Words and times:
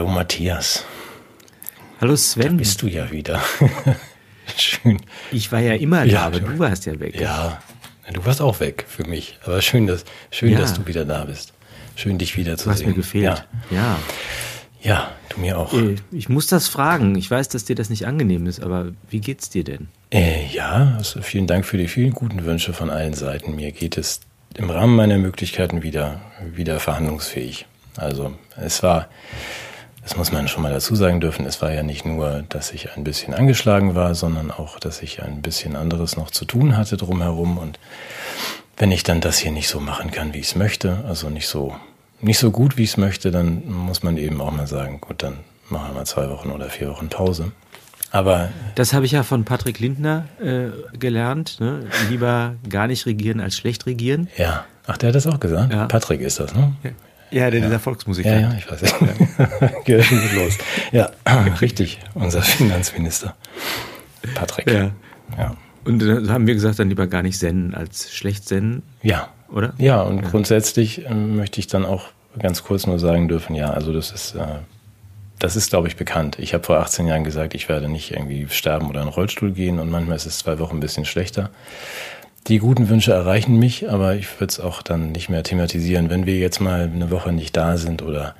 Hallo 0.00 0.08
Matthias. 0.08 0.82
Hallo 2.00 2.16
Sven. 2.16 2.52
Da 2.52 2.54
bist 2.54 2.80
du 2.80 2.86
ja 2.86 3.10
wieder. 3.10 3.38
schön. 4.56 4.98
Ich 5.30 5.52
war 5.52 5.60
ja 5.60 5.74
immer 5.74 6.06
da, 6.06 6.22
aber 6.22 6.40
du 6.40 6.58
warst 6.58 6.86
ja 6.86 6.98
weg. 6.98 7.20
Ja, 7.20 7.60
du 8.10 8.24
warst 8.24 8.40
auch 8.40 8.60
weg 8.60 8.86
für 8.88 9.04
mich. 9.04 9.38
Aber 9.44 9.60
schön, 9.60 9.86
dass, 9.86 10.06
schön, 10.30 10.52
ja. 10.52 10.58
dass 10.58 10.72
du 10.72 10.86
wieder 10.86 11.04
da 11.04 11.26
bist. 11.26 11.52
Schön, 11.96 12.16
dich 12.16 12.38
wieder 12.38 12.56
zu 12.56 12.70
du 12.70 12.74
sehen. 12.76 12.84
Du 12.84 12.88
hast 12.92 12.96
mir 12.96 13.02
gefehlt. 13.02 13.46
Ja. 13.70 13.76
ja. 13.76 13.98
Ja, 14.80 15.12
du 15.28 15.40
mir 15.40 15.58
auch. 15.58 15.74
Äh, 15.74 15.96
ich 16.12 16.30
muss 16.30 16.46
das 16.46 16.66
fragen. 16.66 17.14
Ich 17.16 17.30
weiß, 17.30 17.50
dass 17.50 17.66
dir 17.66 17.76
das 17.76 17.90
nicht 17.90 18.06
angenehm 18.06 18.46
ist, 18.46 18.62
aber 18.62 18.92
wie 19.10 19.20
geht's 19.20 19.50
dir 19.50 19.64
denn? 19.64 19.88
Äh, 20.10 20.46
ja, 20.46 20.94
also 20.96 21.20
vielen 21.20 21.46
Dank 21.46 21.66
für 21.66 21.76
die 21.76 21.88
vielen 21.88 22.12
guten 22.12 22.46
Wünsche 22.46 22.72
von 22.72 22.88
allen 22.88 23.12
Seiten. 23.12 23.54
Mir 23.54 23.70
geht 23.70 23.98
es 23.98 24.20
im 24.56 24.70
Rahmen 24.70 24.96
meiner 24.96 25.18
Möglichkeiten 25.18 25.82
wieder, 25.82 26.22
wieder 26.54 26.80
verhandlungsfähig. 26.80 27.66
Also 27.98 28.32
es 28.56 28.82
war, 28.82 29.10
das 30.02 30.16
muss 30.16 30.32
man 30.32 30.48
schon 30.48 30.62
mal 30.62 30.72
dazu 30.72 30.94
sagen 30.94 31.20
dürfen, 31.20 31.46
es 31.46 31.60
war 31.60 31.72
ja 31.72 31.82
nicht 31.82 32.04
nur, 32.04 32.44
dass 32.48 32.72
ich 32.72 32.96
ein 32.96 33.04
bisschen 33.04 33.34
angeschlagen 33.34 33.94
war, 33.94 34.14
sondern 34.14 34.50
auch, 34.50 34.78
dass 34.78 35.02
ich 35.02 35.22
ein 35.22 35.42
bisschen 35.42 35.76
anderes 35.76 36.16
noch 36.16 36.30
zu 36.30 36.44
tun 36.44 36.76
hatte 36.76 36.96
drumherum. 36.96 37.58
Und 37.58 37.78
wenn 38.76 38.92
ich 38.92 39.02
dann 39.02 39.20
das 39.20 39.38
hier 39.38 39.52
nicht 39.52 39.68
so 39.68 39.80
machen 39.80 40.10
kann, 40.10 40.32
wie 40.32 40.38
ich 40.38 40.46
es 40.46 40.56
möchte, 40.56 41.04
also 41.06 41.28
nicht 41.28 41.48
so 41.48 41.74
nicht 42.22 42.38
so 42.38 42.50
gut, 42.50 42.76
wie 42.76 42.82
ich 42.82 42.90
es 42.90 42.96
möchte, 42.96 43.30
dann 43.30 43.66
muss 43.66 44.02
man 44.02 44.16
eben 44.16 44.40
auch 44.40 44.50
mal 44.50 44.66
sagen, 44.66 45.00
gut, 45.00 45.22
dann 45.22 45.38
machen 45.68 45.88
wir 45.88 45.94
mal 45.94 46.04
zwei 46.04 46.28
Wochen 46.28 46.50
oder 46.50 46.68
vier 46.68 46.90
Wochen 46.90 47.08
Pause. 47.08 47.52
Aber 48.10 48.50
das 48.74 48.92
habe 48.92 49.06
ich 49.06 49.12
ja 49.12 49.22
von 49.22 49.44
Patrick 49.44 49.78
Lindner 49.78 50.26
äh, 50.42 50.96
gelernt. 50.98 51.60
Ne? 51.60 51.86
Lieber 52.08 52.56
gar 52.68 52.88
nicht 52.88 53.06
regieren 53.06 53.40
als 53.40 53.56
schlecht 53.56 53.86
regieren. 53.86 54.28
Ja. 54.36 54.64
Ach, 54.86 54.96
der 54.96 55.08
hat 55.08 55.14
das 55.14 55.26
auch 55.28 55.38
gesagt. 55.38 55.72
Ja. 55.72 55.86
Patrick 55.86 56.20
ist 56.20 56.40
das, 56.40 56.54
ne? 56.54 56.72
Ja, 56.82 56.90
ja 57.30 57.50
der 57.50 57.60
ja. 57.60 57.66
dieser 57.66 57.78
Volksmusiker. 57.78 58.32
Ja, 58.32 58.40
ja, 58.40 58.54
ich 58.58 58.70
weiß. 58.70 58.80
Geht 59.84 60.04
schon 60.04 60.20
gut 60.20 60.32
los. 60.34 60.58
Ja, 60.92 61.10
richtig. 61.60 61.98
Unser 62.14 62.42
Finanzminister. 62.42 63.34
Patrick. 64.34 64.70
Ja. 64.70 64.90
ja. 65.38 65.56
Und 65.84 66.00
dann 66.00 66.30
haben 66.30 66.46
wir 66.46 66.54
gesagt, 66.54 66.78
dann 66.78 66.88
lieber 66.88 67.06
gar 67.06 67.22
nicht 67.22 67.38
senden 67.38 67.74
als 67.74 68.12
schlecht 68.12 68.46
senden. 68.46 68.82
Ja, 69.02 69.28
oder? 69.50 69.72
Ja, 69.78 70.02
und 70.02 70.22
ja. 70.22 70.28
grundsätzlich 70.28 71.06
äh, 71.06 71.14
möchte 71.14 71.60
ich 71.60 71.66
dann 71.66 71.84
auch 71.84 72.08
ganz 72.38 72.62
kurz 72.62 72.86
nur 72.86 72.98
sagen 72.98 73.28
dürfen, 73.28 73.54
ja, 73.54 73.70
also 73.70 73.92
das 73.92 74.12
ist, 74.12 74.34
äh, 74.34 74.58
das 75.38 75.56
ist, 75.56 75.70
glaube 75.70 75.88
ich, 75.88 75.96
bekannt. 75.96 76.38
Ich 76.38 76.54
habe 76.54 76.64
vor 76.64 76.78
18 76.78 77.06
Jahren 77.06 77.24
gesagt, 77.24 77.54
ich 77.54 77.68
werde 77.68 77.88
nicht 77.88 78.12
irgendwie 78.12 78.46
sterben 78.50 78.88
oder 78.88 79.00
in 79.00 79.06
den 79.06 79.14
Rollstuhl 79.14 79.52
gehen 79.52 79.78
und 79.78 79.90
manchmal 79.90 80.16
ist 80.16 80.26
es 80.26 80.38
zwei 80.38 80.58
Wochen 80.58 80.76
ein 80.76 80.80
bisschen 80.80 81.06
schlechter. 81.06 81.50
Die 82.50 82.58
guten 82.58 82.88
Wünsche 82.88 83.12
erreichen 83.12 83.60
mich, 83.60 83.88
aber 83.88 84.16
ich 84.16 84.40
würde 84.40 84.50
es 84.50 84.58
auch 84.58 84.82
dann 84.82 85.12
nicht 85.12 85.28
mehr 85.28 85.44
thematisieren. 85.44 86.10
Wenn 86.10 86.26
wir 86.26 86.36
jetzt 86.36 86.58
mal 86.58 86.90
eine 86.92 87.12
Woche 87.12 87.30
nicht 87.30 87.56
da 87.56 87.76
sind 87.76 88.02
oder 88.02 88.34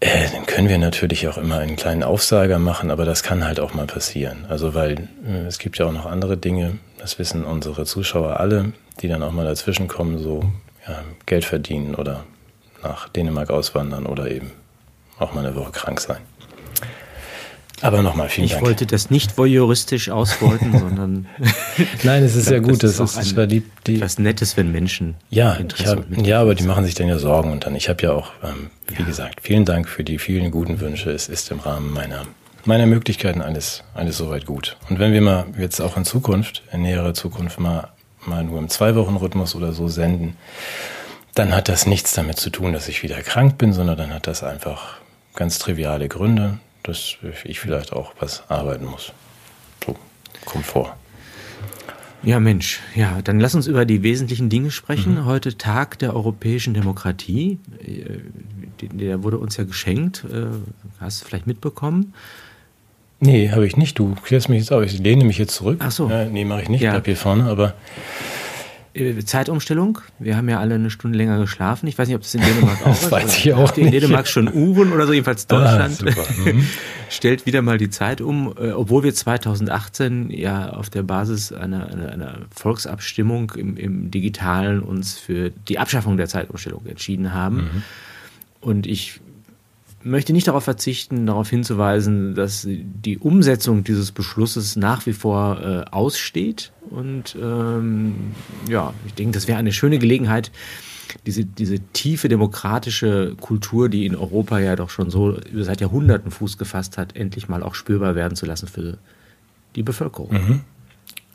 äh, 0.00 0.28
dann 0.32 0.46
können 0.46 0.68
wir 0.68 0.78
natürlich 0.78 1.28
auch 1.28 1.38
immer 1.38 1.58
einen 1.58 1.76
kleinen 1.76 2.02
Aufsager 2.02 2.58
machen, 2.58 2.90
aber 2.90 3.04
das 3.04 3.22
kann 3.22 3.44
halt 3.44 3.60
auch 3.60 3.72
mal 3.72 3.86
passieren. 3.86 4.46
Also 4.48 4.74
weil 4.74 5.06
äh, 5.24 5.46
es 5.46 5.60
gibt 5.60 5.78
ja 5.78 5.86
auch 5.86 5.92
noch 5.92 6.06
andere 6.06 6.36
Dinge, 6.36 6.80
das 6.98 7.20
wissen 7.20 7.44
unsere 7.44 7.84
Zuschauer 7.84 8.40
alle, 8.40 8.72
die 9.00 9.06
dann 9.06 9.22
auch 9.22 9.30
mal 9.30 9.44
dazwischen 9.44 9.86
kommen, 9.86 10.18
so 10.18 10.50
ja, 10.88 10.98
Geld 11.24 11.44
verdienen 11.44 11.94
oder 11.94 12.24
nach 12.82 13.08
Dänemark 13.08 13.50
auswandern 13.50 14.06
oder 14.06 14.28
eben 14.28 14.50
auch 15.20 15.34
mal 15.34 15.46
eine 15.46 15.54
Woche 15.54 15.70
krank 15.70 16.00
sein. 16.00 16.18
Aber 17.80 18.02
nochmal 18.02 18.28
vielen 18.28 18.46
ich 18.46 18.52
Dank. 18.52 18.62
Ich 18.62 18.66
wollte 18.68 18.86
das 18.86 19.10
nicht 19.10 19.38
voyeuristisch 19.38 20.10
ausbeuten, 20.10 20.72
sondern. 20.78 21.26
Nein, 22.02 22.22
es 22.22 22.34
ist 22.34 22.50
ja 22.50 22.58
gut. 22.58 22.82
Das, 22.82 22.96
das 22.96 23.16
ist, 23.16 23.38
ist 23.38 23.50
die, 23.50 23.62
die, 23.86 23.96
etwas 23.96 24.18
Nettes, 24.18 24.56
wenn 24.56 24.72
Menschen. 24.72 25.14
Ja, 25.30 25.58
hab, 25.86 26.04
ja, 26.26 26.40
aber 26.40 26.54
die 26.54 26.64
machen 26.64 26.84
sich 26.84 26.94
dann 26.94 27.08
ja 27.08 27.18
Sorgen 27.18 27.52
und 27.52 27.66
dann. 27.66 27.74
Ich 27.74 27.88
habe 27.88 28.02
ja 28.02 28.12
auch, 28.12 28.32
ähm, 28.42 28.70
wie 28.86 29.00
ja. 29.00 29.04
gesagt, 29.04 29.40
vielen 29.42 29.64
Dank 29.64 29.88
für 29.88 30.04
die 30.04 30.18
vielen 30.18 30.50
guten 30.50 30.80
Wünsche. 30.80 31.10
Es 31.10 31.28
ist 31.28 31.50
im 31.50 31.60
Rahmen 31.60 31.92
meiner 31.92 32.22
meiner 32.64 32.86
Möglichkeiten 32.86 33.40
alles 33.40 33.84
alles 33.94 34.18
soweit 34.18 34.44
gut. 34.44 34.76
Und 34.90 34.98
wenn 34.98 35.12
wir 35.12 35.20
mal 35.20 35.46
jetzt 35.58 35.80
auch 35.80 35.96
in 35.96 36.04
Zukunft, 36.04 36.62
in 36.72 36.82
näherer 36.82 37.14
Zukunft 37.14 37.60
mal 37.60 37.88
mal 38.26 38.44
nur 38.44 38.58
im 38.58 38.68
Zwei-Wochen-Rhythmus 38.68 39.54
oder 39.54 39.72
so 39.72 39.88
senden, 39.88 40.36
dann 41.34 41.54
hat 41.54 41.68
das 41.68 41.86
nichts 41.86 42.12
damit 42.14 42.38
zu 42.38 42.50
tun, 42.50 42.72
dass 42.72 42.88
ich 42.88 43.02
wieder 43.02 43.22
krank 43.22 43.58
bin, 43.58 43.72
sondern 43.72 43.96
dann 43.96 44.12
hat 44.12 44.26
das 44.26 44.42
einfach 44.42 44.96
ganz 45.34 45.58
triviale 45.58 46.08
Gründe, 46.08 46.58
dass 46.88 47.16
ich 47.44 47.60
vielleicht 47.60 47.92
auch 47.92 48.14
was 48.18 48.42
arbeiten 48.48 48.86
muss. 48.86 49.12
So, 49.84 49.94
Komfort. 50.44 50.94
Ja, 52.22 52.40
Mensch, 52.40 52.80
ja, 52.96 53.22
dann 53.22 53.38
lass 53.38 53.54
uns 53.54 53.68
über 53.68 53.84
die 53.84 54.02
wesentlichen 54.02 54.48
Dinge 54.48 54.70
sprechen. 54.70 55.14
Mhm. 55.14 55.24
Heute 55.26 55.56
Tag 55.56 55.98
der 56.00 56.16
europäischen 56.16 56.74
Demokratie. 56.74 57.58
Äh, 57.80 58.18
der 58.80 59.22
wurde 59.22 59.38
uns 59.38 59.56
ja 59.56 59.64
geschenkt. 59.64 60.24
Äh, 60.24 60.46
hast 61.00 61.22
du 61.22 61.26
vielleicht 61.26 61.46
mitbekommen? 61.46 62.14
Nee, 63.20 63.50
habe 63.50 63.66
ich 63.66 63.76
nicht. 63.76 63.98
Du 63.98 64.14
klärst 64.14 64.48
mich 64.48 64.60
jetzt 64.60 64.72
auf. 64.72 64.84
Ich 64.84 64.98
lehne 64.98 65.24
mich 65.24 65.38
jetzt 65.38 65.54
zurück. 65.54 65.78
Ach 65.80 65.90
so. 65.90 66.08
Äh, 66.08 66.26
nee, 66.26 66.44
mache 66.44 66.62
ich 66.62 66.68
nicht. 66.68 66.80
Ja. 66.80 66.90
Ich 66.90 66.94
bleib 66.94 67.06
hier 67.06 67.16
vorne, 67.16 67.44
aber. 67.44 67.74
Äh, 68.98 69.24
Zeitumstellung. 69.24 70.00
Wir 70.18 70.36
haben 70.36 70.48
ja 70.48 70.58
alle 70.58 70.74
eine 70.74 70.90
Stunde 70.90 71.16
länger 71.16 71.38
geschlafen. 71.38 71.86
Ich 71.86 71.98
weiß 71.98 72.08
nicht, 72.08 72.16
ob 72.16 72.22
das 72.22 72.34
in 72.34 72.42
Dänemark 72.42 72.78
auch 72.86 72.92
ist. 72.92 73.04
das 73.04 73.10
weiß 73.10 73.38
ich 73.38 73.52
auch 73.52 73.76
nicht. 73.76 73.86
In 73.86 73.92
Dänemark 73.92 74.26
schon 74.26 74.52
Uhren 74.52 74.92
oder 74.92 75.06
so, 75.06 75.12
jedenfalls 75.12 75.46
ah, 75.50 75.58
Deutschland. 75.88 76.18
Ah, 76.18 76.50
mhm. 76.50 76.66
stellt 77.10 77.46
wieder 77.46 77.62
mal 77.62 77.78
die 77.78 77.90
Zeit 77.90 78.20
um, 78.20 78.54
äh, 78.58 78.72
obwohl 78.72 79.02
wir 79.02 79.14
2018 79.14 80.30
ja 80.30 80.70
auf 80.70 80.90
der 80.90 81.02
Basis 81.02 81.52
einer, 81.52 81.88
einer, 81.88 82.12
einer 82.12 82.38
Volksabstimmung 82.54 83.52
im, 83.56 83.76
im, 83.76 84.10
Digitalen 84.10 84.80
uns 84.80 85.18
für 85.18 85.50
die 85.50 85.78
Abschaffung 85.78 86.16
der 86.16 86.28
Zeitumstellung 86.28 86.84
entschieden 86.86 87.32
haben. 87.32 87.56
Mhm. 87.56 87.82
Und 88.60 88.86
ich 88.86 89.20
möchte 90.02 90.32
nicht 90.32 90.48
darauf 90.48 90.64
verzichten, 90.64 91.26
darauf 91.26 91.50
hinzuweisen, 91.50 92.34
dass 92.34 92.66
die 92.66 93.18
Umsetzung 93.18 93.84
dieses 93.84 94.12
Beschlusses 94.12 94.76
nach 94.76 95.06
wie 95.06 95.12
vor 95.12 95.60
äh, 95.60 95.90
aussteht. 95.90 96.72
Und 96.90 97.36
ähm, 97.40 98.32
ja, 98.68 98.94
ich 99.06 99.14
denke, 99.14 99.32
das 99.32 99.48
wäre 99.48 99.58
eine 99.58 99.72
schöne 99.72 99.98
Gelegenheit, 99.98 100.50
diese, 101.26 101.44
diese 101.44 101.80
tiefe 101.80 102.28
demokratische 102.28 103.34
Kultur, 103.40 103.88
die 103.88 104.06
in 104.06 104.14
Europa 104.14 104.58
ja 104.58 104.76
doch 104.76 104.90
schon 104.90 105.10
so 105.10 105.38
seit 105.54 105.80
Jahrhunderten 105.80 106.30
Fuß 106.30 106.58
gefasst 106.58 106.98
hat, 106.98 107.16
endlich 107.16 107.48
mal 107.48 107.62
auch 107.62 107.74
spürbar 107.74 108.14
werden 108.14 108.36
zu 108.36 108.46
lassen 108.46 108.68
für 108.68 108.98
die 109.74 109.82
Bevölkerung. 109.82 110.32
Mhm. 110.32 110.60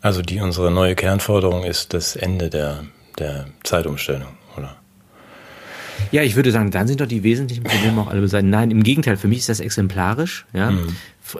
Also 0.01 0.21
die 0.21 0.41
unsere 0.41 0.69
neue 0.71 0.95
Kernforderung 0.95 1.63
ist 1.63 1.93
das 1.93 2.15
Ende 2.15 2.49
der, 2.49 2.83
der 3.19 3.47
Zeitumstellung? 3.63 4.27
Ja, 6.11 6.23
ich 6.23 6.35
würde 6.35 6.51
sagen, 6.51 6.71
dann 6.71 6.87
sind 6.87 7.01
doch 7.01 7.07
die 7.07 7.23
wesentlichen 7.23 7.63
Probleme 7.63 8.01
auch 8.01 8.07
alle 8.07 8.21
beseitigt. 8.21 8.51
Nein, 8.51 8.71
im 8.71 8.83
Gegenteil, 8.83 9.17
für 9.17 9.27
mich 9.27 9.39
ist 9.39 9.49
das 9.49 9.59
exemplarisch. 9.59 10.45
Ja? 10.53 10.71
Mhm. 10.71 10.95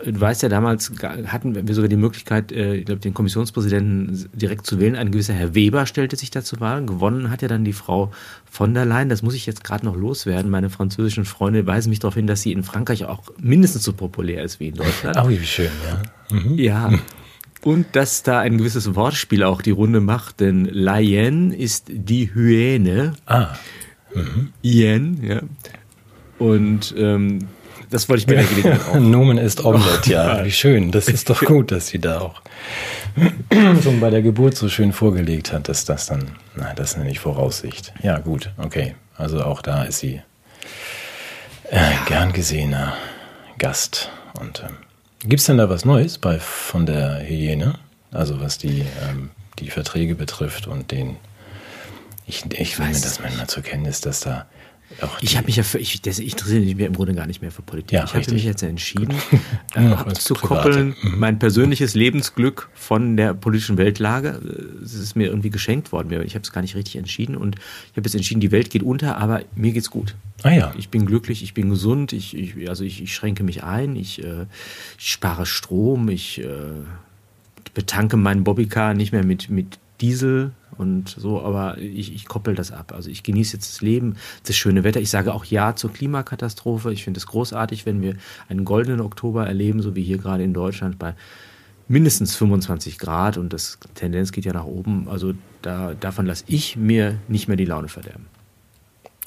Du 0.06 0.20
weißt 0.20 0.42
ja, 0.42 0.50
damals 0.50 0.92
hatten 1.28 1.68
wir 1.68 1.76
sogar 1.76 1.90
die 1.90 1.98
Möglichkeit, 1.98 2.54
äh, 2.54 2.76
ich 2.76 2.86
glaube, 2.86 3.02
den 3.02 3.14
Kommissionspräsidenten 3.14 4.30
direkt 4.34 4.66
zu 4.66 4.80
wählen. 4.80 4.96
Ein 4.96 5.12
gewisser 5.12 5.34
Herr 5.34 5.56
Weber 5.56 5.86
stellte 5.86 6.16
sich 6.16 6.32
da 6.32 6.42
zur 6.42 6.62
Wahl. 6.62 6.86
Gewonnen 6.86 7.30
hat 7.30 7.42
ja 7.42 7.50
dann 7.50 7.66
die 7.66 7.74
Frau 7.74 8.12
von 8.50 8.74
der 8.74 8.86
Leyen. 8.86 9.10
Das 9.10 9.22
muss 9.24 9.36
ich 9.36 9.46
jetzt 9.46 9.64
gerade 9.64 9.86
noch 9.86 9.96
loswerden. 9.96 10.50
Meine 10.50 10.70
französischen 10.70 11.26
Freunde 11.26 11.68
weisen 11.68 11.90
mich 11.90 12.00
darauf 12.00 12.16
hin, 12.16 12.28
dass 12.28 12.42
sie 12.42 12.54
in 12.54 12.64
Frankreich 12.64 13.06
auch 13.06 13.24
mindestens 13.40 13.84
so 13.84 13.92
populär 13.92 14.44
ist 14.44 14.60
wie 14.62 14.70
in 14.70 14.76
Deutschland. 14.76 15.18
Oh, 15.22 15.28
wie 15.28 15.38
schön, 15.44 15.70
ja. 15.86 16.38
Mhm. 16.38 16.58
Ja. 16.58 16.92
Und 17.62 17.88
dass 17.94 18.24
da 18.24 18.40
ein 18.40 18.58
gewisses 18.58 18.96
Wortspiel 18.96 19.44
auch 19.44 19.62
die 19.62 19.72
Runde 19.72 20.00
macht, 20.00 20.40
denn 20.40 20.66
Leyen 20.66 21.52
ist 21.52 21.86
die 21.90 22.34
Hyäne. 22.34 23.14
Ah. 23.26 23.56
Mhm. 24.14 24.54
Ian, 24.62 25.24
ja. 25.24 25.42
Und 26.40 26.94
ähm, 26.98 27.48
das 27.90 28.10
wollte 28.10 28.24
ich 28.24 28.28
mir 28.28 28.72
ja, 28.72 28.78
auch. 28.78 28.96
Nomen 29.00 29.38
ist 29.38 29.64
Omelette, 29.64 30.12
ja. 30.12 30.44
Wie 30.46 30.52
schön. 30.52 30.92
Das 30.92 31.08
ist 31.08 31.30
doch 31.30 31.42
gut, 31.44 31.72
dass 31.72 31.88
sie 31.88 32.00
da 32.00 32.22
auch 32.22 32.42
so 33.82 33.92
bei 34.00 34.10
der 34.10 34.22
Geburt 34.22 34.56
so 34.56 34.68
schön 34.68 34.94
vorgelegt 34.94 35.54
hat, 35.54 35.70
dass 35.70 35.86
das 35.86 36.08
dann, 36.08 36.32
nein, 36.56 36.76
das 36.76 36.98
nenne 36.98 37.12
ich 37.12 37.20
Voraussicht. 37.20 37.94
Ja, 38.02 38.18
gut, 38.20 38.52
okay. 38.58 38.96
Also 39.16 39.44
auch 39.44 39.62
da 39.62 39.84
ist 39.84 40.00
sie 40.00 40.22
äh, 41.70 41.92
gern 42.08 42.34
gesehener 42.34 42.94
Gast. 43.60 44.10
Und 44.40 44.64
ähm, 44.68 44.76
gibt 45.20 45.42
es 45.42 45.46
denn 45.46 45.58
da 45.58 45.70
was 45.70 45.86
Neues 45.86 46.18
bei 46.18 46.40
von 46.40 46.86
der 46.86 47.20
Hyäne? 47.20 47.76
Also 48.12 48.42
was 48.42 48.58
die, 48.58 48.82
ähm, 49.08 49.30
die 49.60 49.70
Verträge 49.70 50.16
betrifft 50.16 50.68
und 50.68 50.92
den 50.92 51.18
ich, 52.26 52.46
ich 52.52 52.80
will 52.80 52.88
mir 52.88 52.94
das 52.94 53.20
manchmal 53.20 53.48
zur 53.48 53.64
Kenntnis, 53.64 54.02
dass 54.02 54.22
da 54.22 54.46
auch. 55.02 55.22
Ich 55.22 55.38
habe 55.38 55.48
mich 55.48 55.56
ja 55.56 55.64
für, 55.64 55.80
ich, 55.80 56.02
das, 56.02 56.20
ich 56.20 56.34
interessiere 56.34 56.62
mich 56.62 56.78
im 56.78 56.94
Grunde 56.94 57.14
gar 57.14 57.26
nicht 57.26 57.42
mehr 57.42 57.52
für 57.52 57.62
Politik. 57.62 57.94
Ja, 57.94 58.04
ich 58.04 58.14
habe 58.14 58.32
mich 58.32 58.44
jetzt 58.44 58.64
entschieden, 58.64 59.16
äh, 59.76 59.80
abzukoppeln, 59.88 60.96
mhm. 61.02 61.20
mein 61.20 61.40
persönliches 61.40 61.96
Lebensglück 61.96 62.70
von 62.74 63.18
der 63.18 63.34
politischen 63.34 63.78
Weltlage. 63.78 64.40
Es 64.84 64.94
ist 64.94 65.16
mir 65.16 65.28
irgendwie 65.28 65.50
geschenkt 65.50 65.92
worden. 65.92 66.12
Ich 66.24 66.36
habe 66.36 66.44
es 66.44 66.52
gar 66.52 66.62
nicht 66.62 66.76
richtig 66.76 66.98
entschieden 66.98 67.36
und 67.36 67.56
ich 67.56 67.98
habe 67.98 68.08
jetzt 68.08 68.16
entschieden, 68.16 68.42
die 68.42 68.52
Welt 68.52 68.70
geht 68.70 68.84
unter, 68.84 69.18
aber 69.18 69.42
mir 69.56 69.72
geht's 69.72 69.90
gut. 69.90 70.16
Ah 70.44 70.52
ja. 70.52 70.74
Ich 70.78 70.90
bin 70.90 71.06
glücklich, 71.06 71.42
ich 71.44 71.54
bin 71.54 71.70
gesund, 71.70 72.14
ich, 72.14 72.36
ich 72.36 72.70
also 72.70 72.84
ich, 72.84 73.02
ich 73.02 73.14
schränke 73.14 73.44
mich 73.44 73.64
ein, 73.64 73.96
ich, 73.96 74.24
äh, 74.24 74.46
ich 75.00 75.12
spare 75.12 75.46
Strom, 75.46 76.10
ich 76.10 76.42
äh, 76.42 76.48
betanke 77.74 78.18
meinen 78.18 78.44
Bobbycar 78.44 78.94
nicht 78.94 79.14
mehr 79.14 79.24
mit, 79.24 79.50
mit 79.50 79.80
Diesel 80.02 80.52
und 80.78 81.10
so, 81.10 81.42
aber 81.42 81.78
ich, 81.78 82.14
ich 82.14 82.26
koppel 82.26 82.56
das 82.56 82.72
ab. 82.72 82.94
Also 82.96 83.10
ich 83.10 83.24
genieße 83.24 83.58
jetzt 83.58 83.72
das 83.72 83.82
Leben, 83.82 84.16
das 84.46 84.56
schöne 84.56 84.84
Wetter. 84.84 85.00
Ich 85.00 85.10
sage 85.10 85.34
auch 85.34 85.46
Ja 85.46 85.76
zur 85.76 85.94
Klimakatastrophe. 85.94 86.92
Ich 86.92 87.04
finde 87.04 87.20
es 87.20 87.28
großartig, 87.28 87.86
wenn 87.86 88.02
wir 88.02 88.16
einen 88.50 88.66
goldenen 88.66 89.02
Oktober 89.02 89.48
erleben, 89.48 89.82
so 89.82 89.96
wie 89.96 90.04
hier 90.04 90.18
gerade 90.18 90.44
in 90.44 90.54
Deutschland 90.54 91.00
bei 91.00 91.14
mindestens 91.88 92.36
25 92.36 92.98
Grad 92.98 93.38
und 93.38 93.54
das 93.54 93.78
Tendenz 93.94 94.32
geht 94.32 94.46
ja 94.46 94.54
nach 94.54 94.66
oben. 94.66 95.08
Also 95.08 95.34
da, 95.62 95.94
davon 96.00 96.26
lasse 96.26 96.46
ich 96.48 96.76
mir 96.76 97.20
nicht 97.28 97.48
mehr 97.48 97.58
die 97.58 97.66
Laune 97.66 97.88
verderben. 97.88 98.26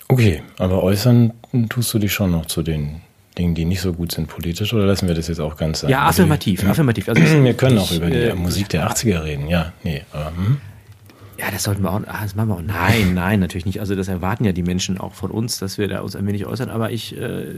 Okay, 0.09 0.43
aber 0.59 0.83
äußern 0.83 1.33
tust 1.69 1.93
du 1.93 1.99
dich 1.99 2.13
schon 2.13 2.31
noch 2.31 2.47
zu 2.47 2.63
den 2.63 3.03
Dingen, 3.39 3.55
die 3.55 3.65
nicht 3.65 3.81
so 3.81 3.93
gut 3.93 4.13
sind 4.13 4.29
politisch, 4.29 4.73
oder 4.73 4.87
lassen 4.87 5.09
wir 5.09 5.15
das 5.15 5.29
jetzt 5.29 5.41
auch 5.41 5.57
ganz 5.57 5.81
sein? 5.81 5.91
Ja, 5.91 6.07
affirmativ, 6.07 6.61
also, 6.61 6.71
affirmativ. 6.73 7.09
Also 7.09 7.23
wir 7.23 7.55
können 7.55 7.79
auch 7.79 7.93
über 7.93 8.09
die 8.09 8.17
äh, 8.17 8.35
Musik 8.35 8.69
der 8.71 8.91
80er 8.91 9.25
reden, 9.25 9.49
ja, 9.49 9.73
nee, 9.85 10.03
aber, 10.13 10.33
hm? 10.37 10.59
Ja, 11.39 11.51
das 11.51 11.65
sollten 11.65 11.83
wir 11.83 11.93
auch, 11.93 12.01
ah, 12.07 12.23
das 12.23 12.35
machen 12.35 12.49
wir 12.49 12.55
auch. 12.55 12.63
Nein, 12.63 13.13
nein, 13.15 13.41
natürlich 13.41 13.67
nicht. 13.67 13.81
Also 13.81 13.95
das 13.95 14.09
erwarten 14.09 14.45
ja 14.45 14.53
die 14.53 14.63
Menschen 14.63 14.99
auch 14.99 15.13
von 15.13 15.31
uns, 15.31 15.59
dass 15.59 15.77
wir 15.77 15.87
da 15.87 16.01
uns 16.01 16.17
ein 16.17 16.27
wenig 16.27 16.47
äußern, 16.47 16.71
aber 16.71 16.93
ich, 16.93 17.15
äh, 17.17 17.57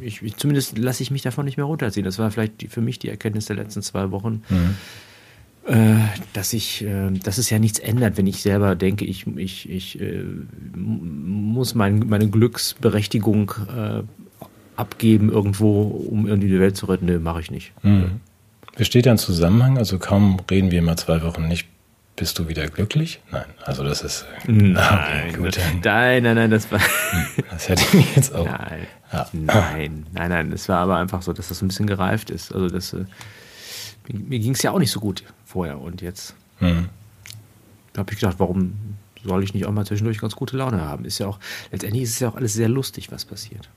ich, 0.00 0.22
ich 0.22 0.36
zumindest 0.36 0.78
lasse 0.78 1.02
ich 1.02 1.10
mich 1.10 1.22
davon 1.22 1.44
nicht 1.44 1.58
mehr 1.58 1.66
runterziehen. 1.66 2.04
Das 2.04 2.18
war 2.18 2.30
vielleicht 2.30 2.62
die, 2.62 2.68
für 2.68 2.80
mich 2.80 2.98
die 2.98 3.10
Erkenntnis 3.10 3.46
der 3.46 3.56
letzten 3.56 3.82
zwei 3.82 4.10
Wochen. 4.10 4.42
Mhm. 4.48 4.76
Äh, 5.66 5.96
dass 6.32 6.52
ich, 6.52 6.84
äh, 6.84 7.10
dass 7.10 7.38
es 7.38 7.48
ja 7.50 7.58
nichts 7.58 7.78
ändert, 7.78 8.16
wenn 8.16 8.26
ich 8.26 8.42
selber 8.42 8.76
denke, 8.76 9.04
ich, 9.04 9.26
ich, 9.36 9.68
ich 9.68 10.00
äh, 10.00 10.22
muss 10.74 11.74
mein, 11.74 12.00
meine 12.00 12.28
Glücksberechtigung 12.28 13.52
abgeben 14.76 15.30
irgendwo, 15.30 15.82
um 15.82 16.26
irgendwie 16.26 16.48
die 16.48 16.60
Welt 16.60 16.76
zu 16.76 16.86
retten. 16.86 17.06
Nee, 17.06 17.18
mache 17.18 17.40
ich 17.40 17.50
nicht. 17.50 17.72
Mhm. 17.82 18.20
Besteht 18.76 19.06
da 19.06 19.12
ein 19.12 19.18
Zusammenhang? 19.18 19.78
Also 19.78 19.98
kaum 19.98 20.40
reden 20.50 20.70
wir 20.70 20.82
mal 20.82 20.96
zwei 20.96 21.22
Wochen 21.22 21.46
nicht 21.46 21.68
bist 22.16 22.38
du 22.38 22.48
wieder 22.48 22.68
glücklich? 22.68 23.20
Nein, 23.32 23.46
also 23.64 23.82
das 23.82 24.02
ist. 24.02 24.24
Nein, 24.46 24.76
okay, 25.30 25.36
gut. 25.36 25.58
nein, 25.82 26.22
nein, 26.22 26.36
nein, 26.36 26.50
das 26.50 26.70
war. 26.70 26.78
Hm, 26.78 27.44
das 27.50 27.68
hätte 27.68 27.82
ich 27.82 27.94
mir 27.94 28.06
jetzt 28.14 28.34
auch. 28.34 28.44
Nein, 28.44 28.86
ja. 29.12 29.28
nein, 29.32 30.06
nein, 30.12 30.28
nein. 30.28 30.52
Es 30.52 30.68
war 30.68 30.78
aber 30.78 30.96
einfach 30.96 31.22
so, 31.22 31.32
dass 31.32 31.48
das 31.48 31.60
ein 31.62 31.68
bisschen 31.68 31.86
gereift 31.86 32.30
ist. 32.30 32.54
Also 32.54 32.68
das, 32.68 32.92
äh, 32.92 33.04
mir, 34.12 34.38
ging 34.38 34.52
es 34.52 34.62
ja 34.62 34.70
auch 34.70 34.78
nicht 34.78 34.92
so 34.92 35.00
gut 35.00 35.24
vorher 35.44 35.80
und 35.80 36.02
jetzt 36.02 36.36
mhm. 36.60 36.88
habe 37.96 38.12
ich 38.12 38.20
gedacht, 38.20 38.36
warum 38.38 38.96
soll 39.24 39.42
ich 39.42 39.54
nicht 39.54 39.66
auch 39.66 39.72
mal 39.72 39.86
zwischendurch 39.86 40.18
ganz 40.18 40.36
gute 40.36 40.56
Laune 40.56 40.82
haben? 40.82 41.04
Ist 41.04 41.18
ja 41.18 41.26
auch 41.26 41.40
letztendlich 41.72 42.04
ist 42.04 42.10
es 42.10 42.20
ja 42.20 42.28
auch 42.28 42.36
alles 42.36 42.52
sehr 42.52 42.68
lustig, 42.68 43.10
was 43.10 43.24
passiert. 43.24 43.68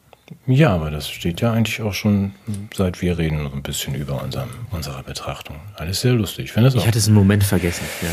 Ja, 0.46 0.74
aber 0.74 0.92
das 0.92 1.10
steht 1.10 1.42
ja 1.42 1.54
eigentlich 1.54 1.82
auch 1.82 1.94
schon, 1.94 2.34
seit 2.76 3.02
wir 3.02 3.18
reden, 3.18 3.48
so 3.50 3.56
ein 3.56 3.64
bisschen 3.64 3.96
über 3.96 4.22
unserem, 4.22 4.50
unserer 4.72 5.04
Betrachtung. 5.04 5.58
Alles 5.76 6.02
sehr 6.02 6.14
lustig. 6.14 6.46
Ich, 6.46 6.52
finde 6.52 6.70
ich 6.76 6.86
hatte 6.86 6.98
es 6.98 7.08
einen 7.08 7.16
Moment 7.16 7.44
vergessen. 7.44 7.86
Ja. 8.02 8.10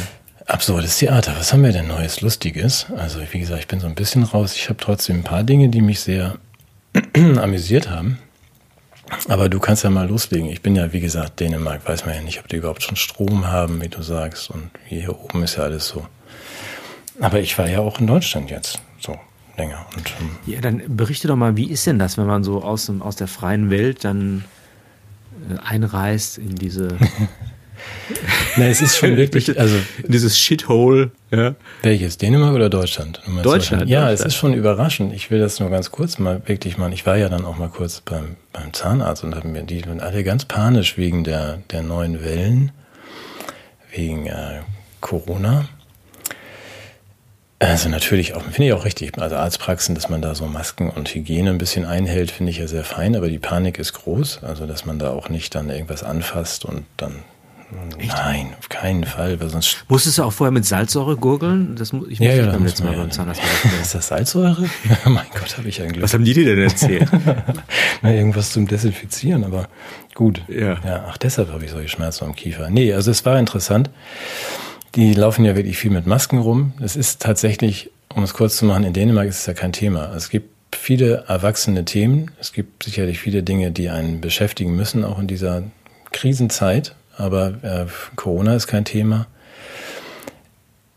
Absurdes 0.46 0.98
Theater. 0.98 1.34
Was 1.38 1.52
haben 1.52 1.64
wir 1.64 1.72
denn 1.72 1.88
Neues 1.88 2.20
Lustiges? 2.20 2.86
Also, 2.96 3.20
wie 3.30 3.40
gesagt, 3.40 3.60
ich 3.60 3.66
bin 3.66 3.80
so 3.80 3.86
ein 3.86 3.94
bisschen 3.94 4.24
raus. 4.24 4.54
Ich 4.54 4.68
habe 4.68 4.78
trotzdem 4.78 5.20
ein 5.20 5.24
paar 5.24 5.42
Dinge, 5.42 5.70
die 5.70 5.80
mich 5.80 6.00
sehr 6.00 6.36
amüsiert 7.16 7.88
haben. 7.88 8.18
Aber 9.28 9.48
du 9.48 9.58
kannst 9.58 9.84
ja 9.84 9.90
mal 9.90 10.08
loslegen. 10.08 10.48
Ich 10.48 10.62
bin 10.62 10.76
ja, 10.76 10.92
wie 10.92 11.00
gesagt, 11.00 11.40
Dänemark, 11.40 11.86
weiß 11.88 12.06
man 12.06 12.14
ja 12.14 12.20
nicht, 12.20 12.40
ob 12.40 12.48
die 12.48 12.56
überhaupt 12.56 12.82
schon 12.82 12.96
Strom 12.96 13.46
haben, 13.46 13.80
wie 13.82 13.88
du 13.88 14.02
sagst. 14.02 14.50
Und 14.50 14.70
hier 14.86 15.18
oben 15.18 15.42
ist 15.42 15.56
ja 15.56 15.64
alles 15.64 15.88
so. 15.88 16.06
Aber 17.20 17.40
ich 17.40 17.56
war 17.58 17.68
ja 17.68 17.80
auch 17.80 18.00
in 18.00 18.06
Deutschland 18.06 18.50
jetzt. 18.50 18.80
So, 18.98 19.18
länger. 19.56 19.86
Und, 19.96 20.14
ähm 20.20 20.30
ja, 20.46 20.60
dann 20.60 20.82
berichte 20.88 21.28
doch 21.28 21.36
mal, 21.36 21.56
wie 21.56 21.70
ist 21.70 21.86
denn 21.86 21.98
das, 21.98 22.18
wenn 22.18 22.26
man 22.26 22.44
so 22.44 22.62
aus, 22.62 22.90
aus 23.00 23.16
der 23.16 23.28
freien 23.28 23.70
Welt 23.70 24.04
dann 24.04 24.44
äh, 25.50 25.58
einreist 25.58 26.38
in 26.38 26.54
diese. 26.54 26.88
Na, 28.56 28.66
es 28.66 28.80
ist 28.80 28.96
schon 28.96 29.16
wirklich, 29.16 29.58
also 29.58 29.76
in 30.02 30.12
dieses 30.12 30.38
Shithole. 30.38 31.10
Ja. 31.30 31.54
Welches? 31.82 32.18
Dänemark 32.18 32.54
oder 32.54 32.70
Deutschland? 32.70 33.20
Deutschland. 33.42 33.88
Ja, 33.88 34.08
Deutschland. 34.08 34.20
es 34.20 34.26
ist 34.26 34.34
schon 34.36 34.54
überraschend. 34.54 35.12
Ich 35.12 35.30
will 35.30 35.40
das 35.40 35.60
nur 35.60 35.70
ganz 35.70 35.90
kurz 35.90 36.18
mal 36.18 36.42
wirklich 36.46 36.78
machen. 36.78 36.92
Ich 36.92 37.04
war 37.04 37.16
ja 37.16 37.28
dann 37.28 37.44
auch 37.44 37.58
mal 37.58 37.68
kurz 37.68 38.00
beim, 38.00 38.36
beim 38.52 38.72
Zahnarzt 38.72 39.24
und 39.24 39.34
haben 39.34 39.52
mir 39.52 39.64
die 39.64 39.80
sind 39.80 40.00
alle 40.00 40.24
ganz 40.24 40.44
panisch 40.44 40.96
wegen 40.96 41.24
der, 41.24 41.58
der 41.70 41.82
neuen 41.82 42.24
Wellen, 42.24 42.72
wegen 43.90 44.26
äh, 44.26 44.60
Corona. 45.00 45.68
Also 47.58 47.88
natürlich 47.88 48.34
auch, 48.34 48.42
finde 48.42 48.66
ich 48.66 48.72
auch 48.72 48.84
richtig. 48.84 49.18
Also 49.18 49.36
Arztpraxen, 49.36 49.94
dass 49.94 50.08
man 50.08 50.20
da 50.20 50.34
so 50.34 50.46
Masken 50.46 50.90
und 50.90 51.14
Hygiene 51.14 51.50
ein 51.50 51.58
bisschen 51.58 51.84
einhält, 51.84 52.30
finde 52.30 52.50
ich 52.50 52.58
ja 52.58 52.66
sehr 52.66 52.84
fein, 52.84 53.16
aber 53.16 53.28
die 53.28 53.38
Panik 53.38 53.78
ist 53.78 53.92
groß. 53.94 54.42
Also 54.42 54.66
dass 54.66 54.84
man 54.84 54.98
da 54.98 55.10
auch 55.10 55.28
nicht 55.28 55.54
dann 55.54 55.70
irgendwas 55.70 56.02
anfasst 56.02 56.64
und 56.64 56.84
dann 56.96 57.22
Echt? 57.98 58.12
Nein, 58.12 58.54
auf 58.58 58.68
keinen 58.68 59.04
Fall, 59.04 59.40
weil 59.40 59.48
sonst. 59.48 59.84
Musstest 59.88 60.18
du 60.18 60.22
auch 60.22 60.32
vorher 60.32 60.52
mit 60.52 60.64
Salzsäure 60.64 61.16
gurgeln? 61.16 61.74
Das, 61.76 61.92
ich 62.08 62.18
ja, 62.18 62.32
ja, 62.32 62.50
beim 62.50 62.64
letzten 62.64 62.84
Mal 62.84 62.96
beim 62.96 63.10
Zahnarzt 63.10 63.40
Ist 63.82 63.94
das 63.94 64.08
Salzsäure? 64.08 64.68
mein 65.06 65.26
Gott, 65.32 65.56
habe 65.58 65.68
ich 65.68 65.80
ein 65.82 65.92
Glück. 65.92 66.02
Was 66.02 66.14
haben 66.14 66.24
die 66.24 66.34
dir 66.34 66.44
denn 66.44 66.58
erzählt? 66.58 67.08
Na, 68.02 68.12
irgendwas 68.12 68.52
zum 68.52 68.66
Desinfizieren, 68.66 69.44
aber 69.44 69.68
gut. 70.14 70.42
Ja. 70.48 70.78
ja 70.84 71.04
ach, 71.08 71.16
deshalb 71.18 71.52
habe 71.52 71.64
ich 71.64 71.70
solche 71.70 71.88
Schmerzen 71.88 72.24
am 72.24 72.34
Kiefer. 72.34 72.70
Nee, 72.70 72.92
also 72.92 73.10
es 73.10 73.24
war 73.24 73.38
interessant. 73.38 73.90
Die 74.94 75.12
laufen 75.12 75.44
ja 75.44 75.56
wirklich 75.56 75.76
viel 75.76 75.90
mit 75.90 76.06
Masken 76.06 76.38
rum. 76.38 76.72
Es 76.80 76.94
ist 76.94 77.20
tatsächlich, 77.20 77.90
um 78.14 78.22
es 78.22 78.32
kurz 78.32 78.56
zu 78.56 78.64
machen, 78.64 78.84
in 78.84 78.92
Dänemark 78.92 79.26
ist 79.26 79.40
es 79.40 79.46
ja 79.46 79.52
kein 79.52 79.72
Thema. 79.72 80.14
Es 80.14 80.28
gibt 80.30 80.76
viele 80.76 81.24
erwachsene 81.26 81.84
Themen. 81.84 82.30
Es 82.40 82.52
gibt 82.52 82.84
sicherlich 82.84 83.18
viele 83.18 83.42
Dinge, 83.42 83.72
die 83.72 83.90
einen 83.90 84.20
beschäftigen 84.20 84.76
müssen, 84.76 85.04
auch 85.04 85.18
in 85.18 85.26
dieser 85.26 85.64
Krisenzeit. 86.12 86.94
Aber 87.16 87.54
äh, 87.62 87.86
Corona 88.14 88.54
ist 88.54 88.68
kein 88.68 88.84
Thema. 88.84 89.26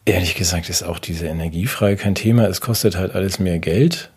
Ehrlich 0.05 0.35
gesagt 0.35 0.69
ist 0.69 0.83
auch 0.83 0.99
diese 0.99 1.25
Energiefrage 1.25 1.95
kein 1.95 2.15
Thema. 2.15 2.47
Es 2.47 2.61
kostet 2.61 2.97
halt 2.97 3.15
alles 3.15 3.39
mehr 3.39 3.57
Geld. 3.57 4.11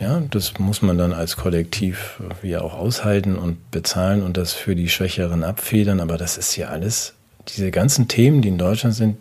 Ja, 0.00 0.22
das 0.30 0.58
muss 0.58 0.80
man 0.82 0.96
dann 0.98 1.12
als 1.12 1.36
Kollektiv 1.36 2.20
wie 2.42 2.56
auch 2.56 2.74
aushalten 2.74 3.36
und 3.36 3.70
bezahlen 3.70 4.22
und 4.22 4.36
das 4.38 4.54
für 4.54 4.74
die 4.74 4.88
Schwächeren 4.88 5.44
abfedern. 5.44 6.00
Aber 6.00 6.16
das 6.16 6.38
ist 6.38 6.56
ja 6.56 6.68
alles 6.68 7.14
diese 7.48 7.70
ganzen 7.70 8.08
Themen, 8.08 8.42
die 8.42 8.48
in 8.48 8.58
Deutschland 8.58 8.94
sind, 8.94 9.16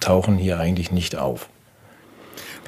tauchen 0.00 0.36
hier 0.36 0.58
eigentlich 0.58 0.92
nicht 0.92 1.16
auf. 1.16 1.48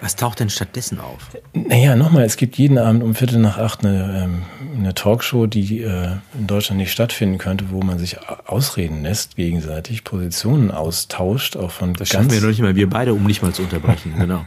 Was 0.01 0.15
taucht 0.15 0.39
denn 0.39 0.49
stattdessen 0.49 1.01
auf? 1.01 1.19
Naja, 1.55 1.97
nochmal, 1.97 2.25
es 2.25 2.37
gibt 2.37 2.57
jeden 2.57 2.79
Abend 2.79 3.03
um 3.03 3.17
Viertel 3.17 3.41
nach 3.41 3.59
acht 3.59 3.85
eine, 3.85 4.23
ähm, 4.25 4.43
eine 4.79 4.95
Talkshow, 4.95 5.47
die 5.47 5.83
äh, 5.83 6.11
in 6.39 6.47
Deutschland 6.47 6.79
nicht 6.79 6.93
stattfinden 6.93 7.39
könnte, 7.39 7.71
wo 7.71 7.83
man 7.83 7.99
sich 7.99 8.17
ausreden 8.47 9.03
lässt, 9.03 9.35
gegenseitig 9.35 10.05
Positionen 10.05 10.71
austauscht, 10.71 11.57
auch 11.57 11.73
von 11.73 11.95
Das 11.95 12.11
schaffen 12.11 12.31
wir 12.31 12.41
noch 12.41 12.49
nicht 12.49 12.61
mal, 12.61 12.77
wir 12.77 12.89
beide, 12.89 13.13
um 13.13 13.25
nicht 13.25 13.43
mal 13.43 13.53
zu 13.53 13.63
unterbrechen, 13.63 14.15
genau. 14.19 14.47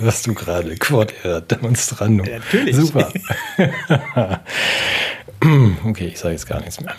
Was 0.00 0.22
du 0.22 0.34
gerade, 0.34 0.74
Quod 0.74 1.14
erat 1.22 1.52
demonstrandum. 1.52 2.26
Ja, 2.26 2.38
natürlich. 2.38 2.74
Super. 2.74 3.12
okay, 5.84 6.06
ich 6.06 6.18
sage 6.18 6.34
jetzt 6.34 6.46
gar 6.46 6.60
nichts 6.60 6.80
mehr. 6.80 6.94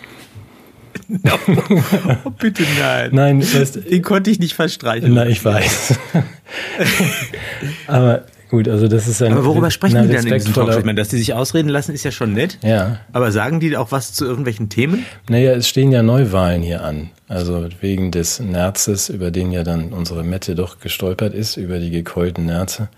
Oh, 1.08 2.30
bitte 2.30 2.64
nein. 2.78 3.10
Nein, 3.12 3.42
weißt, 3.42 3.90
den 3.90 4.02
konnte 4.02 4.30
ich 4.30 4.38
nicht 4.38 4.54
verstreichen. 4.54 5.14
Na, 5.14 5.26
ich 5.26 5.44
weiß. 5.44 5.98
Aber 7.86 8.24
gut, 8.50 8.68
also 8.68 8.88
das 8.88 9.06
ist 9.06 9.22
ein. 9.22 9.32
Aber 9.32 9.44
worüber 9.44 9.70
sprechen 9.70 10.02
die 10.02 10.12
dann 10.12 10.26
in 10.26 10.34
diesem 10.34 10.52
Talkshow? 10.52 10.78
Ich 10.78 10.84
meine, 10.84 10.98
dass 10.98 11.08
die 11.08 11.18
sich 11.18 11.34
ausreden 11.34 11.68
lassen, 11.68 11.92
ist 11.92 12.04
ja 12.04 12.10
schon 12.10 12.32
nett. 12.32 12.58
Ja. 12.62 13.00
Aber 13.12 13.30
sagen 13.30 13.60
die 13.60 13.76
auch 13.76 13.92
was 13.92 14.14
zu 14.14 14.24
irgendwelchen 14.24 14.68
Themen? 14.68 15.06
Naja, 15.28 15.52
es 15.52 15.68
stehen 15.68 15.92
ja 15.92 16.02
Neuwahlen 16.02 16.62
hier 16.62 16.82
an. 16.82 17.10
Also 17.28 17.68
wegen 17.80 18.10
des 18.10 18.40
Nerzes, 18.40 19.08
über 19.08 19.30
den 19.30 19.52
ja 19.52 19.62
dann 19.62 19.92
unsere 19.92 20.24
Mette 20.24 20.54
doch 20.54 20.80
gestolpert 20.80 21.34
ist, 21.34 21.56
über 21.56 21.78
die 21.78 21.90
gekeulten 21.90 22.46
Nerze, 22.46 22.88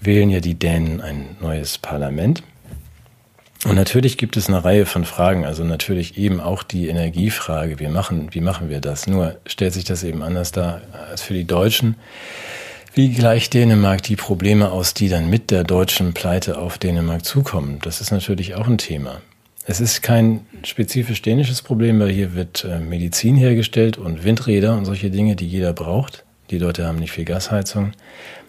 wählen 0.00 0.30
ja 0.30 0.40
die 0.40 0.54
Dänen 0.54 1.00
ein 1.00 1.36
neues 1.40 1.78
Parlament. 1.78 2.42
Und 3.64 3.76
natürlich 3.76 4.18
gibt 4.18 4.36
es 4.36 4.48
eine 4.48 4.64
Reihe 4.64 4.86
von 4.86 5.04
Fragen, 5.04 5.44
also 5.44 5.62
natürlich 5.62 6.18
eben 6.18 6.40
auch 6.40 6.64
die 6.64 6.88
Energiefrage, 6.88 7.78
wie 7.78 7.86
machen, 7.86 8.28
wie 8.32 8.40
machen 8.40 8.68
wir 8.68 8.80
das? 8.80 9.06
Nur 9.06 9.36
stellt 9.46 9.72
sich 9.72 9.84
das 9.84 10.02
eben 10.02 10.22
anders 10.22 10.50
dar 10.50 10.80
als 11.10 11.22
für 11.22 11.34
die 11.34 11.44
Deutschen. 11.44 11.94
Wie 12.92 13.10
gleicht 13.10 13.54
Dänemark 13.54 14.02
die 14.02 14.16
Probleme 14.16 14.72
aus, 14.72 14.94
die 14.94 15.08
dann 15.08 15.30
mit 15.30 15.52
der 15.52 15.62
deutschen 15.62 16.12
Pleite 16.12 16.58
auf 16.58 16.76
Dänemark 16.76 17.24
zukommen? 17.24 17.78
Das 17.82 18.00
ist 18.00 18.10
natürlich 18.10 18.56
auch 18.56 18.66
ein 18.66 18.78
Thema. 18.78 19.22
Es 19.64 19.80
ist 19.80 20.02
kein 20.02 20.44
spezifisch 20.64 21.22
dänisches 21.22 21.62
Problem, 21.62 22.00
weil 22.00 22.10
hier 22.10 22.34
wird 22.34 22.64
äh, 22.64 22.80
Medizin 22.80 23.36
hergestellt 23.36 23.96
und 23.96 24.24
Windräder 24.24 24.76
und 24.76 24.86
solche 24.86 25.10
Dinge, 25.10 25.36
die 25.36 25.46
jeder 25.46 25.72
braucht. 25.72 26.24
Die 26.50 26.58
Leute 26.58 26.84
haben 26.84 26.98
nicht 26.98 27.12
viel 27.12 27.24
Gasheizung. 27.24 27.92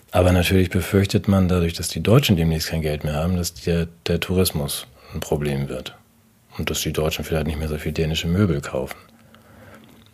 Aber 0.09 0.31
natürlich 0.31 0.71
befürchtet 0.71 1.27
man 1.27 1.47
dadurch, 1.47 1.73
dass 1.73 1.87
die 1.87 2.01
Deutschen 2.01 2.35
demnächst 2.35 2.69
kein 2.69 2.81
Geld 2.81 3.03
mehr 3.03 3.13
haben, 3.13 3.37
dass 3.37 3.53
der, 3.53 3.87
der 4.07 4.19
Tourismus 4.19 4.87
ein 5.13 5.19
Problem 5.19 5.69
wird. 5.69 5.95
Und 6.57 6.69
dass 6.69 6.81
die 6.81 6.93
Deutschen 6.93 7.25
vielleicht 7.25 7.47
nicht 7.47 7.59
mehr 7.59 7.67
so 7.67 7.77
viel 7.77 7.91
dänische 7.91 8.27
Möbel 8.27 8.61
kaufen. 8.61 8.97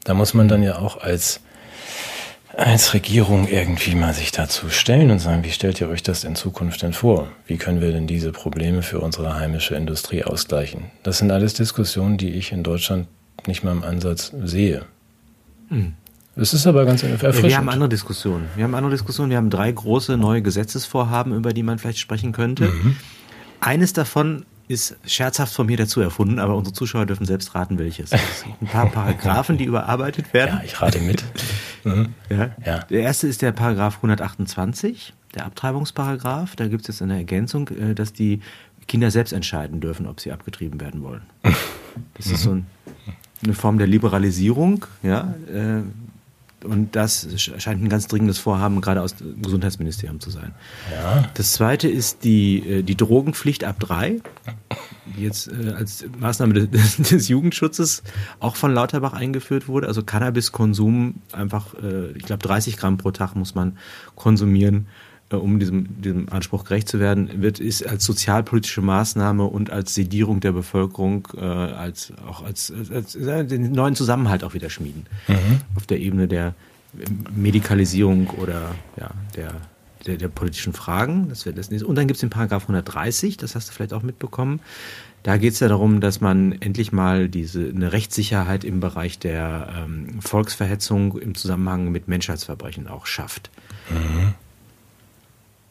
Da 0.03 0.13
muss 0.13 0.33
man 0.33 0.47
dann 0.47 0.63
ja 0.63 0.77
auch 0.77 1.01
als, 1.01 1.41
als 2.55 2.93
Regierung 2.93 3.47
irgendwie 3.47 3.95
mal 3.95 4.13
sich 4.13 4.31
dazu 4.31 4.69
stellen 4.69 5.11
und 5.11 5.19
sagen, 5.19 5.43
wie 5.43 5.51
stellt 5.51 5.81
ihr 5.81 5.89
euch 5.89 6.01
das 6.01 6.23
in 6.23 6.35
Zukunft 6.35 6.81
denn 6.81 6.93
vor? 6.93 7.27
Wie 7.45 7.57
können 7.57 7.81
wir 7.81 7.91
denn 7.91 8.07
diese 8.07 8.31
Probleme 8.31 8.81
für 8.81 8.99
unsere 8.99 9.35
heimische 9.35 9.75
Industrie 9.75 10.23
ausgleichen? 10.23 10.85
Das 11.03 11.17
sind 11.17 11.29
alles 11.31 11.53
Diskussionen, 11.53 12.17
die 12.17 12.31
ich 12.31 12.51
in 12.53 12.63
Deutschland 12.63 13.07
nicht 13.45 13.63
mal 13.63 13.71
im 13.71 13.83
Ansatz 13.83 14.31
sehe. 14.43 14.85
Mhm. 15.69 15.93
Es 16.35 16.53
ist 16.53 16.65
aber 16.67 16.85
ganz 16.85 17.03
erfrischend. 17.03 17.43
Wir 17.43 17.57
haben 17.57 17.69
andere 17.69 17.89
Diskussionen. 17.89 18.47
Wir 18.55 18.63
haben 18.63 18.75
andere 18.75 18.91
Diskussionen. 18.91 19.29
Wir 19.29 19.37
haben 19.37 19.49
drei 19.49 19.71
große 19.71 20.15
neue 20.15 20.41
Gesetzesvorhaben, 20.41 21.35
über 21.35 21.51
die 21.51 21.63
man 21.63 21.79
vielleicht 21.79 21.99
sprechen 21.99 22.31
könnte. 22.31 22.65
Mhm. 22.65 22.95
Eines 23.59 23.91
davon 23.91 24.45
ist 24.69 24.95
scherzhaft 25.07 25.51
von 25.51 25.65
mir 25.65 25.77
dazu 25.77 25.99
erfunden, 25.99 26.37
aber 26.37 26.55
unsere 26.55 26.73
Zuschauer 26.73 27.07
dürfen 27.07 27.25
selbst 27.25 27.55
raten, 27.55 27.79
welches. 27.79 28.11
Ein 28.13 28.67
paar 28.67 28.85
Paragraphen, 28.91 29.57
die 29.57 29.65
überarbeitet 29.65 30.31
werden. 30.31 30.57
Ja, 30.57 30.63
ich 30.63 30.79
rate 30.79 30.99
mit. 30.99 31.23
Mhm. 31.83 32.13
Ja. 32.29 32.51
ja. 32.63 32.79
Der 32.83 33.01
erste 33.01 33.27
ist 33.27 33.41
der 33.41 33.51
Paragraph 33.51 33.95
128, 33.95 35.13
der 35.33 35.47
Abtreibungsparagraph. 35.47 36.55
Da 36.55 36.67
gibt 36.67 36.83
es 36.83 36.87
jetzt 36.87 37.01
eine 37.01 37.17
Ergänzung, 37.17 37.67
äh, 37.69 37.95
dass 37.95 38.13
die 38.13 38.41
Kinder 38.87 39.09
selbst 39.09 39.33
entscheiden 39.33 39.81
dürfen, 39.81 40.05
ob 40.05 40.19
sie 40.19 40.31
abgetrieben 40.31 40.79
werden 40.79 41.03
wollen. 41.03 41.23
Das 42.13 42.27
ist 42.27 42.43
so 42.43 42.51
ein, 42.51 42.67
eine 43.43 43.53
Form 43.53 43.77
der 43.77 43.87
Liberalisierung, 43.87 44.85
ja. 45.03 45.33
Äh, 46.63 46.67
und 46.67 46.95
das 46.95 47.27
scheint 47.37 47.83
ein 47.83 47.89
ganz 47.89 48.07
dringendes 48.07 48.39
Vorhaben, 48.39 48.81
gerade 48.81 49.01
aus 49.01 49.15
dem 49.15 49.41
Gesundheitsministerium 49.41 50.19
zu 50.19 50.29
sein. 50.29 50.53
Ja. 50.91 51.29
Das 51.33 51.53
zweite 51.53 51.87
ist 51.87 52.23
die, 52.23 52.59
äh, 52.59 52.83
die 52.83 52.95
Drogenpflicht 52.95 53.63
ab 53.63 53.79
drei, 53.79 54.21
die 55.17 55.23
jetzt 55.23 55.47
äh, 55.47 55.71
als 55.71 56.05
Maßnahme 56.19 56.67
des, 56.67 56.97
des 56.97 57.27
Jugendschutzes 57.27 58.03
auch 58.39 58.55
von 58.55 58.73
Lauterbach 58.73 59.13
eingeführt 59.13 59.67
wurde. 59.67 59.87
Also 59.87 60.03
Cannabiskonsum 60.03 61.21
einfach, 61.31 61.73
ich 62.15 62.23
glaube, 62.23 62.43
30 62.43 62.77
Gramm 62.77 62.97
pro 62.97 63.11
Tag 63.11 63.35
muss 63.35 63.55
man 63.55 63.77
konsumieren 64.15 64.87
äh, 64.87 65.08
um 65.37 65.59
diesem, 65.59 66.01
diesem 66.01 66.29
Anspruch 66.29 66.63
gerecht 66.63 66.89
zu 66.89 66.99
werden, 66.99 67.41
wird 67.41 67.59
ist 67.59 67.85
als 67.85 68.03
sozialpolitische 68.03 68.81
Maßnahme 68.81 69.43
und 69.43 69.69
als 69.69 69.93
Sedierung 69.93 70.39
der 70.39 70.51
Bevölkerung, 70.51 71.27
äh, 71.37 71.41
als 71.41 72.13
auch 72.27 72.43
als, 72.43 72.73
als, 72.91 73.15
als 73.15 73.47
den 73.47 73.71
neuen 73.71 73.95
Zusammenhalt 73.95 74.43
auch 74.43 74.53
wieder 74.53 74.69
schmieden. 74.69 75.05
Mhm. 75.27 75.61
Auf 75.75 75.85
der 75.85 75.99
Ebene 75.99 76.27
der 76.27 76.55
Medikalisierung 77.35 78.29
oder 78.31 78.75
ja, 78.97 79.11
der, 79.35 79.53
der, 80.07 80.17
der 80.17 80.27
politischen 80.27 80.73
Fragen. 80.73 81.29
Das 81.29 81.45
wird 81.45 81.57
das 81.57 81.69
nächste. 81.69 81.87
Und 81.87 81.95
dann 81.95 82.07
gibt 82.07 82.17
es 82.17 82.21
den 82.21 82.29
Paragraph 82.29 82.63
130, 82.63 83.37
das 83.37 83.55
hast 83.55 83.69
du 83.69 83.73
vielleicht 83.73 83.93
auch 83.93 84.03
mitbekommen. 84.03 84.59
Da 85.23 85.37
geht 85.37 85.53
es 85.53 85.59
ja 85.59 85.67
darum, 85.67 85.99
dass 85.99 86.21
man 86.21 86.53
endlich 86.53 86.91
mal 86.91 87.27
diese 87.27 87.67
eine 87.67 87.91
Rechtssicherheit 87.91 88.63
im 88.63 88.79
Bereich 88.79 89.19
der 89.19 89.67
ähm, 89.77 90.21
Volksverhetzung 90.21 91.17
im 91.17 91.35
Zusammenhang 91.35 91.91
mit 91.91 92.07
Menschheitsverbrechen 92.07 92.87
auch 92.87 93.05
schafft. 93.05 93.51
Mhm. 93.89 94.33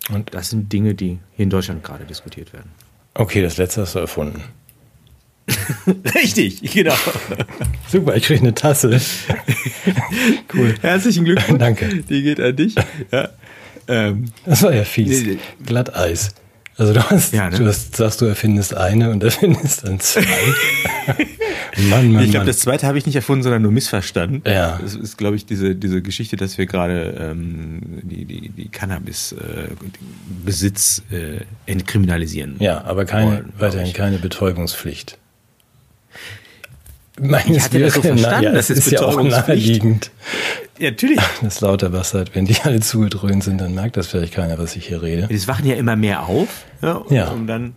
Und 0.08 0.34
das 0.34 0.50
sind 0.50 0.72
Dinge, 0.72 0.94
die 0.94 1.18
hier 1.36 1.42
in 1.44 1.50
Deutschland 1.50 1.84
gerade 1.84 2.04
diskutiert 2.04 2.52
werden. 2.52 2.70
Okay, 3.14 3.42
das 3.42 3.56
letzte 3.56 3.82
hast 3.82 3.94
du 3.94 3.98
erfunden. 3.98 4.42
Richtig, 6.14 6.60
genau. 6.72 6.94
Super, 7.88 8.16
ich 8.16 8.24
kriege 8.24 8.40
eine 8.40 8.54
Tasse. 8.54 9.00
cool. 10.54 10.74
Herzlichen 10.80 11.24
Glückwunsch. 11.24 11.58
Danke. 11.58 12.02
Die 12.02 12.22
geht 12.22 12.40
an 12.40 12.54
dich. 12.54 12.74
Ja. 13.10 13.30
Ähm, 13.86 14.26
das 14.44 14.62
war 14.62 14.74
ja 14.74 14.84
fies. 14.84 15.22
Nee, 15.22 15.32
nee. 15.32 15.64
Glatteis. 15.64 16.34
Also 16.78 16.92
du 16.92 17.02
hast, 17.10 17.34
ja, 17.34 17.50
ne? 17.50 17.58
du 17.58 17.66
hast, 17.66 17.96
sagst, 17.96 18.20
du 18.20 18.26
erfindest 18.26 18.72
eine 18.72 19.10
und 19.10 19.24
erfindest 19.24 19.84
dann 19.84 19.98
zwei. 19.98 20.22
Mann, 21.90 22.12
Mann, 22.12 22.22
ich 22.24 22.30
glaube, 22.30 22.46
das 22.46 22.60
zweite 22.60 22.86
habe 22.86 22.96
ich 22.98 23.06
nicht 23.06 23.16
erfunden, 23.16 23.42
sondern 23.42 23.62
nur 23.62 23.72
missverstanden. 23.72 24.42
Ja. 24.46 24.78
Das 24.80 24.94
ist, 24.94 25.18
glaube 25.18 25.34
ich, 25.36 25.44
diese, 25.44 25.74
diese 25.74 26.02
Geschichte, 26.02 26.36
dass 26.36 26.56
wir 26.56 26.66
gerade 26.66 27.16
ähm, 27.20 27.80
die, 28.02 28.24
die, 28.24 28.50
die 28.50 28.68
Cannabis-Besitz 28.68 31.02
äh, 31.10 31.36
äh, 31.36 31.40
entkriminalisieren. 31.66 32.54
Ja, 32.60 32.84
aber 32.84 33.04
keine, 33.04 33.26
wollen, 33.26 33.52
weiterhin 33.58 33.92
keine 33.92 34.18
Betäubungspflicht. 34.18 35.18
Meines 37.20 37.56
ich 37.56 37.62
hatte 37.62 37.78
das 37.80 37.94
so 37.94 38.02
verstanden, 38.02 38.44
ja, 38.44 38.52
das 38.52 38.70
ist 38.70 38.90
ja 38.90 39.02
auch 39.02 39.22
naheliegend. 39.22 40.10
Ja, 40.78 40.90
natürlich. 40.90 41.18
Das 41.42 41.60
Lauterbasser, 41.60 42.24
wenn 42.32 42.44
die 42.44 42.56
alle 42.62 42.80
zugedröhnt 42.80 43.42
sind, 43.42 43.60
dann 43.60 43.74
merkt 43.74 43.96
das 43.96 44.06
vielleicht 44.06 44.34
keiner, 44.34 44.58
was 44.58 44.76
ich 44.76 44.86
hier 44.86 45.02
rede. 45.02 45.28
Das 45.30 45.48
wachen 45.48 45.66
ja 45.66 45.74
immer 45.74 45.96
mehr 45.96 46.26
auf. 46.26 46.64
Ja. 46.82 47.02
ja. 47.10 47.28
Und 47.28 47.46
dann, 47.46 47.74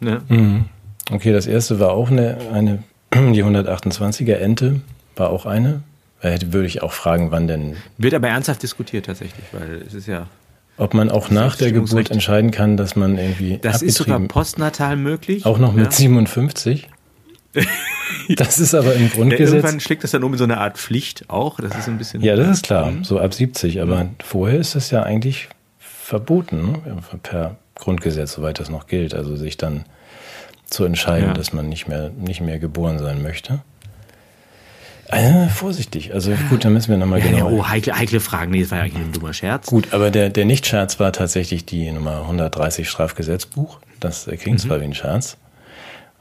ne? 0.00 0.20
Mhm. 0.28 0.64
Okay, 1.10 1.32
das 1.32 1.46
erste 1.46 1.80
war 1.80 1.92
auch 1.92 2.10
eine, 2.10 2.38
eine 2.52 2.82
die 3.14 3.44
128er 3.44 4.34
Ente 4.34 4.80
war 5.16 5.30
auch 5.30 5.46
eine. 5.46 5.82
Da 6.22 6.30
würde 6.52 6.66
ich 6.66 6.82
auch 6.82 6.92
fragen, 6.92 7.30
wann 7.30 7.48
denn. 7.48 7.76
Wird 7.98 8.14
aber 8.14 8.28
ernsthaft 8.28 8.62
diskutiert 8.62 9.06
tatsächlich, 9.06 9.44
weil 9.52 9.82
es 9.86 9.92
ist 9.92 10.06
ja. 10.06 10.28
Ob 10.78 10.94
man 10.94 11.10
auch 11.10 11.30
nach 11.30 11.56
der 11.56 11.72
Geburt 11.72 12.10
entscheiden 12.10 12.50
kann, 12.50 12.76
dass 12.76 12.96
man 12.96 13.18
irgendwie. 13.18 13.58
Das 13.58 13.82
ist 13.82 13.96
sogar 13.96 14.20
postnatal 14.20 14.96
möglich. 14.96 15.44
Auch 15.44 15.58
noch 15.58 15.72
mit 15.72 15.86
ja. 15.86 15.90
57? 15.90 16.88
Das 18.36 18.58
ist 18.58 18.74
aber 18.74 18.94
im 18.94 19.10
Grundgesetz. 19.10 19.50
Ja, 19.50 19.56
irgendwann 19.56 19.80
schlägt 19.80 20.04
das 20.04 20.12
dann 20.12 20.24
um 20.24 20.32
in 20.32 20.38
so 20.38 20.44
eine 20.44 20.58
Art 20.58 20.78
Pflicht 20.78 21.28
auch. 21.28 21.58
Das 21.60 21.76
ist 21.76 21.88
ein 21.88 21.98
bisschen. 21.98 22.22
Ja, 22.22 22.36
das 22.36 22.48
ist 22.48 22.64
klar. 22.64 22.92
So 23.02 23.18
ab 23.18 23.34
70. 23.34 23.80
Aber 23.80 24.08
vorher 24.22 24.58
ist 24.58 24.74
das 24.74 24.90
ja 24.90 25.02
eigentlich 25.02 25.48
verboten, 25.78 26.76
per 27.22 27.56
Grundgesetz, 27.74 28.32
soweit 28.32 28.60
das 28.60 28.70
noch 28.70 28.86
gilt. 28.86 29.14
Also 29.14 29.36
sich 29.36 29.56
dann 29.56 29.84
zu 30.66 30.84
entscheiden, 30.84 31.28
ja. 31.28 31.34
dass 31.34 31.52
man 31.52 31.68
nicht 31.68 31.88
mehr, 31.88 32.10
nicht 32.10 32.40
mehr 32.40 32.58
geboren 32.58 32.98
sein 32.98 33.22
möchte. 33.22 33.60
Äh, 35.08 35.48
vorsichtig. 35.48 36.14
Also 36.14 36.32
gut, 36.48 36.64
dann 36.64 36.72
müssen 36.72 36.90
wir 36.90 36.96
nochmal 36.96 37.18
ja, 37.20 37.26
genau. 37.26 37.50
Ja, 37.50 37.56
oh, 37.56 37.68
heikle, 37.68 37.98
heikle 37.98 38.18
Fragen. 38.18 38.50
Nee, 38.50 38.62
das 38.62 38.70
war 38.70 38.78
ja 38.78 38.84
eigentlich 38.84 39.04
ein 39.04 39.12
dummer 39.12 39.34
Scherz. 39.34 39.66
Gut, 39.66 39.92
aber 39.92 40.10
der, 40.10 40.30
der 40.30 40.46
Nicht-Scherz 40.46 40.98
war 41.00 41.12
tatsächlich 41.12 41.66
die 41.66 41.90
Nummer 41.90 42.22
130 42.22 42.88
Strafgesetzbuch. 42.88 43.78
Das 44.00 44.24
klingt 44.24 44.58
mhm. 44.64 44.68
zwar 44.68 44.80
wie 44.80 44.84
ein 44.84 44.94
Scherz, 44.94 45.36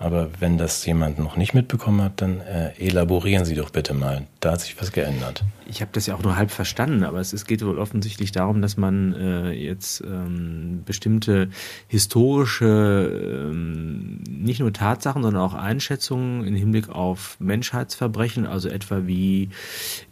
aber 0.02 0.30
wenn 0.40 0.58
das 0.58 0.84
jemand 0.86 1.20
noch 1.20 1.38
nicht 1.38 1.54
mitbekommen 1.54 2.02
hat, 2.02 2.22
dann 2.22 2.42
äh, 2.42 2.72
elaborieren 2.80 3.46
Sie 3.46 3.54
doch 3.54 3.70
bitte 3.70 3.94
mal. 3.94 4.26
Da 4.40 4.54
hat 4.54 4.62
sich 4.62 4.80
was 4.82 4.92
geändert. 4.92 5.44
Ich 5.68 5.80
habe 5.82 5.92
das 5.94 6.08
ja 6.08 6.16
auch 6.16 6.24
nur 6.24 6.36
halb 6.36 6.50
verstanden, 6.50 7.04
aber 7.04 7.20
es, 7.20 7.34
es 7.34 7.46
geht 7.46 7.64
wohl 7.64 7.78
offensichtlich 7.78 8.32
darum, 8.32 8.62
dass 8.62 8.78
man 8.78 9.14
äh, 9.14 9.52
jetzt 9.52 10.02
ähm, 10.02 10.82
bestimmte 10.86 11.50
historische, 11.88 13.50
ähm, 13.52 14.24
nicht 14.28 14.60
nur 14.60 14.74
Tatsachen, 14.74 15.22
sondern 15.22 15.42
auch 15.42 15.54
Einschätzungen 15.54 16.46
im 16.46 16.56
Hinblick 16.56 16.90
auf 16.90 17.38
Menschheitsverbrechen, 17.40 18.48
also 18.48 18.70
etwa 18.70 19.06
wie 19.06 19.50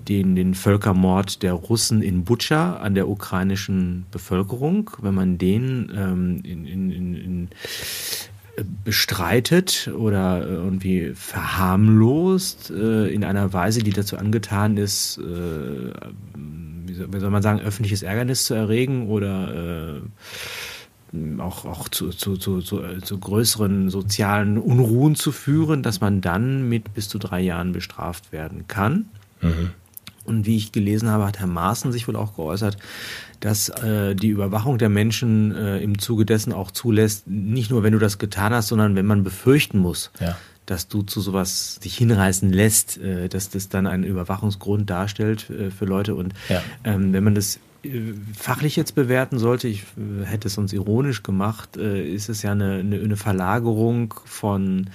den, 0.08 0.36
den 0.36 0.54
Völkermord 0.54 1.42
der 1.42 1.54
Russen 1.54 2.04
in 2.04 2.24
Butscha 2.26 2.78
an 2.78 2.94
der 2.94 3.10
ukrainischen 3.10 4.06
Bevölkerung, 4.12 4.92
wenn 5.02 5.16
man 5.16 5.40
den 5.40 5.92
ähm, 5.96 6.42
in, 6.44 6.66
in, 6.68 6.92
in, 6.92 7.16
in 7.16 7.50
bestreitet 8.84 9.90
oder 9.96 10.42
äh, 10.42 10.54
irgendwie 10.54 11.12
verharmlost 11.14 12.72
äh, 12.72 13.08
in 13.08 13.24
einer 13.24 13.54
Weise, 13.54 13.84
die 13.84 13.92
dazu 13.92 14.18
angetan 14.18 14.78
ist, 14.78 15.18
äh, 15.18 15.92
wie 16.36 17.20
soll 17.20 17.30
man 17.30 17.42
sagen, 17.42 17.60
öffentliches 17.60 18.04
Ärgernis 18.04 18.46
zu 18.46 18.54
erregen 18.54 19.08
oder 19.08 20.02
auch, 21.38 21.66
auch 21.66 21.88
zu, 21.88 22.10
zu, 22.10 22.36
zu, 22.36 22.62
zu, 22.62 23.18
größeren 23.20 23.90
sozialen 23.90 24.58
Unruhen 24.58 25.16
zu 25.16 25.32
führen, 25.32 25.82
dass 25.82 26.02
man 26.02 26.22
dann 26.22 26.68
mit 26.68 26.94
bis 26.94 27.08
zu 27.08 27.18
drei 27.18 27.40
Jahren 27.42 27.72
bestraft 27.72 28.32
werden 28.32 28.68
kann. 28.68 29.06
Mhm. 29.42 29.72
Und 30.26 30.46
wie 30.46 30.58
ich 30.58 30.72
gelesen 30.72 31.10
habe, 31.10 31.26
hat 31.26 31.40
Herr 31.40 31.48
Maaßen 31.48 31.92
sich 31.92 32.08
wohl 32.08 32.16
auch 32.16 32.36
geäußert, 32.36 32.78
dass 33.40 33.70
äh, 33.70 34.16
die 34.16 34.30
Überwachung 34.30 34.78
der 34.78 34.90
Menschen 34.90 35.56
äh, 35.56 35.80
im 35.80 36.00
Zuge 36.00 36.26
dessen 36.26 36.54
auch 36.54 36.72
zulässt, 36.72 37.28
nicht 37.28 37.72
nur 37.72 37.84
wenn 37.84 37.94
du 37.94 38.00
das 38.00 38.18
getan 38.18 38.54
hast, 38.54 38.68
sondern 38.68 38.96
wenn 38.96 39.06
man 39.06 39.24
befürchten 39.24 39.80
muss, 39.80 40.12
ja. 40.20 40.38
dass 40.66 40.88
du 40.88 41.04
zu 41.04 41.22
sowas 41.22 41.80
dich 41.84 41.98
hinreißen 41.98 42.52
lässt, 42.52 42.98
äh, 42.98 43.30
dass 43.30 43.50
das 43.50 43.70
dann 43.70 43.88
einen 43.88 44.04
Überwachungsgrund 44.04 44.90
darstellt 44.90 45.50
äh, 45.50 45.72
für 45.72 45.86
Leute. 45.86 46.16
Und 46.16 46.34
ja. 46.50 46.62
ähm, 46.84 47.14
wenn 47.14 47.24
man 47.24 47.36
das 47.36 47.60
äh, 47.84 48.14
fachlich 48.38 48.76
jetzt 48.76 48.96
bewerten 48.96 49.40
sollte, 49.40 49.68
ich 49.68 49.84
äh, 49.98 50.26
hätte 50.26 50.48
es 50.48 50.58
uns 50.58 50.74
ironisch 50.74 51.24
gemacht, 51.24 51.78
äh, 51.78 52.04
ist 52.04 52.28
es 52.28 52.42
ja 52.42 52.52
eine, 52.52 52.80
eine, 52.80 53.00
eine 53.00 53.18
Verlagerung 53.18 54.14
von 54.26 54.90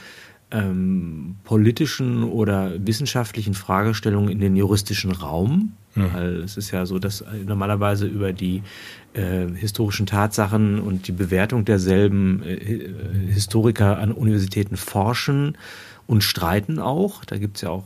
ähm, 0.55 1.37
politischen 1.43 2.23
oder 2.23 2.73
wissenschaftlichen 2.87 3.55
Fragestellungen 3.55 4.31
in 4.31 4.39
den 4.39 4.57
juristischen 4.57 5.11
Raum. 5.11 5.73
Mhm. 5.95 6.15
Weil 6.15 6.35
es 6.37 6.57
ist 6.57 6.71
ja 6.71 6.87
so, 6.87 6.99
dass 6.99 7.25
normalerweise 7.45 8.07
über 8.07 8.33
die 8.33 8.63
äh, 9.13 9.47
historischen 9.55 10.07
Tatsachen 10.07 10.81
und 10.81 11.09
die 11.09 11.13
Bewertung 11.13 11.65
derselben 11.65 12.43
äh, 12.43 12.89
Historiker 13.33 13.99
an 13.99 14.13
Universitäten 14.13 14.77
forschen 14.77 15.57
und 16.07 16.23
streiten 16.23 16.79
auch. 16.79 17.25
Da 17.25 17.39
gibt 17.39 17.57
es 17.57 17.63
ja 17.63 17.71
auch 17.71 17.85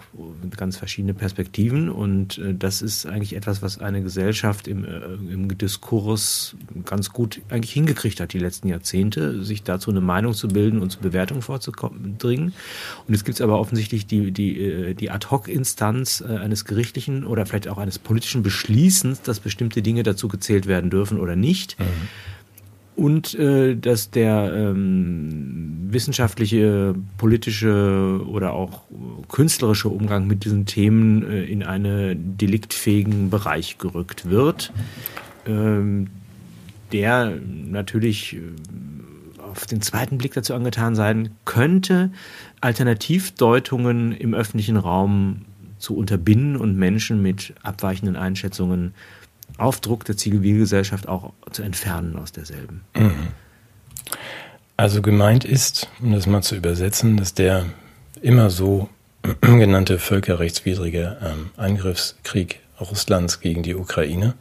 ganz 0.56 0.76
verschiedene 0.76 1.14
Perspektiven 1.14 1.88
und 1.88 2.38
äh, 2.38 2.54
das 2.54 2.82
ist 2.82 3.06
eigentlich 3.06 3.36
etwas, 3.36 3.62
was 3.62 3.78
eine 3.78 4.02
Gesellschaft 4.02 4.66
im, 4.66 4.84
äh, 4.84 4.88
im 5.14 5.56
Diskurs 5.56 6.56
ganz 6.84 7.12
gut 7.12 7.40
eigentlich 7.48 7.72
hingekriegt 7.72 8.20
hat 8.20 8.32
die 8.32 8.38
letzten 8.38 8.68
Jahrzehnte, 8.68 9.44
sich 9.44 9.62
dazu 9.62 9.90
eine 9.90 10.00
Meinung 10.00 10.34
zu 10.34 10.48
bilden 10.48 10.80
und 10.80 10.90
zu 10.90 10.98
Bewertung 10.98 11.42
vorzudringen. 11.42 12.52
Und 13.06 13.14
jetzt 13.14 13.24
gibt 13.24 13.36
es 13.36 13.40
aber 13.40 13.60
offensichtlich 13.60 14.06
die, 14.06 14.32
die, 14.32 14.60
äh, 14.60 14.94
die 14.94 15.10
Ad-Hoc-Instanz 15.10 16.20
äh, 16.20 16.38
eines 16.38 16.64
gerichtlichen 16.64 17.24
oder 17.24 17.46
vielleicht 17.46 17.68
auch 17.68 17.78
eines 17.78 17.98
politischen 17.98 18.42
Beschließens, 18.42 19.22
dass 19.22 19.38
bestimmte 19.38 19.80
Dinge 19.82 20.02
dazu 20.02 20.26
gezählt 20.26 20.66
werden 20.66 20.90
dürfen 20.90 21.20
oder 21.20 21.36
nicht. 21.36 21.78
Mhm 21.78 21.84
und 22.98 23.34
äh, 23.34 23.76
dass 23.76 24.10
der 24.10 24.52
ähm, 24.52 25.86
wissenschaftliche, 25.88 26.96
politische 27.16 28.20
oder 28.26 28.52
auch 28.54 28.82
künstlerische 29.28 29.88
Umgang 29.88 30.26
mit 30.26 30.44
diesen 30.44 30.66
Themen 30.66 31.22
äh, 31.22 31.44
in 31.44 31.62
einen 31.62 32.36
deliktfähigen 32.36 33.30
Bereich 33.30 33.78
gerückt 33.78 34.28
wird, 34.28 34.72
ähm, 35.46 36.08
der 36.90 37.38
natürlich 37.70 38.34
äh, 38.34 38.40
auf 39.48 39.66
den 39.66 39.80
zweiten 39.80 40.18
Blick 40.18 40.34
dazu 40.34 40.54
angetan 40.54 40.96
sein 40.96 41.30
könnte, 41.44 42.10
Alternativdeutungen 42.60 44.10
im 44.10 44.34
öffentlichen 44.34 44.76
Raum 44.76 45.42
zu 45.78 45.96
unterbinden 45.96 46.56
und 46.56 46.76
Menschen 46.76 47.22
mit 47.22 47.54
abweichenden 47.62 48.16
Einschätzungen 48.16 48.92
auf 49.58 49.80
Druck 49.80 50.04
der 50.04 50.16
Zivilgesellschaft 50.16 51.08
auch 51.08 51.32
zu 51.50 51.62
entfernen 51.62 52.16
aus 52.16 52.32
derselben. 52.32 52.84
Mhm. 52.96 53.28
Also 54.76 55.02
gemeint 55.02 55.44
ist, 55.44 55.88
um 56.00 56.12
das 56.12 56.26
mal 56.26 56.42
zu 56.42 56.54
übersetzen, 56.54 57.16
dass 57.16 57.34
der 57.34 57.66
immer 58.22 58.48
so 58.48 58.88
genannte 59.40 59.98
völkerrechtswidrige 59.98 61.18
ähm, 61.20 61.50
Angriffskrieg 61.56 62.60
Russlands 62.80 63.40
gegen 63.40 63.62
die 63.62 63.74
Ukraine 63.74 64.34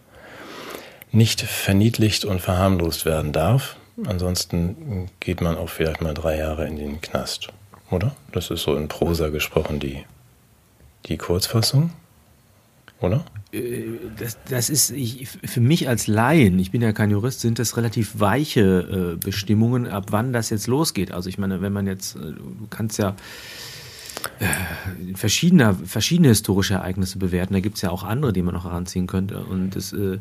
nicht 1.12 1.41
verniedlicht 1.41 2.25
und 2.25 2.39
verharmlost 2.39 3.05
werden 3.05 3.31
darf. 3.31 3.77
Ansonsten 4.05 5.09
geht 5.19 5.41
man 5.41 5.57
auch 5.57 5.69
vielleicht 5.69 6.01
mal 6.01 6.13
drei 6.13 6.38
Jahre 6.38 6.67
in 6.67 6.75
den 6.75 7.01
Knast, 7.01 7.47
oder? 7.89 8.15
Das 8.31 8.51
ist 8.51 8.62
so 8.62 8.75
in 8.75 8.88
Prosa 8.88 9.29
gesprochen 9.29 9.79
die, 9.79 10.05
die 11.07 11.17
Kurzfassung, 11.17 11.91
oder? 13.01 13.23
Äh, 13.51 13.83
das, 14.17 14.37
das 14.49 14.69
ist 14.69 14.91
ich, 14.91 15.27
für 15.27 15.61
mich 15.61 15.87
als 15.87 16.07
Laien, 16.07 16.59
ich 16.59 16.71
bin 16.71 16.81
ja 16.81 16.91
kein 16.93 17.11
Jurist, 17.11 17.41
sind 17.41 17.59
das 17.59 17.77
relativ 17.77 18.19
weiche 18.19 19.15
äh, 19.15 19.17
Bestimmungen, 19.17 19.87
ab 19.87 20.07
wann 20.09 20.33
das 20.33 20.49
jetzt 20.49 20.67
losgeht. 20.67 21.11
Also 21.11 21.29
ich 21.29 21.37
meine, 21.37 21.61
wenn 21.61 21.73
man 21.73 21.87
jetzt, 21.87 22.15
äh, 22.15 22.19
du 22.19 22.67
kannst 22.69 22.97
ja 22.97 23.15
äh, 24.39 25.15
verschiedene, 25.15 25.73
verschiedene 25.73 26.29
historische 26.29 26.75
Ereignisse 26.75 27.17
bewerten. 27.17 27.53
Da 27.53 27.59
gibt 27.59 27.77
es 27.77 27.81
ja 27.81 27.89
auch 27.89 28.03
andere, 28.03 28.33
die 28.33 28.41
man 28.41 28.53
noch 28.53 28.65
heranziehen 28.65 29.07
könnte. 29.07 29.39
Und 29.39 29.71
das, 29.71 29.93
äh, 29.93 30.17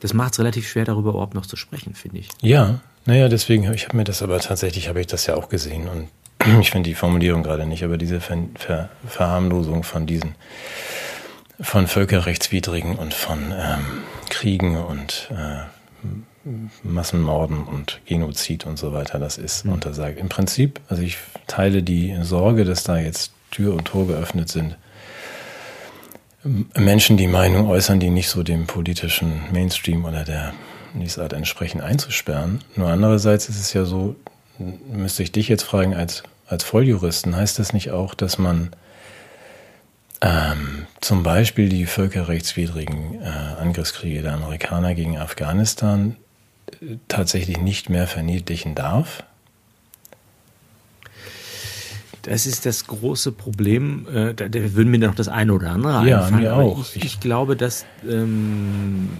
das 0.00 0.14
macht 0.14 0.34
es 0.34 0.38
relativ 0.38 0.68
schwer, 0.68 0.84
darüber 0.84 1.10
überhaupt 1.10 1.34
noch 1.34 1.46
zu 1.46 1.56
sprechen, 1.56 1.94
finde 1.94 2.18
ich. 2.18 2.28
Ja, 2.40 2.80
naja, 3.06 3.28
deswegen, 3.28 3.70
ich 3.72 3.86
habe 3.86 3.96
mir 3.96 4.04
das 4.04 4.22
aber 4.22 4.38
tatsächlich, 4.40 4.88
habe 4.88 5.00
ich 5.00 5.06
das 5.06 5.26
ja 5.26 5.36
auch 5.36 5.48
gesehen. 5.48 5.88
Und 5.88 6.08
ich 6.60 6.70
finde 6.70 6.88
die 6.88 6.94
Formulierung 6.94 7.42
gerade 7.42 7.66
nicht, 7.66 7.84
aber 7.84 7.98
diese 7.98 8.20
Ver 8.20 8.38
Ver 8.54 8.88
Verharmlosung 9.06 9.82
von 9.82 10.06
diesen 10.06 10.34
von 11.60 11.86
völkerrechtswidrigen 11.86 12.96
und 12.96 13.14
von 13.14 13.52
ähm, 13.52 13.84
Kriegen 14.28 14.76
und 14.76 15.30
äh, 15.30 15.62
Massenmorden 16.82 17.64
und 17.64 18.00
Genozid 18.04 18.66
und 18.66 18.78
so 18.78 18.92
weiter, 18.92 19.18
das 19.18 19.38
ist 19.38 19.64
mhm. 19.64 19.74
untersagt. 19.74 20.18
Im 20.18 20.28
Prinzip, 20.28 20.80
also 20.88 21.02
ich 21.02 21.18
teile 21.46 21.82
die 21.82 22.16
Sorge, 22.22 22.64
dass 22.64 22.84
da 22.84 22.98
jetzt 22.98 23.32
Tür 23.50 23.74
und 23.74 23.86
Tor 23.86 24.06
geöffnet 24.06 24.48
sind. 24.48 24.76
Menschen 26.76 27.16
die 27.16 27.26
Meinung 27.26 27.68
äußern, 27.68 28.00
die 28.00 28.10
nicht 28.10 28.28
so 28.28 28.42
dem 28.42 28.66
politischen 28.66 29.44
Mainstream 29.50 30.04
oder 30.04 30.24
der 30.24 30.52
Lesart 30.94 31.32
entsprechen, 31.32 31.80
einzusperren. 31.80 32.60
Nur 32.76 32.88
andererseits 32.88 33.48
ist 33.48 33.58
es 33.58 33.72
ja 33.72 33.84
so, 33.84 34.16
müsste 34.58 35.22
ich 35.22 35.32
dich 35.32 35.48
jetzt 35.48 35.62
fragen, 35.62 35.94
als, 35.94 36.22
als 36.46 36.64
Volljuristen, 36.64 37.34
heißt 37.34 37.58
das 37.58 37.72
nicht 37.72 37.92
auch, 37.92 38.14
dass 38.14 38.36
man 38.38 38.70
ähm, 40.24 40.86
zum 41.00 41.22
Beispiel 41.22 41.68
die 41.68 41.84
völkerrechtswidrigen 41.84 43.20
äh, 43.20 43.28
Angriffskriege 43.60 44.22
der 44.22 44.32
Amerikaner 44.32 44.94
gegen 44.94 45.18
Afghanistan 45.18 46.16
äh, 46.80 46.96
tatsächlich 47.08 47.58
nicht 47.58 47.90
mehr 47.90 48.06
verniedlichen 48.06 48.74
darf? 48.74 49.22
Das 52.22 52.46
ist 52.46 52.64
das 52.64 52.86
große 52.86 53.32
Problem. 53.32 54.06
Äh, 54.08 54.32
da, 54.32 54.48
da 54.48 54.74
würden 54.74 54.90
mir 54.90 54.98
noch 54.98 55.14
das 55.14 55.28
eine 55.28 55.52
oder 55.52 55.70
andere 55.70 56.08
ja, 56.08 56.24
einfallen. 56.24 56.42
Mir 56.42 56.54
auch. 56.54 56.78
Ich, 56.94 57.04
ich, 57.04 57.20
glaube, 57.20 57.54
dass 57.54 57.84
ähm, 58.08 59.10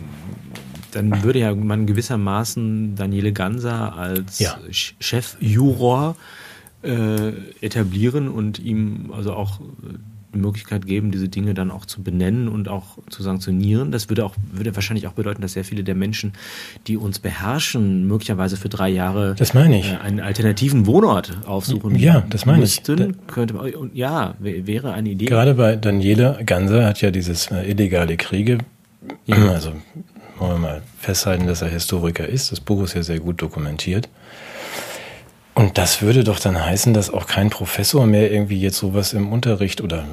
dann 0.91 1.23
würde 1.23 1.41
ja 1.41 1.55
man 1.55 1.85
gewissermaßen 1.85 2.97
Daniele 2.97 3.35
Ganser 3.35 3.95
als 3.95 4.39
ja. 4.39 4.59
Chefjuror 4.71 6.17
äh, 6.83 7.33
etablieren 7.61 8.29
und 8.29 8.59
ihm 8.59 9.13
also 9.15 9.35
auch 9.35 9.61
die 10.35 10.41
Möglichkeit 10.41 10.87
geben, 10.87 11.11
diese 11.11 11.29
Dinge 11.29 11.55
dann 11.55 11.71
auch 11.71 11.87
zu 11.87 12.03
benennen 12.03 12.49
und 12.49 12.69
auch 12.69 12.99
zu 13.09 13.23
sanktionieren. 13.23 13.91
Das 13.93 14.09
würde 14.09 14.25
auch, 14.25 14.35
würde 14.53 14.75
wahrscheinlich 14.75 15.07
auch 15.07 15.13
bedeuten, 15.13 15.43
dass 15.43 15.55
sehr 15.55 15.65
viele 15.65 15.85
der 15.85 15.95
Menschen, 15.95 16.33
die 16.87 16.97
uns 16.97 17.19
beherrschen, 17.19 18.07
möglicherweise 18.07 18.57
für 18.57 18.69
drei 18.69 18.89
Jahre 18.89 19.35
das 19.37 19.55
meine 19.55 19.79
ich. 19.79 19.93
Äh, 19.93 19.97
einen 19.97 20.21
alternativen 20.21 20.87
Wohnort 20.87 21.39
aufsuchen 21.47 21.97
ja, 21.97 22.25
das 22.31 22.47
meine 22.47 22.61
müssten. 22.61 23.11
Ich. 23.11 23.27
Könnte, 23.27 23.55
und 23.55 23.95
ja, 23.95 24.35
wäre 24.39 24.93
eine 24.93 25.11
Idee. 25.11 25.27
Gerade 25.27 25.55
bei 25.55 25.77
Daniela 25.77 26.39
Ganser 26.45 26.87
hat 26.87 27.01
ja 27.01 27.11
dieses 27.11 27.51
äh, 27.51 27.71
illegale 27.71 28.17
Kriege, 28.17 28.59
ja. 29.27 29.37
also 29.49 29.73
wollen 30.39 30.53
wir 30.53 30.59
mal 30.59 30.83
festhalten, 30.99 31.47
dass 31.47 31.63
er 31.63 31.69
Historiker 31.69 32.29
ist. 32.29 32.53
Das 32.53 32.61
Buch 32.61 32.83
ist 32.83 32.95
ja 32.95 33.03
sehr 33.03 33.21
gut 33.21 33.41
dokumentiert. 33.41 34.09
Und 35.55 35.79
das 35.79 36.03
würde 36.03 36.25
doch 36.25 36.41
dann 36.41 36.63
heißen, 36.65 36.95
dass 36.95 37.11
auch 37.11 37.27
kein 37.27 37.49
Professor 37.49 38.07
mehr 38.07 38.33
irgendwie 38.33 38.61
jetzt 38.61 38.79
sowas 38.79 39.13
im 39.13 39.33
Unterricht 39.33 39.81
oder 39.81 40.05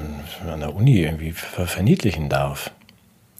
an 0.48 0.60
der 0.60 0.74
Uni 0.74 1.00
irgendwie 1.00 1.32
verniedlichen 1.32 2.28
darf. 2.28 2.70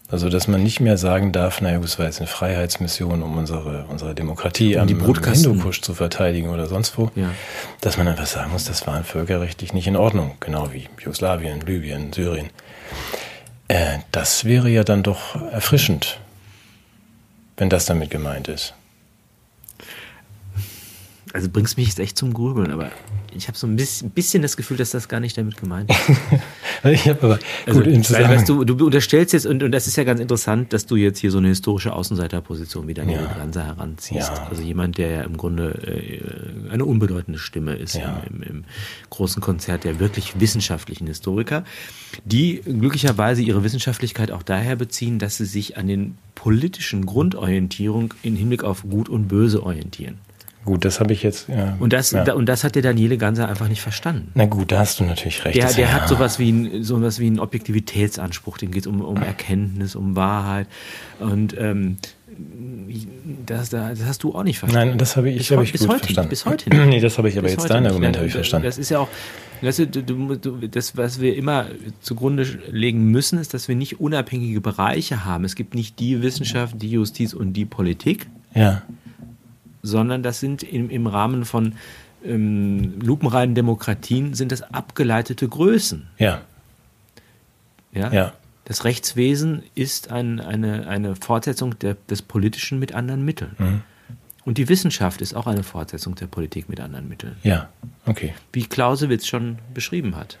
Also, 0.09 0.29
dass 0.29 0.47
man 0.47 0.61
nicht 0.61 0.79
mehr 0.79 0.97
sagen 0.97 1.31
darf, 1.31 1.61
naja, 1.61 1.79
das 1.79 1.97
war 1.97 2.05
jetzt 2.05 2.19
eine 2.19 2.27
Freiheitsmission, 2.27 3.23
um 3.23 3.37
unsere, 3.37 3.85
unsere 3.85 4.13
Demokratie 4.13 4.75
um 4.75 4.81
am, 4.81 4.89
am 4.89 5.33
Hindukusch 5.33 5.81
zu 5.81 5.95
verteidigen 5.95 6.49
oder 6.49 6.67
sonst 6.67 6.97
wo. 6.97 7.09
Ja. 7.15 7.31
Dass 7.81 7.97
man 7.97 8.07
einfach 8.07 8.27
sagen 8.27 8.51
muss, 8.51 8.65
das 8.65 8.85
war 8.85 9.03
völkerrechtlich 9.03 9.73
nicht 9.73 9.87
in 9.87 9.95
Ordnung. 9.95 10.35
Genau 10.39 10.71
wie 10.71 10.87
Jugoslawien, 10.99 11.61
Libyen, 11.61 12.11
Syrien. 12.13 12.49
Äh, 13.69 13.99
das 14.11 14.45
wäre 14.45 14.69
ja 14.69 14.83
dann 14.83 15.01
doch 15.03 15.41
erfrischend, 15.51 16.19
wenn 17.57 17.69
das 17.69 17.85
damit 17.85 18.11
gemeint 18.11 18.49
ist 18.49 18.75
also 21.33 21.49
bringst 21.49 21.77
mich 21.77 21.87
jetzt 21.87 21.99
echt 21.99 22.15
zum 22.15 22.31
Grübeln, 22.31 22.69
aber 22.71 22.91
ich 23.35 23.47
habe 23.47 23.57
so 23.57 23.65
ein 23.65 23.75
bisschen, 23.75 24.11
bisschen, 24.11 24.43
das 24.43 24.55
Gefühl, 24.55 24.77
dass 24.77 24.91
das 24.91 25.07
gar 25.07 25.19
nicht 25.19 25.35
damit 25.35 25.57
gemeint 25.57 25.89
ist. 25.89 26.19
ich 26.83 27.09
habe 27.09 27.23
aber 27.23 27.39
also, 27.65 27.79
gut 27.79 27.87
im 27.87 28.07
weil, 28.11 28.29
weißt 28.29 28.47
du, 28.47 28.63
du 28.63 28.85
unterstellst 28.85 29.33
jetzt, 29.33 29.47
und, 29.47 29.63
und 29.63 29.71
das 29.71 29.87
ist 29.87 29.95
ja 29.95 30.03
ganz 30.03 30.19
interessant, 30.19 30.73
dass 30.73 30.85
du 30.85 30.95
jetzt 30.95 31.17
hier 31.17 31.31
so 31.31 31.39
eine 31.39 31.47
historische 31.47 31.91
Außenseiterposition 31.93 32.87
wie 32.87 32.93
Daniel 32.93 33.21
ja. 33.21 33.33
Ganser 33.33 33.65
heranziehst. 33.65 34.29
Ja. 34.29 34.47
Also 34.47 34.61
jemand, 34.61 34.99
der 34.99 35.09
ja 35.09 35.21
im 35.23 35.35
Grunde 35.35 35.71
äh, 35.87 36.71
eine 36.71 36.85
unbedeutende 36.85 37.39
Stimme 37.39 37.73
ist 37.77 37.95
ja. 37.95 38.21
im, 38.29 38.43
im, 38.43 38.49
im, 38.49 38.63
großen 39.09 39.41
Konzert 39.41 39.85
der 39.85 39.99
wirklich 39.99 40.39
wissenschaftlichen 40.39 41.07
Historiker, 41.07 41.63
die 42.25 42.61
glücklicherweise 42.61 43.41
ihre 43.41 43.63
Wissenschaftlichkeit 43.63 44.29
auch 44.29 44.43
daher 44.43 44.75
beziehen, 44.75 45.17
dass 45.17 45.37
sie 45.37 45.45
sich 45.45 45.77
an 45.77 45.87
den 45.87 46.17
politischen 46.35 47.07
Grundorientierung 47.07 48.13
im 48.21 48.35
Hinblick 48.35 48.63
auf 48.63 48.83
Gut 48.83 49.09
und 49.09 49.27
Böse 49.27 49.63
orientieren. 49.63 50.19
Gut, 50.65 50.85
das 50.85 50.99
habe 50.99 51.11
ich 51.11 51.23
jetzt. 51.23 51.49
Ja, 51.49 51.75
und, 51.79 51.91
das, 51.91 52.11
ja. 52.11 52.33
und 52.33 52.45
das 52.45 52.63
hat 52.63 52.75
der 52.75 52.81
Daniele 52.81 53.17
Ganser 53.17 53.49
einfach 53.49 53.67
nicht 53.67 53.81
verstanden. 53.81 54.31
Na 54.33 54.45
gut, 54.45 54.71
da 54.71 54.79
hast 54.79 54.99
du 54.99 55.03
natürlich 55.03 55.43
recht. 55.43 55.57
Der, 55.57 55.67
der 55.73 55.87
ja. 55.87 55.91
hat 55.91 56.07
sowas 56.07 56.39
wie, 56.39 56.51
ein, 56.51 56.83
sowas 56.83 57.19
wie 57.19 57.27
einen 57.27 57.39
Objektivitätsanspruch, 57.39 58.57
dem 58.57 58.71
geht 58.71 58.83
es 58.83 58.87
um, 58.87 59.01
um 59.01 59.17
Erkenntnis, 59.17 59.95
um 59.95 60.15
Wahrheit. 60.15 60.67
Und 61.19 61.55
ähm, 61.57 61.97
das, 63.45 63.69
das, 63.69 63.99
hast 64.05 64.23
du 64.23 64.33
auch 64.33 64.43
nicht 64.43 64.57
verstanden. 64.57 64.89
Nein, 64.91 64.97
das 64.97 65.17
habe 65.17 65.29
ich, 65.29 65.37
bis, 65.37 65.51
hab 65.51 65.61
ich 65.61 65.73
bis 65.73 65.87
heute, 65.87 65.99
verstanden. 65.99 66.29
Bis 66.29 66.45
heute 66.45 66.69
nicht. 66.69 66.85
nee, 66.87 66.99
das 67.01 67.17
habe 67.17 67.27
ich 67.27 67.37
aber 67.37 67.47
bis 67.47 67.57
jetzt 67.57 67.69
dein 67.69 67.85
Argument 67.85 68.15
habe 68.15 68.27
ich 68.27 68.33
verstanden. 68.33 68.65
Das 68.65 68.77
ist 68.77 68.89
ja 68.89 68.99
auch, 68.99 69.09
weißt 69.61 69.79
du, 69.79 69.87
du, 69.87 70.35
du, 70.35 70.67
das, 70.67 70.95
was 70.95 71.19
wir 71.19 71.35
immer 71.35 71.65
zugrunde 71.99 72.47
legen 72.71 73.07
müssen, 73.07 73.37
ist, 73.37 73.53
dass 73.53 73.67
wir 73.67 73.75
nicht 73.75 73.99
unabhängige 73.99 74.61
Bereiche 74.61 75.25
haben. 75.25 75.43
Es 75.43 75.55
gibt 75.55 75.75
nicht 75.75 75.99
die 75.99 76.21
Wissenschaft, 76.21 76.81
die 76.81 76.89
Justiz 76.89 77.33
und 77.33 77.51
die 77.53 77.65
Politik. 77.65 78.27
Ja 78.55 78.83
sondern 79.83 80.23
das 80.23 80.39
sind 80.39 80.63
im, 80.63 80.89
im 80.89 81.05
Rahmen 81.05 81.45
von 81.45 81.75
ähm, 82.25 82.99
lupenreinen 83.01 83.53
Demokratien 83.53 84.33
sind 84.33 84.51
das 84.51 84.61
abgeleitete 84.61 85.47
Größen. 85.47 86.07
Ja. 86.17 86.41
Ja. 87.91 88.11
ja. 88.11 88.33
Das 88.65 88.85
Rechtswesen 88.85 89.61
ist 89.75 90.09
ein, 90.09 90.39
eine, 90.39 90.87
eine 90.87 91.15
Fortsetzung 91.15 91.77
der, 91.79 91.97
des 92.09 92.21
Politischen 92.21 92.79
mit 92.79 92.95
anderen 92.95 93.25
Mitteln. 93.25 93.55
Mhm. 93.59 93.81
Und 94.45 94.57
die 94.57 94.67
Wissenschaft 94.69 95.21
ist 95.21 95.35
auch 95.35 95.47
eine 95.47 95.63
Fortsetzung 95.63 96.15
der 96.15 96.27
Politik 96.27 96.69
mit 96.69 96.79
anderen 96.79 97.07
Mitteln. 97.07 97.37
Ja, 97.43 97.69
okay. 98.05 98.33
Wie 98.51 98.65
Clausewitz 98.65 99.25
schon 99.25 99.57
beschrieben 99.73 100.15
hat. 100.15 100.37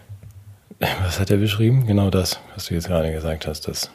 Was 1.01 1.19
hat 1.19 1.31
er 1.31 1.37
beschrieben? 1.37 1.85
Genau 1.85 2.09
das, 2.09 2.39
was 2.53 2.65
du 2.65 2.73
jetzt 2.73 2.87
gerade 2.87 3.11
gesagt 3.11 3.47
hast. 3.47 3.67
Das 3.67 3.91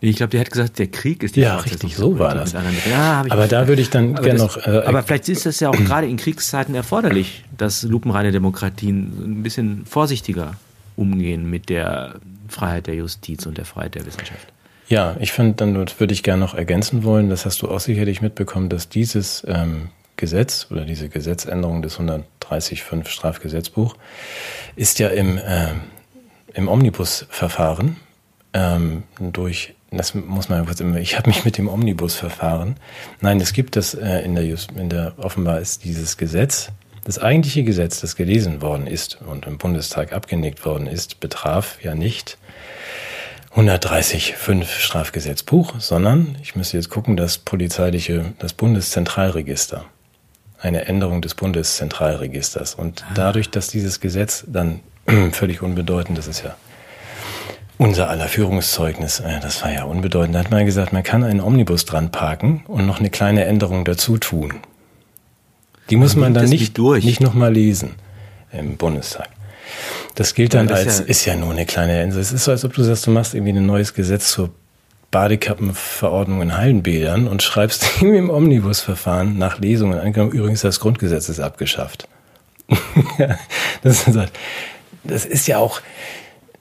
ich 0.00 0.16
glaube, 0.16 0.30
der 0.30 0.40
hat 0.40 0.50
gesagt, 0.50 0.78
der 0.78 0.86
Krieg 0.86 1.22
ist 1.22 1.36
die 1.36 1.40
Ja, 1.40 1.56
richtig, 1.56 1.94
so 1.94 2.18
war 2.18 2.34
das. 2.34 2.52
Ja, 2.88 3.24
aber 3.28 3.46
da 3.46 3.68
würde 3.68 3.82
ich 3.82 3.90
dann 3.90 4.14
gerne 4.14 4.38
noch. 4.38 4.56
Äh, 4.56 4.82
aber 4.86 5.02
vielleicht 5.02 5.28
ist 5.28 5.44
das 5.44 5.60
ja 5.60 5.68
auch 5.68 5.76
gerade 5.76 6.06
in 6.06 6.16
Kriegszeiten 6.16 6.74
erforderlich, 6.74 7.44
dass 7.56 7.82
lupenreine 7.82 8.32
Demokratien 8.32 9.40
ein 9.40 9.42
bisschen 9.42 9.84
vorsichtiger 9.84 10.54
umgehen 10.96 11.48
mit 11.48 11.68
der 11.68 12.14
Freiheit 12.48 12.86
der 12.86 12.94
Justiz 12.94 13.44
und 13.46 13.58
der 13.58 13.64
Freiheit 13.64 13.94
der 13.94 14.06
Wissenschaft. 14.06 14.52
Ja, 14.88 15.16
ich 15.20 15.32
finde, 15.32 15.54
dann 15.54 15.74
würde 15.76 16.12
ich 16.12 16.22
gerne 16.22 16.40
noch 16.40 16.54
ergänzen 16.54 17.04
wollen, 17.04 17.28
das 17.28 17.46
hast 17.46 17.62
du 17.62 17.68
auch 17.68 17.78
sicherlich 17.78 18.22
mitbekommen, 18.22 18.68
dass 18.68 18.88
dieses 18.88 19.44
ähm, 19.46 19.90
Gesetz 20.16 20.66
oder 20.70 20.84
diese 20.84 21.08
Gesetzänderung 21.08 21.80
des 21.80 21.98
130.5 21.98 23.06
Strafgesetzbuch 23.06 23.96
ist 24.76 24.98
ja 24.98 25.08
im, 25.08 25.38
äh, 25.38 25.68
im 26.54 26.68
Omnibusverfahren 26.68 27.96
ähm, 28.52 29.04
durch, 29.18 29.74
das 29.90 30.14
muss 30.14 30.48
man 30.48 30.66
kurz 30.66 30.80
immer, 30.80 30.98
ich 30.98 31.16
habe 31.16 31.28
mich 31.28 31.44
mit 31.44 31.58
dem 31.58 31.68
Omnibusverfahren, 31.68 32.76
nein, 33.20 33.40
es 33.40 33.52
gibt 33.52 33.76
das 33.76 33.94
äh, 33.94 34.20
in 34.20 34.34
der, 34.34 34.44
Just, 34.44 34.72
in 34.72 34.88
der, 34.88 35.14
offenbar 35.18 35.60
ist 35.60 35.84
dieses 35.84 36.16
Gesetz, 36.16 36.70
das 37.04 37.18
eigentliche 37.18 37.64
Gesetz, 37.64 38.00
das 38.00 38.14
gelesen 38.14 38.62
worden 38.62 38.86
ist 38.86 39.20
und 39.22 39.46
im 39.46 39.58
Bundestag 39.58 40.12
abgenickt 40.12 40.64
worden 40.64 40.86
ist, 40.86 41.18
betraf 41.20 41.82
ja 41.82 41.94
nicht 41.94 42.38
130.5 43.56 44.64
Strafgesetzbuch, 44.64 45.80
sondern 45.80 46.36
ich 46.40 46.54
müsste 46.54 46.76
jetzt 46.76 46.88
gucken, 46.88 47.16
das 47.16 47.38
polizeiliche, 47.38 48.32
das 48.38 48.52
Bundeszentralregister. 48.52 49.84
Eine 50.60 50.84
Änderung 50.84 51.22
des 51.22 51.34
Bundeszentralregisters. 51.34 52.74
Und 52.74 53.02
ah. 53.02 53.12
dadurch, 53.14 53.50
dass 53.50 53.68
dieses 53.68 53.98
Gesetz 53.98 54.44
dann 54.46 54.80
völlig 55.32 55.62
unbedeutend, 55.62 56.16
das 56.18 56.28
ist 56.28 56.44
ja 56.44 56.54
unser 57.80 58.10
aller 58.10 58.28
Führungszeugnis, 58.28 59.20
äh, 59.20 59.40
das 59.40 59.62
war 59.62 59.72
ja 59.72 59.84
unbedeutend, 59.84 60.34
da 60.34 60.40
hat 60.40 60.50
man 60.50 60.66
gesagt, 60.66 60.92
man 60.92 61.02
kann 61.02 61.24
einen 61.24 61.40
Omnibus 61.40 61.86
dran 61.86 62.12
parken 62.12 62.62
und 62.68 62.86
noch 62.86 63.00
eine 63.00 63.08
kleine 63.08 63.46
Änderung 63.46 63.86
dazu 63.86 64.18
tun. 64.18 64.52
Die 65.88 65.96
muss 65.96 66.14
man 66.14 66.34
dann 66.34 66.48
nicht, 66.50 66.76
durch. 66.76 67.04
nicht 67.04 67.22
nochmal 67.22 67.54
lesen 67.54 67.92
im 68.52 68.76
Bundestag. 68.76 69.28
Das 70.14 70.34
gilt 70.34 70.52
dann 70.52 70.66
das 70.66 70.80
als, 70.80 70.98
ja 70.98 71.04
ist 71.06 71.24
ja 71.24 71.36
nur 71.36 71.52
eine 71.52 71.64
kleine 71.64 72.02
Insel. 72.02 72.20
Es 72.20 72.32
ist 72.32 72.44
so, 72.44 72.50
als 72.50 72.66
ob 72.66 72.74
du 72.74 72.82
sagst, 72.82 73.06
du 73.06 73.12
machst 73.12 73.34
irgendwie 73.34 73.54
ein 73.54 73.64
neues 73.64 73.94
Gesetz 73.94 74.30
zur 74.30 74.50
Badekappenverordnung 75.10 76.42
in 76.42 76.58
Hallenbädern 76.58 77.28
und 77.28 77.42
schreibst 77.42 77.84
irgendwie 77.96 78.18
im 78.18 78.28
Omnibusverfahren 78.28 79.38
nach 79.38 79.58
Lesungen 79.58 79.98
angenommen, 79.98 80.32
übrigens 80.32 80.60
das 80.60 80.80
Grundgesetz 80.80 81.30
ist 81.30 81.40
abgeschafft. 81.40 82.06
das, 83.82 84.06
ist, 84.06 84.16
halt, 84.16 84.32
das 85.02 85.24
ist 85.24 85.48
ja 85.48 85.56
auch, 85.56 85.80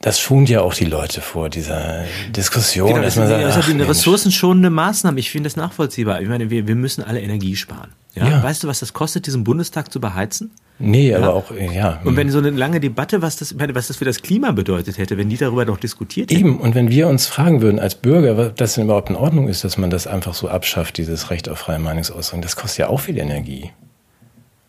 das 0.02 0.20
schont 0.20 0.50
ja 0.50 0.62
auch 0.62 0.74
die 0.74 0.86
Leute 0.86 1.20
vor 1.20 1.50
dieser 1.50 2.06
Diskussion. 2.36 2.88
Genau, 2.88 3.02
das, 3.02 3.18
ist, 3.18 3.28
sagt, 3.28 3.44
das 3.44 3.58
ist 3.58 3.70
eine 3.70 3.88
ressourcenschonende 3.88 4.70
Maßnahme. 4.70 5.20
Ich 5.20 5.30
finde 5.30 5.50
das 5.50 5.58
nachvollziehbar. 5.58 6.22
Ich 6.22 6.30
meine, 6.30 6.50
wir, 6.50 6.68
wir 6.68 6.76
müssen 6.76 7.04
alle 7.04 7.20
Energie 7.22 7.56
sparen. 7.58 7.92
Ja? 8.16 8.28
ja? 8.28 8.44
Weißt 8.44 8.64
du, 8.64 8.68
was 8.68 8.80
das 8.80 8.94
kostet, 8.94 9.28
diesen 9.28 9.44
Bundestag 9.44 9.92
zu 9.92 10.00
beheizen? 10.00 10.52
Nee, 10.82 11.14
aber 11.14 11.34
auch, 11.34 11.52
ja. 11.52 12.00
Und 12.06 12.16
wenn 12.16 12.30
so 12.30 12.38
eine 12.38 12.52
lange 12.52 12.80
Debatte, 12.80 13.22
was 13.22 13.36
das, 13.36 13.60
was 13.60 13.88
das 13.88 13.98
für 13.98 14.06
das 14.06 14.22
Klima 14.22 14.52
bedeutet 14.52 14.98
hätte, 14.98 15.18
wenn 15.18 15.28
die 15.28 15.36
darüber 15.36 15.66
noch 15.66 15.78
diskutiert 15.78 16.32
hätten. 16.32 16.40
Eben, 16.40 16.60
und 16.62 16.74
wenn 16.74 16.90
wir 16.90 17.10
uns 17.10 17.28
fragen 17.28 17.62
würden 17.62 17.80
als 17.80 17.96
Bürger, 17.96 18.38
was 18.38 18.54
das 18.56 18.76
denn 18.76 18.86
überhaupt 18.86 19.10
in 19.10 19.18
Ordnung 19.18 19.50
ist, 19.50 19.66
dass 19.66 19.78
man 19.78 19.90
das 19.90 20.08
einfach 20.08 20.34
so 20.34 20.48
abschafft, 20.48 20.98
dieses 20.98 21.30
Recht 21.32 21.50
auf 21.50 21.60
freie 21.60 21.80
Meinungsäußerung, 21.80 22.42
das 22.42 22.56
kostet 22.56 22.78
ja 22.80 22.88
auch 22.88 23.02
viel 23.02 23.18
Energie. 23.18 23.72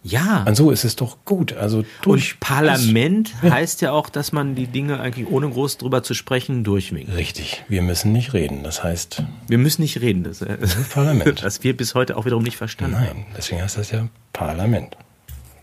Ja. 0.03 0.45
Und 0.47 0.55
so 0.55 0.71
ist 0.71 0.85
es 0.85 0.97
doch 0.97 1.19
gut. 1.25 1.53
Also 1.53 1.85
durch 2.03 2.35
und 2.35 2.41
Parlament 2.41 3.35
das, 3.43 3.53
heißt 3.53 3.81
ja 3.83 3.93
auch, 3.93 4.09
dass 4.09 4.33
man 4.33 4.55
die 4.55 4.67
Dinge 4.67 4.99
eigentlich 4.99 5.29
ohne 5.29 5.51
groß 5.51 5.79
drüber 5.79 6.03
zu 6.03 6.15
sprechen 6.15 6.65
durchwinkt. 6.65 7.15
Richtig. 7.15 7.65
Wir 7.69 7.83
müssen 7.83 8.13
nicht 8.13 8.33
reden. 8.33 8.63
Das 8.63 8.83
heißt. 8.83 9.23
Wir 9.47 9.59
müssen 9.59 9.83
nicht 9.83 10.01
reden. 10.01 10.25
Das, 10.25 10.39
das 10.39 10.75
Parlament. 10.89 11.43
Das 11.51 11.63
wir 11.63 11.77
bis 11.77 11.95
heute 11.95 12.17
auch 12.17 12.25
wiederum 12.25 12.43
nicht 12.43 12.57
verstanden 12.57 12.97
Nein, 12.97 13.09
haben. 13.09 13.27
deswegen 13.37 13.63
heißt 13.63 13.77
das 13.77 13.91
ja 13.91 14.09
Parlament. 14.33 14.97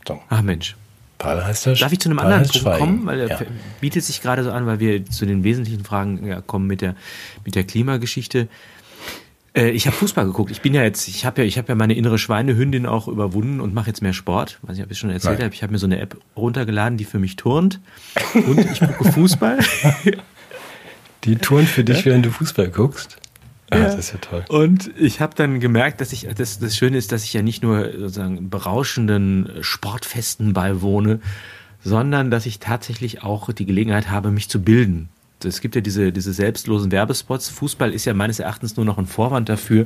So. 0.08 0.19
Ach 0.30 0.41
Mensch. 0.41 0.76
Paul 1.17 1.43
heißt 1.43 1.67
das. 1.67 1.80
Darf 1.80 1.91
ich 1.91 2.00
zu 2.00 2.10
einem 2.10 2.19
Paul 2.19 2.32
anderen 2.32 2.50
Punkt 2.50 2.78
kommen? 2.80 3.06
Weil 3.06 3.21
er 3.21 3.30
ja. 3.30 3.39
bietet 3.82 4.04
sich 4.04 4.21
gerade 4.21 4.43
so 4.43 4.52
an, 4.52 4.65
weil 4.65 4.80
wir 4.80 5.06
zu 5.06 5.26
den 5.26 5.43
wesentlichen 5.43 5.84
Fragen 5.84 6.26
ja, 6.26 6.41
kommen 6.41 6.67
mit 6.67 6.82
der, 6.82 6.95
mit 7.43 7.56
der 7.56 7.63
Klimageschichte. 7.63 8.47
Äh, 9.57 9.71
ich 9.71 9.87
habe 9.87 9.95
Fußball 9.95 10.25
geguckt. 10.25 10.51
Ich 10.51 10.61
bin 10.61 10.73
ja 10.73 10.83
jetzt, 10.83 11.07
ich 11.07 11.25
habe 11.25 11.41
ja, 11.41 11.47
ich 11.47 11.57
habe 11.57 11.69
ja 11.69 11.75
meine 11.75 11.95
innere 11.95 12.17
Schweinehündin 12.17 12.85
auch 12.85 13.07
überwunden 13.07 13.59
und 13.59 13.73
mache 13.73 13.87
jetzt 13.87 14.01
mehr 14.01 14.13
Sport. 14.13 14.59
Ob 14.61 14.91
ich 14.91 14.97
schon 14.97 15.09
erzählt 15.09 15.41
habe. 15.41 15.53
Ich 15.53 15.63
habe 15.63 15.71
mir 15.73 15.79
so 15.79 15.87
eine 15.87 15.99
App 15.99 16.17
runtergeladen, 16.35 16.97
die 16.97 17.05
für 17.05 17.19
mich 17.19 17.35
turnt. 17.35 17.81
Und 18.33 18.59
ich 18.59 18.79
gucke 18.79 19.11
Fußball. 19.11 19.59
Die 21.23 21.35
turnt 21.35 21.67
für 21.67 21.83
dich, 21.83 22.05
während 22.05 22.25
du 22.25 22.31
Fußball 22.31 22.69
guckst? 22.69 23.17
Ah, 23.69 23.77
ja. 23.79 23.83
Das 23.85 23.95
ist 23.95 24.13
ja 24.13 24.19
toll. 24.19 24.45
Und 24.47 24.91
ich 24.97 25.19
habe 25.19 25.35
dann 25.35 25.59
gemerkt, 25.59 25.99
dass 25.99 26.13
ich, 26.13 26.27
das, 26.35 26.59
das 26.59 26.77
Schöne 26.77 26.97
ist, 26.97 27.11
dass 27.11 27.23
ich 27.23 27.33
ja 27.33 27.41
nicht 27.41 27.63
nur 27.63 27.91
sozusagen 27.97 28.49
berauschenden 28.49 29.49
Sportfesten 29.61 30.53
beiwohne, 30.53 31.19
sondern 31.83 32.31
dass 32.31 32.45
ich 32.45 32.59
tatsächlich 32.59 33.23
auch 33.23 33.51
die 33.51 33.65
Gelegenheit 33.65 34.09
habe, 34.09 34.31
mich 34.31 34.47
zu 34.47 34.61
bilden. 34.61 35.09
Es 35.43 35.62
gibt 35.62 35.76
ja 35.76 35.82
diese, 35.82 36.12
diese 36.12 36.34
selbstlosen 36.34 36.91
Werbespots. 36.91 37.50
Fußball 37.50 37.93
ist 37.93 38.06
ja 38.06 38.13
meines 38.13 38.39
Erachtens 38.39 38.76
nur 38.76 38.86
noch 38.86 38.97
ein 38.97 39.06
Vorwand 39.06 39.50
dafür, 39.50 39.86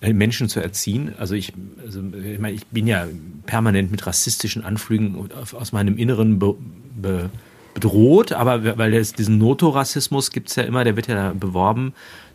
äh, 0.00 0.12
Menschen 0.12 0.48
zu 0.48 0.60
erziehen. 0.60 1.14
Also 1.18 1.34
ich, 1.34 1.52
also 1.84 2.02
ich, 2.22 2.38
meine, 2.38 2.54
ich 2.54 2.66
bin 2.66 2.86
ja 2.86 3.06
permanent 3.46 3.90
mit 3.90 4.06
rassistischen 4.06 4.64
Anflügen 4.64 5.30
aus 5.52 5.72
meinem 5.72 5.96
Inneren 5.96 6.38
be, 6.38 6.54
be, 7.00 7.30
bedroht, 7.74 8.32
aber 8.32 8.78
weil 8.78 8.94
es 8.94 9.12
diesen 9.12 9.38
Notorassismus 9.38 10.30
gibt 10.30 10.50
es 10.50 10.56
ja 10.56 10.64
immer, 10.64 10.84
der 10.84 10.96
wird 10.96 11.06
ja 11.06 11.32
beworben 11.32 11.94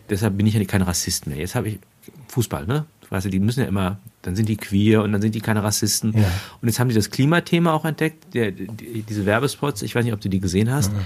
deshalb 0.10 0.38
bin 0.38 0.48
ich 0.48 0.54
ja 0.54 0.64
kein 0.66 0.82
Rassist 0.82 1.28
mehr. 1.28 1.38
Jetzt 1.38 1.56
habe 1.56 1.70
ich 1.70 1.80
Fußball, 2.28 2.66
ne? 2.66 2.86
Weißt 3.10 3.26
du, 3.26 3.30
die 3.30 3.40
müssen 3.40 3.62
ja 3.62 3.68
immer, 3.68 4.00
dann 4.24 4.36
sind 4.36 4.50
die 4.50 4.58
queer 4.58 5.04
und 5.04 5.12
dann 5.12 5.22
sind 5.22 5.36
die 5.36 5.42
keine 5.42 5.64
Rassisten. 5.64 6.14
Ja. 6.18 6.32
Und 6.62 6.68
jetzt 6.68 6.80
haben 6.80 6.90
die 6.90 6.96
das 6.96 7.12
Klimathema 7.12 7.74
auch 7.74 7.86
entdeckt, 7.86 8.34
der, 8.34 8.52
die, 8.52 9.04
diese 9.08 9.26
Werbespots, 9.28 9.84
ich 9.84 9.94
weiß 9.94 10.04
nicht, 10.04 10.14
ob 10.14 10.22
du 10.22 10.30
die 10.30 10.40
gesehen 10.40 10.72
hast. 10.72 10.92
Mhm. 10.92 11.06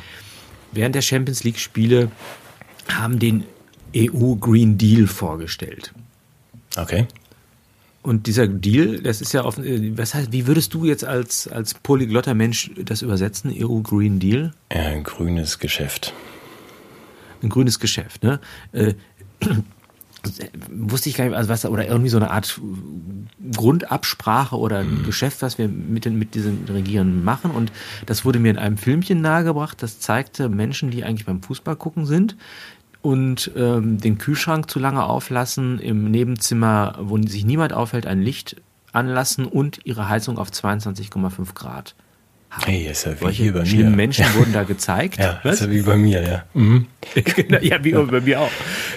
Während 0.72 0.96
der 0.96 1.02
Champions 1.02 1.44
League 1.44 1.60
Spiele 1.60 2.12
haben 2.88 3.20
den 3.20 3.46
EU 3.96 4.36
Green 4.36 4.78
Deal 4.78 5.08
vorgestellt. 5.08 5.94
Okay. 6.78 7.08
Und 8.02 8.28
dieser 8.28 8.48
Deal, 8.48 9.02
das 9.02 9.22
ist 9.22 9.34
ja 9.34 9.44
offen, 9.44 9.64
äh, 9.66 9.98
was 9.98 10.14
heißt, 10.14 10.32
wie 10.32 10.48
würdest 10.48 10.74
du 10.74 10.86
jetzt 10.86 11.04
als, 11.04 11.48
als 11.48 11.74
polyglotter 11.74 12.34
Mensch 12.34 12.72
das 12.78 13.02
übersetzen, 13.02 13.54
EU 13.54 13.82
Green 13.82 14.20
Deal? 14.20 14.54
Ja, 14.72 14.84
ein 14.84 15.04
grünes 15.04 15.60
Geschäft 15.60 16.14
ein 17.42 17.50
grünes 17.50 17.80
Geschäft. 17.80 18.24
Ne? 18.24 18.40
Äh, 18.72 18.94
wusste 20.70 21.10
ich 21.10 21.16
gar 21.16 21.26
nicht, 21.26 21.36
also 21.36 21.50
was, 21.50 21.66
oder 21.66 21.88
irgendwie 21.88 22.10
so 22.10 22.18
eine 22.18 22.32
Art 22.32 22.60
Grundabsprache 23.56 24.58
oder 24.58 24.84
mhm. 24.84 25.04
Geschäft, 25.06 25.42
was 25.42 25.58
wir 25.58 25.68
mit, 25.68 26.06
den, 26.06 26.18
mit 26.18 26.36
diesen 26.36 26.66
Regierungen 26.66 27.24
machen. 27.24 27.52
Und 27.52 27.72
das 28.06 28.26
wurde 28.26 28.40
mir 28.40 28.52
in 28.52 28.58
einem 28.58 28.78
Filmchen 28.78 29.22
nahegebracht, 29.22 29.82
das 29.82 30.00
zeigte 30.00 30.50
Menschen, 30.50 30.92
die 30.92 31.04
eigentlich 31.04 31.26
beim 31.26 31.42
Fußball 31.42 31.76
gucken 31.76 32.06
sind 32.06 32.36
und 33.02 33.52
ähm, 33.56 34.00
den 34.00 34.18
Kühlschrank 34.18 34.70
zu 34.70 34.80
lange 34.80 35.04
auflassen, 35.04 35.80
im 35.80 36.12
Nebenzimmer, 36.12 36.98
wo 37.00 37.18
sich 37.22 37.46
niemand 37.46 37.74
aufhält, 37.74 38.06
ein 38.06 38.22
Licht 38.22 38.58
anlassen 38.92 39.46
und 39.46 39.86
ihre 39.86 40.10
Heizung 40.10 40.38
auf 40.38 40.50
22,5 40.50 41.54
Grad 41.54 41.96
Hey, 42.50 42.88
ist 42.88 43.06
ja 43.06 43.14
wie 43.22 43.32
hier 43.32 43.54
bei 43.54 43.64
mir. 43.64 43.90
Menschen 43.90 44.26
ja. 44.26 44.36
wurden 44.36 44.54
da 44.54 44.64
gezeigt. 44.64 45.18
Ja, 45.20 45.40
Was? 45.44 45.56
ist 45.56 45.62
ja 45.62 45.72
wie 45.72 45.82
bei 45.82 45.98
mir, 45.98 46.22
ja. 46.22 46.44
Mhm. 46.54 46.88
Ja, 47.62 47.84
wie 47.84 47.92
bei 47.92 48.22
mir 48.22 48.42
auch. 48.42 48.52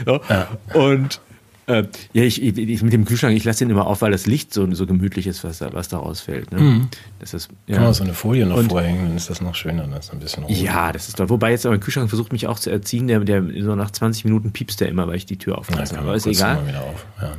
So. 0.06 0.20
Ja. 0.28 0.48
Und 0.74 1.20
äh, 1.66 1.84
ja, 2.12 2.22
ich, 2.22 2.42
ich, 2.42 2.82
mit 2.82 2.92
dem 2.92 3.04
Kühlschrank, 3.04 3.36
ich 3.36 3.44
lasse 3.44 3.60
den 3.60 3.70
immer 3.70 3.86
auf, 3.86 4.02
weil 4.02 4.10
das 4.10 4.26
Licht 4.26 4.52
so, 4.52 4.72
so 4.74 4.86
gemütlich 4.86 5.26
ist, 5.26 5.44
was 5.44 5.58
da, 5.58 5.72
was 5.72 5.88
da 5.88 5.98
rausfällt. 5.98 6.50
Ne? 6.50 6.60
Mhm. 6.60 6.88
Das 7.20 7.34
ist, 7.34 7.50
ja. 7.66 7.76
Kann 7.76 7.84
man 7.84 7.94
so 7.94 8.02
eine 8.02 8.14
Folie 8.14 8.46
noch 8.46 8.56
und, 8.56 8.70
vorhängen, 8.70 9.06
dann 9.06 9.16
ist 9.16 9.30
das 9.30 9.40
noch 9.40 9.54
schöner, 9.54 9.82
dann 9.82 9.98
ist 9.98 10.12
ein 10.12 10.18
bisschen 10.18 10.44
ruhiger. 10.44 10.60
Ja, 10.60 10.92
das 10.92 11.08
ist 11.08 11.18
toll. 11.18 11.28
Wobei 11.28 11.52
jetzt 11.52 11.64
aber 11.64 11.76
der 11.76 11.84
Kühlschrank 11.84 12.08
versucht 12.08 12.32
mich 12.32 12.46
auch 12.48 12.58
zu 12.58 12.70
erziehen, 12.70 13.06
der, 13.06 13.20
der 13.20 13.44
so 13.60 13.76
nach 13.76 13.90
20 13.90 14.24
Minuten 14.24 14.52
piepst 14.52 14.80
der 14.80 14.88
immer, 14.88 15.06
weil 15.06 15.16
ich 15.16 15.26
die 15.26 15.38
Tür 15.38 15.58
auflasse. 15.58 15.98
aber 15.98 16.14
ist 16.14 16.26
egal. 16.26 16.56
Mal 16.56 16.68
wieder 16.68 16.82
auf. 16.82 17.06
Ja. 17.20 17.36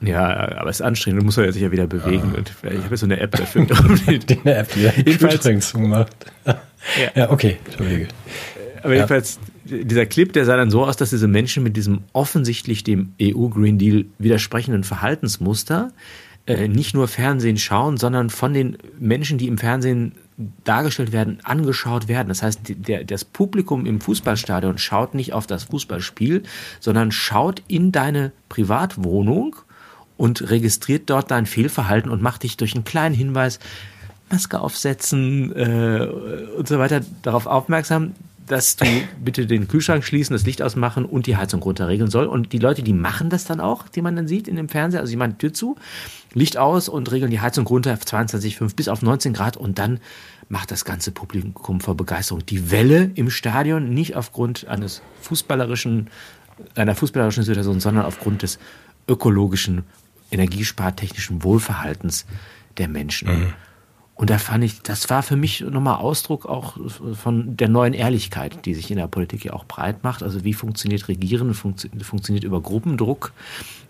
Ja, 0.00 0.58
aber 0.58 0.68
es 0.68 0.80
ist 0.80 0.82
anstrengend, 0.82 1.22
du 1.22 1.24
musst 1.24 1.38
ja 1.38 1.50
sich 1.50 1.62
ja 1.62 1.72
wieder 1.72 1.86
bewegen. 1.86 2.32
Ah. 2.34 2.38
Und 2.38 2.52
ich 2.62 2.84
habe 2.84 2.96
so 2.96 3.06
eine 3.06 3.18
App 3.18 3.32
dafür. 3.32 3.64
die 4.06 4.40
eine 4.40 4.54
App, 4.54 4.72
die 4.74 4.80
jedenfalls 5.10 5.68
zugemacht. 5.68 6.14
ja. 6.44 6.56
ja, 7.14 7.30
okay, 7.30 7.56
Entschuldige. 7.64 8.08
Aber 8.82 8.90
ja. 8.90 8.96
jedenfalls, 8.96 9.38
dieser 9.64 10.06
Clip, 10.06 10.32
der 10.32 10.44
sah 10.44 10.56
dann 10.56 10.70
so 10.70 10.84
aus, 10.84 10.96
dass 10.96 11.10
diese 11.10 11.28
Menschen 11.28 11.62
mit 11.62 11.76
diesem 11.76 12.02
offensichtlich 12.12 12.84
dem 12.84 13.14
EU-Green 13.20 13.78
Deal 13.78 14.04
widersprechenden 14.18 14.84
Verhaltensmuster 14.84 15.92
äh, 16.46 16.68
nicht 16.68 16.94
nur 16.94 17.08
Fernsehen 17.08 17.56
schauen, 17.56 17.96
sondern 17.96 18.30
von 18.30 18.54
den 18.54 18.78
Menschen, 18.98 19.38
die 19.38 19.48
im 19.48 19.58
Fernsehen 19.58 20.12
dargestellt 20.64 21.12
werden, 21.12 21.38
angeschaut 21.42 22.08
werden. 22.08 22.28
Das 22.28 22.42
heißt, 22.42 22.60
der, 22.64 23.04
das 23.04 23.24
Publikum 23.24 23.86
im 23.86 24.00
Fußballstadion 24.00 24.78
schaut 24.78 25.14
nicht 25.14 25.32
auf 25.32 25.46
das 25.46 25.64
Fußballspiel, 25.64 26.42
sondern 26.78 27.10
schaut 27.10 27.62
in 27.68 27.90
deine 27.90 28.32
Privatwohnung 28.48 29.56
und 30.16 30.50
registriert 30.50 31.08
dort 31.10 31.30
dein 31.30 31.46
Fehlverhalten 31.46 32.10
und 32.10 32.22
macht 32.22 32.42
dich 32.42 32.56
durch 32.56 32.74
einen 32.74 32.84
kleinen 32.84 33.14
Hinweis, 33.14 33.58
Maske 34.30 34.60
aufsetzen 34.60 35.54
äh, 35.54 36.08
und 36.56 36.66
so 36.66 36.78
weiter 36.78 37.00
darauf 37.22 37.46
aufmerksam, 37.46 38.12
dass 38.46 38.76
du 38.76 38.86
bitte 39.24 39.46
den 39.46 39.68
Kühlschrank 39.68 40.04
schließen, 40.04 40.34
das 40.34 40.44
Licht 40.44 40.62
ausmachen 40.62 41.04
und 41.04 41.26
die 41.26 41.36
Heizung 41.36 41.62
runterregeln 41.62 42.10
soll. 42.10 42.26
Und 42.26 42.52
die 42.52 42.58
Leute, 42.58 42.82
die 42.82 42.92
machen 42.92 43.30
das 43.30 43.44
dann 43.44 43.60
auch, 43.60 43.88
die 43.88 44.02
man 44.02 44.16
dann 44.16 44.26
sieht 44.26 44.48
in 44.48 44.56
dem 44.56 44.68
Fernseher, 44.68 45.00
also 45.00 45.10
die 45.10 45.16
machen 45.16 45.32
die 45.32 45.38
Tür 45.38 45.52
zu, 45.52 45.76
Licht 46.34 46.56
aus 46.56 46.88
und 46.88 47.10
regeln 47.12 47.30
die 47.30 47.40
Heizung 47.40 47.66
runter 47.66 47.92
auf 47.92 48.02
22,5 48.02 48.74
bis 48.74 48.88
auf 48.88 49.02
19 49.02 49.32
Grad 49.32 49.56
und 49.56 49.78
dann 49.78 50.00
macht 50.48 50.70
das 50.70 50.84
ganze 50.84 51.10
Publikum 51.10 51.80
vor 51.80 51.96
Begeisterung 51.96 52.44
die 52.46 52.70
Welle 52.70 53.10
im 53.14 53.30
Stadion, 53.30 53.90
nicht 53.90 54.16
aufgrund 54.16 54.66
eines 54.66 55.02
fußballerischen 55.22 56.08
einer 56.74 56.94
fußballerischen 56.94 57.42
Situation, 57.42 57.80
sondern 57.80 58.04
aufgrund 58.04 58.42
des 58.42 58.58
ökologischen, 59.08 59.84
energiespartechnischen 60.36 61.42
Wohlverhaltens 61.42 62.26
der 62.78 62.88
Menschen. 62.88 63.28
Mhm. 63.28 63.52
Und 64.16 64.30
da 64.30 64.38
fand 64.38 64.64
ich, 64.64 64.80
das 64.80 65.10
war 65.10 65.22
für 65.22 65.36
mich 65.36 65.60
nochmal 65.60 65.96
Ausdruck 65.96 66.46
auch 66.46 66.78
von 67.14 67.54
der 67.58 67.68
neuen 67.68 67.92
Ehrlichkeit, 67.92 68.64
die 68.64 68.72
sich 68.72 68.90
in 68.90 68.96
der 68.96 69.08
Politik 69.08 69.44
ja 69.44 69.52
auch 69.52 69.66
breit 69.66 70.04
macht. 70.04 70.22
Also 70.22 70.42
wie 70.42 70.54
funktioniert 70.54 71.08
Regieren, 71.08 71.52
funktio 71.52 71.90
funktioniert 72.00 72.42
über 72.42 72.62
Gruppendruck, 72.62 73.34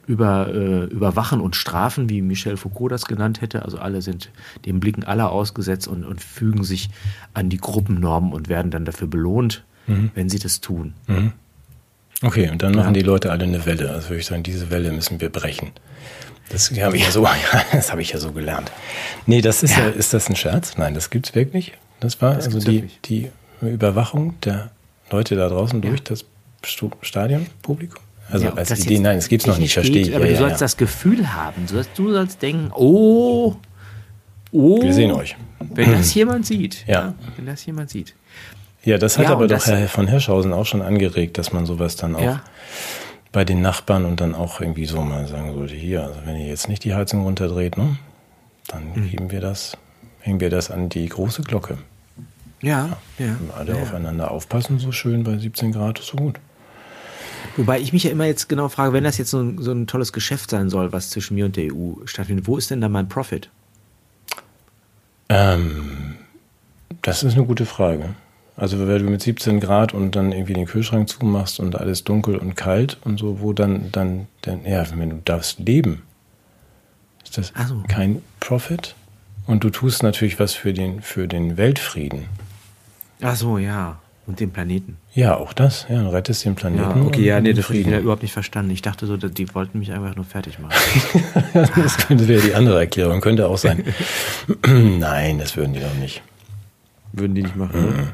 über 0.08 0.48
äh, 0.52 0.84
Überwachen 0.86 1.40
und 1.40 1.54
Strafen, 1.54 2.08
wie 2.10 2.22
Michel 2.22 2.56
Foucault 2.56 2.90
das 2.90 3.04
genannt 3.04 3.40
hätte. 3.40 3.64
Also 3.64 3.78
alle 3.78 4.02
sind 4.02 4.30
den 4.64 4.80
Blicken 4.80 5.04
aller 5.04 5.30
ausgesetzt 5.30 5.86
und, 5.86 6.04
und 6.04 6.20
fügen 6.20 6.64
sich 6.64 6.90
an 7.32 7.48
die 7.48 7.58
Gruppennormen 7.58 8.32
und 8.32 8.48
werden 8.48 8.72
dann 8.72 8.84
dafür 8.84 9.06
belohnt, 9.06 9.62
mhm. 9.86 10.10
wenn 10.14 10.28
sie 10.28 10.40
das 10.40 10.60
tun. 10.60 10.94
Mhm. 11.06 11.32
Okay, 12.22 12.50
und 12.50 12.62
dann 12.62 12.72
machen 12.74 12.94
ja. 12.94 13.00
die 13.00 13.06
Leute 13.06 13.30
alle 13.30 13.44
eine 13.44 13.64
Welle. 13.64 13.90
Also 13.92 14.08
würde 14.08 14.20
ich 14.20 14.26
sagen, 14.26 14.42
diese 14.42 14.70
Welle 14.70 14.90
müssen 14.90 15.20
wir 15.20 15.28
brechen. 15.28 15.70
Das 16.50 16.70
habe 16.70 16.96
ich 16.96 17.02
ja 17.02 17.10
so, 17.10 17.26
das 17.72 17.90
habe 17.90 18.02
ich 18.02 18.12
ja 18.12 18.18
so 18.18 18.32
gelernt. 18.32 18.70
Nee, 19.26 19.40
das 19.40 19.62
ist 19.62 19.76
ja. 19.76 19.88
ist 19.88 20.14
das 20.14 20.28
ein 20.28 20.36
Scherz? 20.36 20.76
Nein, 20.76 20.94
das 20.94 21.10
gibt's 21.10 21.34
wirklich. 21.34 21.72
Das 22.00 22.20
war 22.22 22.34
das 22.34 22.46
also 22.46 22.60
die, 22.60 22.88
die 23.04 23.30
Überwachung 23.60 24.38
der 24.42 24.70
Leute 25.10 25.36
da 25.36 25.48
draußen 25.48 25.80
durch 25.80 26.02
das 26.02 26.24
Stadionpublikum. 27.02 28.02
Also 28.28 28.46
ja, 28.46 28.54
als 28.54 28.70
Idee, 28.84 28.98
nein, 28.98 29.18
es 29.18 29.28
gibt's 29.28 29.46
noch 29.46 29.58
nicht, 29.58 29.74
verstehe 29.74 30.02
ich. 30.02 30.14
Aber 30.14 30.26
ja, 30.26 30.32
du 30.32 30.38
sollst 30.38 30.60
das 30.60 30.76
Gefühl 30.76 31.32
haben, 31.32 31.66
du 31.66 31.74
sollst, 31.74 31.90
du 31.96 32.12
sollst 32.12 32.42
denken, 32.42 32.72
oh, 32.74 33.54
oh. 34.50 34.82
Wir 34.82 34.92
sehen 34.92 35.12
euch. 35.12 35.36
Wenn 35.60 35.92
das 35.92 36.12
jemand 36.14 36.44
sieht. 36.44 36.84
Ja. 36.86 37.14
Wenn 37.36 37.46
das 37.46 37.64
jemand 37.66 37.90
sieht. 37.90 38.14
Ja, 38.84 38.98
das 38.98 39.18
hat 39.18 39.26
aber 39.26 39.48
doch 39.48 39.66
Herr 39.66 39.88
von 39.88 40.08
Hirschhausen 40.08 40.52
auch 40.52 40.66
schon 40.66 40.82
angeregt, 40.82 41.38
dass 41.38 41.52
man 41.52 41.66
sowas 41.66 41.96
dann 41.96 42.14
auch 42.14 42.38
bei 43.36 43.44
den 43.44 43.60
Nachbarn 43.60 44.06
und 44.06 44.22
dann 44.22 44.34
auch 44.34 44.62
irgendwie 44.62 44.86
so 44.86 45.02
mal 45.02 45.26
sagen 45.26 45.52
sollte, 45.52 45.74
hier, 45.74 46.04
also 46.04 46.20
wenn 46.24 46.36
ihr 46.36 46.46
jetzt 46.46 46.70
nicht 46.70 46.84
die 46.84 46.94
Heizung 46.94 47.22
runterdreht, 47.22 47.76
ne, 47.76 47.98
dann 48.66 48.92
mhm. 48.94 49.10
geben 49.10 49.30
wir 49.30 49.42
das, 49.42 49.76
hängen 50.20 50.40
wir 50.40 50.48
das 50.48 50.70
an 50.70 50.88
die 50.88 51.06
große 51.06 51.42
Glocke. 51.42 51.76
Ja, 52.62 52.96
ja. 53.18 53.26
ja 53.26 53.36
alle 53.54 53.74
ja. 53.74 53.82
aufeinander 53.82 54.30
aufpassen, 54.30 54.78
so 54.78 54.90
schön 54.90 55.22
bei 55.22 55.36
17 55.36 55.72
Grad 55.72 55.98
ist 55.98 56.06
so 56.06 56.16
gut. 56.16 56.40
Wobei 57.58 57.78
ich 57.78 57.92
mich 57.92 58.04
ja 58.04 58.10
immer 58.10 58.24
jetzt 58.24 58.48
genau 58.48 58.70
frage, 58.70 58.94
wenn 58.94 59.04
das 59.04 59.18
jetzt 59.18 59.32
so 59.32 59.42
ein, 59.42 59.58
so 59.58 59.70
ein 59.70 59.86
tolles 59.86 60.14
Geschäft 60.14 60.48
sein 60.48 60.70
soll, 60.70 60.94
was 60.94 61.10
zwischen 61.10 61.34
mir 61.34 61.44
und 61.44 61.56
der 61.56 61.74
EU 61.74 62.06
stattfindet, 62.06 62.46
wo 62.46 62.56
ist 62.56 62.70
denn 62.70 62.80
da 62.80 62.88
mein 62.88 63.10
Profit? 63.10 63.50
Ähm, 65.28 66.14
das 67.02 67.22
ist 67.22 67.34
eine 67.34 67.44
gute 67.44 67.66
Frage. 67.66 68.14
Also 68.56 68.88
wenn 68.88 69.04
du 69.04 69.10
mit 69.10 69.20
17 69.20 69.60
Grad 69.60 69.92
und 69.92 70.16
dann 70.16 70.32
irgendwie 70.32 70.54
den 70.54 70.64
Kühlschrank 70.64 71.08
zumachst 71.08 71.60
und 71.60 71.76
alles 71.76 72.04
dunkel 72.04 72.36
und 72.36 72.56
kalt 72.56 72.96
und 73.04 73.18
so, 73.18 73.40
wo 73.40 73.52
dann, 73.52 73.92
dann, 73.92 74.28
dann 74.40 74.64
ja, 74.64 74.84
wenn 74.94 75.10
du 75.10 75.20
darfst 75.24 75.58
leben, 75.58 76.02
ist 77.22 77.36
das 77.36 77.52
so. 77.68 77.82
kein 77.86 78.22
Profit. 78.40 78.94
Und 79.46 79.62
du 79.62 79.70
tust 79.70 80.02
natürlich 80.02 80.40
was 80.40 80.54
für 80.54 80.72
den, 80.72 81.02
für 81.02 81.28
den 81.28 81.56
Weltfrieden. 81.56 82.24
Ach 83.20 83.36
so, 83.36 83.58
ja. 83.58 83.98
Und 84.26 84.40
den 84.40 84.50
Planeten. 84.50 84.96
Ja, 85.14 85.36
auch 85.36 85.52
das. 85.52 85.86
Ja, 85.88 86.02
du 86.02 86.12
rettest 86.12 86.44
den 86.44 86.56
Planeten. 86.56 87.00
Ja, 87.00 87.06
okay, 87.06 87.24
ja, 87.24 87.40
nee, 87.40 87.52
das 87.52 87.68
habe 87.68 87.78
ich 87.78 87.86
überhaupt 87.86 88.22
nicht 88.22 88.32
verstanden. 88.32 88.72
Ich 88.72 88.82
dachte 88.82 89.06
so, 89.06 89.16
die 89.16 89.54
wollten 89.54 89.78
mich 89.78 89.92
einfach 89.92 90.16
nur 90.16 90.24
fertig 90.24 90.58
machen. 90.58 90.74
das 91.54 91.96
könnte 91.98 92.26
wäre 92.26 92.42
die 92.42 92.54
andere 92.54 92.80
Erklärung, 92.80 93.20
könnte 93.20 93.46
auch 93.46 93.58
sein. 93.58 93.84
Nein, 94.66 95.38
das 95.38 95.56
würden 95.56 95.74
die 95.74 95.80
doch 95.80 95.94
nicht. 95.94 96.22
Würden 97.12 97.36
die 97.36 97.42
nicht 97.42 97.54
machen, 97.54 97.82
mhm. 97.82 98.12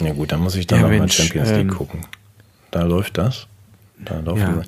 Ja 0.00 0.12
gut, 0.12 0.32
dann 0.32 0.40
muss 0.40 0.56
ich 0.56 0.66
dann 0.66 0.80
ja, 0.80 0.88
nochmal 0.88 1.08
Champions 1.08 1.50
League 1.50 1.60
ähm, 1.60 1.70
gucken. 1.70 2.00
Da 2.70 2.82
läuft 2.82 3.18
das. 3.18 3.46
Da 4.04 4.18
laufen 4.18 4.40
ja. 4.40 4.62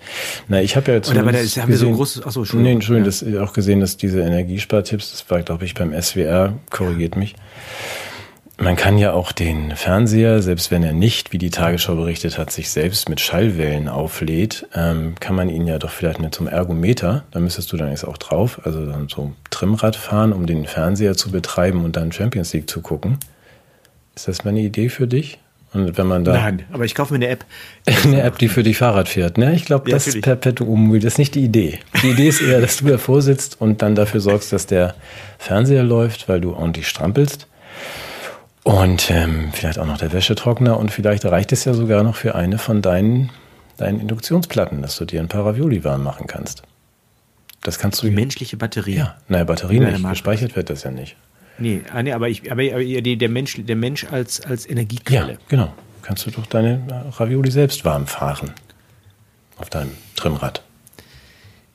Na, 0.48 0.62
ich 0.62 0.76
habe 0.76 0.92
ja 0.92 0.96
jetzt. 0.98 1.10
Oder 1.10 1.20
aber 1.20 1.32
da 1.32 1.38
ist, 1.38 1.56
haben 1.56 1.70
gesehen, 1.70 1.88
wir 1.88 1.94
so 1.94 1.96
großes. 1.96 2.26
Achso, 2.26 2.40
Entschuldigung. 2.40 2.62
Nee, 2.62 2.72
Entschuldigung, 2.74 3.12
ja. 3.12 3.38
das 3.40 3.48
auch 3.48 3.52
gesehen, 3.52 3.80
dass 3.80 3.96
diese 3.96 4.20
Energiespartipps, 4.20 5.10
das 5.10 5.30
war, 5.30 5.42
glaube 5.42 5.64
ich, 5.64 5.74
beim 5.74 6.00
SWR, 6.00 6.54
korrigiert 6.70 7.16
mich. 7.16 7.34
Man 8.58 8.74
kann 8.76 8.96
ja 8.96 9.12
auch 9.12 9.32
den 9.32 9.76
Fernseher, 9.76 10.40
selbst 10.40 10.70
wenn 10.70 10.82
er 10.82 10.94
nicht, 10.94 11.34
wie 11.34 11.38
die 11.38 11.50
Tagesschau 11.50 11.94
berichtet 11.94 12.38
hat, 12.38 12.50
sich 12.50 12.70
selbst 12.70 13.10
mit 13.10 13.20
Schallwellen 13.20 13.86
auflädt, 13.86 14.66
ähm, 14.74 15.14
kann 15.20 15.36
man 15.36 15.50
ihn 15.50 15.66
ja 15.66 15.78
doch 15.78 15.90
vielleicht 15.90 16.20
mit 16.20 16.34
so 16.34 16.40
einem 16.40 16.54
Ergometer, 16.54 17.24
da 17.32 17.40
müsstest 17.40 17.70
du 17.72 17.76
dann 17.76 17.90
jetzt 17.90 18.04
auch 18.04 18.16
drauf, 18.16 18.62
also 18.64 18.86
dann 18.86 19.08
so 19.10 19.34
Trimmrad 19.50 19.94
fahren, 19.94 20.32
um 20.32 20.46
den 20.46 20.66
Fernseher 20.66 21.18
zu 21.18 21.30
betreiben 21.30 21.84
und 21.84 21.96
dann 21.96 22.12
Champions 22.12 22.54
League 22.54 22.70
zu 22.70 22.80
gucken. 22.80 23.18
Ist 24.16 24.28
das 24.28 24.44
mal 24.44 24.50
eine 24.50 24.60
Idee 24.60 24.88
für 24.88 25.06
dich? 25.06 25.38
Und 25.72 25.98
wenn 25.98 26.06
man 26.06 26.24
da. 26.24 26.32
Nein, 26.32 26.64
aber 26.72 26.84
ich 26.84 26.94
kaufe 26.94 27.12
mir 27.12 27.18
eine 27.18 27.28
App. 27.28 27.44
eine 28.04 28.22
App, 28.22 28.38
die 28.38 28.48
für 28.48 28.62
dich 28.62 28.78
Fahrrad 28.78 29.08
fährt. 29.08 29.36
Ne? 29.36 29.54
Ich 29.54 29.66
glaube, 29.66 29.90
ja, 29.90 29.96
das 29.96 30.06
ist 30.06 30.22
Perpetuum 30.22 30.86
mobile. 30.86 31.02
Das 31.02 31.14
ist 31.14 31.18
nicht 31.18 31.34
die 31.34 31.44
Idee. 31.44 31.78
Die 32.02 32.10
Idee 32.10 32.28
ist 32.28 32.40
eher, 32.40 32.60
dass 32.60 32.78
du 32.78 32.86
davor 32.86 33.20
sitzt 33.20 33.60
und 33.60 33.82
dann 33.82 33.94
dafür 33.94 34.20
sorgst, 34.20 34.52
dass 34.52 34.66
der 34.66 34.94
Fernseher 35.38 35.84
läuft, 35.84 36.28
weil 36.28 36.40
du 36.40 36.54
ordentlich 36.54 36.88
strampelst. 36.88 37.46
Und 38.62 39.10
ähm, 39.10 39.50
vielleicht 39.52 39.78
auch 39.78 39.86
noch 39.86 39.98
der 39.98 40.12
Wäschetrockner. 40.12 40.78
Und 40.78 40.90
vielleicht 40.90 41.24
reicht 41.26 41.52
es 41.52 41.64
ja 41.66 41.74
sogar 41.74 42.02
noch 42.02 42.16
für 42.16 42.34
eine 42.34 42.58
von 42.58 42.80
deinen, 42.80 43.30
deinen 43.76 44.00
Induktionsplatten, 44.00 44.80
dass 44.80 44.96
du 44.96 45.04
dir 45.04 45.20
ein 45.20 45.28
paar 45.28 45.44
Ravioli 45.44 45.84
warm 45.84 46.02
machen 46.02 46.26
kannst. 46.26 46.62
Das 47.62 47.78
kannst 47.78 48.02
du. 48.02 48.06
Die 48.06 48.14
menschliche 48.14 48.56
Batterie. 48.56 48.96
Ja, 48.96 49.16
naja, 49.28 49.44
Batterie 49.44 49.80
nicht. 49.80 50.02
Gespeichert 50.02 50.56
wird 50.56 50.70
das 50.70 50.84
ja 50.84 50.90
nicht. 50.90 51.16
Nee, 51.58 51.82
ah, 51.92 52.02
nee 52.02 52.12
aber, 52.12 52.28
ich, 52.28 52.50
aber, 52.50 52.62
aber 52.62 52.84
der, 52.84 53.28
Mensch, 53.28 53.56
der 53.58 53.76
Mensch 53.76 54.04
als, 54.04 54.40
als 54.40 54.68
Energiequelle. 54.68 55.32
Ja, 55.32 55.38
genau. 55.48 55.74
Kannst 56.02 56.26
du 56.26 56.30
doch 56.30 56.46
deine 56.46 56.82
Ravioli 57.16 57.50
selbst 57.50 57.84
warm 57.84 58.06
fahren. 58.06 58.52
Auf 59.56 59.70
deinem 59.70 59.92
Trimmrad. 60.14 60.62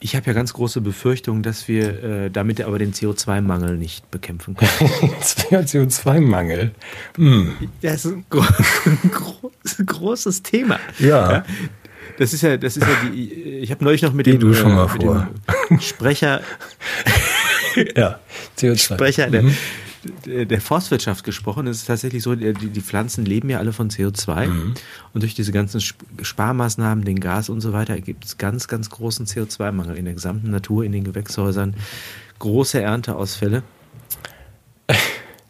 Ich 0.03 0.15
habe 0.15 0.25
ja 0.25 0.33
ganz 0.33 0.53
große 0.53 0.81
Befürchtungen, 0.81 1.43
dass 1.43 1.67
wir 1.67 2.03
äh, 2.03 2.31
damit 2.31 2.59
aber 2.61 2.79
den 2.79 2.91
CO2-Mangel 2.93 3.77
nicht 3.77 4.09
bekämpfen 4.09 4.55
können. 4.55 4.71
CO2-Mangel? 5.21 6.71
Hm. 7.17 7.53
Das 7.81 8.05
ist 8.05 8.13
ein, 8.13 8.25
gro 8.29 8.43
ein 9.79 9.85
großes 9.85 10.41
Thema. 10.43 10.79
Ja. 10.97 11.31
ja. 11.31 11.45
Das 12.17 12.33
ist 12.33 12.41
ja, 12.41 12.57
das 12.57 12.77
ist 12.77 12.87
ja 12.87 13.09
die. 13.11 13.31
Ich 13.31 13.71
habe 13.71 13.83
neulich 13.83 14.01
noch 14.01 14.13
mit 14.13 14.25
Geh 14.25 14.33
dem, 14.33 14.39
du 14.39 14.53
schon 14.53 14.73
mal 14.73 14.85
äh, 14.85 14.89
vor. 14.89 15.29
Sprecher. 15.79 16.41
ja, 17.95 18.19
CO2. 18.57 18.95
Sprecher 18.95 19.27
mhm. 19.29 19.55
der, 20.25 20.45
der, 20.45 20.61
Forstwirtschaft 20.61 21.23
gesprochen. 21.23 21.67
Es 21.67 21.77
ist 21.77 21.85
tatsächlich 21.85 22.23
so, 22.23 22.35
die, 22.35 22.53
die, 22.53 22.81
Pflanzen 22.81 23.25
leben 23.25 23.49
ja 23.49 23.59
alle 23.59 23.73
von 23.73 23.89
CO2. 23.89 24.47
Mhm. 24.47 24.73
Und 25.13 25.23
durch 25.23 25.35
diese 25.35 25.51
ganzen 25.51 25.81
Sparmaßnahmen, 25.81 27.03
den 27.03 27.19
Gas 27.19 27.49
und 27.49 27.61
so 27.61 27.73
weiter, 27.73 27.99
gibt 27.99 28.25
es 28.25 28.37
ganz, 28.37 28.67
ganz 28.67 28.89
großen 28.89 29.25
CO2-Mangel 29.25 29.97
in 29.97 30.05
der 30.05 30.13
gesamten 30.13 30.51
Natur, 30.51 30.83
in 30.83 30.91
den 30.91 31.03
Gewächshäusern. 31.03 31.75
Große 32.39 32.81
Ernteausfälle. 32.81 33.63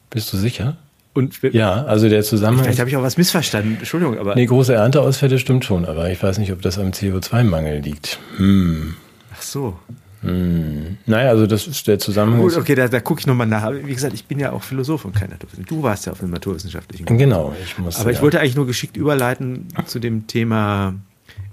Bist 0.09 0.31
du 0.33 0.37
sicher? 0.37 0.77
Und 1.13 1.41
ja, 1.41 1.83
also 1.85 2.07
der 2.07 2.23
Zusammenhang. 2.23 2.63
Vielleicht 2.63 2.79
habe 2.79 2.89
ich 2.89 2.95
auch 2.95 3.01
was 3.01 3.17
missverstanden, 3.17 3.77
Entschuldigung, 3.77 4.17
aber. 4.17 4.35
Nee, 4.35 4.45
große 4.45 4.73
Ernteausfälle 4.73 5.39
stimmt 5.39 5.65
schon, 5.65 5.85
aber 5.85 6.09
ich 6.09 6.23
weiß 6.23 6.37
nicht, 6.37 6.53
ob 6.53 6.61
das 6.61 6.79
am 6.79 6.91
CO2-Mangel 6.91 7.79
liegt. 7.79 8.19
Hm. 8.37 8.95
Ach 9.33 9.41
so. 9.41 9.77
Hm. 10.21 10.97
Naja, 11.07 11.29
also 11.29 11.47
das 11.47 11.67
ist 11.67 11.87
der 11.87 11.97
Zusammenhang. 11.97 12.41
Gut, 12.41 12.55
okay, 12.55 12.75
da, 12.75 12.87
da 12.87 12.99
gucke 12.99 13.21
ich 13.21 13.27
nochmal 13.27 13.47
nach. 13.47 13.71
Wie 13.71 13.93
gesagt, 13.93 14.13
ich 14.13 14.25
bin 14.25 14.39
ja 14.39 14.51
auch 14.51 14.61
Philosoph 14.61 15.05
und 15.05 15.15
kein 15.15 15.29
Naturwissenschaftler. 15.29 15.77
Du 15.77 15.83
warst 15.83 16.05
ja 16.05 16.11
auf 16.11 16.19
dem 16.19 16.29
naturwissenschaftlichen. 16.29 17.05
Grund. 17.05 17.19
Genau, 17.19 17.55
ich 17.63 17.77
muss. 17.79 17.99
Aber 17.99 18.11
ich 18.11 18.21
wollte 18.21 18.39
eigentlich 18.39 18.55
nur 18.55 18.67
geschickt 18.67 18.97
überleiten 18.97 19.67
zu 19.85 19.99
dem 19.99 20.27
Thema 20.27 20.93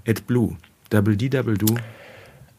AdBlue. 0.07 0.55
Double 0.89 1.17
D, 1.17 1.29
Double 1.29 1.57
Do. 1.57 1.75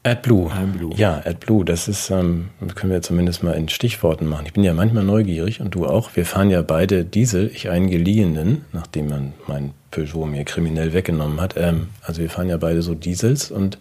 AdBlue. 0.02 0.50
AdBlue. 0.50 0.94
Ja, 0.96 1.20
AdBlue, 1.24 1.64
das 1.64 1.86
ist, 1.86 2.10
ähm, 2.10 2.48
können 2.74 2.90
wir 2.90 3.02
zumindest 3.02 3.42
mal 3.42 3.52
in 3.52 3.68
Stichworten 3.68 4.26
machen. 4.26 4.46
Ich 4.46 4.54
bin 4.54 4.64
ja 4.64 4.72
manchmal 4.72 5.04
neugierig 5.04 5.60
und 5.60 5.74
du 5.74 5.86
auch. 5.86 6.16
Wir 6.16 6.24
fahren 6.24 6.48
ja 6.48 6.62
beide 6.62 7.04
Diesel, 7.04 7.50
ich 7.52 7.68
einen 7.68 7.90
geliehenen, 7.90 8.64
nachdem 8.72 9.08
man 9.10 9.34
mein 9.46 9.72
Peugeot 9.90 10.24
mir 10.24 10.44
kriminell 10.44 10.94
weggenommen 10.94 11.40
hat. 11.40 11.54
Ähm, 11.58 11.88
also 12.02 12.22
wir 12.22 12.30
fahren 12.30 12.48
ja 12.48 12.56
beide 12.56 12.80
so 12.80 12.94
Diesels 12.94 13.50
und 13.50 13.78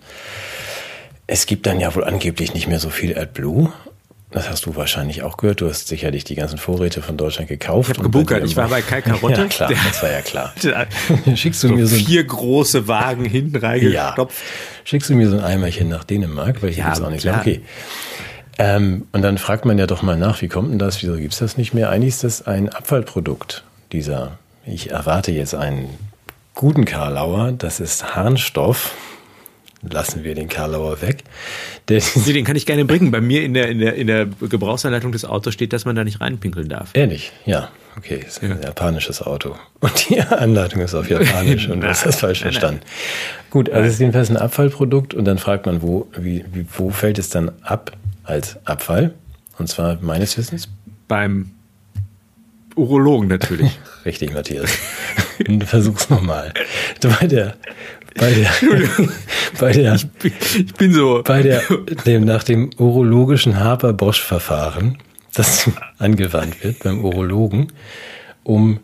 es 1.29 1.45
gibt 1.45 1.67
dann 1.67 1.79
ja 1.79 1.93
wohl 1.93 2.03
angeblich 2.03 2.53
nicht 2.53 2.67
mehr 2.67 2.79
so 2.79 2.89
viel 2.89 3.17
AdBlue. 3.17 3.71
Das 4.31 4.49
hast 4.49 4.65
du 4.65 4.75
wahrscheinlich 4.75 5.23
auch 5.23 5.37
gehört. 5.37 5.61
Du 5.61 5.69
hast 5.69 5.87
sicherlich 5.87 6.23
die 6.23 6.35
ganzen 6.35 6.57
Vorräte 6.57 7.01
von 7.01 7.17
Deutschland 7.17 7.49
gekauft. 7.49 7.91
Ich 7.91 7.97
habe 7.97 8.03
gebunkert. 8.03 8.43
Ich 8.43 8.55
war 8.55 8.67
bei 8.67 8.81
Kai 8.87 9.01
Karotte. 9.01 9.41
Ja, 9.41 9.47
klar, 9.47 9.69
das 9.69 10.03
war 10.03 10.11
ja 10.11 10.21
klar. 10.21 10.53
Schickst 11.35 11.63
du 11.63 11.67
so 11.67 11.73
mir 11.73 11.87
so 11.87 11.95
vier 11.95 12.23
große 12.23 12.87
Wagen 12.87 13.25
hinten 13.25 13.57
reingestopft. 13.57 14.37
Ja. 14.37 14.83
Schickst 14.83 15.09
du 15.09 15.15
mir 15.15 15.29
so 15.29 15.37
ein 15.37 15.43
Eimerchen 15.43 15.89
nach 15.89 16.03
Dänemark, 16.03 16.61
weil 16.61 16.69
ich 16.71 16.77
ja, 16.77 16.93
auch 16.93 17.09
nicht 17.09 17.21
klar. 17.21 17.41
Okay. 17.41 17.61
Ähm, 18.57 19.07
und 19.11 19.21
dann 19.21 19.37
fragt 19.37 19.65
man 19.65 19.77
ja 19.77 19.87
doch 19.87 20.01
mal 20.01 20.17
nach, 20.17 20.41
wie 20.41 20.47
kommt 20.47 20.71
denn 20.71 20.79
das? 20.79 21.01
Wieso 21.01 21.15
gibt 21.15 21.33
es 21.33 21.39
das 21.39 21.57
nicht 21.57 21.73
mehr? 21.73 21.89
Eigentlich 21.89 22.15
ist 22.15 22.23
das 22.23 22.45
ein 22.45 22.69
Abfallprodukt 22.69 23.63
dieser. 23.91 24.37
Ich 24.65 24.91
erwarte 24.91 25.31
jetzt 25.31 25.55
einen 25.55 25.89
guten 26.55 26.85
Karlauer. 26.85 27.51
Das 27.51 27.79
ist 27.79 28.15
Harnstoff 28.15 28.93
lassen 29.81 30.23
wir 30.23 30.35
den 30.35 30.47
Karlauer 30.47 31.01
weg. 31.01 31.23
Der, 31.87 32.01
nee, 32.25 32.33
den 32.33 32.45
kann 32.45 32.55
ich 32.55 32.65
gerne 32.65 32.85
bringen. 32.85 33.11
Bei 33.11 33.21
mir 33.21 33.43
in 33.43 33.53
der, 33.53 33.69
in, 33.69 33.79
der, 33.79 33.95
in 33.95 34.07
der 34.07 34.25
Gebrauchsanleitung 34.25 35.11
des 35.11 35.25
Autos 35.25 35.53
steht, 35.53 35.73
dass 35.73 35.85
man 35.85 35.95
da 35.95 36.03
nicht 36.03 36.21
reinpinkeln 36.21 36.69
darf. 36.69 36.91
Ehrlich? 36.93 37.31
Ja. 37.45 37.69
Okay, 37.97 38.23
ist 38.25 38.41
ja. 38.41 38.51
ein 38.51 38.61
japanisches 38.61 39.21
Auto. 39.21 39.55
Und 39.79 40.09
die 40.09 40.21
Anleitung 40.21 40.81
ist 40.81 40.93
auf 40.93 41.09
Japanisch 41.09 41.67
und 41.67 41.81
du 41.81 41.87
hast 41.87 42.05
das 42.05 42.15
falsch 42.19 42.41
verstanden. 42.41 42.81
Gut, 43.49 43.69
also 43.69 43.87
es 43.87 43.93
ist 43.93 43.99
jedenfalls 43.99 44.29
ein 44.29 44.37
Abfallprodukt 44.37 45.13
und 45.13 45.25
dann 45.25 45.37
fragt 45.37 45.65
man, 45.65 45.81
wo, 45.81 46.07
wie, 46.17 46.45
wie, 46.53 46.65
wo 46.77 46.91
fällt 46.91 47.19
es 47.19 47.29
dann 47.29 47.51
ab 47.61 47.91
als 48.23 48.57
Abfall? 48.65 49.13
Und 49.57 49.67
zwar 49.67 49.97
meines 50.01 50.37
Wissens? 50.37 50.69
Beim 51.07 51.51
Urologen 52.75 53.27
natürlich. 53.27 53.77
Richtig, 54.05 54.33
Matthias. 54.33 54.71
Versuch's 55.65 56.09
nochmal. 56.09 56.53
Bei 57.01 57.27
der, 57.27 57.55
bei 58.15 58.31
der, 58.33 58.49
bei 59.59 59.71
der, 59.71 59.95
ich 59.95 60.07
bin, 60.07 60.33
ich 60.55 60.73
bin 60.73 60.93
so, 60.93 61.21
bei 61.23 61.43
der, 61.43 61.61
dem, 62.05 62.25
nach 62.25 62.43
dem 62.43 62.69
urologischen 62.77 63.59
Haber-Bosch-Verfahren, 63.59 64.97
das 65.33 65.69
angewandt 65.97 66.63
wird 66.63 66.79
beim 66.83 67.03
Urologen, 67.03 67.71
um 68.43 68.79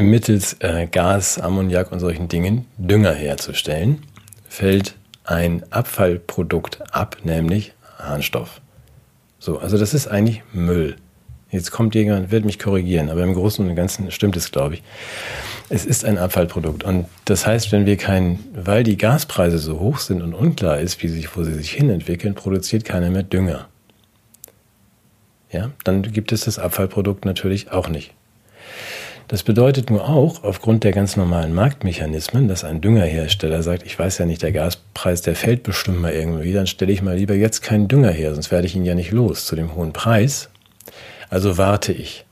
mittels 0.00 0.56
äh, 0.60 0.86
Gas, 0.86 1.38
Ammoniak 1.38 1.92
und 1.92 2.00
solchen 2.00 2.28
Dingen 2.28 2.66
Dünger 2.78 3.12
herzustellen, 3.12 4.02
fällt 4.48 4.94
ein 5.24 5.62
Abfallprodukt 5.70 6.94
ab, 6.94 7.18
nämlich 7.24 7.72
Harnstoff. 7.98 8.60
So, 9.38 9.58
also 9.58 9.78
das 9.78 9.94
ist 9.94 10.08
eigentlich 10.08 10.42
Müll. 10.52 10.96
Jetzt 11.52 11.70
kommt 11.70 11.94
jemand, 11.94 12.30
wird 12.30 12.46
mich 12.46 12.58
korrigieren, 12.58 13.10
aber 13.10 13.22
im 13.22 13.34
Großen 13.34 13.68
und 13.68 13.76
Ganzen 13.76 14.10
stimmt 14.10 14.36
es, 14.38 14.50
glaube 14.50 14.76
ich. 14.76 14.82
Es 15.68 15.84
ist 15.84 16.02
ein 16.06 16.16
Abfallprodukt. 16.16 16.82
Und 16.82 17.06
das 17.26 17.46
heißt, 17.46 17.72
wenn 17.72 17.84
wir 17.84 17.98
kein, 17.98 18.38
weil 18.54 18.84
die 18.84 18.96
Gaspreise 18.96 19.58
so 19.58 19.78
hoch 19.78 19.98
sind 19.98 20.22
und 20.22 20.32
unklar 20.32 20.80
ist, 20.80 21.02
wie 21.02 21.08
sich, 21.08 21.36
wo 21.36 21.44
sie 21.44 21.52
sich 21.52 21.70
hinentwickeln, 21.72 22.34
produziert 22.34 22.86
keiner 22.86 23.10
mehr 23.10 23.22
Dünger. 23.22 23.68
Ja, 25.50 25.70
dann 25.84 26.00
gibt 26.02 26.32
es 26.32 26.46
das 26.46 26.58
Abfallprodukt 26.58 27.26
natürlich 27.26 27.70
auch 27.70 27.90
nicht. 27.90 28.14
Das 29.28 29.42
bedeutet 29.42 29.90
nur 29.90 30.08
auch, 30.08 30.44
aufgrund 30.44 30.84
der 30.84 30.92
ganz 30.92 31.16
normalen 31.18 31.52
Marktmechanismen, 31.52 32.48
dass 32.48 32.64
ein 32.64 32.80
Düngerhersteller 32.80 33.62
sagt, 33.62 33.84
ich 33.84 33.98
weiß 33.98 34.18
ja 34.18 34.24
nicht, 34.24 34.40
der 34.40 34.52
Gaspreis, 34.52 35.20
der 35.20 35.36
fällt 35.36 35.64
bestimmt 35.64 36.00
mal 36.00 36.12
irgendwie, 36.12 36.54
dann 36.54 36.66
stelle 36.66 36.92
ich 36.92 37.02
mal 37.02 37.16
lieber 37.16 37.34
jetzt 37.34 37.60
keinen 37.60 37.88
Dünger 37.88 38.10
her, 38.10 38.34
sonst 38.34 38.50
werde 38.50 38.66
ich 38.66 38.74
ihn 38.74 38.86
ja 38.86 38.94
nicht 38.94 39.10
los 39.10 39.44
zu 39.44 39.54
dem 39.54 39.74
hohen 39.74 39.92
Preis. 39.92 40.48
Also 41.32 41.56
warte 41.56 41.92
ich. 41.92 42.26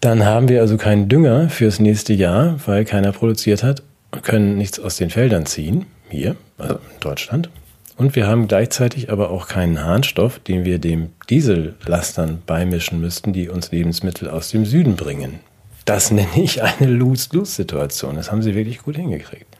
Dann 0.00 0.24
haben 0.24 0.48
wir 0.48 0.62
also 0.62 0.78
keinen 0.78 1.10
Dünger 1.10 1.50
fürs 1.50 1.80
nächste 1.80 2.14
Jahr, 2.14 2.58
weil 2.64 2.86
keiner 2.86 3.12
produziert 3.12 3.62
hat, 3.62 3.82
können 4.22 4.56
nichts 4.56 4.80
aus 4.80 4.96
den 4.96 5.10
Feldern 5.10 5.44
ziehen, 5.44 5.84
hier, 6.08 6.34
also 6.56 6.76
in 6.76 7.00
Deutschland. 7.00 7.50
Und 7.98 8.16
wir 8.16 8.26
haben 8.26 8.48
gleichzeitig 8.48 9.12
aber 9.12 9.28
auch 9.28 9.48
keinen 9.48 9.84
Harnstoff, 9.84 10.38
den 10.38 10.64
wir 10.64 10.78
dem 10.78 11.10
Diesellastern 11.28 12.42
beimischen 12.46 13.02
müssten, 13.02 13.34
die 13.34 13.50
uns 13.50 13.70
Lebensmittel 13.70 14.30
aus 14.30 14.48
dem 14.48 14.64
Süden 14.64 14.96
bringen. 14.96 15.40
Das 15.84 16.10
nenne 16.10 16.42
ich 16.42 16.62
eine 16.62 16.86
Lose-Lose-Situation. 16.86 18.16
Das 18.16 18.32
haben 18.32 18.40
sie 18.42 18.54
wirklich 18.54 18.78
gut 18.78 18.96
hingekriegt. 18.96 19.58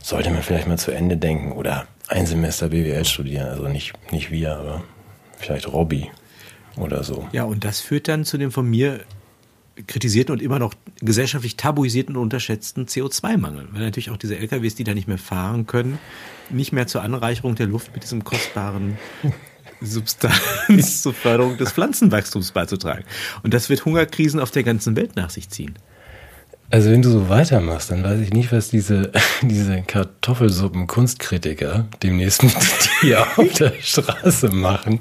Sollte 0.00 0.30
man 0.30 0.44
vielleicht 0.44 0.68
mal 0.68 0.78
zu 0.78 0.92
Ende 0.92 1.16
denken 1.16 1.50
oder 1.50 1.88
ein 2.06 2.24
Semester 2.24 2.68
BWL 2.68 3.04
studieren. 3.04 3.48
Also 3.48 3.66
nicht, 3.66 3.94
nicht 4.12 4.30
wir, 4.30 4.56
aber 4.56 4.84
vielleicht 5.40 5.72
Robby 5.72 6.08
oder 6.80 7.04
so. 7.04 7.28
Ja, 7.32 7.44
und 7.44 7.64
das 7.64 7.80
führt 7.80 8.08
dann 8.08 8.24
zu 8.24 8.38
dem 8.38 8.50
von 8.50 8.68
mir 8.68 9.00
kritisierten 9.86 10.32
und 10.32 10.42
immer 10.42 10.58
noch 10.58 10.74
gesellschaftlich 11.00 11.56
tabuisierten 11.56 12.16
und 12.16 12.22
unterschätzten 12.22 12.86
CO2-Mangel. 12.86 13.68
Weil 13.72 13.82
natürlich 13.82 14.10
auch 14.10 14.16
diese 14.16 14.36
LKWs, 14.36 14.74
die 14.74 14.84
da 14.84 14.94
nicht 14.94 15.08
mehr 15.08 15.18
fahren 15.18 15.66
können, 15.66 15.98
nicht 16.50 16.72
mehr 16.72 16.86
zur 16.86 17.02
Anreicherung 17.02 17.54
der 17.54 17.66
Luft 17.66 17.94
mit 17.94 18.02
diesem 18.02 18.24
kostbaren 18.24 18.98
Substanz 19.80 21.02
zur 21.02 21.14
Förderung 21.14 21.56
des 21.56 21.72
Pflanzenwachstums 21.72 22.50
beizutragen. 22.50 23.04
Und 23.42 23.54
das 23.54 23.68
wird 23.68 23.84
Hungerkrisen 23.84 24.40
auf 24.40 24.50
der 24.50 24.64
ganzen 24.64 24.96
Welt 24.96 25.14
nach 25.14 25.30
sich 25.30 25.48
ziehen. 25.50 25.74
Also 26.70 26.90
wenn 26.90 27.00
du 27.00 27.08
so 27.08 27.30
weitermachst, 27.30 27.90
dann 27.90 28.04
weiß 28.04 28.20
ich 28.20 28.34
nicht, 28.34 28.52
was 28.52 28.68
diese, 28.68 29.10
diese 29.42 29.80
Kartoffelsuppen-Kunstkritiker 29.82 31.86
demnächst 32.02 32.42
mit 32.42 32.54
dir 33.02 33.26
auf 33.36 33.50
der 33.52 33.72
Straße 33.80 34.50
machen. 34.50 35.00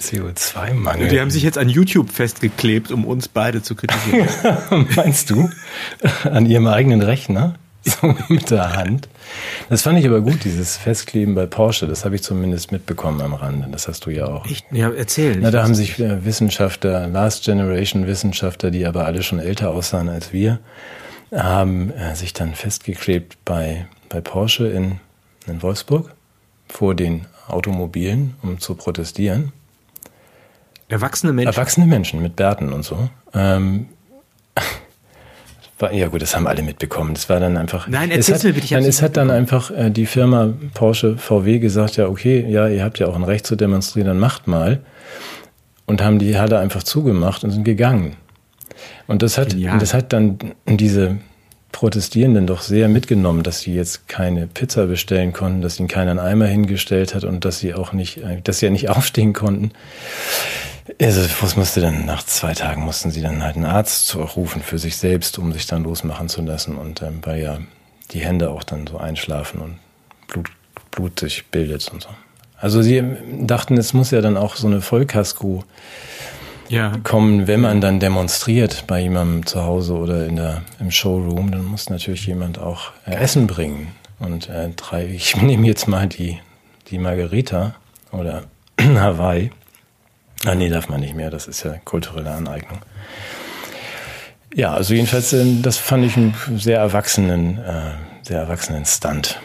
CO2-Mangel. 0.00 1.08
Die 1.08 1.20
haben 1.20 1.30
sich 1.30 1.44
jetzt 1.44 1.58
an 1.58 1.68
YouTube 1.68 2.10
festgeklebt, 2.10 2.90
um 2.90 3.04
uns 3.04 3.28
beide 3.28 3.62
zu 3.62 3.76
kritisieren. 3.76 4.26
Meinst 4.96 5.30
du? 5.30 5.48
An 6.24 6.44
ihrem 6.44 6.66
eigenen 6.66 7.02
Rechner? 7.02 7.54
So 7.82 8.14
mit 8.28 8.50
der 8.50 8.76
Hand. 8.76 9.08
Das 9.68 9.82
fand 9.82 9.98
ich 9.98 10.06
aber 10.06 10.20
gut, 10.20 10.44
dieses 10.44 10.76
Festkleben 10.76 11.34
bei 11.34 11.46
Porsche. 11.46 11.86
Das 11.86 12.04
habe 12.04 12.16
ich 12.16 12.22
zumindest 12.22 12.72
mitbekommen 12.72 13.20
am 13.20 13.34
Rande. 13.34 13.68
Das 13.70 13.88
hast 13.88 14.06
du 14.06 14.10
ja 14.10 14.26
auch. 14.26 14.46
Echt? 14.46 14.66
Ja, 14.72 14.90
erzähl. 14.90 15.36
Na, 15.40 15.50
da 15.50 15.62
haben 15.62 15.74
sich 15.74 15.98
äh, 15.98 16.24
Wissenschaftler, 16.24 17.06
Last 17.06 17.44
Generation 17.44 18.06
Wissenschaftler, 18.06 18.70
die 18.70 18.86
aber 18.86 19.06
alle 19.06 19.22
schon 19.22 19.38
älter 19.38 19.70
aussahen 19.70 20.08
als 20.08 20.32
wir, 20.32 20.58
haben 21.32 21.92
äh, 21.92 22.14
sich 22.14 22.32
dann 22.32 22.54
festgeklebt 22.54 23.38
bei, 23.44 23.86
bei 24.08 24.20
Porsche 24.20 24.68
in, 24.68 25.00
in 25.46 25.62
Wolfsburg 25.62 26.14
vor 26.68 26.94
den 26.94 27.26
Automobilen, 27.48 28.34
um 28.42 28.60
zu 28.60 28.74
protestieren. 28.74 29.52
Erwachsene 30.88 31.32
Menschen? 31.32 31.54
Erwachsene 31.54 31.86
Menschen 31.86 32.22
mit 32.22 32.36
Bärten 32.36 32.72
und 32.72 32.82
so. 32.82 33.08
Ähm, 33.34 33.88
war, 35.78 35.92
ja 35.92 36.08
gut, 36.08 36.22
das 36.22 36.34
haben 36.34 36.46
alle 36.46 36.62
mitbekommen. 36.62 37.14
Das 37.14 37.28
war 37.28 37.40
dann 37.40 37.56
einfach. 37.56 37.88
Nein, 37.88 38.10
erzähl's 38.10 38.42
mir 38.44 38.52
bitte. 38.52 38.66
Ich 38.66 38.72
es 38.72 39.02
hat 39.02 39.16
dann 39.16 39.30
einfach 39.30 39.70
äh, 39.70 39.90
die 39.90 40.06
Firma 40.06 40.52
Porsche 40.74 41.16
VW 41.16 41.58
gesagt, 41.58 41.96
ja 41.96 42.06
okay, 42.06 42.44
ja, 42.48 42.68
ihr 42.68 42.82
habt 42.82 42.98
ja 42.98 43.06
auch 43.06 43.16
ein 43.16 43.24
Recht 43.24 43.46
zu 43.46 43.56
demonstrieren, 43.56 44.08
dann 44.08 44.18
macht 44.18 44.46
mal. 44.46 44.80
Und 45.86 46.02
haben 46.02 46.18
die 46.18 46.38
Halle 46.38 46.58
einfach 46.58 46.82
zugemacht 46.82 47.44
und 47.44 47.50
sind 47.50 47.64
gegangen. 47.64 48.16
Und 49.06 49.22
das 49.22 49.38
hat, 49.38 49.54
und 49.54 49.80
das 49.80 49.94
hat 49.94 50.12
dann 50.12 50.38
diese 50.66 51.16
Protestierenden 51.72 52.46
doch 52.46 52.62
sehr 52.62 52.88
mitgenommen, 52.88 53.42
dass 53.42 53.60
sie 53.60 53.74
jetzt 53.74 54.08
keine 54.08 54.46
Pizza 54.46 54.86
bestellen 54.86 55.32
konnten, 55.32 55.62
dass 55.62 55.78
ihnen 55.78 55.88
keiner 55.88 56.10
einen 56.12 56.20
Eimer 56.20 56.46
hingestellt 56.46 57.14
hat 57.14 57.24
und 57.24 57.44
dass 57.44 57.58
sie 57.58 57.74
auch 57.74 57.92
nicht, 57.92 58.18
äh, 58.18 58.40
dass 58.42 58.58
sie 58.58 58.66
ja 58.66 58.72
nicht 58.72 58.88
aufstehen 58.90 59.32
konnten. 59.32 59.72
Also, 61.00 61.22
was 61.40 61.56
musste 61.56 61.80
dann, 61.80 62.06
nach 62.06 62.22
zwei 62.22 62.54
Tagen 62.54 62.82
mussten 62.82 63.10
sie 63.10 63.20
dann 63.20 63.42
halt 63.42 63.56
einen 63.56 63.66
Arzt 63.66 64.16
rufen 64.16 64.62
für 64.62 64.78
sich 64.78 64.96
selbst, 64.96 65.38
um 65.38 65.52
sich 65.52 65.66
dann 65.66 65.84
losmachen 65.84 66.28
zu 66.28 66.42
lassen. 66.42 66.76
Und 66.76 67.02
ähm, 67.02 67.20
weil 67.22 67.42
ja 67.42 67.58
die 68.12 68.20
Hände 68.20 68.50
auch 68.50 68.64
dann 68.64 68.86
so 68.86 68.98
einschlafen 68.98 69.60
und 69.60 69.78
Blut, 70.28 70.50
Blut 70.90 71.20
sich 71.20 71.46
bildet 71.46 71.88
und 71.92 72.02
so. 72.02 72.08
Also 72.56 72.82
sie 72.82 73.02
dachten, 73.40 73.76
es 73.76 73.92
muss 73.92 74.10
ja 74.10 74.20
dann 74.20 74.36
auch 74.36 74.56
so 74.56 74.66
eine 74.66 74.80
Vollkasko 74.80 75.64
ja. 76.68 76.92
kommen, 77.04 77.46
wenn 77.46 77.60
man 77.60 77.80
dann 77.80 78.00
demonstriert 78.00 78.84
bei 78.86 79.00
jemandem 79.00 79.46
zu 79.46 79.64
Hause 79.64 79.94
oder 79.94 80.26
in 80.26 80.36
der, 80.36 80.62
im 80.80 80.90
Showroom, 80.90 81.50
dann 81.50 81.64
muss 81.64 81.88
natürlich 81.88 82.26
jemand 82.26 82.58
auch 82.58 82.92
äh, 83.06 83.14
Essen 83.14 83.46
bringen. 83.46 83.88
Und 84.18 84.48
äh, 84.48 84.70
drei, 84.74 85.06
ich 85.06 85.36
nehme 85.42 85.66
jetzt 85.66 85.86
mal 85.86 86.08
die, 86.08 86.38
die 86.90 86.98
Margarita 86.98 87.74
oder 88.10 88.44
Hawaii. 88.80 89.50
Ah, 90.44 90.54
nee, 90.54 90.68
darf 90.68 90.88
man 90.88 91.00
nicht 91.00 91.14
mehr. 91.14 91.30
Das 91.30 91.46
ist 91.48 91.64
ja 91.64 91.74
kulturelle 91.84 92.30
Aneignung. 92.30 92.78
Ja, 94.54 94.72
also 94.72 94.94
jedenfalls, 94.94 95.32
äh, 95.32 95.60
das 95.62 95.76
fand 95.76 96.04
ich 96.04 96.16
einen 96.16 96.34
sehr 96.56 96.78
erwachsenen, 96.78 97.58
äh, 97.58 97.92
sehr 98.22 98.40
erwachsenen 98.40 98.84
Stunt. 98.84 99.40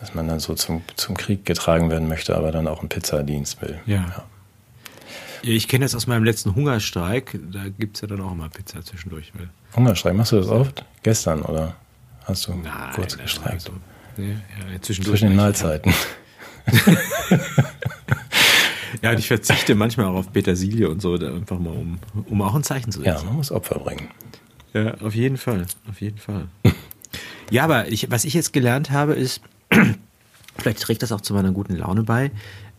Dass 0.00 0.14
man 0.14 0.26
dann 0.26 0.40
so 0.40 0.54
zum, 0.54 0.82
zum 0.96 1.16
Krieg 1.16 1.44
getragen 1.44 1.90
werden 1.90 2.08
möchte, 2.08 2.36
aber 2.36 2.50
dann 2.50 2.66
auch 2.66 2.80
einen 2.80 2.88
Pizzadienst 2.88 3.62
will. 3.62 3.78
Ja. 3.86 3.96
ja. 3.96 4.24
Ich 5.42 5.68
kenne 5.68 5.84
das 5.84 5.94
aus 5.94 6.06
meinem 6.06 6.24
letzten 6.24 6.54
Hungerstreik. 6.54 7.38
Da 7.52 7.68
gibt 7.68 7.96
es 7.96 8.02
ja 8.02 8.08
dann 8.08 8.20
auch 8.20 8.32
immer 8.32 8.48
Pizza 8.48 8.82
zwischendurch. 8.82 9.32
Hungerstreik, 9.74 10.14
machst 10.14 10.32
du 10.32 10.36
das 10.36 10.48
oft? 10.48 10.84
Gestern 11.02 11.42
oder 11.42 11.74
hast 12.24 12.46
du 12.46 12.54
Nein, 12.54 12.72
kurz 12.94 13.18
gestreikt? 13.18 13.54
Also, 13.54 13.72
nee, 14.16 14.32
ja, 14.32 14.80
zwischendurch 14.80 15.18
Zwischen 15.18 15.28
den 15.30 15.36
Mahlzeiten. 15.36 15.92
Ja, 19.00 19.10
und 19.10 19.18
ich 19.18 19.28
verzichte 19.28 19.74
manchmal 19.74 20.06
auch 20.06 20.16
auf 20.16 20.32
Petersilie 20.32 20.88
und 20.88 21.00
so, 21.00 21.14
einfach 21.14 21.58
mal, 21.58 21.70
um, 21.70 21.98
um 22.28 22.42
auch 22.42 22.54
ein 22.54 22.62
Zeichen 22.62 22.92
zu 22.92 23.00
setzen. 23.00 23.18
Ja, 23.18 23.24
man 23.24 23.36
muss 23.36 23.50
Opfer 23.50 23.78
bringen. 23.78 24.08
Ja, 24.74 24.94
auf 25.00 25.14
jeden 25.14 25.36
Fall. 25.36 25.66
Auf 25.88 26.00
jeden 26.00 26.18
Fall. 26.18 26.48
ja, 27.50 27.64
aber 27.64 27.88
ich, 27.88 28.10
was 28.10 28.24
ich 28.24 28.34
jetzt 28.34 28.52
gelernt 28.52 28.90
habe, 28.90 29.14
ist, 29.14 29.40
vielleicht 30.58 30.80
trägt 30.80 31.02
das 31.02 31.12
auch 31.12 31.20
zu 31.20 31.34
meiner 31.34 31.52
guten 31.52 31.76
Laune 31.76 32.02
bei, 32.02 32.30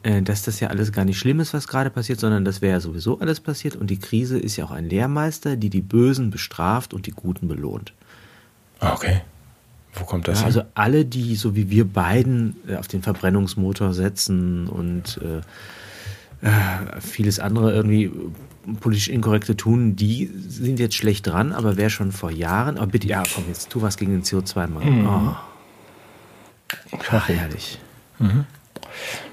äh, 0.03 0.21
dass 0.21 0.43
das 0.43 0.59
ja 0.59 0.69
alles 0.69 0.91
gar 0.91 1.05
nicht 1.05 1.19
schlimm 1.19 1.39
ist, 1.39 1.53
was 1.53 1.67
gerade 1.67 1.89
passiert, 1.89 2.19
sondern 2.19 2.45
das 2.45 2.61
wäre 2.61 2.73
ja 2.73 2.79
sowieso 2.79 3.19
alles 3.19 3.39
passiert. 3.39 3.75
Und 3.75 3.89
die 3.89 3.99
Krise 3.99 4.39
ist 4.39 4.57
ja 4.57 4.65
auch 4.65 4.71
ein 4.71 4.89
Lehrmeister, 4.89 5.55
die 5.55 5.69
die 5.69 5.81
Bösen 5.81 6.29
bestraft 6.31 6.93
und 6.93 7.05
die 7.05 7.11
Guten 7.11 7.47
belohnt. 7.47 7.93
Ah, 8.79 8.93
okay. 8.93 9.21
Wo 9.93 10.05
kommt 10.05 10.27
das 10.27 10.41
ja, 10.41 10.47
Also 10.47 10.63
alle, 10.73 11.05
die 11.05 11.35
so 11.35 11.55
wie 11.55 11.69
wir 11.69 11.85
beiden 11.85 12.55
äh, 12.67 12.75
auf 12.75 12.87
den 12.87 13.03
Verbrennungsmotor 13.03 13.93
setzen 13.93 14.67
und 14.67 15.19
äh, 15.21 15.41
äh, 16.43 16.99
vieles 16.99 17.39
andere 17.39 17.73
irgendwie 17.73 18.11
politisch 18.79 19.07
inkorrekte 19.09 19.57
tun, 19.57 19.95
die 19.95 20.29
sind 20.47 20.79
jetzt 20.79 20.95
schlecht 20.95 21.27
dran, 21.27 21.51
aber 21.53 21.77
wer 21.77 21.89
schon 21.89 22.11
vor 22.11 22.31
Jahren, 22.31 22.77
aber 22.77 22.87
bitte, 22.87 23.07
ja, 23.07 23.23
komm, 23.33 23.45
jetzt 23.47 23.69
tu 23.69 23.81
was 23.81 23.97
gegen 23.97 24.11
den 24.11 24.23
CO2-Mangel. 24.23 24.91
Mhm. 24.91 25.07
Oh. 25.07 25.35
Ach, 27.11 27.29
herrlich. 27.29 27.79
Mhm. 28.19 28.45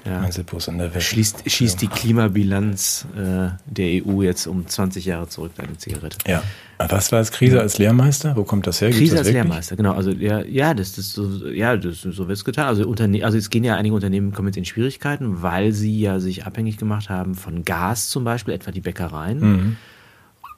Ja. 0.05 0.31
Sippos 0.31 0.67
in 0.67 0.77
der 0.77 0.93
Welt. 0.93 1.03
Schließt, 1.03 1.49
schießt 1.49 1.81
die 1.81 1.87
Klimabilanz 1.87 3.05
äh, 3.15 3.49
der 3.65 4.05
EU 4.05 4.21
jetzt 4.21 4.47
um 4.47 4.67
20 4.67 5.05
Jahre 5.05 5.27
zurück, 5.27 5.51
deine 5.55 5.77
Zigarette. 5.77 6.17
Ja. 6.27 6.43
Was 6.89 7.11
war 7.11 7.19
es? 7.19 7.31
Krise 7.31 7.59
als 7.59 7.77
Lehrmeister? 7.77 8.35
Wo 8.35 8.43
kommt 8.43 8.65
das 8.65 8.81
her? 8.81 8.89
Krise 8.89 9.11
das 9.11 9.19
als 9.19 9.27
wirklich? 9.27 9.43
Lehrmeister, 9.43 9.75
genau. 9.75 9.93
Also 9.93 10.11
ja, 10.11 10.41
ja, 10.41 10.73
das 10.73 10.97
ist 10.97 11.13
so, 11.13 11.47
ja, 11.47 11.77
das, 11.77 12.01
so 12.01 12.27
wird 12.27 12.37
es 12.37 12.45
getan. 12.45 12.65
Also, 12.65 12.87
Unterne 12.87 13.23
also 13.23 13.37
es 13.37 13.49
gehen 13.49 13.63
ja 13.63 13.75
einige 13.75 13.93
Unternehmen 13.93 14.31
kommen 14.31 14.47
jetzt 14.47 14.57
in 14.57 14.65
Schwierigkeiten, 14.65 15.41
weil 15.41 15.73
sie 15.73 15.99
ja 15.99 16.19
sich 16.19 16.45
abhängig 16.45 16.77
gemacht 16.77 17.09
haben 17.09 17.35
von 17.35 17.63
Gas 17.65 18.09
zum 18.09 18.23
Beispiel, 18.23 18.53
etwa 18.53 18.71
die 18.71 18.81
Bäckereien. 18.81 19.39
Mhm. 19.39 19.77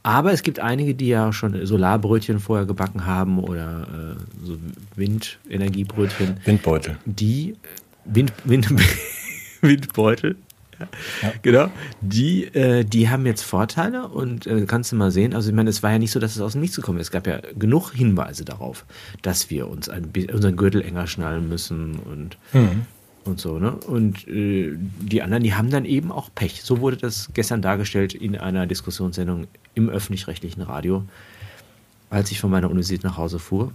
Aber 0.03 0.33
es 0.33 0.43
gibt 0.43 0.59
einige, 0.59 0.95
die 0.95 1.07
ja 1.07 1.31
schon 1.31 1.65
Solarbrötchen 1.65 2.39
vorher 2.39 2.65
gebacken 2.65 3.05
haben 3.05 3.39
oder 3.39 4.17
äh, 4.19 4.45
so 4.45 4.57
Windenergiebrötchen. 4.97 6.37
Windbeutel. 6.43 6.97
Die 7.05 7.55
Wind, 8.06 8.34
Wind, 8.43 8.68
Windbeutel. 9.62 10.36
Ja. 11.22 11.34
Genau. 11.41 11.72
Die, 12.01 12.45
äh, 12.45 12.84
die 12.84 13.10
haben 13.10 13.26
jetzt 13.26 13.43
Vorteile 13.43 14.08
und 14.08 14.47
äh, 14.47 14.66
kannst 14.66 14.91
du 14.91 14.95
mal 14.95 15.12
sehen. 15.12 15.34
Also 15.34 15.49
ich 15.49 15.56
meine, 15.56 15.70
es 15.70 15.84
war 15.84 15.91
ja 15.91 15.99
nicht 15.99 16.12
so, 16.12 16.20
dass 16.20 16.36
es 16.36 16.41
aus 16.41 16.54
dem 16.54 16.62
Nichts 16.62 16.76
gekommen 16.76 16.99
ist. 16.99 17.08
Es 17.08 17.12
gab 17.12 17.28
ja 17.28 17.39
genug 17.58 17.91
Hinweise 17.91 18.45
darauf, 18.45 18.86
dass 19.22 19.49
wir 19.49 19.68
uns 19.68 19.89
ein, 19.89 20.12
unseren 20.32 20.56
Gürtel 20.56 20.82
enger 20.82 21.08
schnallen 21.08 21.47
müssen 21.47 21.99
und, 21.99 22.38
mhm. 22.54 22.86
und 23.24 23.39
so. 23.39 23.60
Ne? 23.60 23.72
Und 23.72 24.28
äh, 24.28 24.74
die 24.76 25.22
anderen, 25.22 25.43
die 25.43 25.54
haben 25.54 25.70
dann 25.70 25.86
eben 25.86 26.12
auch 26.12 26.30
Pech. 26.34 26.64
So 26.64 26.80
wurde 26.80 26.97
das 26.97 27.30
gestern 27.34 27.62
dargestellt 27.62 28.14
in 28.14 28.38
einer 28.38 28.66
Diskussionssendung 28.66 29.47
im 29.76 29.89
öffentlich-rechtlichen 29.89 30.62
Radio, 30.62 31.04
als 32.10 32.32
ich 32.32 32.39
von 32.39 32.51
meiner 32.51 32.70
Universität 32.70 33.04
nach 33.04 33.18
Hause 33.18 33.39
fuhr. 33.39 33.72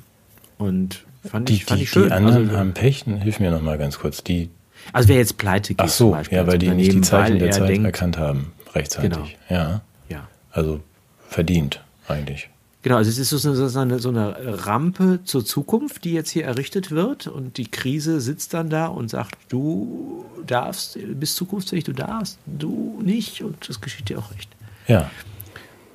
Und 0.58 1.04
fand 1.24 1.48
die, 1.48 1.54
ich, 1.54 1.64
fand 1.64 1.80
die, 1.80 1.84
ich 1.84 1.90
schön. 1.90 2.06
Die 2.06 2.12
anderen 2.12 2.46
also, 2.46 2.58
haben 2.58 2.74
Pech, 2.74 3.04
hilf 3.04 3.40
mir 3.40 3.50
nochmal 3.50 3.78
ganz 3.78 3.98
kurz. 3.98 4.22
Die, 4.22 4.50
also 4.92 5.08
wer 5.08 5.16
jetzt 5.16 5.38
pleite 5.38 5.74
geht 5.74 5.80
Ach 5.80 5.88
so, 5.88 6.16
ja, 6.30 6.46
weil 6.46 6.58
die 6.58 6.68
nicht 6.70 6.92
die 6.92 7.00
Zeichen 7.00 7.38
der 7.38 7.50
Zeit 7.50 7.68
denkt, 7.68 7.86
erkannt 7.86 8.18
haben, 8.18 8.52
rechtzeitig. 8.74 9.10
Genau. 9.10 9.26
Ja. 9.48 9.82
ja. 10.08 10.28
Also 10.50 10.80
verdient 11.28 11.82
eigentlich. 12.06 12.48
Genau, 12.82 12.96
also 12.96 13.10
es 13.10 13.18
ist 13.18 13.30
so 13.30 13.80
eine, 13.80 13.98
so 13.98 14.08
eine 14.08 14.66
Rampe 14.66 15.20
zur 15.24 15.44
Zukunft, 15.44 16.04
die 16.04 16.12
jetzt 16.12 16.30
hier 16.30 16.44
errichtet 16.44 16.90
wird 16.92 17.26
und 17.26 17.58
die 17.58 17.66
Krise 17.66 18.20
sitzt 18.20 18.54
dann 18.54 18.70
da 18.70 18.86
und 18.86 19.10
sagt, 19.10 19.36
du 19.48 20.24
darfst, 20.46 20.96
bist 21.14 21.36
zukunftsfähig, 21.36 21.84
du 21.84 21.92
darfst, 21.92 22.38
du 22.46 23.00
nicht 23.04 23.42
und 23.42 23.68
das 23.68 23.80
geschieht 23.80 24.08
dir 24.08 24.18
auch 24.18 24.30
recht. 24.30 24.48
Ja. 24.86 25.10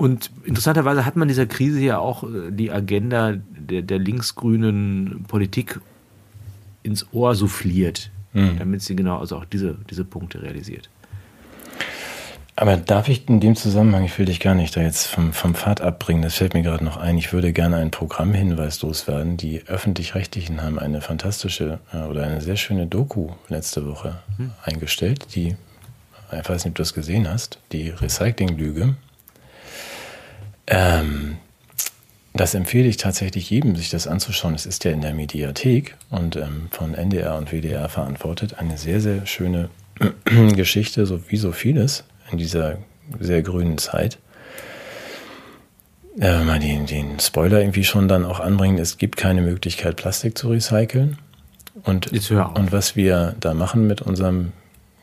Und 0.04 0.32
interessanterweise 0.44 1.06
hat 1.06 1.16
man 1.16 1.30
dieser 1.30 1.46
Krise 1.46 1.80
ja 1.80 1.98
auch 1.98 2.24
äh, 2.26 2.52
die 2.52 2.72
Agenda 2.72 3.36
der, 3.38 3.84
der 3.84 4.00
linksgrünen 4.00 5.24
Politik 5.30 5.80
ins 6.84 7.08
Ohr 7.14 7.36
souffliert, 7.36 8.12
mhm. 8.34 8.60
damit 8.60 8.82
sie 8.82 8.98
genau 8.98 9.20
also 9.20 9.38
auch 9.38 9.46
diese, 9.46 9.78
diese 9.90 10.04
Punkte 10.04 10.42
realisiert. 10.42 10.90
Aber 12.58 12.76
darf 12.76 13.08
ich 13.08 13.30
in 13.30 13.40
dem 13.40 13.56
Zusammenhang, 13.56 14.04
ich 14.04 14.20
will 14.20 14.26
dich 14.26 14.42
gar 14.42 14.56
nicht 14.56 14.76
da 14.76 14.82
jetzt 14.82 15.08
vom, 15.08 15.32
vom 15.32 15.56
Pfad 15.56 15.80
abbringen, 15.80 16.22
das 16.22 16.36
fällt 16.36 16.54
mir 16.54 16.64
gerade 16.64 16.84
noch 16.84 16.98
ein, 16.98 17.18
ich 17.18 17.32
würde 17.32 17.54
gerne 17.54 17.78
einen 17.78 17.92
Programmhinweis 17.92 18.82
loswerden. 18.82 19.38
Die 19.38 19.66
Öffentlich-Rechtlichen 19.68 20.62
haben 20.62 20.80
eine 20.80 21.00
fantastische 21.00 21.80
äh, 21.94 22.00
oder 22.10 22.26
eine 22.26 22.42
sehr 22.42 22.58
schöne 22.58 22.88
Doku 22.88 23.30
letzte 23.48 23.88
Woche 23.88 24.16
hm. 24.36 24.52
eingestellt, 24.66 25.34
die, 25.34 25.56
ich 26.38 26.50
weiß 26.50 26.66
nicht, 26.66 26.72
ob 26.72 26.76
du 26.76 26.82
das 26.82 26.94
gesehen 26.94 27.30
hast, 27.30 27.60
die 27.72 27.88
Recycling-Lüge. 27.88 28.96
Ähm, 30.68 31.38
das 32.34 32.56
empfehle 32.56 32.88
ich 32.88 32.98
tatsächlich 32.98 33.50
jedem, 33.50 33.76
sich 33.76 33.90
das 33.92 34.08
anzuschauen. 34.08 34.56
Es 34.56 34.66
ist 34.66 34.84
ja 34.84 34.92
in 34.92 35.02
der 35.02 35.14
Mediathek 35.14 35.96
und 36.10 36.36
ähm, 36.36 36.68
von 36.72 36.96
NDR 36.96 37.38
und 37.38 37.52
WDR 37.52 37.88
verantwortet. 37.90 38.58
Eine 38.58 38.78
sehr, 38.78 39.02
sehr 39.02 39.26
schöne 39.28 39.70
Geschichte, 40.56 41.06
so 41.06 41.30
wie 41.30 41.38
so 41.38 41.52
vieles 41.52 42.06
in 42.32 42.40
dieser 42.40 42.78
sehr 43.20 43.44
grünen 43.44 43.78
Zeit. 43.78 44.18
Äh, 46.18 46.40
wenn 46.40 46.48
man 46.48 46.62
den, 46.62 46.88
den 46.88 47.20
Spoiler 47.20 47.60
irgendwie 47.60 47.84
schon 47.84 48.08
dann 48.08 48.26
auch 48.26 48.40
anbringen, 48.40 48.80
es 48.80 48.98
gibt 48.98 49.16
keine 49.18 49.42
Möglichkeit, 49.42 49.96
Plastik 49.96 50.38
zu 50.38 50.50
recyceln. 50.50 51.18
Und, 51.84 52.12
und 52.12 52.72
was 52.72 52.96
wir 52.96 53.36
da 53.40 53.54
machen 53.54 53.88
mit 53.88 54.02
unserem 54.02 54.54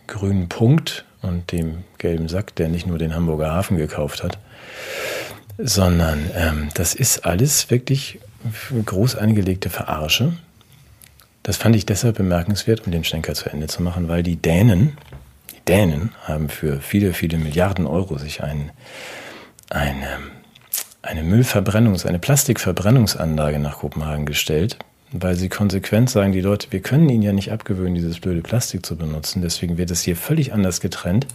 grünen 0.07 0.49
Punkt 0.49 1.05
und 1.23 1.53
dem 1.53 1.85
gelben 1.99 2.29
Sack, 2.29 2.55
der 2.57 2.69
nicht 2.69 2.87
nur 2.87 2.99
den 2.99 3.15
Hamburger 3.15 3.53
Hafen 3.53 3.77
gekauft 3.77 4.23
hat, 4.23 4.39
sondern 5.63 6.31
ähm, 6.35 6.69
das 6.75 6.95
ist 6.95 7.25
alles 7.25 7.71
wirklich 7.71 8.21
groß 8.85 9.17
angelegte 9.17 9.71
Verarsche. 9.71 10.33
Das 11.43 11.57
fand 11.57 11.77
ich 11.77 11.87
deshalb 11.87 12.17
bemerkenswert, 12.17 12.87
um 12.87 12.93
den 12.93 13.05
Schlenker 13.05 13.35
zu 13.35 13.51
Ende 13.51 13.67
zu 13.67 13.83
machen, 13.83 14.09
weil 14.09 14.23
die 14.23 14.37
Dänen, 14.37 14.97
die 15.53 15.61
Dänen 15.67 16.11
haben 16.25 16.49
für 16.49 16.81
viele, 16.81 17.13
viele 17.13 17.39
Milliarden 17.39 17.87
Euro 17.87 18.19
sich 18.19 18.43
ein, 18.43 18.71
eine, 19.71 20.19
eine 21.03 21.23
Müllverbrennungs-, 21.23 22.07
eine 22.07 22.19
Plastikverbrennungsanlage 22.19 23.59
nach 23.59 23.79
Kopenhagen 23.79 24.27
gestellt, 24.27 24.79
weil 25.13 25.35
sie 25.35 25.49
konsequent 25.49 26.11
sagen, 26.11 26.33
die 26.33 26.43
Leute, 26.43 26.71
wir 26.71 26.81
können 26.81 27.09
ihnen 27.09 27.23
ja 27.23 27.33
nicht 27.33 27.53
abgewöhnen, 27.53 27.95
dieses 27.95 28.21
blöde 28.21 28.43
Plastik 28.43 28.85
zu 28.85 28.97
benutzen, 28.97 29.43
deswegen 29.43 29.79
wird 29.79 29.91
es 29.91 30.03
hier 30.03 30.17
völlig 30.17 30.53
anders 30.53 30.81
getrennt. 30.81 31.27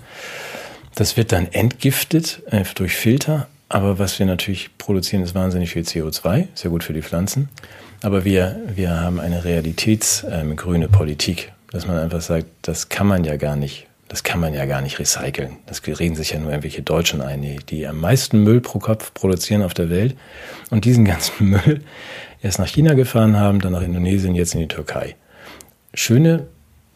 Das 0.93 1.17
wird 1.17 1.31
dann 1.33 1.47
entgiftet 1.51 2.41
äh, 2.51 2.63
durch 2.75 2.95
Filter, 2.95 3.47
aber 3.69 3.97
was 3.97 4.19
wir 4.19 4.25
natürlich 4.25 4.77
produzieren, 4.77 5.23
ist 5.23 5.35
wahnsinnig 5.35 5.71
viel 5.71 5.83
CO2, 5.83 6.47
sehr 6.53 6.71
gut 6.71 6.83
für 6.83 6.93
die 6.93 7.01
Pflanzen. 7.01 7.49
Aber 8.01 8.23
wir, 8.23 8.59
wir 8.67 9.01
haben 9.01 9.19
eine 9.19 9.43
realitätsgrüne 9.43 10.85
ähm, 10.85 10.91
Politik, 10.91 11.51
dass 11.71 11.87
man 11.87 11.97
einfach 11.97 12.21
sagt, 12.21 12.45
das 12.61 12.89
kann 12.89 13.07
man 13.07 13.23
ja 13.23 13.37
gar 13.37 13.55
nicht, 13.55 13.87
das 14.07 14.23
kann 14.23 14.39
man 14.39 14.53
ja 14.53 14.65
gar 14.65 14.81
nicht 14.81 14.99
recyceln. 14.99 15.57
Das 15.65 15.81
reden 15.87 16.15
sich 16.15 16.31
ja 16.31 16.39
nur 16.39 16.51
irgendwelche 16.51 16.83
Deutschen 16.83 17.21
ein, 17.21 17.41
die, 17.41 17.57
die 17.57 17.87
am 17.87 17.99
meisten 17.99 18.43
Müll 18.43 18.61
pro 18.61 18.79
Kopf 18.79 19.13
produzieren 19.13 19.63
auf 19.63 19.73
der 19.73 19.89
Welt 19.89 20.15
und 20.69 20.85
diesen 20.85 21.05
ganzen 21.05 21.49
Müll 21.49 21.81
erst 22.43 22.59
nach 22.59 22.67
China 22.67 22.93
gefahren 22.93 23.37
haben, 23.37 23.59
dann 23.59 23.71
nach 23.71 23.81
Indonesien, 23.81 24.35
jetzt 24.35 24.53
in 24.53 24.61
die 24.61 24.67
Türkei. 24.67 25.15
Schöne, 25.95 26.45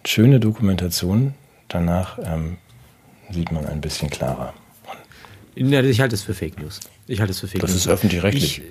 schöne 0.06 0.40
Dokumentation. 0.40 1.34
Danach 1.70 2.20
ähm, 2.24 2.58
sieht 3.32 3.52
man 3.52 3.66
ein 3.66 3.82
bisschen 3.82 4.10
klarer. 4.10 4.54
Ja, 5.56 5.82
ich 5.84 6.02
halte 6.02 6.16
es 6.16 6.24
für 6.24 6.34
Fake 6.34 6.60
News. 6.60 6.80
Ich 7.08 7.20
halte 7.20 7.32
es 7.32 7.40
für 7.40 7.48
Fake 7.48 7.62
das 7.62 7.72
News. 7.72 7.84
Das 7.84 7.86
ist 7.86 7.92
öffentlich-rechtlich. 7.92 8.62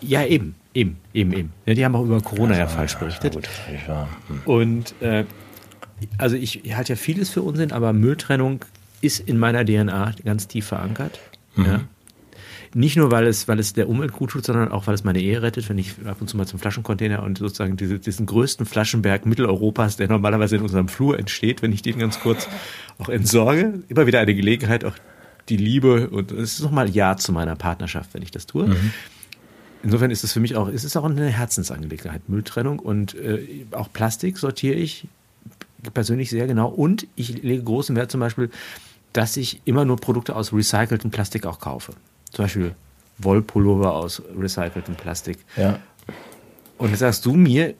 Ja, 0.00 0.24
eben, 0.24 0.54
eben, 0.74 0.98
eben, 1.14 1.32
eben. 1.32 1.52
Ja, 1.66 1.74
die 1.74 1.84
haben 1.84 1.96
auch 1.96 2.04
über 2.04 2.20
Corona 2.20 2.52
ja, 2.54 2.60
ja 2.60 2.66
falsch 2.66 2.96
berichtet. 2.96 3.38
Ja, 3.86 4.08
hm. 4.28 4.40
Und 4.44 4.94
äh, 5.00 5.24
also 6.18 6.36
ich, 6.36 6.64
ich 6.64 6.76
halte 6.76 6.92
ja 6.92 6.96
vieles 6.96 7.30
für 7.30 7.42
Unsinn, 7.42 7.72
aber 7.72 7.92
Mülltrennung 7.92 8.64
ist 9.00 9.20
in 9.20 9.38
meiner 9.38 9.64
DNA 9.64 10.14
ganz 10.24 10.48
tief 10.48 10.66
verankert. 10.66 11.20
Mhm. 11.56 11.64
Ja. 11.64 11.80
Nicht 12.76 12.96
nur, 12.96 13.12
weil 13.12 13.26
es, 13.26 13.46
weil 13.46 13.60
es 13.60 13.72
der 13.72 13.88
Umwelt 13.88 14.12
gut 14.12 14.30
tut, 14.30 14.44
sondern 14.44 14.72
auch, 14.72 14.88
weil 14.88 14.94
es 14.94 15.04
meine 15.04 15.20
Ehe 15.20 15.40
rettet, 15.42 15.68
wenn 15.68 15.78
ich 15.78 15.94
ab 16.04 16.16
und 16.20 16.28
zu 16.28 16.36
mal 16.36 16.46
zum 16.46 16.58
Flaschencontainer 16.58 17.22
und 17.22 17.38
sozusagen 17.38 17.76
diese, 17.76 18.00
diesen 18.00 18.26
größten 18.26 18.66
Flaschenberg 18.66 19.26
Mitteleuropas, 19.26 19.96
der 19.96 20.08
normalerweise 20.08 20.56
in 20.56 20.62
unserem 20.62 20.88
Flur 20.88 21.16
entsteht, 21.16 21.62
wenn 21.62 21.72
ich 21.72 21.82
den 21.82 22.00
ganz 22.00 22.18
kurz 22.18 22.48
auch 22.98 23.08
entsorge, 23.08 23.84
immer 23.86 24.08
wieder 24.08 24.18
eine 24.18 24.34
Gelegenheit, 24.34 24.84
auch 24.84 24.94
die 25.48 25.56
Liebe 25.56 26.08
und 26.10 26.32
es 26.32 26.54
ist 26.54 26.60
nochmal 26.62 26.88
Ja 26.88 27.16
zu 27.16 27.32
meiner 27.32 27.56
Partnerschaft, 27.56 28.14
wenn 28.14 28.22
ich 28.22 28.30
das 28.30 28.46
tue. 28.46 28.66
Mhm. 28.66 28.92
Insofern 29.82 30.10
ist 30.10 30.24
es 30.24 30.32
für 30.32 30.40
mich 30.40 30.56
auch, 30.56 30.68
es 30.68 30.84
ist 30.84 30.96
auch 30.96 31.04
eine 31.04 31.26
Herzensangelegenheit, 31.28 32.28
Mülltrennung 32.28 32.78
und 32.78 33.14
äh, 33.14 33.66
auch 33.72 33.92
Plastik 33.92 34.38
sortiere 34.38 34.76
ich 34.76 35.06
persönlich 35.92 36.30
sehr 36.30 36.46
genau 36.46 36.68
und 36.68 37.06
ich 37.16 37.42
lege 37.42 37.62
großen 37.62 37.94
Wert 37.94 38.10
zum 38.10 38.20
Beispiel, 38.20 38.50
dass 39.12 39.36
ich 39.36 39.60
immer 39.66 39.84
nur 39.84 39.96
Produkte 39.96 40.34
aus 40.34 40.52
recyceltem 40.52 41.10
Plastik 41.10 41.44
auch 41.44 41.60
kaufe. 41.60 41.92
Zum 42.30 42.46
Beispiel 42.46 42.74
Wollpullover 43.18 43.94
aus 43.94 44.22
recyceltem 44.36 44.94
Plastik. 44.94 45.38
Ja. 45.56 45.78
Und 46.78 46.90
jetzt 46.90 47.00
sagst 47.00 47.26
du 47.26 47.34
mir, 47.34 47.74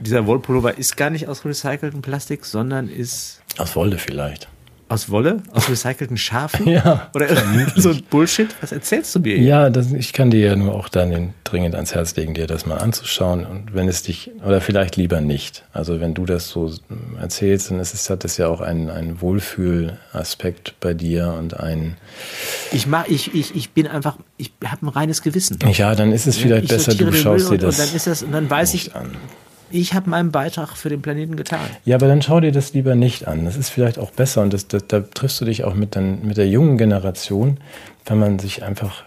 dieser 0.00 0.26
Wollpullover 0.26 0.78
ist 0.78 0.96
gar 0.96 1.10
nicht 1.10 1.28
aus 1.28 1.44
recyceltem 1.44 2.02
Plastik, 2.02 2.44
sondern 2.44 2.88
ist. 2.88 3.42
Aus 3.56 3.74
Wolle 3.74 3.98
vielleicht. 3.98 4.48
Aus 4.90 5.10
Wolle? 5.10 5.42
Aus 5.52 5.68
recycelten 5.68 6.16
Schafen? 6.16 6.66
ja. 6.68 7.10
Oder 7.14 7.28
so 7.76 7.90
ein 7.90 8.02
Bullshit? 8.08 8.48
Was 8.60 8.72
erzählst 8.72 9.14
du 9.14 9.20
mir? 9.20 9.38
Ja, 9.38 9.68
das, 9.68 9.92
ich 9.92 10.14
kann 10.14 10.30
dir 10.30 10.40
ja 10.40 10.56
nur 10.56 10.74
auch 10.74 10.88
dann 10.88 11.34
dringend 11.44 11.74
ans 11.74 11.94
Herz 11.94 12.16
legen, 12.16 12.32
dir 12.32 12.46
das 12.46 12.64
mal 12.64 12.78
anzuschauen. 12.78 13.44
Und 13.44 13.74
wenn 13.74 13.86
es 13.86 14.02
dich, 14.02 14.30
oder 14.46 14.60
vielleicht 14.62 14.96
lieber 14.96 15.20
nicht. 15.20 15.64
Also 15.72 16.00
wenn 16.00 16.14
du 16.14 16.24
das 16.24 16.48
so 16.48 16.72
erzählst, 17.20 17.70
dann 17.70 17.80
ist 17.80 17.92
es, 17.92 18.08
hat 18.08 18.24
es 18.24 18.38
ja 18.38 18.48
auch 18.48 18.62
einen, 18.62 18.88
einen 18.88 19.20
Wohlfühlaspekt 19.20 20.74
bei 20.80 20.94
dir 20.94 21.34
und 21.38 21.58
ein. 21.60 21.98
Ich 22.72 22.86
mach, 22.86 23.06
ich, 23.08 23.34
ich, 23.34 23.54
ich 23.54 23.70
bin 23.70 23.86
einfach, 23.86 24.16
ich 24.38 24.52
habe 24.64 24.86
ein 24.86 24.88
reines 24.88 25.20
Gewissen. 25.20 25.58
Ja, 25.72 25.94
dann 25.94 26.12
ist 26.12 26.26
es 26.26 26.38
vielleicht 26.38 26.64
ich 26.64 26.70
besser, 26.70 26.94
du 26.94 27.12
schaust 27.12 27.50
dir 27.50 27.58
das. 27.58 27.78
Und 27.78 27.86
dann 27.86 27.94
ist 27.94 28.06
das, 28.06 28.22
und 28.22 28.32
dann 28.32 28.48
weiß 28.48 28.72
ich, 28.72 28.94
an 28.94 29.10
ich 29.70 29.94
habe 29.94 30.10
meinen 30.10 30.30
Beitrag 30.30 30.76
für 30.76 30.88
den 30.88 31.02
Planeten 31.02 31.36
getan. 31.36 31.60
Ja, 31.84 31.96
aber 31.96 32.08
dann 32.08 32.22
schau 32.22 32.40
dir 32.40 32.52
das 32.52 32.72
lieber 32.74 32.94
nicht 32.94 33.26
an. 33.26 33.44
Das 33.44 33.56
ist 33.56 33.70
vielleicht 33.70 33.98
auch 33.98 34.10
besser 34.10 34.42
und 34.42 34.52
das, 34.52 34.68
das, 34.68 34.86
da 34.86 35.00
triffst 35.00 35.40
du 35.40 35.44
dich 35.44 35.64
auch 35.64 35.74
mit, 35.74 35.96
dann, 35.96 36.26
mit 36.26 36.36
der 36.36 36.48
jungen 36.48 36.78
Generation, 36.78 37.58
wenn 38.06 38.18
man 38.18 38.38
sich 38.38 38.62
einfach 38.62 39.04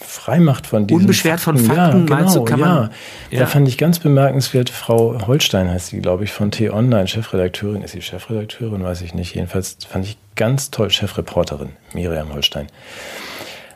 frei 0.00 0.38
macht 0.38 0.66
von 0.66 0.86
diesem. 0.86 1.02
Unbeschwert 1.02 1.40
von 1.40 1.58
Fakten, 1.58 2.06
ja, 2.08 2.16
genau, 2.16 2.34
du, 2.34 2.44
kann 2.44 2.60
ja. 2.60 2.66
Man, 2.66 2.90
ja. 3.30 3.40
Da 3.40 3.46
fand 3.46 3.68
ich 3.68 3.78
ganz 3.78 3.98
bemerkenswert, 3.98 4.70
Frau 4.70 5.26
Holstein 5.26 5.68
heißt 5.68 5.88
sie, 5.88 6.00
glaube 6.00 6.24
ich, 6.24 6.32
von 6.32 6.50
T-Online, 6.50 7.08
Chefredakteurin. 7.08 7.82
Ist 7.82 7.92
sie 7.92 8.02
Chefredakteurin? 8.02 8.82
Weiß 8.82 9.02
ich 9.02 9.14
nicht. 9.14 9.34
Jedenfalls 9.34 9.78
fand 9.88 10.04
ich 10.06 10.18
ganz 10.36 10.70
toll, 10.70 10.90
Chefreporterin, 10.90 11.70
Miriam 11.92 12.32
Holstein, 12.32 12.68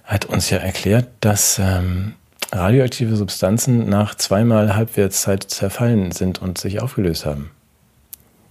hat 0.05 0.25
uns 0.27 0.51
ja 0.51 0.59
erklärt, 0.59 1.09
dass 1.21 1.59
ähm, 1.59 2.15
radioaktive 2.53 3.17
Substanzen 3.17 3.89
nach 3.89 4.15
zweimal 4.15 4.75
Halbwertszeit 4.75 5.45
zerfallen 5.45 6.13
sind 6.13 6.41
und 6.41 6.59
sich 6.59 6.81
aufgelöst 6.81 7.27
haben. 7.27 7.51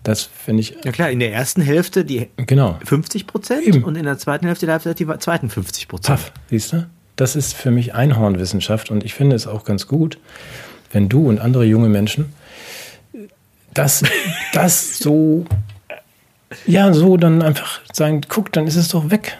Das 0.03 0.23
finde 0.23 0.61
ich. 0.61 0.77
Ja 0.83 0.91
klar, 0.91 1.09
in 1.09 1.19
der 1.19 1.33
ersten 1.33 1.61
Hälfte 1.61 2.05
die 2.05 2.29
genau. 2.37 2.77
50 2.85 3.25
Prozent 3.25 3.83
und 3.83 3.95
in 3.95 4.05
der 4.05 4.17
zweiten 4.17 4.45
Hälfte 4.45 4.65
der 4.67 4.93
die 4.93 5.07
zweiten 5.19 5.49
50 5.49 5.87
Prozent. 5.87 6.19
Paff, 6.19 6.31
siehst 6.49 6.73
du? 6.73 6.85
Das 7.15 7.35
ist 7.35 7.53
für 7.53 7.71
mich 7.71 7.95
Einhornwissenschaft 7.95 8.91
und 8.91 9.03
ich 9.03 9.13
finde 9.13 9.35
es 9.35 9.47
auch 9.47 9.63
ganz 9.63 9.87
gut, 9.87 10.19
wenn 10.91 11.09
du 11.09 11.27
und 11.27 11.39
andere 11.39 11.63
junge 11.63 11.89
Menschen 11.89 12.33
das, 13.75 14.03
das 14.53 14.97
so, 14.97 15.45
ja, 16.65 16.91
so 16.93 17.17
dann 17.17 17.43
einfach 17.43 17.81
sagen, 17.93 18.21
guck, 18.27 18.51
dann 18.51 18.65
ist 18.65 18.77
es 18.77 18.87
doch 18.87 19.11
weg, 19.11 19.37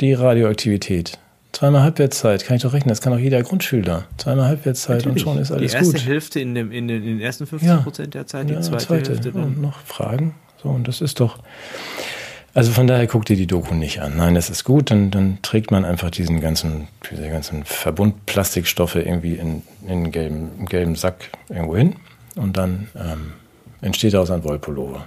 die 0.00 0.14
Radioaktivität. 0.14 1.18
Zweimal 1.62 1.82
Halbwertszeit, 1.82 2.44
kann 2.44 2.56
ich 2.56 2.62
doch 2.64 2.72
rechnen, 2.72 2.88
das 2.88 3.00
kann 3.00 3.12
auch 3.12 3.20
jeder 3.20 3.40
Grundschüler. 3.40 4.06
Zweimal 4.16 4.46
Halbwertszeit 4.46 4.96
Natürlich. 4.96 5.24
und 5.24 5.34
schon 5.34 5.40
ist 5.40 5.52
alles 5.52 5.70
gut. 5.70 5.80
Die 5.80 5.84
erste 5.84 5.98
gut. 5.98 6.06
Hälfte 6.08 6.40
in, 6.40 6.56
dem, 6.56 6.72
in, 6.72 6.88
den, 6.88 7.04
in 7.04 7.08
den 7.10 7.20
ersten 7.20 7.46
50 7.46 7.68
ja. 7.68 7.76
Prozent 7.76 8.14
der 8.14 8.26
Zeit, 8.26 8.48
die 8.48 8.54
ja, 8.54 8.60
zweite, 8.62 8.84
zweite, 8.84 9.10
Hälfte. 9.12 9.30
Dann. 9.30 9.44
Und 9.44 9.62
noch 9.62 9.78
Fragen. 9.78 10.34
So, 10.60 10.70
und 10.70 10.88
das 10.88 11.00
ist 11.00 11.20
doch. 11.20 11.38
Also 12.52 12.72
von 12.72 12.88
daher 12.88 13.06
guck 13.06 13.26
dir 13.26 13.36
die 13.36 13.46
Doku 13.46 13.76
nicht 13.76 14.00
an. 14.02 14.16
Nein, 14.16 14.34
das 14.34 14.50
ist 14.50 14.64
gut, 14.64 14.90
dann, 14.90 15.12
dann 15.12 15.38
trägt 15.42 15.70
man 15.70 15.84
einfach 15.84 16.10
diesen 16.10 16.40
ganzen, 16.40 16.88
diese 17.08 17.28
ganzen 17.28 17.62
Verbundplastikstoffe 17.62 18.96
irgendwie 18.96 19.34
in, 19.34 19.62
in 19.84 19.88
einen 19.88 20.10
gelben, 20.10 20.66
gelben 20.66 20.96
Sack 20.96 21.30
irgendwo 21.48 21.76
hin 21.76 21.94
und 22.34 22.56
dann 22.56 22.88
ähm, 22.96 23.34
entsteht 23.82 24.14
daraus 24.14 24.32
ein 24.32 24.42
Wollpullover. 24.42 25.06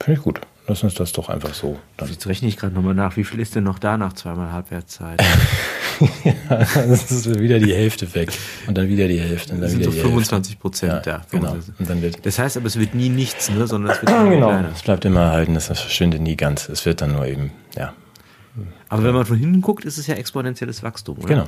Finde 0.00 0.18
ich 0.18 0.24
gut. 0.24 0.40
Lass 0.70 0.84
uns 0.84 0.94
das 0.94 1.10
doch 1.10 1.28
einfach 1.28 1.52
so. 1.52 1.80
Dann. 1.96 2.08
Jetzt 2.08 2.28
rechne 2.28 2.46
ich 2.46 2.56
gerade 2.56 2.72
nochmal 2.72 2.94
nach. 2.94 3.16
Wie 3.16 3.24
viel 3.24 3.40
ist 3.40 3.56
denn 3.56 3.64
noch 3.64 3.80
da 3.80 3.98
nach 3.98 4.12
zweimal 4.12 4.52
Halbwertszeit? 4.52 5.20
ja, 6.24 6.32
das 6.48 7.10
ist 7.10 7.40
wieder 7.40 7.58
die 7.58 7.74
Hälfte 7.74 8.14
weg. 8.14 8.30
Und 8.68 8.78
dann 8.78 8.86
wieder 8.86 9.08
die 9.08 9.18
Hälfte. 9.18 9.54
Und 9.54 9.62
dann 9.62 9.62
das 9.62 9.72
sind 9.72 9.80
wieder 9.80 9.90
so 9.90 10.00
25 10.00 10.60
Prozent 10.60 10.92
ja, 10.92 11.00
da. 11.00 11.22
Genau. 11.32 11.56
Und 11.76 11.90
dann 11.90 12.00
wird 12.02 12.24
das 12.24 12.38
heißt 12.38 12.56
aber, 12.56 12.66
es 12.66 12.78
wird 12.78 12.94
nie 12.94 13.08
nichts, 13.08 13.50
ne? 13.50 13.66
sondern 13.66 13.90
es 13.90 14.00
wird 14.00 14.10
immer 14.12 14.30
genau. 14.30 14.46
kleiner. 14.46 14.70
Es 14.72 14.82
bleibt 14.82 15.04
immer 15.04 15.22
erhalten, 15.22 15.54
das 15.54 15.66
verschwindet 15.66 16.20
nie 16.20 16.36
ganz. 16.36 16.68
Es 16.68 16.86
wird 16.86 17.00
dann 17.00 17.14
nur 17.14 17.26
eben, 17.26 17.50
ja. 17.76 17.92
Aber 18.88 19.02
wenn 19.02 19.14
man 19.14 19.26
von 19.26 19.38
hinten 19.38 19.62
guckt, 19.62 19.84
ist 19.84 19.98
es 19.98 20.06
ja 20.06 20.14
exponentielles 20.14 20.84
Wachstum, 20.84 21.18
oder? 21.18 21.26
Genau. 21.26 21.44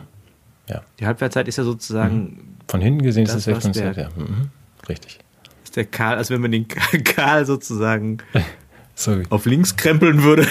Ja. 0.69 0.83
Die 0.99 1.07
Halbwertszeit 1.07 1.47
ist 1.47 1.59
ja 1.59 1.63
sozusagen. 1.63 2.17
Mhm. 2.17 2.39
Von 2.67 2.81
hinten 2.81 3.03
gesehen 3.03 3.27
ist 3.27 3.35
es 3.35 3.47
exponentiell, 3.47 3.97
ja. 3.97 4.09
Mhm. 4.17 4.51
Richtig. 4.89 5.21
Ist 5.63 5.77
der 5.77 5.85
Karl, 5.85 6.17
als 6.17 6.31
wenn 6.31 6.41
man 6.41 6.51
den 6.51 6.67
Karl 6.67 7.47
sozusagen 7.47 8.19
so. 8.95 9.21
auf 9.31 9.47
links 9.47 9.77
krempeln 9.77 10.23
würde. 10.23 10.47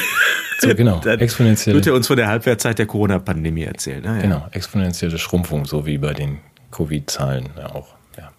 So, 0.60 0.74
genau. 0.76 1.02
exponentielle. 1.06 1.76
Wird 1.76 1.88
er 1.88 1.94
uns 1.94 2.08
von 2.08 2.18
der 2.18 2.28
Halbwertszeit 2.28 2.80
der 2.80 2.86
Corona-Pandemie 2.86 3.64
erzählen. 3.64 4.06
Ah, 4.06 4.16
ja. 4.16 4.22
Genau, 4.22 4.48
exponentielle 4.52 5.18
Schrumpfung, 5.18 5.66
so 5.66 5.86
wie 5.86 5.98
bei 5.98 6.14
den 6.14 6.40
Covid-Zahlen 6.72 7.50
auch. 7.58 7.88
Ja. 8.18 8.32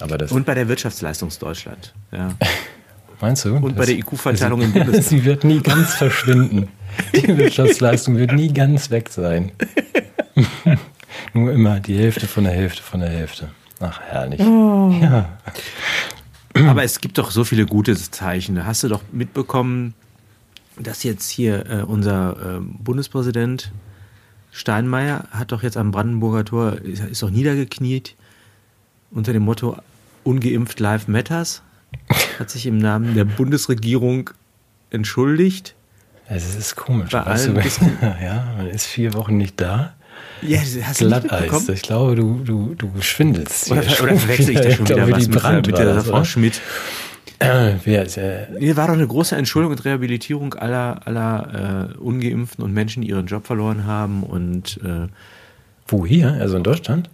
Aber 0.00 0.18
das 0.18 0.32
Und 0.32 0.46
bei 0.46 0.54
der 0.54 0.68
Wirtschaftsleistung 0.68 1.30
Deutschland. 1.38 1.94
Ja. 2.12 2.30
Meinst 3.20 3.44
du? 3.44 3.56
Und 3.56 3.76
bei 3.76 3.86
der 3.86 3.96
IQ-Verteilung 3.96 4.60
im 4.60 4.72
Bundestag. 4.72 5.02
Sie 5.08 5.24
wird 5.24 5.44
nie 5.44 5.60
ganz 5.60 5.94
verschwinden. 5.94 6.68
Die 7.14 7.36
Wirtschaftsleistung 7.36 8.16
wird 8.16 8.32
nie 8.32 8.52
ganz 8.52 8.90
weg 8.90 9.08
sein. 9.08 9.52
Nur 11.32 11.52
immer 11.52 11.80
die 11.80 11.96
Hälfte 11.96 12.26
von 12.26 12.44
der 12.44 12.52
Hälfte 12.52 12.82
von 12.82 13.00
der 13.00 13.08
Hälfte. 13.08 13.48
Ach, 13.80 14.00
herrlich. 14.00 14.40
Oh. 14.40 14.92
Ja. 15.00 15.38
Aber 16.54 16.84
es 16.84 17.00
gibt 17.00 17.18
doch 17.18 17.30
so 17.30 17.44
viele 17.44 17.66
gute 17.66 17.96
Zeichen. 17.96 18.64
Hast 18.64 18.84
du 18.84 18.88
doch 18.88 19.02
mitbekommen, 19.12 19.94
dass 20.78 21.02
jetzt 21.02 21.28
hier 21.30 21.66
äh, 21.68 21.82
unser 21.82 22.56
äh, 22.56 22.60
Bundespräsident 22.60 23.72
Steinmeier 24.52 25.24
hat 25.32 25.50
doch 25.50 25.64
jetzt 25.64 25.76
am 25.76 25.90
Brandenburger 25.90 26.44
Tor, 26.44 26.72
ist, 26.74 27.02
ist 27.02 27.22
doch 27.22 27.30
niedergekniet 27.30 28.14
unter 29.10 29.32
dem 29.32 29.42
Motto 29.42 29.76
Ungeimpft 30.22 30.78
Life 30.80 31.10
Matters, 31.10 31.62
hat 32.38 32.50
sich 32.50 32.66
im 32.66 32.78
Namen 32.78 33.14
der 33.14 33.24
Bundesregierung 33.24 34.30
entschuldigt. 34.90 35.74
Also 36.28 36.48
es 36.48 36.56
ist 36.56 36.76
komisch. 36.76 37.12
Weißt 37.12 37.48
du, 37.48 37.52
ja, 38.22 38.54
man 38.56 38.68
ist 38.68 38.86
vier 38.86 39.12
Wochen 39.14 39.36
nicht 39.36 39.60
da. 39.60 39.94
Ja, 40.42 40.60
hast 40.82 40.98
Glatteis. 40.98 41.68
Ich 41.68 41.82
glaube, 41.82 42.14
du, 42.14 42.40
du, 42.44 42.74
du 42.74 42.90
schwindelst. 43.00 43.70
Oder, 43.70 43.80
oder 43.80 44.16
verwechsel 44.16 44.50
ich 44.50 44.60
da 44.60 44.70
schon 44.76 44.88
wieder 44.88 45.10
was 45.10 45.28
mit, 45.28 45.66
mit 45.66 45.78
der 45.78 46.00
Frau 46.02 46.24
Schmidt? 46.24 46.60
Äh, 47.38 47.74
wer 47.84 48.04
ist, 48.04 48.16
äh, 48.16 48.46
Hier 48.58 48.76
war 48.76 48.86
doch 48.86 48.94
eine 48.94 49.06
große 49.06 49.36
Entschuldigung 49.36 49.76
und 49.76 49.84
Rehabilitierung 49.84 50.54
aller, 50.54 51.06
aller 51.06 51.92
äh, 51.94 51.98
Ungeimpften 51.98 52.64
und 52.64 52.72
Menschen, 52.72 53.02
die 53.02 53.08
ihren 53.08 53.26
Job 53.26 53.46
verloren 53.46 53.86
haben. 53.86 54.22
Und 54.22 54.80
äh, 54.84 55.08
wo 55.86 56.06
hier? 56.06 56.32
Also 56.34 56.56
in 56.56 56.62
Deutschland? 56.62 57.10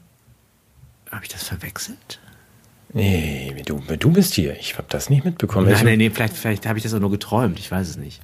Habe 1.11 1.25
ich 1.25 1.31
das 1.31 1.45
verwechselt? 1.45 2.21
Nee, 2.93 3.55
du, 3.65 3.81
du 3.99 4.11
bist 4.11 4.35
hier. 4.35 4.59
Ich 4.59 4.77
habe 4.77 4.87
das 4.89 5.11
nicht 5.11 5.25
mitbekommen. 5.25 5.71
Nein, 5.71 5.85
nein, 5.85 5.99
nee, 5.99 6.11
vielleicht, 6.11 6.37
vielleicht 6.37 6.67
habe 6.67 6.79
ich 6.79 6.83
das 6.83 6.93
auch 6.93 7.01
nur 7.01 7.11
geträumt. 7.11 7.59
Ich 7.59 7.71
weiß 7.71 7.89
es 7.89 7.97
nicht. 7.97 8.21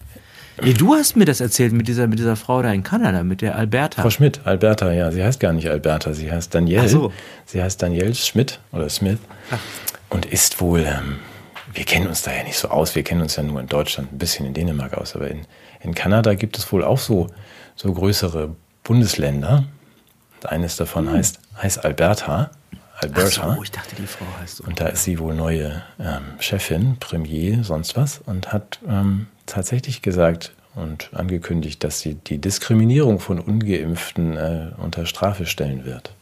Nee, 0.63 0.73
du 0.73 0.95
hast 0.95 1.17
mir 1.17 1.27
das 1.27 1.41
erzählt 1.41 1.73
mit 1.73 1.87
dieser, 1.87 2.07
mit 2.07 2.19
dieser 2.19 2.37
Frau 2.37 2.63
da 2.63 2.73
in 2.73 2.83
Kanada, 2.83 3.23
mit 3.23 3.43
der 3.43 3.57
Alberta. 3.57 4.03
Frau 4.03 4.11
Schmidt, 4.11 4.41
Alberta, 4.45 4.91
ja. 4.93 5.13
Sie 5.13 5.23
heißt 5.23 5.39
gar 5.39 5.53
nicht 5.53 5.69
Alberta, 5.69 6.15
sie 6.15 6.31
heißt 6.31 6.55
Danielle. 6.55 6.85
Ach 6.85 6.89
so. 6.89 7.13
Sie 7.45 7.63
heißt 7.63 7.83
Danielle 7.83 8.15
Schmidt 8.15 8.61
oder 8.73 8.89
Smith. 8.89 9.19
Ach. 9.51 9.59
Und 10.09 10.25
ist 10.25 10.61
wohl, 10.61 10.81
ähm, 10.81 11.17
wir 11.75 11.85
kennen 11.85 12.07
uns 12.07 12.23
da 12.23 12.33
ja 12.33 12.43
nicht 12.43 12.57
so 12.57 12.69
aus, 12.69 12.95
wir 12.95 13.03
kennen 13.03 13.21
uns 13.21 13.37
ja 13.37 13.43
nur 13.43 13.61
in 13.61 13.67
Deutschland, 13.67 14.13
ein 14.13 14.19
bisschen 14.19 14.47
in 14.47 14.55
Dänemark 14.55 14.95
aus, 14.95 15.15
aber 15.15 15.29
in, 15.31 15.43
in 15.81 15.95
Kanada 15.95 16.35
gibt 16.35 16.57
es 16.57 16.73
wohl 16.73 16.85
auch 16.85 16.99
so, 16.99 17.27
so 17.75 17.93
größere 17.93 18.55
Bundesländer. 18.83 19.65
Und 20.37 20.49
eines 20.49 20.77
davon 20.77 21.09
hm. 21.09 21.17
heißt, 21.17 21.39
heißt 21.63 21.85
Alberta. 21.85 22.51
Alberta. 22.99 23.43
Ach 23.51 23.57
so, 23.57 23.63
ich 23.63 23.71
dachte, 23.71 23.95
die 23.97 24.07
Frau 24.07 24.27
heißt 24.41 24.57
so. 24.57 24.65
Und 24.65 24.81
da 24.81 24.87
ist 24.87 25.05
sie 25.05 25.19
wohl 25.19 25.35
neue 25.35 25.83
ähm, 25.99 26.41
Chefin, 26.41 26.97
Premier, 26.99 27.63
sonst 27.63 27.97
was 27.97 28.19
und 28.19 28.53
hat 28.53 28.79
ähm, 28.89 29.27
tatsächlich 29.45 30.03
gesagt 30.03 30.53
und 30.75 31.11
angekündigt, 31.13 31.83
dass 31.85 32.01
sie 32.01 32.15
die 32.15 32.39
Diskriminierung 32.39 33.21
von 33.21 33.41
Ungeimpften 33.41 34.37
äh, 34.37 34.69
unter 34.79 35.07
Strafe 35.07 35.47
stellen 35.47 35.85
wird. 35.85 36.13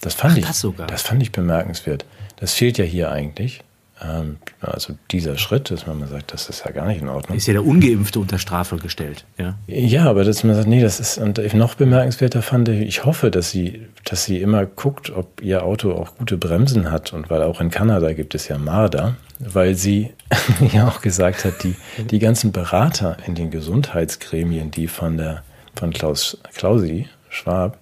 Das 0.00 0.14
fand, 0.14 0.34
Ach, 0.34 0.38
ich, 0.38 0.44
das, 0.46 0.66
das 0.86 1.02
fand 1.02 1.22
ich 1.22 1.32
bemerkenswert. 1.32 2.04
Das 2.36 2.52
fehlt 2.52 2.78
ja 2.78 2.84
hier 2.84 3.10
eigentlich. 3.10 3.62
Ähm, 4.02 4.38
also 4.60 4.94
dieser 5.10 5.38
Schritt, 5.38 5.70
dass 5.70 5.86
man 5.86 6.06
sagt, 6.08 6.32
das 6.32 6.48
ist 6.48 6.64
ja 6.64 6.72
gar 6.72 6.86
nicht 6.86 7.00
in 7.00 7.08
Ordnung. 7.08 7.36
Ist 7.36 7.46
ja 7.46 7.52
der 7.52 7.64
Ungeimpfte 7.64 8.18
unter 8.18 8.38
Strafe 8.38 8.76
gestellt, 8.76 9.24
ja? 9.38 9.54
Ja, 9.66 10.04
aber 10.06 10.24
dass 10.24 10.42
man 10.44 10.56
sagt, 10.56 10.68
nee, 10.68 10.80
das 10.80 11.00
ist, 11.00 11.18
und 11.18 11.38
noch 11.54 11.74
bemerkenswerter 11.74 12.42
fand 12.42 12.68
ich, 12.68 12.80
ich 12.80 13.04
hoffe, 13.04 13.30
dass 13.30 13.50
sie, 13.50 13.86
dass 14.04 14.24
sie 14.24 14.40
immer 14.40 14.66
guckt, 14.66 15.10
ob 15.10 15.40
ihr 15.42 15.62
Auto 15.62 15.92
auch 15.92 16.16
gute 16.16 16.36
Bremsen 16.36 16.90
hat 16.90 17.12
und 17.12 17.30
weil 17.30 17.42
auch 17.42 17.60
in 17.60 17.70
Kanada 17.70 18.12
gibt 18.12 18.34
es 18.34 18.48
ja 18.48 18.58
Marder 18.58 19.16
weil 19.38 19.74
sie 19.74 20.12
ja 20.72 20.88
auch 20.88 21.00
gesagt 21.00 21.44
hat, 21.44 21.62
die, 21.62 21.74
die 21.98 22.18
ganzen 22.18 22.52
Berater 22.52 23.16
in 23.26 23.34
den 23.34 23.50
Gesundheitsgremien, 23.50 24.70
die 24.70 24.88
von 24.88 25.16
der 25.16 25.42
von 25.76 25.92
Klaus 25.92 26.38
Klausi 26.54 27.08
Schwab 27.28 27.78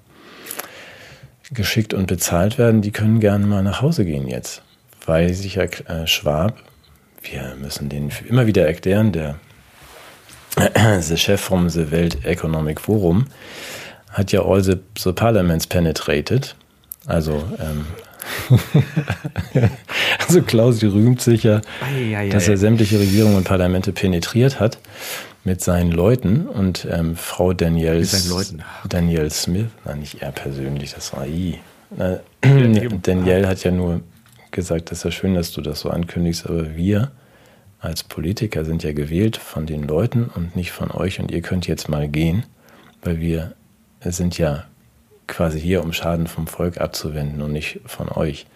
geschickt 1.51 1.93
und 1.93 2.07
bezahlt 2.07 2.57
werden, 2.57 2.81
die 2.81 2.91
können 2.91 3.21
gerne 3.21 3.47
mal 3.47 3.63
nach 3.63 3.83
Hause 3.83 4.07
gehen 4.07 4.27
jetzt, 4.29 4.62
weil 5.07 5.33
sich 5.35 5.57
ja 5.57 5.65
äh, 5.65 6.07
Schwab, 6.07 6.57
wir 7.23 7.55
müssen 7.61 7.89
den 7.89 8.11
immer 8.29 8.47
wieder 8.47 8.67
erklären, 8.67 9.13
der, 9.13 9.37
der 10.59 11.17
Chef 11.17 11.41
vom 11.41 11.69
The 11.69 11.91
Welt 11.91 12.25
Economic 12.25 12.81
Forum 12.81 13.27
hat 14.11 14.33
ja 14.33 14.43
all 14.45 14.63
the, 14.63 14.77
the 14.99 15.13
parliaments 15.13 15.67
penetrated, 15.67 16.55
also 17.07 17.43
ähm, 17.59 17.87
also 20.27 20.43
Klausi 20.43 20.87
rühmt 20.87 21.21
sich 21.21 21.43
ja, 21.43 21.61
dass 22.31 22.49
er 22.49 22.57
sämtliche 22.57 22.99
Regierungen 23.01 23.37
und 23.37 23.45
Parlamente 23.45 23.93
penetriert 23.93 24.61
hat 24.61 24.79
mit 25.45 25.61
seinen 25.61 25.91
Leuten. 25.91 26.47
Und 26.47 26.87
ähm, 26.91 27.17
Frau 27.17 27.53
Danielle, 27.53 28.07
Danielle 28.89 29.31
Smith, 29.31 29.67
na 29.85 29.95
nicht 29.95 30.23
er 30.23 30.33
persönlich, 30.33 30.95
das 30.95 31.13
war 31.13 31.27
I. 31.27 31.59
Äh, 31.99 32.19
Danielle 33.03 33.49
hat 33.49 33.65
ja 33.65 33.71
nur 33.71 34.01
gesagt, 34.53 34.91
das 34.91 34.99
ist 34.99 35.05
ja 35.05 35.11
schön, 35.11 35.35
dass 35.35 35.53
du 35.53 35.61
das 35.61 35.81
so 35.81 35.91
ankündigst, 35.91 36.47
aber 36.47 36.77
wir 36.77 37.11
als 37.81 38.05
Politiker 38.05 38.65
sind 38.65 38.85
ja 38.85 38.93
gewählt 38.93 39.37
von 39.37 39.67
den 39.67 39.83
Leuten 39.83 40.31
und 40.35 40.55
nicht 40.55 40.71
von 40.71 40.91
euch 40.93 41.19
und 41.19 41.31
ihr 41.33 41.43
könnt 41.43 41.67
jetzt 41.67 41.89
mal 41.89 42.09
gehen, 42.09 42.45
weil 43.03 43.19
wir 43.19 43.55
sind 44.05 44.39
ja 44.39 44.65
quasi 45.27 45.61
hier, 45.61 45.83
um 45.83 45.93
Schaden 45.93 46.27
vom 46.27 46.47
Volk 46.47 46.81
abzuwenden 46.81 47.43
und 47.43 47.53
nicht 47.53 47.81
von 47.87 48.09
euch. 48.09 48.47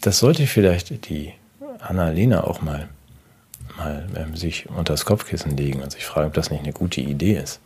Das 0.00 0.18
sollte 0.18 0.46
vielleicht 0.46 1.08
die 1.08 1.32
Annalena 1.78 2.44
auch 2.44 2.62
mal, 2.62 2.88
mal 3.76 4.08
ähm, 4.16 4.34
sich 4.34 4.68
unter 4.68 4.94
das 4.94 5.04
Kopfkissen 5.04 5.56
legen 5.56 5.82
und 5.82 5.92
sich 5.92 6.04
fragen, 6.04 6.28
ob 6.28 6.34
das 6.34 6.50
nicht 6.50 6.62
eine 6.62 6.72
gute 6.72 7.00
Idee 7.00 7.34
ist. 7.34 7.60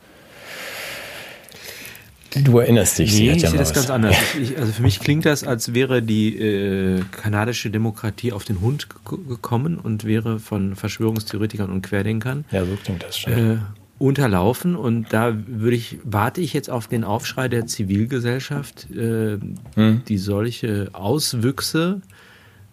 Du 2.45 2.59
erinnerst 2.59 2.99
dich, 2.99 3.18
nee, 3.18 3.32
ich 3.32 3.43
ja 3.43 3.51
sehe 3.51 3.59
das 3.59 3.72
ganz 3.72 3.91
anders. 3.91 4.16
Ich, 4.41 4.59
also 4.59 4.72
für 4.72 4.82
mich 4.82 5.01
klingt 5.01 5.24
das, 5.24 5.45
als 5.45 5.74
wäre 5.74 6.03
die 6.03 6.37
äh, 6.37 7.03
kanadische 7.11 7.70
Demokratie 7.70 8.32
auf 8.32 8.45
den 8.45 8.61
Hund 8.61 8.89
gekommen 9.05 9.78
und 9.78 10.05
wäre 10.05 10.39
von 10.39 10.76
Verschwörungstheoretikern 10.76 11.70
und 11.70 11.82
Querdenkern. 11.82 12.45
Ja, 12.51 12.64
so 12.64 12.76
klingt 12.82 13.03
das 13.03 13.18
schon. 13.18 13.32
Äh, 13.32 13.57
unterlaufen 13.99 14.76
und 14.76 15.12
da 15.12 15.34
würde 15.47 15.76
ich 15.76 15.99
warte 16.05 16.43
ich 16.43 16.53
jetzt 16.53 16.68
auf 16.68 16.87
den 16.87 17.03
Aufschrei 17.03 17.49
der 17.49 17.66
Zivilgesellschaft, 17.66 18.91
äh, 18.91 19.39
hm. 19.74 20.03
die 20.07 20.18
solche 20.18 20.91
Auswüchse 20.93 22.03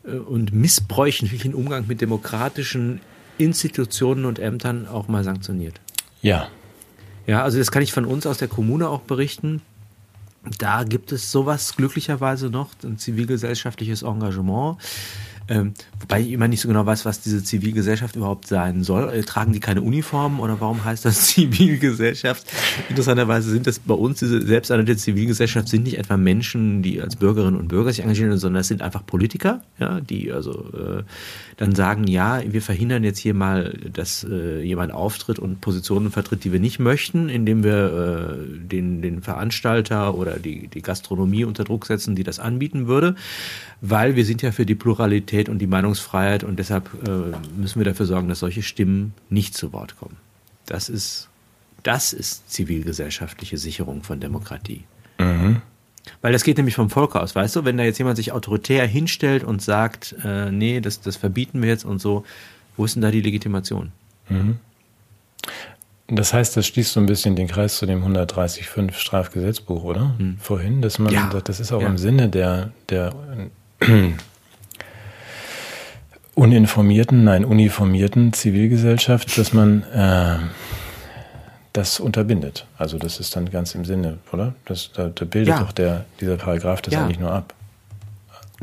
äh, 0.05 0.11
und 0.11 0.53
missbräuchlichen 0.53 1.53
Umgang 1.53 1.85
mit 1.87 2.01
demokratischen 2.01 2.99
Institutionen 3.37 4.25
und 4.25 4.39
Ämtern 4.39 4.87
auch 4.87 5.07
mal 5.07 5.23
sanktioniert. 5.23 5.79
Ja. 6.21 6.49
Ja, 7.25 7.43
also 7.43 7.57
das 7.57 7.71
kann 7.71 7.81
ich 7.81 7.93
von 7.93 8.05
uns 8.05 8.25
aus 8.25 8.37
der 8.37 8.47
Kommune 8.47 8.89
auch 8.89 9.01
berichten. 9.01 9.61
Da 10.57 10.83
gibt 10.83 11.11
es 11.13 11.31
sowas 11.31 11.75
glücklicherweise 11.77 12.49
noch, 12.49 12.71
ein 12.83 12.97
zivilgesellschaftliches 12.97 14.01
Engagement. 14.01 14.77
Ähm, 15.49 15.73
wobei 15.99 16.21
ich 16.21 16.31
immer 16.31 16.47
nicht 16.47 16.61
so 16.61 16.67
genau 16.69 16.85
weiß, 16.85 17.03
was 17.05 17.19
diese 17.19 17.43
Zivilgesellschaft 17.43 18.15
überhaupt 18.15 18.47
sein 18.47 18.83
soll. 18.83 19.09
Äh, 19.13 19.23
tragen 19.23 19.51
die 19.51 19.59
keine 19.59 19.81
Uniformen 19.81 20.39
oder 20.39 20.61
warum 20.61 20.85
heißt 20.85 21.03
das 21.03 21.27
Zivilgesellschaft? 21.27 22.45
Interessanterweise 22.89 23.49
sind 23.49 23.67
das 23.67 23.79
bei 23.79 23.93
uns, 23.93 24.19
diese 24.19 24.41
selbsternannte 24.41 24.95
Zivilgesellschaft, 24.95 25.67
sind 25.67 25.83
nicht 25.83 25.97
etwa 25.97 26.15
Menschen, 26.15 26.81
die 26.81 27.01
als 27.01 27.17
Bürgerinnen 27.17 27.57
und 27.57 27.67
Bürger 27.67 27.91
sich 27.91 28.01
engagieren, 28.01 28.37
sondern 28.37 28.61
das 28.61 28.69
sind 28.69 28.81
einfach 28.81 29.05
Politiker, 29.05 29.61
ja, 29.79 29.99
die 29.99 30.31
also 30.31 30.51
äh, 30.73 31.03
dann 31.57 31.75
sagen, 31.75 32.07
ja, 32.07 32.41
wir 32.45 32.61
verhindern 32.61 33.03
jetzt 33.03 33.19
hier 33.19 33.33
mal, 33.33 33.77
dass 33.91 34.25
äh, 34.29 34.61
jemand 34.61 34.93
auftritt 34.93 35.39
und 35.39 35.59
Positionen 35.59 36.11
vertritt, 36.11 36.43
die 36.45 36.53
wir 36.53 36.59
nicht 36.59 36.79
möchten, 36.79 37.27
indem 37.27 37.63
wir 37.63 38.37
äh, 38.37 38.57
den, 38.59 39.01
den 39.01 39.21
Veranstalter 39.21 40.15
oder 40.15 40.39
die, 40.39 40.67
die 40.67 40.81
Gastronomie 40.81 41.43
unter 41.43 41.65
Druck 41.65 41.85
setzen, 41.85 42.15
die 42.15 42.23
das 42.23 42.39
anbieten 42.39 42.87
würde 42.87 43.15
weil 43.85 44.15
wir 44.15 44.23
sind 44.23 44.41
ja 44.41 44.53
für 44.53 44.65
die 44.65 44.75
Pluralität 44.75 45.32
und 45.49 45.59
die 45.59 45.67
Meinungsfreiheit 45.67 46.43
und 46.43 46.57
deshalb 46.57 46.89
äh, 47.07 47.35
müssen 47.57 47.79
wir 47.79 47.85
dafür 47.85 48.05
sorgen, 48.05 48.29
dass 48.29 48.39
solche 48.39 48.61
Stimmen 48.61 49.13
nicht 49.29 49.55
zu 49.55 49.73
Wort 49.73 49.97
kommen. 49.97 50.17
Das 50.65 50.89
ist, 50.89 51.29
das 51.83 52.13
ist 52.13 52.49
zivilgesellschaftliche 52.49 53.57
Sicherung 53.57 54.03
von 54.03 54.19
Demokratie. 54.19 54.83
Mhm. 55.19 55.61
Weil 56.21 56.33
das 56.33 56.43
geht 56.43 56.57
nämlich 56.57 56.75
vom 56.75 56.89
Volk 56.89 57.15
aus, 57.15 57.35
weißt 57.35 57.55
du, 57.55 57.65
wenn 57.65 57.77
da 57.77 57.83
jetzt 57.83 57.97
jemand 57.97 58.17
sich 58.17 58.31
autoritär 58.31 58.85
hinstellt 58.85 59.43
und 59.43 59.61
sagt, 59.61 60.15
äh, 60.23 60.51
nee, 60.51 60.81
das, 60.81 61.01
das 61.01 61.15
verbieten 61.15 61.61
wir 61.61 61.69
jetzt 61.69 61.85
und 61.85 61.99
so, 61.99 62.25
wo 62.75 62.85
ist 62.85 62.95
denn 62.95 63.01
da 63.01 63.11
die 63.11 63.21
Legitimation? 63.21 63.91
Mhm. 64.29 64.57
Das 66.07 66.33
heißt, 66.33 66.57
das 66.57 66.67
schließt 66.67 66.93
so 66.93 66.99
ein 66.99 67.05
bisschen 67.05 67.35
den 67.35 67.47
Kreis 67.47 67.77
zu 67.77 67.85
dem 67.85 68.03
130.5 68.03 68.93
Strafgesetzbuch, 68.93 69.83
oder? 69.83 70.15
Mhm. 70.17 70.37
Vorhin, 70.39 70.81
dass 70.81 70.99
man 70.99 71.13
ja. 71.13 71.31
sagt, 71.31 71.49
das 71.49 71.59
ist 71.59 71.71
auch 71.71 71.81
ja. 71.81 71.87
im 71.87 71.97
Sinne 71.97 72.29
der, 72.29 72.71
der 72.89 73.15
uninformierten, 76.35 77.23
nein, 77.23 77.45
uniformierten 77.45 78.33
Zivilgesellschaft, 78.33 79.37
dass 79.37 79.53
man 79.53 79.83
äh, 79.83 80.37
das 81.73 81.99
unterbindet. 81.99 82.65
Also 82.77 82.97
das 82.97 83.19
ist 83.19 83.35
dann 83.35 83.49
ganz 83.49 83.75
im 83.75 83.85
Sinne, 83.85 84.19
oder? 84.31 84.53
Das, 84.65 84.91
da, 84.93 85.09
da 85.09 85.25
bildet 85.25 85.55
ja. 85.55 85.59
doch 85.59 85.71
der, 85.71 86.05
dieser 86.19 86.37
Paragraph 86.37 86.81
das 86.81 86.93
ja. 86.93 87.03
eigentlich 87.03 87.19
nur 87.19 87.31
ab. 87.31 87.53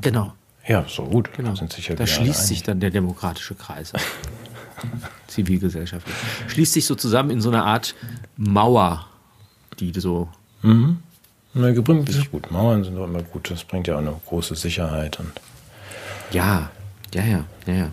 Genau. 0.00 0.32
Ja, 0.66 0.84
so 0.88 1.04
gut. 1.04 1.30
Genau. 1.36 1.54
Sind 1.54 1.72
sicher 1.72 1.94
da 1.94 2.06
schließt 2.06 2.46
sich 2.46 2.62
dann 2.62 2.80
der 2.80 2.90
demokratische 2.90 3.54
Kreis. 3.54 3.92
Zivilgesellschaftlich. 5.26 6.14
Schließt 6.48 6.72
sich 6.72 6.86
so 6.86 6.94
zusammen 6.94 7.30
in 7.30 7.40
so 7.40 7.50
einer 7.50 7.64
Art 7.64 7.94
Mauer, 8.36 9.06
die 9.78 9.92
so 9.98 10.28
mhm. 10.62 10.98
Na, 11.52 11.72
gebrümmt 11.72 12.08
ist 12.08 12.30
gut. 12.30 12.50
Mauern 12.52 12.84
sind 12.84 12.96
doch 12.96 13.06
immer 13.06 13.22
gut. 13.22 13.50
Das 13.50 13.64
bringt 13.64 13.88
ja 13.88 13.96
auch 13.96 13.98
eine 13.98 14.14
große 14.26 14.54
Sicherheit. 14.54 15.18
Und 15.18 15.32
ja, 16.30 16.70
ja, 17.14 17.24
ja, 17.24 17.44
ja, 17.66 17.74
ja. 17.74 17.92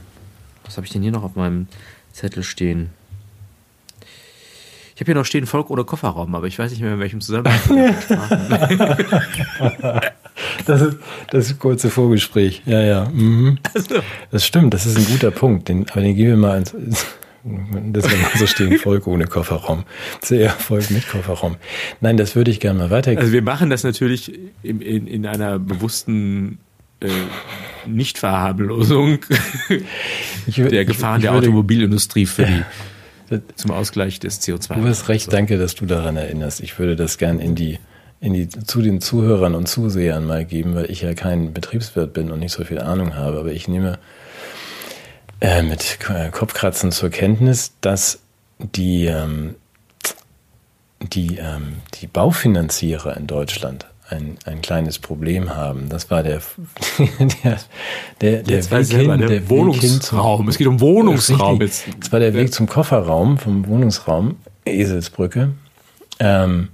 Was 0.65 0.77
habe 0.77 0.85
ich 0.85 0.93
denn 0.93 1.01
hier 1.01 1.11
noch 1.11 1.23
auf 1.23 1.35
meinem 1.35 1.67
Zettel 2.11 2.43
stehen? 2.43 2.91
Ich 4.97 5.01
habe 5.01 5.11
hier 5.11 5.15
noch 5.15 5.25
stehen 5.25 5.45
Volk 5.45 5.69
oder 5.69 5.83
Kofferraum, 5.83 6.33
aber 6.33 6.47
ich 6.47 6.57
weiß 6.57 6.71
nicht 6.71 6.81
mehr, 6.81 6.95
in 6.95 6.99
welchem 6.99 7.21
Zusammenhang. 7.21 7.59
das, 10.65 10.81
ist, 10.81 10.97
das 11.29 11.51
ist 11.51 11.59
kurze 11.59 11.91
Vorgespräch. 11.91 12.63
Ja, 12.65 12.81
ja. 12.81 13.07
Mhm. 13.07 13.59
Das 14.31 14.43
stimmt, 14.43 14.73
das 14.73 14.87
ist 14.87 14.97
ein 14.97 15.05
guter 15.05 15.29
Punkt. 15.29 15.69
Den, 15.69 15.87
aber 15.91 16.01
den 16.01 16.15
gehen 16.15 16.29
wir 16.29 16.37
mal 16.37 16.57
ins, 16.57 16.73
das 17.43 18.09
wir 18.09 18.17
mal 18.17 18.31
so 18.37 18.47
stehen, 18.47 18.77
Volk 18.79 19.05
ohne 19.05 19.27
Kofferraum. 19.27 19.83
Sehr 20.23 20.49
Volk 20.49 20.89
mit 20.89 21.07
Kofferraum. 21.07 21.57
Nein, 22.01 22.17
das 22.17 22.35
würde 22.35 22.49
ich 22.49 22.59
gerne 22.59 22.79
mal 22.79 22.89
weiter. 22.89 23.15
Also 23.17 23.31
wir 23.31 23.43
machen 23.43 23.69
das 23.69 23.83
natürlich 23.83 24.33
in, 24.63 24.81
in, 24.81 25.05
in 25.05 25.27
einer 25.27 25.59
bewussten 25.59 26.57
äh, 26.99 27.09
Nichtverharmlosung 27.85 29.19
der 30.47 30.85
Gefahren 30.85 31.21
der 31.21 31.33
Automobilindustrie 31.33 32.25
für 32.25 32.45
die, 32.45 33.41
zum 33.55 33.71
Ausgleich 33.71 34.19
des 34.19 34.41
CO2. 34.41 34.75
Du 34.75 34.87
hast 34.87 35.09
recht, 35.09 35.31
danke, 35.31 35.57
dass 35.57 35.75
du 35.75 35.85
daran 35.85 36.17
erinnerst. 36.17 36.61
Ich 36.61 36.77
würde 36.79 36.95
das 36.95 37.17
gern 37.17 37.39
in 37.39 37.55
die, 37.55 37.79
in 38.19 38.33
die, 38.33 38.49
zu 38.49 38.81
den 38.81 39.01
Zuhörern 39.01 39.55
und 39.55 39.67
Zusehern 39.67 40.25
mal 40.25 40.45
geben, 40.45 40.75
weil 40.75 40.89
ich 40.89 41.01
ja 41.01 41.13
kein 41.13 41.53
Betriebswirt 41.53 42.13
bin 42.13 42.31
und 42.31 42.39
nicht 42.39 42.53
so 42.53 42.63
viel 42.63 42.79
Ahnung 42.79 43.15
habe. 43.15 43.39
Aber 43.39 43.51
ich 43.51 43.67
nehme 43.67 43.99
äh, 45.39 45.61
mit 45.61 45.99
Kopfkratzen 46.31 46.91
zur 46.91 47.09
Kenntnis, 47.09 47.73
dass 47.81 48.19
die, 48.59 49.05
ähm, 49.05 49.55
die, 51.01 51.37
ähm, 51.37 51.75
die 51.95 52.07
Baufinanzierer 52.07 53.15
in 53.17 53.27
Deutschland 53.27 53.85
ein, 54.09 54.37
ein 54.45 54.61
kleines 54.61 54.99
Problem 54.99 55.55
haben. 55.55 55.89
Das 55.89 56.09
war 56.09 56.23
der, 56.23 56.41
der, 57.43 57.57
der, 58.21 58.43
der 58.43 58.71
Weg 58.71 58.87
hin, 58.87 59.17
der, 59.19 59.27
der 59.27 59.49
Wohnungsraum. 59.49 60.39
Zum, 60.39 60.47
es 60.49 60.57
geht 60.57 60.67
um 60.67 60.79
Wohnungsraum 60.79 61.61
jetzt. 61.61 61.85
Das 61.99 62.11
war 62.11 62.19
der 62.19 62.33
Weg 62.33 62.53
zum 62.53 62.67
Kofferraum, 62.67 63.37
vom 63.37 63.67
Wohnungsraum, 63.67 64.37
Eselsbrücke. 64.65 65.51
Ähm, 66.19 66.69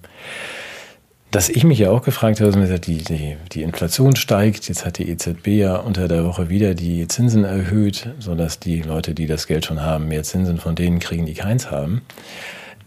dass 1.34 1.49
ich 1.49 1.63
mich 1.63 1.79
ja 1.79 1.89
auch 1.89 2.03
gefragt 2.03 2.41
habe, 2.41 2.79
die, 2.79 2.97
die, 3.03 3.38
die 3.51 3.63
Inflation 3.63 4.15
steigt, 4.15 4.69
jetzt 4.69 4.86
hat 4.86 4.99
die 4.99 5.09
EZB 5.09 5.47
ja 5.47 5.77
unter 5.77 6.07
der 6.07 6.25
Woche 6.25 6.49
wieder 6.49 6.75
die 6.75 7.07
Zinsen 7.07 7.43
erhöht, 7.43 8.07
sodass 8.19 8.59
die 8.59 8.84
Leute, 8.84 9.15
die 9.15 9.25
das 9.25 9.47
Geld 9.47 9.65
schon 9.65 9.81
haben, 9.81 10.07
mehr 10.07 10.21
Zinsen 10.21 10.59
von 10.59 10.75
denen 10.75 10.99
kriegen, 10.99 11.25
die 11.25 11.34
keins 11.34 11.71
haben. 11.71 12.03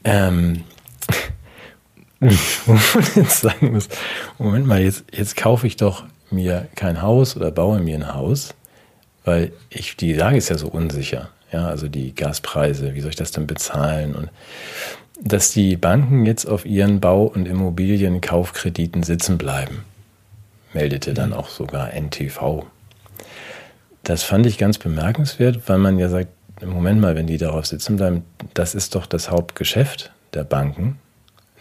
Ähm, 0.05 0.63
wo 2.21 2.73
man 2.73 3.05
jetzt 3.15 3.41
sagen 3.41 3.73
muss, 3.73 3.89
Moment 4.39 4.67
mal, 4.67 4.81
jetzt, 4.81 5.05
jetzt 5.13 5.37
kaufe 5.37 5.67
ich 5.67 5.77
doch 5.77 6.05
mir 6.31 6.67
kein 6.75 7.03
Haus 7.03 7.37
oder 7.37 7.51
baue 7.51 7.81
mir 7.81 7.97
ein 7.97 8.15
Haus, 8.15 8.55
weil 9.25 9.53
ich, 9.71 9.97
die 9.97 10.13
Lage 10.13 10.37
ist 10.37 10.49
ja 10.49 10.59
so 10.59 10.69
unsicher. 10.69 11.31
Ja, 11.53 11.69
also 11.69 11.89
die 11.89 12.15
Gaspreise, 12.15 12.95
wie 12.95 13.01
soll 13.01 13.11
ich 13.11 13.17
das 13.17 13.31
denn 13.31 13.47
bezahlen? 13.47 14.15
Und 14.15 14.31
dass 15.21 15.53
die 15.53 15.77
Banken 15.77 16.27
jetzt 16.27 16.47
auf 16.47 16.67
ihren 16.67 17.01
Bau- 17.01 17.27
und 17.27 17.47
Immobilienkaufkrediten 17.47 19.03
sitzen 19.03 19.39
bleiben, 19.39 19.85
meldete 20.73 21.15
dann 21.15 21.33
auch 21.33 21.49
sogar 21.49 21.93
NTV. 21.93 22.67
Das 24.03 24.23
fand 24.23 24.47
ich 24.47 24.59
ganz 24.59 24.79
bemerkenswert, 24.79 25.61
weil 25.67 25.79
man 25.79 25.99
ja 25.99 26.09
sagt, 26.09 26.29
Moment 26.65 27.01
mal, 27.01 27.15
wenn 27.15 27.27
die 27.27 27.39
darauf 27.39 27.67
sitzen 27.67 27.97
bleiben, 27.97 28.25
das 28.55 28.75
ist 28.75 28.95
doch 28.95 29.07
das 29.07 29.31
Hauptgeschäft 29.31 30.13
der 30.35 30.45
Banken, 30.45 30.99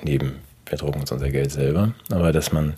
neben 0.03 0.39
wir 0.67 0.77
drucken 0.77 1.01
uns 1.01 1.11
unser 1.11 1.29
Geld 1.29 1.51
selber, 1.51 1.93
aber 2.09 2.31
dass 2.31 2.51
man 2.51 2.73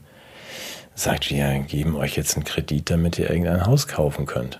sagt, 0.95 1.30
wir 1.30 1.59
geben 1.68 1.95
euch 1.95 2.18
jetzt 2.18 2.36
einen 2.36 2.43
Kredit, 2.43 2.89
damit 2.89 3.18
ihr 3.20 3.30
irgendein 3.30 3.65
Haus 3.65 3.88
kaufen 3.88 4.26
könnt. 4.26 4.59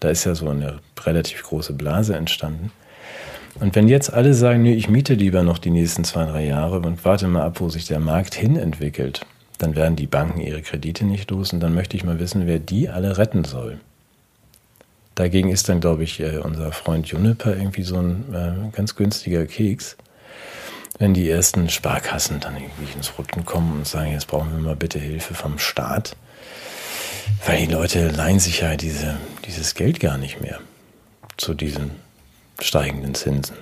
Da 0.00 0.10
ist 0.10 0.24
ja 0.24 0.34
so 0.34 0.48
eine 0.48 0.78
relativ 1.00 1.42
große 1.42 1.72
Blase 1.72 2.14
entstanden. 2.14 2.70
Und 3.58 3.74
wenn 3.74 3.88
jetzt 3.88 4.12
alle 4.12 4.34
sagen, 4.34 4.62
nee, 4.62 4.74
ich 4.74 4.88
miete 4.88 5.14
lieber 5.14 5.42
noch 5.42 5.58
die 5.58 5.70
nächsten 5.70 6.04
zwei, 6.04 6.26
drei 6.26 6.46
Jahre 6.46 6.78
und 6.80 7.04
warte 7.04 7.26
mal 7.26 7.42
ab, 7.42 7.60
wo 7.60 7.68
sich 7.68 7.86
der 7.86 7.98
Markt 7.98 8.34
hin 8.34 8.56
entwickelt, 8.56 9.26
dann 9.56 9.74
werden 9.74 9.96
die 9.96 10.06
Banken 10.06 10.40
ihre 10.40 10.62
Kredite 10.62 11.04
nicht 11.04 11.30
los 11.30 11.52
und 11.52 11.58
dann 11.58 11.74
möchte 11.74 11.96
ich 11.96 12.04
mal 12.04 12.20
wissen, 12.20 12.46
wer 12.46 12.60
die 12.60 12.88
alle 12.88 13.18
retten 13.18 13.42
soll. 13.42 13.80
Dagegen 15.16 15.50
ist 15.50 15.68
dann, 15.68 15.80
glaube 15.80 16.04
ich, 16.04 16.20
äh, 16.20 16.38
unser 16.38 16.70
Freund 16.70 17.08
Juniper 17.08 17.56
irgendwie 17.56 17.82
so 17.82 17.96
ein 17.96 18.32
äh, 18.32 18.76
ganz 18.76 18.94
günstiger 18.94 19.46
Keks. 19.46 19.96
Wenn 20.98 21.14
die 21.14 21.28
ersten 21.30 21.68
Sparkassen 21.68 22.40
dann 22.40 22.56
irgendwie 22.56 22.92
ins 22.94 23.18
Rücken 23.18 23.44
kommen 23.44 23.78
und 23.78 23.86
sagen, 23.86 24.12
jetzt 24.12 24.26
brauchen 24.26 24.50
wir 24.52 24.58
mal 24.58 24.76
bitte 24.76 24.98
Hilfe 24.98 25.34
vom 25.34 25.58
Staat, 25.58 26.16
weil 27.46 27.66
die 27.66 27.72
Leute 27.72 28.08
leihen 28.08 28.40
sich 28.40 28.60
ja 28.60 28.76
diese, 28.76 29.16
dieses 29.46 29.74
Geld 29.74 30.00
gar 30.00 30.18
nicht 30.18 30.40
mehr 30.40 30.58
zu 31.36 31.54
diesen 31.54 31.92
steigenden 32.60 33.14
Zinsen. 33.14 33.56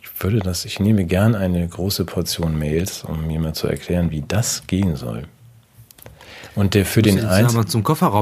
Ich 0.00 0.24
würde 0.24 0.40
das, 0.40 0.64
ich 0.64 0.80
nehme 0.80 1.04
gern 1.04 1.34
eine 1.34 1.66
große 1.68 2.04
Portion 2.04 2.58
Mails, 2.58 3.04
um 3.04 3.26
mir 3.26 3.38
mal 3.38 3.54
zu 3.54 3.68
erklären, 3.68 4.10
wie 4.10 4.24
das 4.26 4.66
gehen 4.66 4.96
soll. 4.96 5.24
Und 6.54 6.74
der 6.74 6.86
für 6.86 7.02
den 7.02 7.18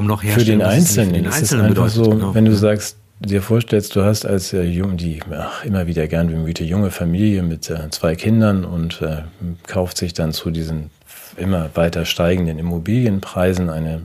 noch 0.07 0.23
Für 0.23 0.45
den 0.45 0.61
Einzelnen, 0.61 1.09
für 1.09 1.23
den 1.23 1.27
Einzelnen 1.27 1.45
ist 1.45 1.53
es 1.53 1.61
einfach 1.61 1.89
so, 1.89 2.11
genau. 2.11 2.35
wenn 2.35 2.45
du 2.45 2.55
sagst, 2.55 2.99
dir 3.21 3.43
vorstellst, 3.43 3.97
du 3.97 4.03
hast 4.03 4.27
als 4.27 4.53
äh, 4.53 4.63
jung, 4.63 4.97
die 4.97 5.21
ach, 5.31 5.65
immer 5.65 5.87
wieder 5.87 6.07
gern 6.07 6.29
bemühte 6.29 6.65
junge 6.65 6.91
Familie 6.91 7.43
mit 7.43 7.71
äh, 7.71 7.91
zwei 7.91 8.15
Kindern 8.15 8.65
und 8.65 9.03
äh, 9.03 9.23
kauft 9.67 9.97
sich 9.97 10.15
dann 10.15 10.33
zu 10.33 10.51
diesen 10.51 10.91
immer 11.37 11.71
weiter 11.75 12.05
steigenden 12.05 12.59
Immobilienpreisen 12.59 13.71
eine, 13.71 14.03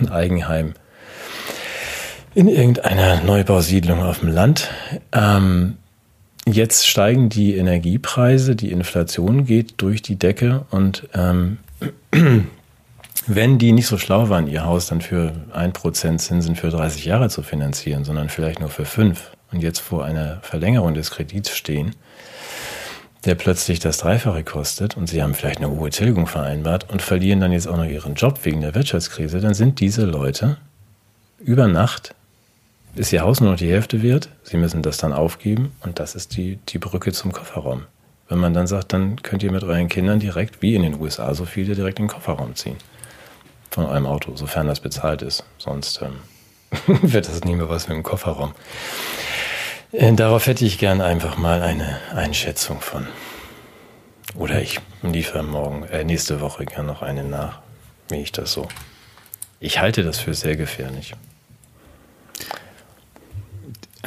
ein 0.00 0.08
Eigenheim 0.08 0.74
in 2.34 2.48
irgendeiner 2.48 3.22
Neubausiedlung 3.22 4.02
auf 4.02 4.20
dem 4.20 4.28
Land. 4.28 4.70
Ähm, 5.12 5.78
jetzt 6.46 6.86
steigen 6.86 7.30
die 7.30 7.56
Energiepreise, 7.56 8.56
die 8.56 8.72
Inflation 8.72 9.46
geht 9.46 9.74
durch 9.78 10.02
die 10.02 10.16
Decke 10.16 10.66
und 10.70 11.08
ähm, 11.14 11.58
wenn 13.26 13.58
die 13.58 13.72
nicht 13.72 13.88
so 13.88 13.98
schlau 13.98 14.28
waren, 14.28 14.46
ihr 14.46 14.64
Haus 14.64 14.86
dann 14.86 15.00
für 15.00 15.32
ein 15.52 15.72
Prozent 15.72 16.20
Zinsen 16.20 16.54
für 16.54 16.70
30 16.70 17.04
Jahre 17.04 17.28
zu 17.28 17.42
finanzieren, 17.42 18.04
sondern 18.04 18.28
vielleicht 18.28 18.60
nur 18.60 18.68
für 18.68 18.84
fünf 18.84 19.32
und 19.52 19.62
jetzt 19.62 19.80
vor 19.80 20.04
einer 20.04 20.38
Verlängerung 20.42 20.94
des 20.94 21.10
Kredits 21.10 21.50
stehen, 21.56 21.96
der 23.24 23.34
plötzlich 23.34 23.80
das 23.80 23.98
Dreifache 23.98 24.44
kostet 24.44 24.96
und 24.96 25.08
sie 25.08 25.22
haben 25.22 25.34
vielleicht 25.34 25.58
eine 25.58 25.70
hohe 25.70 25.90
Tilgung 25.90 26.26
vereinbart 26.26 26.88
und 26.90 27.02
verlieren 27.02 27.40
dann 27.40 27.52
jetzt 27.52 27.66
auch 27.66 27.76
noch 27.76 27.84
ihren 27.84 28.14
Job 28.14 28.40
wegen 28.44 28.60
der 28.60 28.74
Wirtschaftskrise, 28.74 29.40
dann 29.40 29.54
sind 29.54 29.80
diese 29.80 30.04
Leute 30.04 30.56
über 31.38 31.66
Nacht 31.66 32.14
ist 32.94 33.12
ihr 33.12 33.20
Haus 33.20 33.40
nur 33.40 33.50
noch 33.50 33.58
die 33.58 33.70
Hälfte 33.70 34.02
wert, 34.02 34.30
sie 34.42 34.56
müssen 34.56 34.80
das 34.80 34.96
dann 34.96 35.12
aufgeben 35.12 35.72
und 35.82 35.98
das 35.98 36.14
ist 36.14 36.36
die, 36.36 36.58
die 36.68 36.78
Brücke 36.78 37.12
zum 37.12 37.30
Kofferraum. 37.30 37.82
Wenn 38.28 38.38
man 38.38 38.54
dann 38.54 38.66
sagt, 38.66 38.94
dann 38.94 39.20
könnt 39.22 39.42
ihr 39.42 39.52
mit 39.52 39.64
euren 39.64 39.88
Kindern 39.88 40.18
direkt, 40.18 40.62
wie 40.62 40.74
in 40.74 40.82
den 40.82 40.98
USA, 40.98 41.34
so 41.34 41.44
viele 41.44 41.74
direkt 41.74 41.98
in 41.98 42.06
den 42.06 42.10
Kofferraum 42.10 42.54
ziehen 42.54 42.76
von 43.70 43.86
eurem 43.86 44.06
Auto, 44.06 44.34
sofern 44.36 44.66
das 44.66 44.80
bezahlt 44.80 45.22
ist. 45.22 45.44
Sonst 45.58 46.00
ähm, 46.02 46.20
wird 47.02 47.28
das 47.28 47.44
nie 47.44 47.54
mehr 47.54 47.68
was 47.68 47.88
mit 47.88 47.96
dem 47.96 48.02
Kofferraum. 48.02 48.54
Äh, 49.92 50.12
darauf 50.14 50.46
hätte 50.46 50.64
ich 50.64 50.78
gern 50.78 51.00
einfach 51.00 51.36
mal 51.36 51.62
eine 51.62 51.98
Einschätzung 52.14 52.80
von. 52.80 53.06
Oder 54.34 54.60
ich 54.60 54.80
liefere 55.02 55.42
morgen, 55.42 55.84
äh, 55.84 56.04
nächste 56.04 56.40
Woche 56.40 56.66
gern 56.66 56.86
noch 56.86 57.02
eine 57.02 57.24
nach, 57.24 57.60
wie 58.08 58.22
ich 58.22 58.32
das 58.32 58.52
so. 58.52 58.68
Ich 59.60 59.80
halte 59.80 60.02
das 60.02 60.18
für 60.18 60.34
sehr 60.34 60.56
gefährlich. 60.56 61.14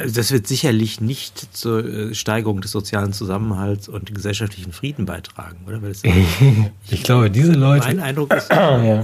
Also 0.00 0.14
das 0.14 0.32
wird 0.32 0.46
sicherlich 0.46 1.02
nicht 1.02 1.54
zur 1.54 1.84
äh, 1.84 2.14
Steigerung 2.14 2.62
des 2.62 2.70
sozialen 2.70 3.12
Zusammenhalts 3.12 3.86
und 3.86 4.14
gesellschaftlichen 4.14 4.72
Frieden 4.72 5.04
beitragen, 5.04 5.58
oder? 5.66 5.78
ich 6.90 7.02
glaube, 7.02 7.30
diese 7.30 7.52
Leute. 7.52 7.86
Mein 7.86 8.00
Eindruck 8.00 8.32
ist. 8.32 8.50
ja. 8.50 9.02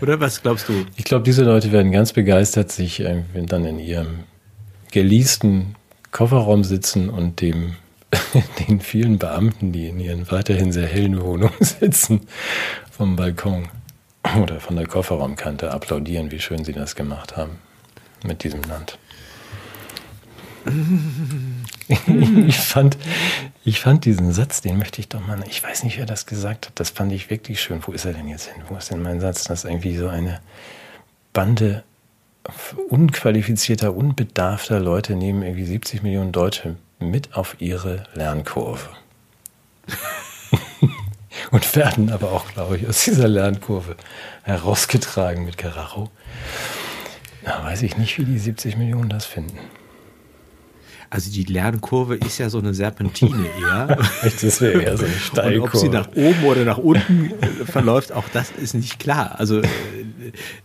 Oder 0.00 0.20
was 0.20 0.42
glaubst 0.42 0.68
du? 0.68 0.86
Ich 0.96 1.04
glaube, 1.04 1.24
diese 1.24 1.42
Leute 1.42 1.72
werden 1.72 1.90
ganz 1.90 2.12
begeistert, 2.12 2.70
sich 2.70 3.00
äh, 3.00 3.24
dann 3.34 3.64
in 3.64 3.80
ihrem 3.80 4.20
geleasten 4.92 5.74
Kofferraum 6.12 6.62
sitzen 6.62 7.10
und 7.10 7.40
dem 7.40 7.74
den 8.68 8.80
vielen 8.80 9.18
Beamten, 9.18 9.72
die 9.72 9.88
in 9.88 9.98
ihren 9.98 10.30
weiterhin 10.30 10.70
sehr 10.70 10.86
hellen 10.86 11.20
Wohnungen 11.20 11.52
sitzen, 11.60 12.20
vom 12.92 13.16
Balkon 13.16 13.68
oder 14.40 14.60
von 14.60 14.76
der 14.76 14.86
Kofferraumkante 14.86 15.72
applaudieren, 15.72 16.30
wie 16.30 16.40
schön 16.40 16.64
sie 16.64 16.72
das 16.72 16.94
gemacht 16.94 17.36
haben 17.36 17.58
mit 18.24 18.44
diesem 18.44 18.62
Land. 18.62 18.98
ich, 22.46 22.58
fand, 22.58 22.98
ich 23.64 23.80
fand 23.80 24.04
diesen 24.04 24.32
Satz, 24.32 24.60
den 24.60 24.78
möchte 24.78 25.00
ich 25.00 25.08
doch 25.08 25.26
mal, 25.26 25.42
ich 25.48 25.62
weiß 25.62 25.84
nicht, 25.84 25.98
wer 25.98 26.06
das 26.06 26.26
gesagt 26.26 26.66
hat, 26.66 26.80
das 26.80 26.90
fand 26.90 27.12
ich 27.12 27.30
wirklich 27.30 27.60
schön. 27.60 27.80
Wo 27.86 27.92
ist 27.92 28.04
er 28.04 28.12
denn 28.12 28.28
jetzt 28.28 28.48
hin? 28.48 28.62
Wo 28.68 28.76
ist 28.76 28.90
denn 28.90 29.02
mein 29.02 29.20
Satz? 29.20 29.44
Das 29.44 29.64
ist 29.64 29.70
irgendwie 29.70 29.96
so 29.96 30.08
eine 30.08 30.40
Bande 31.32 31.84
unqualifizierter, 32.88 33.94
unbedarfter 33.94 34.80
Leute 34.80 35.14
nehmen 35.14 35.42
irgendwie 35.42 35.66
70 35.66 36.02
Millionen 36.02 36.32
Deutsche 36.32 36.76
mit 36.98 37.34
auf 37.34 37.56
ihre 37.60 38.04
Lernkurve. 38.14 38.88
Und 41.50 41.76
werden 41.76 42.10
aber 42.10 42.32
auch, 42.32 42.52
glaube 42.52 42.76
ich, 42.76 42.88
aus 42.88 43.04
dieser 43.04 43.28
Lernkurve 43.28 43.96
herausgetragen 44.42 45.44
mit 45.44 45.58
Karacho. 45.58 46.10
Da 47.44 47.64
weiß 47.64 47.82
ich 47.82 47.96
nicht, 47.96 48.18
wie 48.18 48.24
die 48.24 48.38
70 48.38 48.76
Millionen 48.76 49.08
das 49.08 49.24
finden. 49.24 49.58
Also 51.12 51.32
die 51.32 51.42
Lernkurve 51.42 52.14
ist 52.14 52.38
ja 52.38 52.48
so 52.48 52.58
eine 52.58 52.72
Serpentine 52.72 53.46
eher. 53.60 53.98
das 54.22 54.60
wäre 54.60 54.80
eher 54.80 54.96
so 54.96 55.04
eine 55.04 55.14
Steilkurve. 55.14 55.62
Und 55.62 55.74
ob 55.74 55.80
sie 55.80 55.88
nach 55.88 56.08
oben 56.14 56.44
oder 56.44 56.64
nach 56.64 56.78
unten 56.78 57.32
äh, 57.40 57.66
verläuft, 57.66 58.12
auch 58.12 58.28
das 58.32 58.52
ist 58.52 58.74
nicht 58.74 59.00
klar. 59.00 59.40
Also 59.40 59.58
äh, 59.58 59.68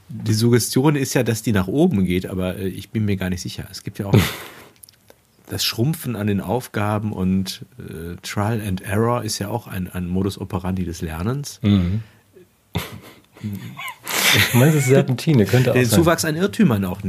die 0.08 0.34
Suggestion 0.34 0.96
ist 0.96 1.16
ja, 1.16 1.24
dass 1.24 1.42
die 1.42 1.52
nach 1.52 1.68
oben 1.68 2.06
geht, 2.06 2.28
aber 2.28 2.58
äh, 2.58 2.68
ich 2.68 2.92
bin 2.92 3.06
mir 3.06 3.18
gar 3.18 3.32
nicht 3.32 3.42
sicher. 3.42 3.68
Es 3.72 3.82
gibt 3.82 3.98
ja 3.98 4.06
auch 4.06 4.14
das 5.48 5.66
Schrumpfen 5.66 6.16
an 6.16 6.28
den 6.28 6.42
Aufgaben 6.42 7.12
und 7.12 7.66
äh, 7.80 8.16
Trial 8.22 8.62
and 8.62 8.82
Error 8.82 9.24
ist 9.24 9.40
ja 9.40 9.50
auch 9.50 9.66
ein, 9.66 9.90
ein 9.92 10.08
Modus 10.08 10.40
operandi 10.40 10.86
des 10.86 11.02
Lernens. 11.02 11.60
Mhm. 11.64 12.04
Du 13.42 14.58
meinst, 14.58 14.76
es 14.76 14.86
Serpentine, 14.86 15.46
könnte 15.46 15.72
auch 15.72 15.76
Der 15.76 15.86
sein. 15.86 16.00
Zuwachs 16.00 16.26
an 16.26 16.36
Irrtümern 16.36 16.84
auch. 16.86 17.00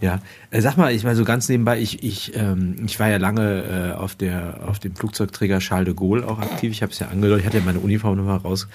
Ja, 0.00 0.20
äh, 0.50 0.60
sag 0.60 0.76
mal, 0.76 0.92
ich 0.94 1.04
mal 1.04 1.16
so 1.16 1.24
ganz 1.24 1.48
nebenbei, 1.48 1.80
ich, 1.80 2.02
ich, 2.02 2.36
ähm, 2.36 2.76
ich 2.86 2.98
war 3.00 3.08
ja 3.08 3.18
lange 3.18 3.92
äh, 3.92 3.96
auf, 3.96 4.14
der, 4.14 4.60
auf 4.66 4.78
dem 4.78 4.94
Flugzeugträger 4.94 5.58
Charles 5.58 5.86
de 5.86 5.94
Gaulle 5.94 6.26
auch 6.26 6.38
aktiv. 6.38 6.72
Ich 6.72 6.82
habe 6.82 6.92
es 6.92 6.98
ja 6.98 7.08
angedeutet, 7.08 7.40
ich 7.40 7.46
hatte 7.46 7.58
ja 7.58 7.64
meine 7.64 7.80
Uniform 7.80 8.16
nochmal 8.16 8.38
raus, 8.38 8.68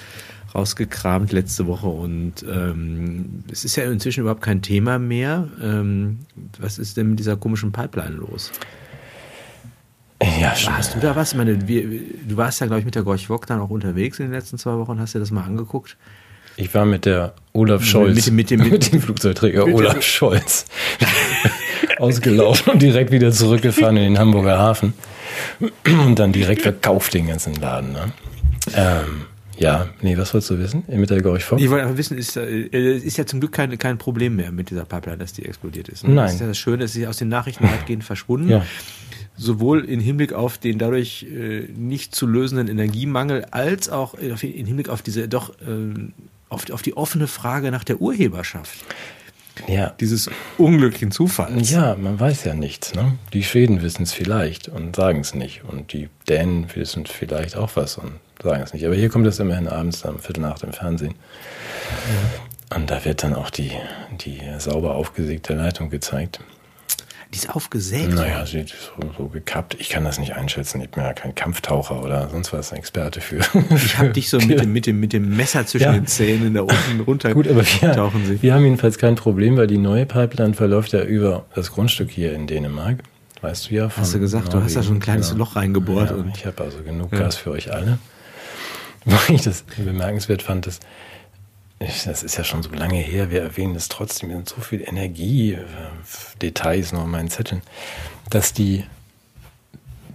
rausgekramt 0.53 1.32
letzte 1.32 1.68
Woche 1.68 1.88
und 1.88 2.45
ähm, 2.49 3.43
es 3.51 3.66
ist 3.66 3.76
ja 3.76 3.89
inzwischen 3.91 4.22
überhaupt 4.22 4.41
kein 4.41 4.62
Thema 4.62 4.99
mehr. 4.99 5.47
Ähm, 5.62 6.20
was 6.60 6.78
ist 6.78 6.97
denn 6.97 7.10
mit 7.12 7.20
dieser 7.20 7.38
komischen 7.38 7.72
Pipeline 7.72 8.16
los? 8.16 8.51
Ja, 10.39 10.56
schon. 10.56 10.76
Hast 10.78 10.95
du 10.95 10.99
da 10.99 11.16
was? 11.16 11.34
Ich 11.34 11.38
meine, 11.38 11.68
wir, 11.68 11.84
du 12.28 12.38
warst 12.38 12.62
ja, 12.62 12.68
glaube 12.68 12.80
ich, 12.80 12.86
mit 12.86 12.95
der 12.95 13.03
Gorch 13.03 13.30
Wok 13.30 13.47
dann 13.47 13.60
auch 13.60 13.70
unterwegs 13.70 14.20
in 14.20 14.28
den 14.28 14.32
letzten 14.32 14.58
zwei 14.58 14.78
Wochen. 14.78 14.99
Hast 14.99 15.14
du 15.14 15.20
dir 15.20 15.24
das 15.24 15.32
mal 15.32 15.43
angeguckt? 15.43 15.97
Ich 16.58 16.74
war 16.74 16.86
mit 16.86 17.06
der 17.06 17.34
Olaf 17.53 17.84
Scholz. 17.84 18.26
Mit, 18.28 18.34
mit, 18.34 18.51
dem, 18.51 18.60
mit, 18.62 18.72
mit 18.72 18.93
dem 18.93 19.01
Flugzeugträger 19.01 19.66
mit 19.66 19.76
Olaf 19.76 20.01
Scholz. 20.01 20.66
Ausgelaufen 21.97 22.74
und 22.74 22.82
direkt 22.82 23.12
wieder 23.12 23.32
zurückgefahren 23.32 23.97
in 23.97 24.03
den 24.03 24.20
Hamburger 24.20 24.58
Hafen. 24.58 24.93
Und 25.86 26.20
dann 26.20 26.32
direkt 26.32 26.62
verkauft 26.62 27.14
den 27.14 27.28
ganzen 27.28 27.56
Laden. 27.56 27.93
Ne? 27.93 28.12
Ähm, 28.74 29.26
ja, 29.58 29.88
nee, 30.01 30.18
was 30.18 30.34
wolltest 30.34 30.51
du 30.51 30.60
wissen? 30.60 30.84
Mit 30.88 31.10
der 31.10 31.22
Gorch 31.22 31.43
Ich 31.58 31.70
wollte 31.70 31.84
einfach 31.84 31.97
wissen, 31.97 32.18
ist, 32.18 32.36
äh, 32.36 32.97
ist 32.97 33.18
ja 33.18 33.26
zum 33.26 33.39
Glück 33.39 33.53
kein, 33.53 33.78
kein 33.78 33.97
Problem 33.97 34.36
mehr 34.36 34.51
mit 34.51 34.70
dieser 34.70 34.86
Pipeline, 34.86 35.18
dass 35.18 35.34
die 35.34 35.45
explodiert 35.45 35.88
ist. 35.88 36.03
Ne? 36.03 36.14
Nein. 36.14 36.26
Das 36.26 36.34
ist 36.36 36.41
ja 36.41 36.47
das 36.47 36.58
Schöne, 36.58 36.84
es 36.84 36.95
ist 36.95 37.08
aus 37.08 37.18
den 37.18 37.30
Nachrichten 37.30 37.64
weitgehend 37.64 38.03
verschwunden. 38.03 38.49
Ja. 38.49 38.66
Sowohl 39.38 39.86
im 39.86 39.99
Hinblick 39.99 40.34
auf 40.34 40.58
den 40.58 40.78
dadurch 40.78 41.24
äh, 41.24 41.68
nicht 41.76 42.16
zu 42.16 42.26
lösenden 42.28 42.68
Energiemangel, 42.68 43.45
als 43.51 43.89
auch 43.89 44.14
im 44.16 44.36
Hinblick 44.38 44.89
auf 44.89 45.01
diese 45.01 45.28
doch 45.28 45.51
äh, 45.62 46.12
auf, 46.49 46.69
auf 46.69 46.81
die 46.81 46.95
offene 46.97 47.27
Frage 47.27 47.71
nach 47.71 47.83
der 47.83 48.01
Urheberschaft. 48.01 48.85
Ja. 49.67 49.93
Dieses 49.99 50.29
unglücklichen 50.57 51.11
Zufalls. 51.11 51.71
Ja, 51.71 51.95
man 51.95 52.19
weiß 52.19 52.43
ja 52.43 52.53
nichts. 52.53 52.93
Ne? 52.93 53.17
Die 53.33 53.43
Schweden 53.43 53.81
wissen 53.81 54.03
es 54.03 54.11
vielleicht 54.11 54.67
und 54.67 54.95
sagen 54.95 55.21
es 55.21 55.33
nicht. 55.33 55.63
Und 55.63 55.93
die 55.93 56.09
Dänen 56.27 56.67
wissen 56.75 57.05
vielleicht 57.05 57.55
auch 57.55 57.71
was 57.75 57.97
und 57.97 58.19
sagen 58.43 58.63
es 58.63 58.73
nicht. 58.73 58.85
Aber 58.85 58.95
hier 58.95 59.09
kommt 59.09 59.25
es 59.27 59.39
immerhin 59.39 59.67
abends 59.67 60.03
um 60.03 60.19
Viertel 60.19 60.41
nach 60.41 60.61
im 60.61 60.73
Fernsehen. 60.73 61.15
Ja. 62.69 62.77
Und 62.77 62.89
da 62.89 63.05
wird 63.05 63.23
dann 63.23 63.33
auch 63.33 63.49
die, 63.49 63.71
die 64.11 64.41
sauber 64.57 64.95
aufgesägte 64.95 65.53
Leitung 65.53 65.89
gezeigt. 65.89 66.41
Die 67.36 67.39
ist 67.39 67.53
aufgesägt. 67.53 68.13
Naja, 68.13 68.45
sie 68.45 68.59
ist 68.59 68.69
so, 68.69 69.09
so, 69.17 69.27
gekappt. 69.27 69.75
Ich 69.77 69.89
kann 69.89 70.05
das 70.05 70.19
nicht 70.19 70.36
einschätzen. 70.36 70.79
Ich 70.79 70.89
bin 70.89 71.03
ja 71.03 71.11
kein 71.11 71.36
Kampftaucher 71.36 72.01
oder 72.01 72.29
sonst 72.29 72.53
was, 72.53 72.71
ein 72.71 72.77
Experte 72.77 73.19
für. 73.19 73.41
Ich 73.75 73.97
habe 73.97 74.11
dich 74.11 74.29
so 74.29 74.38
mit 74.38 74.61
dem, 74.61 74.71
mit, 74.71 74.86
dem, 74.86 75.01
mit 75.01 75.11
dem 75.11 75.36
Messer 75.36 75.65
zwischen 75.65 75.83
ja. 75.83 75.91
den 75.91 76.07
Zähnen 76.07 76.53
da 76.53 76.61
unten 76.61 77.01
runter. 77.05 77.33
Gut, 77.33 77.49
aber 77.49 77.65
wir, 77.65 77.91
tauchen 77.91 78.25
sie. 78.25 78.41
wir 78.41 78.53
haben 78.53 78.63
jedenfalls 78.63 78.97
kein 78.97 79.15
Problem, 79.15 79.57
weil 79.57 79.67
die 79.67 79.77
neue 79.77 80.05
Pipeline 80.05 80.53
verläuft 80.53 80.93
ja 80.93 81.03
über 81.03 81.45
das 81.53 81.73
Grundstück 81.73 82.09
hier 82.09 82.31
in 82.33 82.47
Dänemark. 82.47 83.03
Weißt 83.41 83.69
du 83.69 83.75
ja. 83.75 83.89
Hast 83.97 84.13
du 84.13 84.19
gesagt, 84.19 84.45
Norwegen. 84.45 84.59
du 84.61 84.65
hast 84.65 84.75
da 84.77 84.83
schon 84.83 84.95
ein 84.95 84.99
kleines 85.01 85.31
genau. 85.31 85.39
Loch 85.39 85.57
reingebohrt. 85.57 86.11
Ja, 86.11 86.15
und 86.15 86.38
ich 86.38 86.45
habe 86.45 86.63
also 86.63 86.83
genug 86.83 87.11
ja. 87.11 87.19
Gas 87.19 87.36
für 87.36 87.51
euch 87.51 87.73
alle. 87.73 87.99
Weil 89.05 89.36
ich 89.36 89.41
das 89.41 89.63
bemerkenswert 89.63 90.41
fand, 90.41 90.67
dass 90.67 90.79
das 91.80 92.23
ist 92.23 92.38
ja 92.38 92.43
schon 92.43 92.63
so 92.63 92.71
lange 92.71 92.97
her, 92.97 93.32
wir 93.32 93.41
erwähnen 93.41 93.76
es 93.76 93.89
trotzdem 93.89 94.30
mit 94.30 94.47
so 94.47 94.61
viel 94.61 94.82
Energie, 94.82 95.53
äh, 95.53 95.59
Details 96.41 96.93
noch 96.93 97.03
in 97.03 97.11
meinen 97.11 97.30
Zetteln, 97.30 97.61
dass 98.30 98.53
die, 98.53 98.86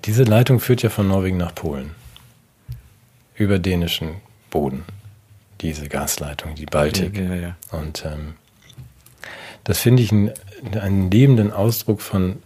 diese 0.04 0.24
Leitung 0.24 0.60
führt 0.60 0.82
ja 0.82 0.88
von 0.88 1.08
Norwegen 1.08 1.36
nach 1.36 1.54
Polen. 1.54 1.90
Über 3.34 3.58
dänischen 3.58 4.16
Boden. 4.50 4.84
Diese 5.60 5.88
Gasleitung, 5.88 6.54
die 6.54 6.66
Baltik. 6.66 7.16
Ja, 7.16 7.22
ja, 7.22 7.34
ja. 7.34 7.56
Und 7.70 8.04
ähm, 8.06 8.34
das 9.64 9.80
finde 9.80 10.02
ich 10.02 10.10
einen, 10.12 10.32
einen 10.80 11.10
lebenden 11.10 11.52
Ausdruck 11.52 12.00
von 12.00 12.42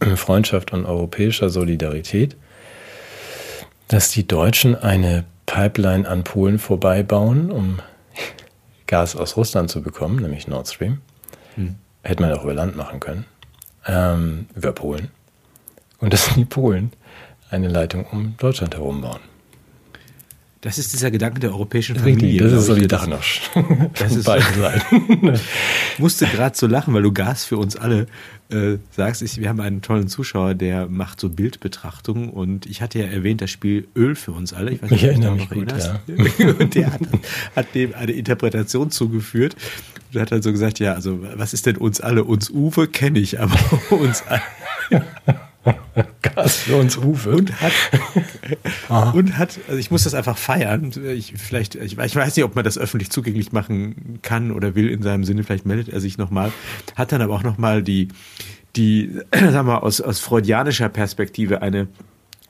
Freundschaft 0.16 0.72
und 0.72 0.84
europäischer 0.84 1.50
Solidarität, 1.50 2.36
dass 3.88 4.10
die 4.10 4.26
Deutschen 4.26 4.74
eine 4.74 5.24
Pipeline 5.46 6.08
an 6.08 6.24
Polen 6.24 6.58
vorbeibauen, 6.58 7.52
um 7.52 7.80
Gas 8.86 9.16
aus 9.16 9.36
Russland 9.36 9.70
zu 9.70 9.82
bekommen, 9.82 10.16
nämlich 10.16 10.46
Nord 10.48 10.68
Stream. 10.68 11.00
Hm. 11.56 11.76
Hätte 12.02 12.22
man 12.22 12.32
auch 12.32 12.44
über 12.44 12.54
Land 12.54 12.76
machen 12.76 13.00
können. 13.00 13.24
ähm, 13.86 14.46
über 14.54 14.72
Polen. 14.72 15.10
Und 15.98 16.12
dass 16.12 16.34
die 16.34 16.44
Polen 16.44 16.92
eine 17.50 17.68
Leitung 17.68 18.04
um 18.06 18.36
Deutschland 18.36 18.74
herum 18.74 19.00
bauen. 19.00 19.20
Das 20.66 20.78
ist 20.78 20.92
dieser 20.92 21.12
Gedanke 21.12 21.38
der 21.38 21.50
europäischen 21.50 21.94
Familie. 21.94 22.22
Richtig, 22.22 22.38
das 22.50 22.52
ist 22.52 22.66
solidarisch. 22.66 23.42
Das 23.94 24.16
ist 24.16 24.24
beide 24.24 24.44
Seiten. 24.60 25.34
ich 25.92 25.98
musste 26.00 26.26
gerade 26.26 26.56
so 26.56 26.66
lachen, 26.66 26.92
weil 26.92 27.02
du 27.02 27.12
Gas 27.12 27.44
für 27.44 27.56
uns 27.56 27.76
alle 27.76 28.08
äh, 28.48 28.78
sagst. 28.90 29.22
Ich, 29.22 29.40
wir 29.40 29.48
haben 29.48 29.60
einen 29.60 29.80
tollen 29.80 30.08
Zuschauer, 30.08 30.54
der 30.54 30.88
macht 30.88 31.20
so 31.20 31.28
Bildbetrachtungen 31.28 32.30
und 32.30 32.66
ich 32.66 32.82
hatte 32.82 32.98
ja 32.98 33.04
erwähnt, 33.04 33.42
das 33.42 33.52
Spiel 33.52 33.86
Öl 33.94 34.16
für 34.16 34.32
uns 34.32 34.52
alle. 34.52 34.72
Ich, 34.72 34.82
weiß 34.82 34.90
nicht, 34.90 35.04
ich 35.04 35.08
erinnere 35.08 35.36
mich 35.36 35.48
gut, 35.48 35.72
ja. 35.72 36.00
und 36.58 36.74
der 36.74 36.92
hat, 36.92 37.00
hat, 37.54 37.74
dem 37.76 37.94
eine 37.94 38.10
Interpretation 38.10 38.90
zugeführt 38.90 39.54
und 40.12 40.20
hat 40.20 40.32
dann 40.32 40.42
so 40.42 40.50
gesagt, 40.50 40.80
ja, 40.80 40.94
also 40.94 41.20
was 41.36 41.54
ist 41.54 41.66
denn 41.66 41.76
uns 41.76 42.00
alle? 42.00 42.24
Uns 42.24 42.50
Uwe 42.50 42.88
kenne 42.88 43.20
ich, 43.20 43.38
aber 43.38 43.56
uns 43.90 44.24
alle. 44.26 44.42
Gas 46.22 46.56
für 46.56 46.76
uns 46.76 46.96
Uwe. 46.96 47.36
Und 47.36 47.60
hat, 47.60 47.72
und 49.14 49.38
hat, 49.38 49.58
also 49.66 49.78
ich 49.78 49.90
muss 49.90 50.04
das 50.04 50.14
einfach 50.14 50.38
feiern. 50.38 50.92
Ich, 51.08 51.34
vielleicht, 51.36 51.74
ich, 51.74 51.98
ich, 51.98 52.16
weiß 52.16 52.36
nicht, 52.36 52.44
ob 52.44 52.54
man 52.54 52.64
das 52.64 52.78
öffentlich 52.78 53.10
zugänglich 53.10 53.52
machen 53.52 54.18
kann 54.22 54.52
oder 54.52 54.74
will 54.74 54.88
in 54.88 55.02
seinem 55.02 55.24
Sinne. 55.24 55.44
Vielleicht 55.44 55.66
meldet 55.66 55.88
er 55.88 56.00
sich 56.00 56.18
nochmal. 56.18 56.52
Hat 56.94 57.12
dann 57.12 57.22
aber 57.22 57.34
auch 57.34 57.42
nochmal 57.42 57.82
die, 57.82 58.08
die, 58.76 59.20
sagen 59.32 59.68
wir, 59.68 59.82
aus, 59.82 60.00
aus 60.00 60.20
freudianischer 60.20 60.88
Perspektive 60.88 61.62
eine 61.62 61.88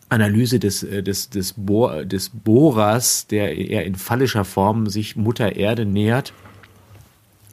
Analyse 0.08 0.60
des, 0.60 0.80
des, 0.80 1.30
des, 1.30 1.54
Bohr, 1.54 2.04
des 2.04 2.30
Bohrers, 2.30 3.26
der 3.26 3.56
eher 3.56 3.84
in 3.84 3.96
fallischer 3.96 4.44
Form 4.44 4.86
sich 4.88 5.16
Mutter 5.16 5.56
Erde 5.56 5.84
nähert 5.84 6.32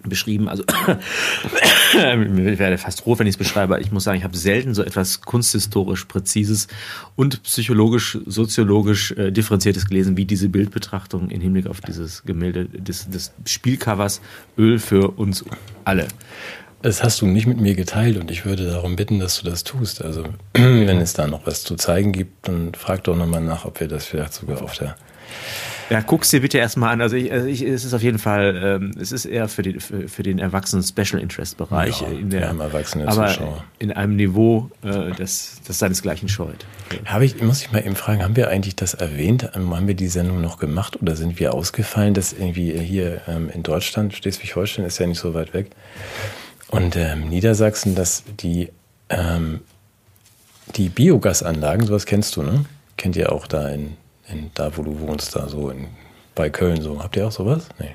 beschrieben. 0.09 0.49
Also 0.49 0.63
ich 1.93 2.59
werde 2.59 2.77
fast 2.77 3.05
rot, 3.05 3.19
wenn 3.19 3.27
ich 3.27 3.33
es 3.33 3.37
beschreibe. 3.37 3.79
Ich 3.79 3.91
muss 3.91 4.03
sagen, 4.03 4.17
ich 4.17 4.23
habe 4.23 4.37
selten 4.37 4.73
so 4.73 4.83
etwas 4.83 5.21
kunsthistorisch 5.21 6.05
präzises 6.05 6.67
und 7.15 7.43
psychologisch, 7.43 8.17
soziologisch 8.25 9.11
äh, 9.11 9.31
differenziertes 9.31 9.87
gelesen 9.87 10.17
wie 10.17 10.25
diese 10.25 10.49
Bildbetrachtung 10.49 11.29
im 11.29 11.41
Hinblick 11.41 11.67
auf 11.67 11.81
dieses 11.81 12.23
Gemälde 12.23 12.65
des, 12.65 13.09
des 13.09 13.33
Spielcovers 13.45 14.21
Öl 14.57 14.79
für 14.79 15.11
uns 15.11 15.45
alle. 15.85 16.07
Das 16.81 17.01
hast 17.01 17.21
du 17.21 17.25
nicht 17.25 17.47
mit 17.47 17.61
mir 17.61 17.75
geteilt 17.75 18.17
und 18.17 18.29
ich 18.29 18.43
würde 18.43 18.67
darum 18.67 18.97
bitten, 18.97 19.19
dass 19.19 19.39
du 19.39 19.49
das 19.49 19.63
tust. 19.63 20.01
Also 20.03 20.25
wenn 20.53 20.97
es 20.99 21.13
da 21.13 21.27
noch 21.27 21.47
was 21.47 21.63
zu 21.63 21.75
zeigen 21.75 22.11
gibt, 22.11 22.47
dann 22.47 22.73
frag 22.73 23.05
doch 23.05 23.15
nochmal 23.15 23.41
nach, 23.41 23.63
ob 23.63 23.79
wir 23.79 23.87
das 23.87 24.05
vielleicht 24.05 24.33
sogar 24.33 24.61
auf 24.61 24.77
der 24.77 24.97
ja, 25.89 26.01
guck's 26.01 26.29
dir 26.29 26.41
bitte 26.41 26.57
erstmal 26.57 26.93
an. 26.93 27.01
Also, 27.01 27.15
ich, 27.15 27.31
also 27.31 27.47
ich, 27.47 27.61
es 27.61 27.83
ist 27.83 27.93
auf 27.93 28.01
jeden 28.01 28.19
Fall, 28.19 28.79
ähm, 28.81 28.91
es 28.99 29.11
ist 29.11 29.25
eher 29.25 29.47
für 29.47 29.61
den, 29.61 29.79
für, 29.79 30.07
für 30.07 30.23
den 30.23 30.39
erwachsenen 30.39 30.83
Special 30.83 31.21
Interest 31.21 31.57
Bereich. 31.57 32.01
Ja, 32.01 32.07
in 32.07 32.29
der, 32.29 32.43
erwachsene 32.43 33.07
aber 33.07 33.27
Zuschauer. 33.27 33.63
in 33.79 33.91
einem 33.91 34.15
Niveau, 34.15 34.69
äh, 34.83 35.11
das, 35.17 35.61
das 35.67 35.79
seinesgleichen 35.79 36.29
scheut. 36.29 36.65
Habe 37.05 37.25
ich, 37.25 37.41
muss 37.41 37.61
ich 37.61 37.71
mal 37.71 37.85
eben 37.85 37.95
fragen, 37.95 38.23
haben 38.23 38.35
wir 38.35 38.49
eigentlich 38.49 38.75
das 38.75 38.93
erwähnt? 38.93 39.51
Ähm, 39.55 39.75
haben 39.75 39.87
wir 39.87 39.95
die 39.95 40.07
Sendung 40.07 40.41
noch 40.41 40.57
gemacht 40.57 41.01
oder 41.01 41.15
sind 41.15 41.39
wir 41.39 41.53
ausgefallen? 41.53 42.13
dass 42.13 42.33
irgendwie 42.33 42.77
hier 42.79 43.21
ähm, 43.27 43.49
in 43.49 43.63
Deutschland, 43.63 44.13
Schleswig-Holstein 44.13 44.85
ist 44.85 44.99
ja 44.99 45.07
nicht 45.07 45.19
so 45.19 45.33
weit 45.33 45.53
weg. 45.53 45.71
Und 46.69 46.95
ähm, 46.95 47.29
Niedersachsen, 47.29 47.95
dass 47.95 48.23
die, 48.39 48.69
ähm, 49.09 49.61
die 50.75 50.89
Biogasanlagen, 50.89 51.85
sowas 51.85 52.05
kennst 52.05 52.35
du, 52.35 52.43
ne? 52.43 52.65
Kennt 52.97 53.15
ihr 53.15 53.31
auch 53.31 53.47
da 53.47 53.69
in 53.69 53.97
in, 54.27 54.51
da, 54.53 54.75
wo 54.75 54.83
du 54.83 54.99
wohnst, 54.99 55.35
da 55.35 55.47
so 55.47 55.69
in, 55.69 55.87
bei 56.35 56.49
Köln 56.49 56.81
so. 56.81 57.01
Habt 57.01 57.15
ihr 57.15 57.27
auch 57.27 57.31
sowas? 57.31 57.67
Nee. 57.79 57.91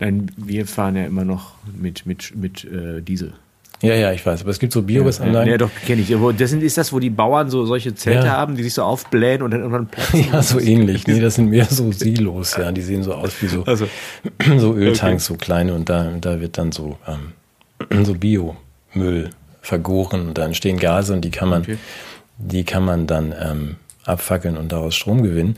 Nein, 0.00 0.30
wir 0.36 0.66
fahren 0.66 0.96
ja 0.96 1.04
immer 1.04 1.24
noch 1.24 1.52
mit, 1.64 2.04
mit, 2.06 2.34
mit 2.36 2.64
äh, 2.64 3.00
Diesel. 3.00 3.34
Ja, 3.82 3.94
ja, 3.94 4.12
ich 4.12 4.24
weiß. 4.24 4.42
Aber 4.42 4.50
es 4.50 4.58
gibt 4.58 4.72
so 4.72 4.82
Biogasanlagen. 4.82 5.46
Ja, 5.46 5.52
ja, 5.52 5.58
doch, 5.58 5.70
kenne 5.86 6.00
ich. 6.00 6.14
Das 6.38 6.50
sind, 6.50 6.62
ist 6.62 6.78
das, 6.78 6.92
wo 6.92 6.98
die 6.98 7.10
Bauern 7.10 7.50
so 7.50 7.66
solche 7.66 7.94
Zelte 7.94 8.26
ja. 8.26 8.32
haben, 8.32 8.56
die 8.56 8.62
sich 8.62 8.72
so 8.72 8.82
aufblähen 8.82 9.42
und 9.42 9.50
dann 9.50 9.60
irgendwann 9.60 9.86
platzen? 9.86 10.24
Ja, 10.32 10.42
so 10.42 10.58
ähnlich. 10.58 11.06
Nee, 11.06 11.20
das 11.20 11.34
sind 11.34 11.50
mehr 11.50 11.66
so 11.66 11.92
Silos, 11.92 12.56
ja. 12.56 12.72
Die 12.72 12.80
sehen 12.80 13.02
so 13.02 13.12
aus 13.12 13.34
wie 13.42 13.46
so, 13.46 13.62
also, 13.66 13.86
so 14.56 14.74
Öltanks, 14.74 15.30
okay. 15.30 15.38
so 15.38 15.44
kleine. 15.44 15.74
Und 15.74 15.88
da, 15.88 16.12
da 16.20 16.40
wird 16.40 16.56
dann 16.56 16.72
so, 16.72 16.96
ähm, 17.06 18.04
so 18.04 18.14
Biomüll 18.14 19.30
vergoren 19.60 20.28
und 20.28 20.38
da 20.38 20.46
entstehen 20.46 20.78
Gase 20.78 21.12
und 21.12 21.22
die 21.22 21.30
kann 21.30 21.48
man, 21.48 21.62
okay. 21.62 21.78
die 22.38 22.64
kann 22.64 22.84
man 22.84 23.06
dann 23.06 23.34
ähm, 23.38 23.76
abfackeln 24.04 24.56
und 24.56 24.72
daraus 24.72 24.94
Strom 24.94 25.22
gewinnen. 25.22 25.56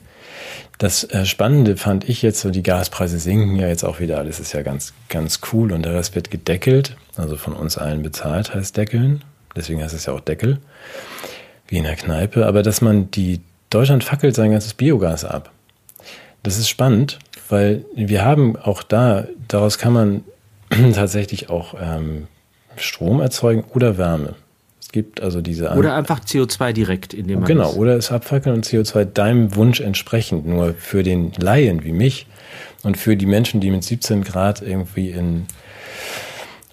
Das 0.78 1.04
äh, 1.04 1.24
Spannende 1.24 1.76
fand 1.76 2.08
ich 2.08 2.22
jetzt, 2.22 2.40
so 2.40 2.50
die 2.50 2.62
Gaspreise 2.62 3.18
sinken 3.18 3.56
ja 3.56 3.68
jetzt 3.68 3.84
auch 3.84 4.00
wieder, 4.00 4.18
alles 4.18 4.40
ist 4.40 4.52
ja 4.52 4.62
ganz, 4.62 4.92
ganz 5.08 5.40
cool 5.52 5.72
und 5.72 5.84
der 5.84 5.94
Rest 5.94 6.14
wird 6.14 6.30
gedeckelt, 6.30 6.96
also 7.16 7.36
von 7.36 7.54
uns 7.54 7.78
allen 7.78 8.02
bezahlt 8.02 8.54
heißt 8.54 8.76
deckeln, 8.76 9.24
deswegen 9.54 9.82
heißt 9.82 9.94
es 9.94 10.06
ja 10.06 10.12
auch 10.12 10.20
Deckel, 10.20 10.58
wie 11.68 11.78
in 11.78 11.84
der 11.84 11.96
Kneipe, 11.96 12.46
aber 12.46 12.62
dass 12.62 12.80
man 12.80 13.10
die, 13.10 13.40
Deutschland 13.70 14.04
fackelt 14.04 14.34
sein 14.34 14.52
ganzes 14.52 14.74
Biogas 14.74 15.24
ab. 15.24 15.50
Das 16.42 16.58
ist 16.58 16.68
spannend, 16.68 17.18
weil 17.48 17.84
wir 17.94 18.24
haben 18.24 18.56
auch 18.56 18.82
da, 18.82 19.26
daraus 19.48 19.78
kann 19.78 19.92
man 19.92 20.24
tatsächlich 20.94 21.48
auch 21.50 21.74
ähm, 21.80 22.28
Strom 22.76 23.20
erzeugen 23.20 23.64
oder 23.74 23.98
Wärme. 23.98 24.34
Gibt 24.96 25.20
also 25.20 25.42
diese. 25.42 25.72
Oder 25.72 25.94
einfach 25.94 26.20
CO2 26.20 26.72
direkt 26.72 27.12
in 27.12 27.28
dem 27.28 27.44
Genau, 27.44 27.70
oder 27.74 27.98
es 27.98 28.10
abfackeln 28.10 28.56
und 28.56 28.64
CO2 28.64 29.04
deinem 29.04 29.54
Wunsch 29.54 29.80
entsprechend. 29.80 30.46
Nur 30.46 30.72
für 30.72 31.02
den 31.02 31.32
Laien 31.32 31.84
wie 31.84 31.92
mich 31.92 32.26
und 32.82 32.96
für 32.96 33.14
die 33.14 33.26
Menschen, 33.26 33.60
die 33.60 33.70
mit 33.70 33.84
17 33.84 34.24
Grad 34.24 34.62
irgendwie 34.62 35.10
in 35.10 35.48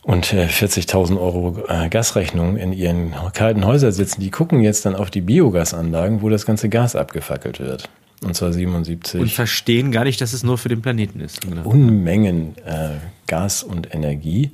und 0.03 0.27
40.000 0.27 1.15
äh, 1.15 1.19
Euro 1.19 1.65
äh, 1.67 1.89
Gasrechnung 1.89 2.55
in 2.55 2.71
ihren 2.71 3.13
kalten 3.33 3.65
Häusern 3.65 3.91
sitzen, 3.91 4.21
die 4.21 4.31
gucken 4.31 4.61
jetzt 4.61 4.85
dann 4.85 4.95
auf 4.95 5.11
die 5.11 5.19
Biogasanlagen, 5.19 6.21
wo 6.21 6.29
das 6.29 6.45
ganze 6.45 6.69
Gas 6.69 6.95
abgefackelt 6.95 7.59
wird. 7.59 7.89
Und 8.23 8.35
zwar 8.35 8.53
77. 8.53 9.19
Und 9.19 9.31
verstehen 9.33 9.91
gar 9.91 10.05
nicht, 10.05 10.21
dass 10.21 10.31
es 10.31 10.43
nur 10.43 10.57
für 10.57 10.69
den 10.69 10.81
Planeten 10.81 11.19
ist. 11.19 11.41
Unmengen 11.65 12.55
äh, 12.65 12.91
Gas 13.27 13.63
und 13.63 13.93
Energie. 13.93 14.51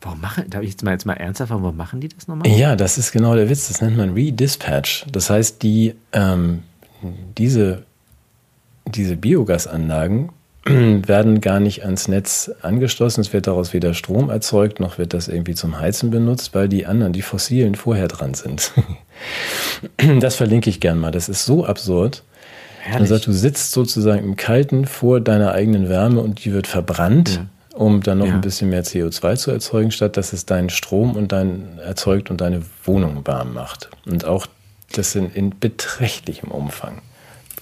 Warum 0.00 0.20
machen, 0.20 0.48
darf 0.48 0.62
ich 0.62 0.70
jetzt 0.70 0.82
mal, 0.82 0.92
jetzt 0.92 1.04
mal 1.04 1.14
ernsthaft 1.14 1.50
warum 1.50 1.76
machen 1.76 2.00
die 2.00 2.08
das 2.08 2.26
nochmal? 2.26 2.48
Ja, 2.48 2.74
das 2.74 2.96
ist 2.96 3.12
genau 3.12 3.34
der 3.34 3.50
Witz. 3.50 3.68
Das 3.68 3.82
nennt 3.82 3.98
man 3.98 4.14
Redispatch. 4.14 5.04
Das 5.12 5.28
heißt, 5.28 5.62
die, 5.62 5.94
ähm, 6.12 6.62
diese, 7.36 7.82
diese 8.86 9.16
Biogasanlagen 9.16 10.30
werden 10.64 11.42
gar 11.42 11.60
nicht 11.60 11.84
ans 11.84 12.08
Netz 12.08 12.50
angeschlossen. 12.62 13.20
Es 13.20 13.32
wird 13.34 13.46
daraus 13.46 13.74
weder 13.74 13.92
Strom 13.92 14.30
erzeugt, 14.30 14.80
noch 14.80 14.96
wird 14.96 15.12
das 15.12 15.28
irgendwie 15.28 15.54
zum 15.54 15.78
Heizen 15.78 16.10
benutzt, 16.10 16.54
weil 16.54 16.68
die 16.68 16.86
anderen, 16.86 17.12
die 17.12 17.22
fossilen, 17.22 17.74
vorher 17.74 18.08
dran 18.08 18.32
sind. 18.32 18.72
das 20.20 20.36
verlinke 20.36 20.70
ich 20.70 20.80
gern 20.80 20.98
mal. 20.98 21.10
Das 21.10 21.28
ist 21.28 21.44
so 21.44 21.66
absurd. 21.66 22.24
Herrlich. 22.80 23.12
Also, 23.12 23.26
du 23.26 23.32
sitzt 23.32 23.72
sozusagen 23.72 24.24
im 24.24 24.36
Kalten 24.36 24.86
vor 24.86 25.20
deiner 25.20 25.52
eigenen 25.52 25.90
Wärme 25.90 26.22
und 26.22 26.42
die 26.42 26.54
wird 26.54 26.66
verbrannt. 26.66 27.34
Ja 27.34 27.46
um 27.74 28.02
dann 28.02 28.18
noch 28.18 28.26
ja. 28.26 28.34
ein 28.34 28.40
bisschen 28.40 28.70
mehr 28.70 28.84
CO2 28.84 29.36
zu 29.36 29.50
erzeugen, 29.50 29.90
statt 29.90 30.16
dass 30.16 30.32
es 30.32 30.46
deinen 30.46 30.70
Strom 30.70 31.16
und 31.16 31.32
dein 31.32 31.78
erzeugt 31.78 32.30
und 32.30 32.40
deine 32.40 32.62
Wohnung 32.84 33.26
warm 33.26 33.54
macht. 33.54 33.90
Und 34.06 34.24
auch 34.24 34.46
das 34.92 35.14
in, 35.14 35.30
in 35.32 35.58
beträchtlichem 35.58 36.50
Umfang. 36.50 37.00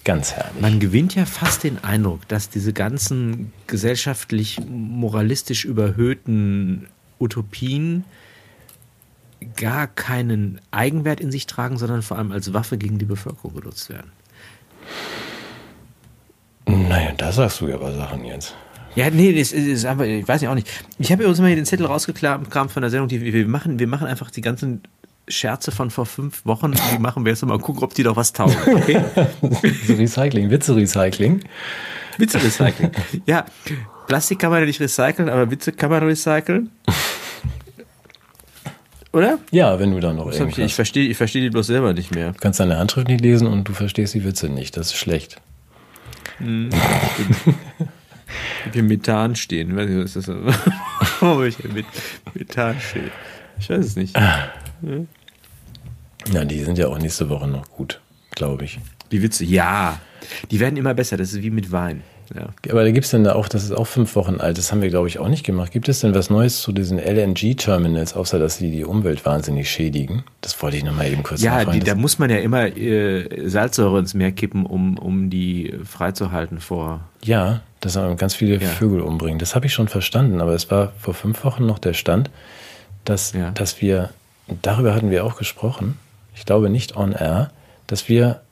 Ganz 0.04 0.32
herrlich. 0.32 0.62
Man 0.62 0.80
gewinnt 0.80 1.14
ja 1.14 1.26
fast 1.26 1.64
den 1.64 1.84
Eindruck, 1.84 2.26
dass 2.28 2.48
diese 2.48 2.72
ganzen 2.72 3.52
gesellschaftlich 3.66 4.58
moralistisch 4.66 5.66
überhöhten 5.66 6.88
Utopien 7.20 8.04
gar 9.56 9.86
keinen 9.86 10.60
Eigenwert 10.70 11.20
in 11.20 11.30
sich 11.30 11.46
tragen, 11.46 11.76
sondern 11.76 12.02
vor 12.02 12.16
allem 12.16 12.32
als 12.32 12.54
Waffe 12.54 12.78
gegen 12.78 12.98
die 12.98 13.04
Bevölkerung 13.04 13.54
genutzt 13.54 13.90
werden. 13.90 14.10
Naja, 16.66 17.12
da 17.16 17.30
sagst 17.32 17.60
du 17.60 17.68
ja 17.68 17.74
aber 17.74 17.92
Sachen 17.92 18.24
jetzt. 18.24 18.54
Ja, 18.94 19.10
nee, 19.10 19.38
das 19.38 19.52
ist 19.52 19.84
aber, 19.84 20.06
ich 20.06 20.26
weiß 20.26 20.42
ja 20.42 20.50
auch 20.50 20.54
nicht. 20.54 20.68
Ich 20.98 21.12
habe 21.12 21.28
uns 21.28 21.38
mal 21.38 21.46
hier 21.46 21.56
den 21.56 21.66
Zettel 21.66 21.86
rausgekramt 21.86 22.72
von 22.72 22.82
der 22.82 22.90
Sendung, 22.90 23.08
die 23.08 23.20
wir 23.32 23.46
machen. 23.46 23.78
Wir 23.78 23.86
machen 23.86 24.06
einfach 24.06 24.30
die 24.30 24.40
ganzen 24.40 24.82
Scherze 25.28 25.70
von 25.70 25.90
vor 25.90 26.06
fünf 26.06 26.44
Wochen, 26.46 26.72
die 26.72 26.98
machen 26.98 27.24
wir 27.24 27.32
jetzt 27.32 27.44
mal 27.44 27.58
gucken, 27.58 27.82
ob 27.84 27.94
die 27.94 28.02
doch 28.02 28.16
was 28.16 28.32
taugen. 28.32 28.56
Okay? 28.66 29.00
so 29.86 29.94
Recycling, 29.94 30.50
Witze-Recycling. 30.50 31.44
Witze-Recycling. 32.16 32.90
Ja, 33.26 33.44
Plastik 34.06 34.38
kann 34.38 34.50
man 34.50 34.60
ja 34.60 34.66
nicht 34.66 34.80
recyceln, 34.80 35.28
aber 35.28 35.50
Witze 35.50 35.72
kann 35.72 35.90
man 35.90 36.02
recyceln. 36.02 36.70
Oder? 39.12 39.38
Ja, 39.50 39.78
wenn 39.78 39.92
du 39.92 40.00
dann 40.00 40.16
noch 40.16 40.30
irgendwie. 40.30 40.62
Ich 40.62 40.74
verstehe 40.74 41.08
ich 41.08 41.16
versteh 41.16 41.40
die 41.40 41.50
bloß 41.50 41.66
selber 41.66 41.92
nicht 41.92 42.14
mehr. 42.14 42.32
Du 42.32 42.38
kannst 42.40 42.60
deine 42.60 42.78
Handschrift 42.78 43.08
nicht 43.08 43.20
lesen 43.20 43.46
und 43.46 43.64
du 43.68 43.72
verstehst 43.72 44.14
die 44.14 44.24
Witze 44.24 44.48
nicht. 44.48 44.76
Das 44.76 44.88
ist 44.88 44.96
schlecht. 44.96 45.40
Hm, 46.38 46.70
hier 48.72 48.82
Methan 48.82 49.36
stehen. 49.36 49.70
Ich 49.70 49.76
weiß 49.76 49.88
nicht, 49.88 50.04
was 50.04 50.16
ist 50.16 50.28
das? 50.28 50.36
Warum 51.20 51.44
ich 51.44 51.62
mit 51.64 51.86
Methan 52.34 52.80
stehe. 52.80 53.10
Ich 53.58 53.70
weiß 53.70 53.84
es 53.84 53.96
nicht. 53.96 54.16
Ja. 54.16 54.50
ja, 56.32 56.44
die 56.44 56.62
sind 56.62 56.78
ja 56.78 56.88
auch 56.88 56.98
nächste 56.98 57.28
Woche 57.28 57.48
noch 57.48 57.70
gut, 57.70 58.00
glaube 58.30 58.64
ich. 58.64 58.78
Die 59.10 59.22
Witze, 59.22 59.44
ja. 59.44 60.00
Die 60.50 60.60
werden 60.60 60.76
immer 60.76 60.94
besser. 60.94 61.16
Das 61.16 61.32
ist 61.32 61.42
wie 61.42 61.50
mit 61.50 61.72
Wein. 61.72 62.02
Ja. 62.34 62.48
Aber 62.70 62.84
da 62.84 62.90
gibt 62.90 63.04
es 63.06 63.10
denn 63.10 63.24
da 63.24 63.34
auch, 63.34 63.48
das 63.48 63.64
ist 63.64 63.72
auch 63.72 63.86
fünf 63.86 64.14
Wochen 64.16 64.40
alt, 64.40 64.58
das 64.58 64.70
haben 64.70 64.82
wir, 64.82 64.90
glaube 64.90 65.08
ich, 65.08 65.18
auch 65.18 65.28
nicht 65.28 65.44
gemacht. 65.44 65.72
Gibt 65.72 65.88
es 65.88 66.00
denn 66.00 66.14
was 66.14 66.30
Neues 66.30 66.60
zu 66.60 66.72
diesen 66.72 66.98
LNG-Terminals, 66.98 68.14
außer 68.14 68.38
dass 68.38 68.58
sie 68.58 68.70
die 68.70 68.84
Umwelt 68.84 69.24
wahnsinnig 69.24 69.70
schädigen? 69.70 70.24
Das 70.40 70.60
wollte 70.62 70.76
ich 70.76 70.84
nochmal 70.84 71.10
eben 71.10 71.22
kurz 71.22 71.42
Ja, 71.42 71.64
die, 71.64 71.80
da 71.80 71.94
muss 71.94 72.18
man 72.18 72.30
ja 72.30 72.36
immer 72.36 72.64
äh, 72.76 73.48
Salzsäure 73.48 73.98
ins 73.98 74.14
Meer 74.14 74.32
kippen, 74.32 74.66
um, 74.66 74.98
um 74.98 75.30
die 75.30 75.74
freizuhalten 75.84 76.60
vor. 76.60 77.00
Ja, 77.24 77.62
dass 77.80 77.94
man 77.96 78.16
ganz 78.16 78.34
viele 78.34 78.56
ja. 78.56 78.68
Vögel 78.68 79.00
umbringen. 79.00 79.38
Das 79.38 79.54
habe 79.54 79.66
ich 79.66 79.72
schon 79.72 79.88
verstanden, 79.88 80.40
aber 80.40 80.52
es 80.54 80.70
war 80.70 80.92
vor 80.98 81.14
fünf 81.14 81.44
Wochen 81.44 81.66
noch 81.66 81.78
der 81.78 81.94
Stand, 81.94 82.30
dass, 83.04 83.32
ja. 83.32 83.50
dass 83.50 83.80
wir, 83.80 84.10
darüber 84.62 84.94
hatten 84.94 85.10
wir 85.10 85.24
auch 85.24 85.36
gesprochen, 85.36 85.98
ich 86.34 86.44
glaube 86.44 86.70
nicht 86.70 86.96
on 86.96 87.12
air, 87.12 87.50
dass 87.86 88.08
wir 88.08 88.42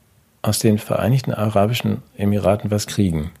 aus 0.41 0.59
den 0.59 0.77
Vereinigten 0.77 1.33
Arabischen 1.33 2.01
Emiraten 2.17 2.71
was 2.71 2.87
kriegen. 2.87 3.31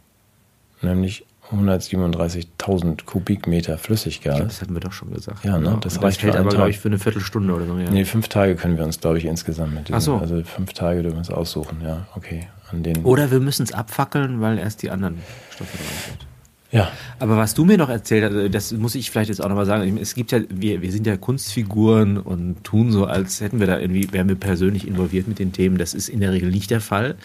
Nämlich 0.81 1.25
137.000 1.51 3.05
Kubikmeter 3.05 3.77
Flüssiggas. 3.77 4.39
Das 4.39 4.61
hatten 4.61 4.73
wir 4.73 4.81
doch 4.81 4.91
schon 4.91 5.13
gesagt. 5.13 5.45
Ja, 5.45 5.57
ne? 5.57 5.77
Das, 5.81 5.93
das 5.93 6.03
reicht 6.03 6.23
hält 6.23 6.35
aber, 6.35 6.49
glaube 6.49 6.69
ich, 6.69 6.79
für 6.79 6.89
eine 6.89 6.99
Viertelstunde 6.99 7.53
oder 7.53 7.65
so. 7.65 7.77
Ja. 7.77 7.89
Nee, 7.89 8.05
fünf 8.05 8.27
Tage 8.27 8.55
können 8.55 8.77
wir 8.77 8.83
uns, 8.83 8.99
glaube 8.99 9.17
ich, 9.17 9.25
insgesamt 9.25 9.73
mit 9.73 9.87
diesem, 9.87 10.01
so. 10.01 10.17
Also 10.17 10.43
fünf 10.43 10.73
Tage 10.73 11.03
dürfen 11.03 11.15
wir 11.15 11.19
uns 11.19 11.31
aussuchen, 11.31 11.77
ja, 11.81 12.05
okay. 12.15 12.47
An 12.71 12.83
den 12.83 13.03
oder 13.03 13.31
wir 13.31 13.39
müssen 13.39 13.63
es 13.63 13.71
abfackeln, 13.71 14.41
weil 14.41 14.57
erst 14.57 14.81
die 14.81 14.89
anderen 14.89 15.17
Stoffe 15.51 15.77
dran 15.77 15.87
sind. 16.05 16.27
Ja. 16.71 16.91
Aber 17.19 17.37
was 17.37 17.53
du 17.53 17.63
mir 17.63 17.77
noch 17.77 17.89
erzählt 17.89 18.25
hast, 18.25 18.53
das 18.53 18.71
muss 18.73 18.95
ich 18.95 19.09
vielleicht 19.09 19.29
jetzt 19.29 19.41
auch 19.41 19.47
nochmal 19.47 19.65
sagen. 19.65 19.97
Es 19.97 20.15
gibt 20.15 20.31
ja, 20.31 20.39
wir, 20.49 20.81
wir 20.81 20.91
sind 20.91 21.07
ja 21.07 21.15
Kunstfiguren 21.15 22.17
und 22.17 22.63
tun 22.63 22.91
so, 22.91 23.05
als 23.05 23.39
hätten 23.39 23.59
wir 23.59 23.67
da 23.67 23.79
irgendwie, 23.79 24.11
wären 24.11 24.27
wir 24.27 24.35
persönlich 24.35 24.85
involviert 24.85 25.27
mit 25.27 25.39
den 25.39 25.53
Themen. 25.53 25.77
Das 25.77 25.93
ist 25.93 26.09
in 26.09 26.19
der 26.19 26.33
Regel 26.33 26.51
nicht 26.51 26.69
der 26.69 26.81
Fall. 26.81 27.15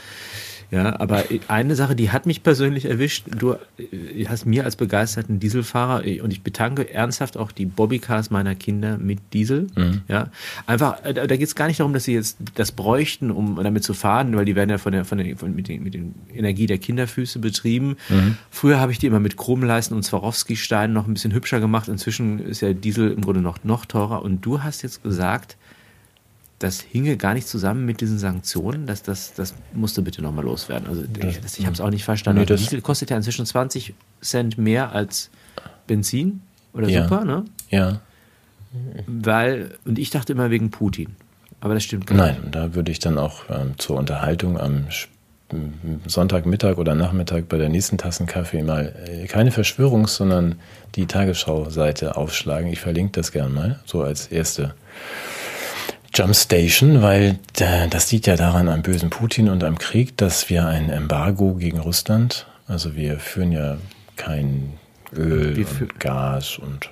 Ja, 0.72 0.98
aber 0.98 1.24
eine 1.48 1.74
Sache, 1.76 1.94
die 1.94 2.10
hat 2.12 2.24
mich 2.24 2.42
persönlich 2.42 2.86
erwischt. 2.86 3.26
Du 3.38 3.52
äh, 3.52 4.24
hast 4.24 4.46
mir 4.46 4.64
als 4.64 4.76
begeisterten 4.76 5.38
Dieselfahrer 5.38 6.06
äh, 6.06 6.22
und 6.22 6.32
ich 6.32 6.42
betanke 6.42 6.88
ernsthaft 6.90 7.36
auch 7.36 7.52
die 7.52 7.66
Bobbycars 7.66 8.30
meiner 8.30 8.54
Kinder 8.54 8.96
mit 8.96 9.18
Diesel. 9.34 9.66
Mhm. 9.76 10.00
Ja, 10.08 10.30
einfach, 10.66 11.04
äh, 11.04 11.12
da 11.12 11.26
geht 11.26 11.42
es 11.42 11.54
gar 11.54 11.66
nicht 11.66 11.78
darum, 11.78 11.92
dass 11.92 12.04
sie 12.04 12.14
jetzt 12.14 12.38
das 12.54 12.72
bräuchten, 12.72 13.30
um 13.30 13.56
damit 13.62 13.84
zu 13.84 13.92
fahren, 13.92 14.34
weil 14.34 14.46
die 14.46 14.56
werden 14.56 14.70
ja 14.70 14.78
von 14.78 14.92
der, 14.92 15.04
von 15.04 15.18
der 15.18 15.36
von, 15.36 15.54
mit, 15.54 15.68
den, 15.68 15.82
mit 15.82 15.92
den 15.92 16.14
Energie 16.32 16.66
der 16.66 16.78
Kinderfüße 16.78 17.38
betrieben. 17.38 17.96
Mhm. 18.08 18.38
Früher 18.50 18.80
habe 18.80 18.92
ich 18.92 18.98
die 18.98 19.08
immer 19.08 19.20
mit 19.20 19.36
Chromleisten 19.36 19.94
und 19.94 20.04
Swarovski-Steinen 20.04 20.94
noch 20.94 21.06
ein 21.06 21.12
bisschen 21.12 21.34
hübscher 21.34 21.60
gemacht. 21.60 21.88
Inzwischen 21.88 22.38
ist 22.38 22.62
ja 22.62 22.72
Diesel 22.72 23.10
im 23.10 23.20
Grunde 23.20 23.42
noch, 23.42 23.62
noch 23.62 23.84
teurer. 23.84 24.22
Und 24.22 24.40
du 24.40 24.62
hast 24.62 24.80
jetzt 24.80 25.02
gesagt, 25.02 25.58
das 26.62 26.80
hinge 26.80 27.16
gar 27.16 27.34
nicht 27.34 27.48
zusammen 27.48 27.84
mit 27.84 28.00
diesen 28.00 28.18
Sanktionen. 28.18 28.86
Das, 28.86 29.02
das, 29.02 29.34
das 29.34 29.54
musste 29.72 30.02
bitte 30.02 30.22
nochmal 30.22 30.44
loswerden. 30.44 30.88
Also 30.88 31.02
das, 31.02 31.58
ich 31.58 31.66
habe 31.66 31.74
es 31.74 31.80
auch 31.80 31.90
nicht 31.90 32.04
verstanden. 32.04 32.40
Nee, 32.40 32.56
Diesel 32.56 32.80
kostet 32.80 33.10
ja 33.10 33.16
inzwischen 33.16 33.46
20 33.46 33.94
Cent 34.20 34.58
mehr 34.58 34.92
als 34.92 35.30
Benzin 35.86 36.40
oder 36.72 36.88
ja. 36.88 37.04
Super, 37.04 37.24
ne? 37.24 37.44
Ja. 37.70 38.00
Weil, 39.06 39.72
und 39.84 39.98
ich 39.98 40.10
dachte 40.10 40.32
immer 40.32 40.50
wegen 40.50 40.70
Putin. 40.70 41.16
Aber 41.60 41.74
das 41.74 41.84
stimmt 41.84 42.06
gar 42.06 42.26
nicht. 42.26 42.42
Nein, 42.42 42.50
da 42.50 42.74
würde 42.74 42.90
ich 42.90 42.98
dann 42.98 43.18
auch 43.18 43.44
ähm, 43.50 43.74
zur 43.78 43.96
Unterhaltung 43.98 44.58
am 44.58 44.86
Sonntagmittag 46.06 46.78
oder 46.78 46.94
Nachmittag 46.94 47.48
bei 47.48 47.58
der 47.58 47.68
nächsten 47.68 47.98
Tassen 47.98 48.26
Kaffee 48.26 48.62
mal 48.62 48.94
äh, 49.06 49.26
keine 49.26 49.50
Verschwörungs-, 49.50 50.16
sondern 50.16 50.56
die 50.94 51.06
Tagesschau-Seite 51.06 52.16
aufschlagen. 52.16 52.72
Ich 52.72 52.80
verlinke 52.80 53.12
das 53.12 53.32
gern 53.32 53.52
mal, 53.52 53.80
so 53.84 54.02
als 54.02 54.28
erste 54.28 54.74
Jump 56.14 56.36
Station, 56.36 57.00
weil 57.00 57.38
äh, 57.58 57.88
das 57.88 58.08
sieht 58.08 58.26
ja 58.26 58.36
daran 58.36 58.68
am 58.68 58.82
bösen 58.82 59.08
Putin 59.08 59.48
und 59.48 59.64
am 59.64 59.78
Krieg, 59.78 60.16
dass 60.18 60.50
wir 60.50 60.66
ein 60.66 60.90
Embargo 60.90 61.54
gegen 61.54 61.78
Russland, 61.78 62.46
also 62.68 62.94
wir 62.94 63.18
führen 63.18 63.50
ja 63.50 63.78
kein 64.16 64.74
Öl 65.14 65.64
und 65.80 65.98
Gas 65.98 66.58
und 66.58 66.90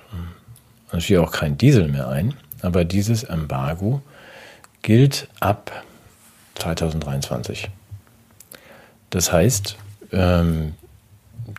natürlich 0.91 1.19
auch 1.21 1.31
kein 1.31 1.57
Diesel 1.57 1.87
mehr 1.87 2.07
ein, 2.07 2.33
aber 2.61 2.83
dieses 2.83 3.23
Embargo 3.23 4.01
gilt 4.81 5.27
ab 5.39 5.83
2023. 6.55 7.69
Das 9.11 9.31
heißt, 9.31 9.77
ähm, 10.11 10.73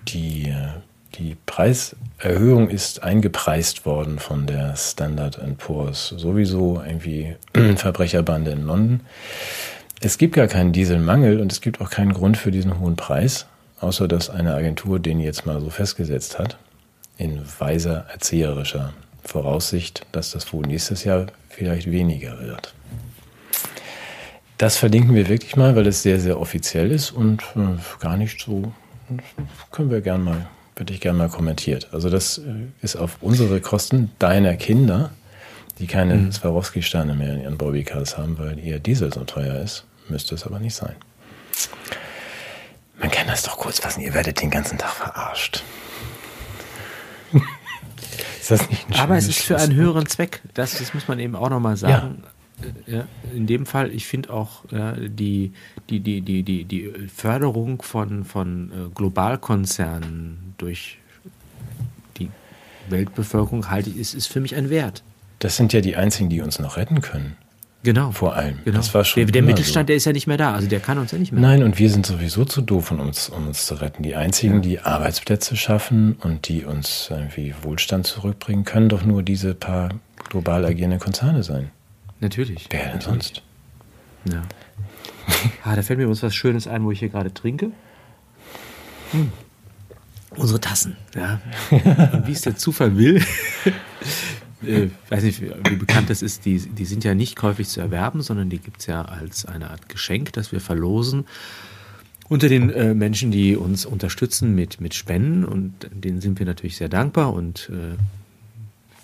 die 0.08 0.52
die 1.14 1.36
Preiserhöhung 1.46 2.68
ist 2.68 3.02
eingepreist 3.02 3.84
worden 3.84 4.18
von 4.18 4.46
der 4.46 4.76
Standard 4.76 5.38
Poor's, 5.58 6.08
sowieso 6.08 6.82
irgendwie 6.84 7.36
Verbrecherbande 7.76 8.52
in 8.52 8.66
London. 8.66 9.00
Es 10.00 10.18
gibt 10.18 10.34
gar 10.34 10.48
keinen 10.48 10.72
Dieselmangel 10.72 11.40
und 11.40 11.52
es 11.52 11.60
gibt 11.60 11.80
auch 11.80 11.90
keinen 11.90 12.12
Grund 12.12 12.36
für 12.36 12.50
diesen 12.50 12.80
hohen 12.80 12.96
Preis, 12.96 13.46
außer 13.80 14.08
dass 14.08 14.30
eine 14.30 14.54
Agentur 14.54 14.98
den 14.98 15.20
jetzt 15.20 15.46
mal 15.46 15.60
so 15.60 15.70
festgesetzt 15.70 16.38
hat, 16.38 16.56
in 17.18 17.40
weiser 17.58 18.06
erzieherischer 18.12 18.94
Voraussicht, 19.24 20.06
dass 20.12 20.32
das 20.32 20.52
wohl 20.52 20.66
nächstes 20.66 21.04
Jahr 21.04 21.26
vielleicht 21.48 21.90
weniger 21.90 22.40
wird. 22.40 22.74
Das 24.58 24.76
verlinken 24.76 25.14
wir 25.14 25.28
wirklich 25.28 25.56
mal, 25.56 25.76
weil 25.76 25.86
es 25.86 26.02
sehr, 26.02 26.20
sehr 26.20 26.40
offiziell 26.40 26.90
ist 26.90 27.10
und 27.10 27.42
äh, 27.56 27.78
gar 28.00 28.16
nicht 28.16 28.40
so, 28.40 28.72
können 29.70 29.90
wir 29.90 30.00
gern 30.00 30.24
mal 30.24 30.46
Hätte 30.82 30.94
ich 30.94 31.00
gerne 31.00 31.16
mal 31.16 31.28
kommentiert. 31.28 31.90
Also 31.92 32.10
das 32.10 32.38
äh, 32.38 32.42
ist 32.80 32.96
auf 32.96 33.18
unsere 33.20 33.60
Kosten 33.60 34.10
deiner 34.18 34.56
Kinder, 34.56 35.10
die 35.78 35.86
keine 35.86 36.16
mhm. 36.16 36.32
Swarovski-Steine 36.32 37.14
mehr 37.14 37.34
in 37.34 37.42
ihren 37.42 37.56
Bobbycars 37.56 38.18
haben, 38.18 38.36
weil 38.36 38.58
ihr 38.58 38.80
Diesel 38.80 39.12
so 39.12 39.22
teuer 39.22 39.62
ist. 39.62 39.84
Müsste 40.08 40.34
es 40.34 40.44
aber 40.44 40.58
nicht 40.58 40.74
sein. 40.74 40.96
Man 42.98 43.12
kann 43.12 43.28
das 43.28 43.44
doch 43.44 43.58
kurz 43.58 43.78
fassen, 43.78 44.00
ihr 44.00 44.12
werdet 44.12 44.42
den 44.42 44.50
ganzen 44.50 44.76
Tag 44.76 44.90
verarscht. 44.90 45.62
ist 48.40 48.50
das 48.50 48.68
nicht 48.68 48.84
ein 48.88 48.98
Aber 48.98 49.16
es 49.16 49.28
ist 49.28 49.38
für 49.38 49.58
einen 49.58 49.76
höheren 49.76 50.06
Zweck. 50.06 50.40
Das, 50.54 50.76
das 50.76 50.94
muss 50.94 51.06
man 51.06 51.20
eben 51.20 51.36
auch 51.36 51.48
nochmal 51.48 51.76
sagen. 51.76 52.24
Ja. 52.86 53.06
in 53.34 53.46
dem 53.46 53.66
Fall, 53.66 53.90
ich 53.90 54.06
finde 54.06 54.32
auch 54.32 54.64
ja, 54.70 54.92
die, 54.92 55.52
die, 55.90 56.00
die, 56.00 56.20
die, 56.20 56.42
die, 56.42 56.64
die 56.64 56.92
Förderung 57.12 57.82
von, 57.82 58.24
von 58.24 58.70
äh, 58.70 58.94
Globalkonzernen 58.94 60.54
durch 60.58 60.98
die 62.18 62.30
Weltbevölkerung 62.88 63.70
halte 63.70 63.90
ich, 63.90 63.96
ist, 63.96 64.14
ist 64.14 64.26
für 64.28 64.40
mich 64.40 64.54
ein 64.54 64.70
Wert. 64.70 65.02
Das 65.40 65.56
sind 65.56 65.72
ja 65.72 65.80
die 65.80 65.96
einzigen, 65.96 66.28
die 66.28 66.40
uns 66.40 66.58
noch 66.60 66.76
retten 66.76 67.00
können. 67.00 67.36
Genau. 67.82 68.12
Vor 68.12 68.36
allem. 68.36 68.58
Genau. 68.64 68.76
Das 68.76 68.94
war 68.94 69.04
schon 69.04 69.24
der, 69.24 69.32
der 69.32 69.42
Mittelstand, 69.42 69.84
so. 69.84 69.88
der 69.88 69.96
ist 69.96 70.04
ja 70.04 70.12
nicht 70.12 70.28
mehr 70.28 70.36
da. 70.36 70.54
Also 70.54 70.68
der 70.68 70.78
kann 70.78 70.98
uns 70.98 71.10
ja 71.10 71.18
nicht 71.18 71.32
mehr. 71.32 71.40
Nein, 71.40 71.64
und 71.64 71.78
wir 71.78 71.90
sind 71.90 72.06
sowieso 72.06 72.44
zu 72.44 72.62
doof, 72.62 72.92
um 72.92 73.00
uns, 73.00 73.28
um 73.28 73.48
uns 73.48 73.66
zu 73.66 73.74
retten. 73.74 74.04
Die 74.04 74.14
einzigen, 74.14 74.56
ja. 74.56 74.60
die 74.60 74.80
Arbeitsplätze 74.80 75.56
schaffen 75.56 76.16
und 76.20 76.48
die 76.48 76.64
uns 76.64 77.08
irgendwie 77.10 77.54
Wohlstand 77.62 78.06
zurückbringen, 78.06 78.64
können 78.64 78.88
doch 78.88 79.04
nur 79.04 79.22
diese 79.22 79.54
paar 79.54 79.88
global 80.28 80.64
agierenden 80.64 81.00
Konzerne 81.00 81.42
sein. 81.42 81.70
Natürlich. 82.22 82.68
Wer 82.70 82.92
denn 82.92 83.00
sonst? 83.02 83.42
Ja. 84.24 84.42
ah, 85.64 85.76
da 85.76 85.82
fällt 85.82 85.98
mir 85.98 86.08
uns 86.08 86.22
was 86.22 86.34
Schönes 86.34 86.66
ein, 86.66 86.84
wo 86.84 86.90
ich 86.90 87.00
hier 87.00 87.10
gerade 87.10 87.34
trinke. 87.34 87.72
Hm 89.10 89.30
unsere 90.36 90.60
Tassen. 90.60 90.96
Ja. 91.14 91.40
Und 91.70 92.26
wie 92.26 92.32
es 92.32 92.42
der 92.42 92.56
Zufall 92.56 92.96
will, 92.96 93.22
äh, 94.66 94.88
weiß 95.08 95.24
nicht, 95.24 95.42
wie 95.42 95.76
bekannt 95.76 96.10
das 96.10 96.22
ist, 96.22 96.44
die, 96.44 96.58
die 96.58 96.84
sind 96.84 97.04
ja 97.04 97.14
nicht 97.14 97.36
käuflich 97.36 97.68
zu 97.68 97.80
erwerben, 97.80 98.22
sondern 98.22 98.50
die 98.50 98.58
gibt 98.58 98.80
es 98.80 98.86
ja 98.86 99.02
als 99.02 99.46
eine 99.46 99.70
Art 99.70 99.88
Geschenk, 99.88 100.32
das 100.32 100.52
wir 100.52 100.60
verlosen 100.60 101.26
unter 102.28 102.48
den 102.48 102.70
äh, 102.70 102.94
Menschen, 102.94 103.30
die 103.30 103.56
uns 103.56 103.84
unterstützen 103.84 104.54
mit, 104.54 104.80
mit 104.80 104.94
Spenden. 104.94 105.44
Und 105.44 105.74
denen 105.92 106.20
sind 106.20 106.38
wir 106.38 106.46
natürlich 106.46 106.76
sehr 106.76 106.88
dankbar 106.88 107.34
und 107.34 107.70
äh, 107.70 107.96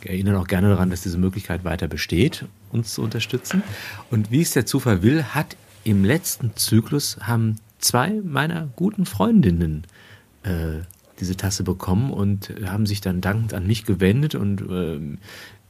erinnern 0.05 0.37
auch 0.37 0.47
gerne 0.47 0.69
daran, 0.69 0.91
dass 0.91 1.03
diese 1.03 1.19
Möglichkeit 1.19 1.65
weiter 1.65 1.89
besteht, 1.89 2.45
uns 2.71 2.95
zu 2.95 3.03
unterstützen. 3.03 3.63
Und 4.11 4.31
wie 4.31 4.43
es 4.43 4.53
der 4.53 4.67
Zufall 4.67 5.03
will, 5.03 5.23
hat 5.23 5.57
im 5.85 6.05
letzten 6.05 6.55
Zyklus 6.57 7.19
haben 7.21 7.57
zwei 7.79 8.21
meiner 8.25 8.69
guten 8.77 9.07
Freundinnen 9.07 9.87
äh, 10.43 10.81
diese 11.21 11.37
Tasse 11.37 11.65
bekommen 11.65 12.13
und 12.13 12.53
haben 12.65 12.87
sich 12.87 13.01
dann 13.01 13.21
dankend 13.21 13.55
an 13.55 13.67
mich 13.67 13.85
gewendet 13.85 14.35
und 14.35 14.63
äh, 14.63 15.19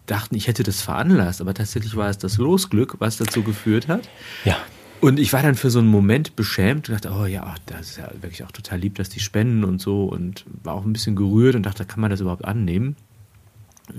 dachten, 0.07 0.35
ich 0.35 0.49
hätte 0.49 0.63
das 0.63 0.83
veranlasst. 0.83 1.41
Aber 1.41 1.55
tatsächlich 1.55 1.97
war 1.97 2.09
es 2.09 2.19
das 2.19 2.39
Losglück, 2.39 2.97
was 2.99 3.17
dazu 3.17 3.43
geführt 3.43 3.89
hat. 3.89 4.09
Ja. 4.45 4.57
Und 5.01 5.21
ich 5.21 5.33
war 5.33 5.43
dann 5.43 5.55
für 5.55 5.71
so 5.71 5.79
einen 5.79 5.89
Moment 5.89 6.35
beschämt 6.35 6.89
und 6.89 6.95
dachte, 6.95 7.13
oh 7.17 7.25
ja, 7.25 7.55
das 7.67 7.91
ist 7.91 7.99
ja 7.99 8.11
wirklich 8.21 8.43
auch 8.43 8.51
total 8.51 8.81
lieb, 8.81 8.97
dass 8.97 9.09
die 9.09 9.21
spenden 9.21 9.63
und 9.63 9.81
so 9.81 10.07
und 10.07 10.45
war 10.65 10.75
auch 10.75 10.85
ein 10.85 10.93
bisschen 10.93 11.15
gerührt 11.15 11.55
und 11.55 11.65
dachte, 11.65 11.85
kann 11.85 12.01
man 12.01 12.11
das 12.11 12.21
überhaupt 12.21 12.45
annehmen? 12.45 12.97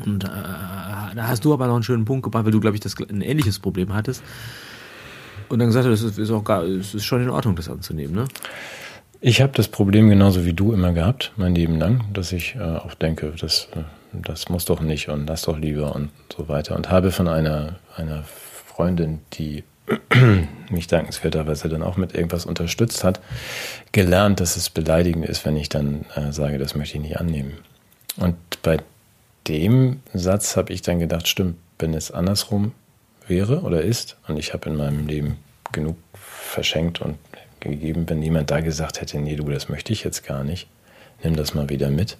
Und 0.06 0.24
äh, 0.24 0.28
da 0.28 1.28
hast 1.28 1.46
du 1.46 1.54
aber 1.54 1.68
noch 1.68 1.76
einen 1.76 1.84
schönen 1.84 2.06
Punkt 2.06 2.24
gebracht, 2.24 2.46
weil 2.46 2.52
du, 2.52 2.60
glaube 2.60 2.76
ich, 2.76 2.82
das, 2.82 2.96
ein 3.00 3.22
ähnliches 3.22 3.60
Problem 3.60 3.94
hattest. 3.94 4.24
Und 5.50 5.60
dann 5.60 5.70
gesagt 5.70 5.88
hast, 5.88 6.02
es 6.02 6.18
ist 6.18 6.32
auch 6.32 6.48
es 6.64 6.94
ist 6.94 7.06
schon 7.06 7.24
in 7.24 7.30
Ordnung, 7.30 7.56
das 7.56 7.70
anzunehmen, 7.70 8.16
ne? 8.16 8.26
Ich 9.22 9.42
habe 9.42 9.52
das 9.54 9.68
Problem 9.68 10.10
genauso 10.10 10.46
wie 10.46 10.54
du 10.54 10.72
immer 10.72 10.94
gehabt, 10.94 11.34
mein 11.36 11.54
Leben 11.54 11.78
lang, 11.78 12.06
dass 12.14 12.32
ich 12.32 12.56
äh, 12.56 12.62
auch 12.62 12.94
denke, 12.94 13.34
das, 13.38 13.68
äh, 13.76 13.82
das 14.14 14.48
muss 14.48 14.64
doch 14.64 14.80
nicht 14.80 15.10
und 15.10 15.28
lass 15.28 15.42
doch 15.42 15.58
lieber 15.58 15.94
und 15.94 16.10
so 16.34 16.48
weiter. 16.48 16.76
Und 16.78 16.90
habe 16.90 17.12
von 17.12 17.28
einer, 17.28 17.80
einer 17.98 18.24
Freundin, 18.24 19.20
die 19.34 19.66
mich 20.70 20.88
dankenswerterweise 20.88 21.68
dann 21.68 21.84
auch 21.84 21.98
mit 21.98 22.16
irgendwas 22.16 22.46
unterstützt 22.46 23.04
hat, 23.04 23.20
gelernt, 23.92 24.40
dass 24.40 24.56
es 24.56 24.70
beleidigend 24.70 25.26
ist, 25.26 25.46
wenn 25.46 25.58
ich 25.58 25.68
dann 25.68 26.06
äh, 26.16 26.32
sage, 26.32 26.58
das 26.58 26.76
möchte 26.76 26.98
ich 26.98 27.04
nicht 27.04 27.20
annehmen. 27.20 27.58
Und 28.16 28.38
bei 28.62 28.78
dem 29.50 30.02
Satz 30.14 30.56
habe 30.56 30.72
ich 30.72 30.82
dann 30.82 31.00
gedacht, 31.00 31.28
stimmt, 31.28 31.58
wenn 31.80 31.94
es 31.94 32.12
andersrum 32.12 32.74
wäre 33.28 33.62
oder 33.62 33.82
ist, 33.82 34.18
und 34.28 34.38
ich 34.38 34.54
habe 34.54 34.70
in 34.70 34.76
meinem 34.76 35.08
Leben 35.08 35.38
genug 35.72 35.98
verschenkt 36.14 37.02
und 37.02 37.18
gegeben, 37.60 38.08
wenn 38.08 38.22
jemand 38.22 38.52
da 38.52 38.62
gesagt 38.62 39.02
hätte, 39.02 39.20
nee, 39.20 39.36
du, 39.36 39.50
das 39.50 39.68
möchte 39.70 39.92
ich 39.92 40.04
jetzt 40.04 40.26
gar 40.26 40.44
nicht, 40.44 40.68
nimm 41.24 41.36
das 41.36 41.54
mal 41.54 41.70
wieder 41.70 41.90
mit. 41.90 42.18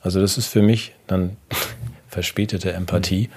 Also 0.00 0.20
das 0.20 0.36
ist 0.36 0.48
für 0.48 0.62
mich 0.62 0.94
dann 1.06 1.36
verspätete 2.08 2.72
Empathie, 2.72 3.30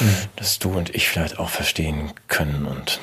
mhm. 0.00 0.16
dass 0.36 0.58
du 0.58 0.70
und 0.70 0.94
ich 0.94 1.08
vielleicht 1.08 1.38
auch 1.38 1.50
verstehen 1.50 2.12
können 2.28 2.66
und 2.66 3.00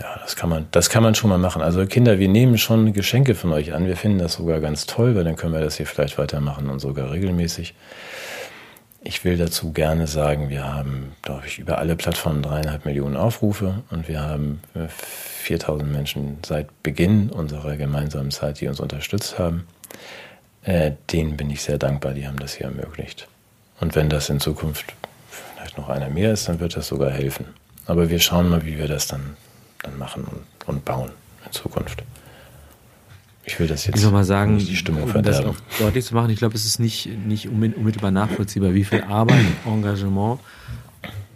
ja, 0.00 0.18
das 0.20 0.36
kann 0.36 0.48
man, 0.48 0.66
das 0.70 0.90
kann 0.90 1.02
man 1.02 1.14
schon 1.14 1.30
mal 1.30 1.38
machen. 1.38 1.62
Also 1.62 1.86
Kinder, 1.86 2.18
wir 2.18 2.28
nehmen 2.28 2.58
schon 2.58 2.92
Geschenke 2.92 3.34
von 3.34 3.52
euch 3.52 3.72
an. 3.72 3.86
Wir 3.86 3.96
finden 3.96 4.18
das 4.18 4.34
sogar 4.34 4.60
ganz 4.60 4.86
toll, 4.86 5.14
weil 5.14 5.24
dann 5.24 5.36
können 5.36 5.52
wir 5.52 5.60
das 5.60 5.76
hier 5.76 5.86
vielleicht 5.86 6.18
weitermachen 6.18 6.68
und 6.68 6.80
sogar 6.80 7.12
regelmäßig. 7.12 7.74
Ich 9.06 9.22
will 9.24 9.36
dazu 9.36 9.72
gerne 9.72 10.06
sagen, 10.06 10.48
wir 10.48 10.64
haben, 10.64 11.12
glaube 11.20 11.46
ich, 11.46 11.58
über 11.58 11.78
alle 11.78 11.94
Plattformen 11.94 12.42
dreieinhalb 12.42 12.86
Millionen 12.86 13.16
Aufrufe 13.16 13.82
und 13.90 14.08
wir 14.08 14.22
haben 14.22 14.62
4000 15.42 15.92
Menschen 15.92 16.38
seit 16.44 16.82
Beginn 16.82 17.28
unserer 17.28 17.76
gemeinsamen 17.76 18.30
Zeit, 18.30 18.60
die 18.60 18.66
uns 18.66 18.80
unterstützt 18.80 19.38
haben. 19.38 19.66
Äh, 20.62 20.92
denen 21.12 21.36
bin 21.36 21.50
ich 21.50 21.62
sehr 21.62 21.76
dankbar, 21.76 22.14
die 22.14 22.26
haben 22.26 22.38
das 22.38 22.54
hier 22.54 22.66
ermöglicht. 22.66 23.28
Und 23.80 23.94
wenn 23.94 24.08
das 24.08 24.30
in 24.30 24.40
Zukunft 24.40 24.86
vielleicht 25.28 25.76
noch 25.76 25.90
einer 25.90 26.08
mehr 26.08 26.32
ist, 26.32 26.48
dann 26.48 26.60
wird 26.60 26.74
das 26.74 26.88
sogar 26.88 27.10
helfen. 27.10 27.44
Aber 27.86 28.08
wir 28.08 28.18
schauen 28.18 28.48
mal, 28.48 28.64
wie 28.64 28.78
wir 28.78 28.88
das 28.88 29.06
dann, 29.06 29.36
dann 29.84 29.98
machen 29.98 30.24
und, 30.24 30.68
und 30.68 30.84
bauen 30.84 31.10
in 31.44 31.52
Zukunft. 31.52 32.02
Ich 33.46 33.60
will 33.60 33.66
das 33.66 33.86
jetzt 33.86 34.02
ich 34.02 34.10
mal 34.10 34.24
sagen, 34.24 34.56
nicht 34.56 34.70
die 34.70 34.76
Stimmung 34.76 35.04
um 35.04 35.10
verderben. 35.10 35.46
das 35.46 35.56
auch 35.56 35.78
deutlich 35.78 36.04
zu 36.04 36.14
machen, 36.14 36.30
ich 36.30 36.38
glaube, 36.38 36.54
es 36.54 36.64
ist 36.64 36.78
nicht, 36.80 37.08
nicht 37.26 37.48
unmittelbar 37.48 38.10
nachvollziehbar, 38.10 38.72
wie 38.72 38.84
viel 38.84 39.02
Arbeit, 39.02 39.44
Engagement 39.66 40.40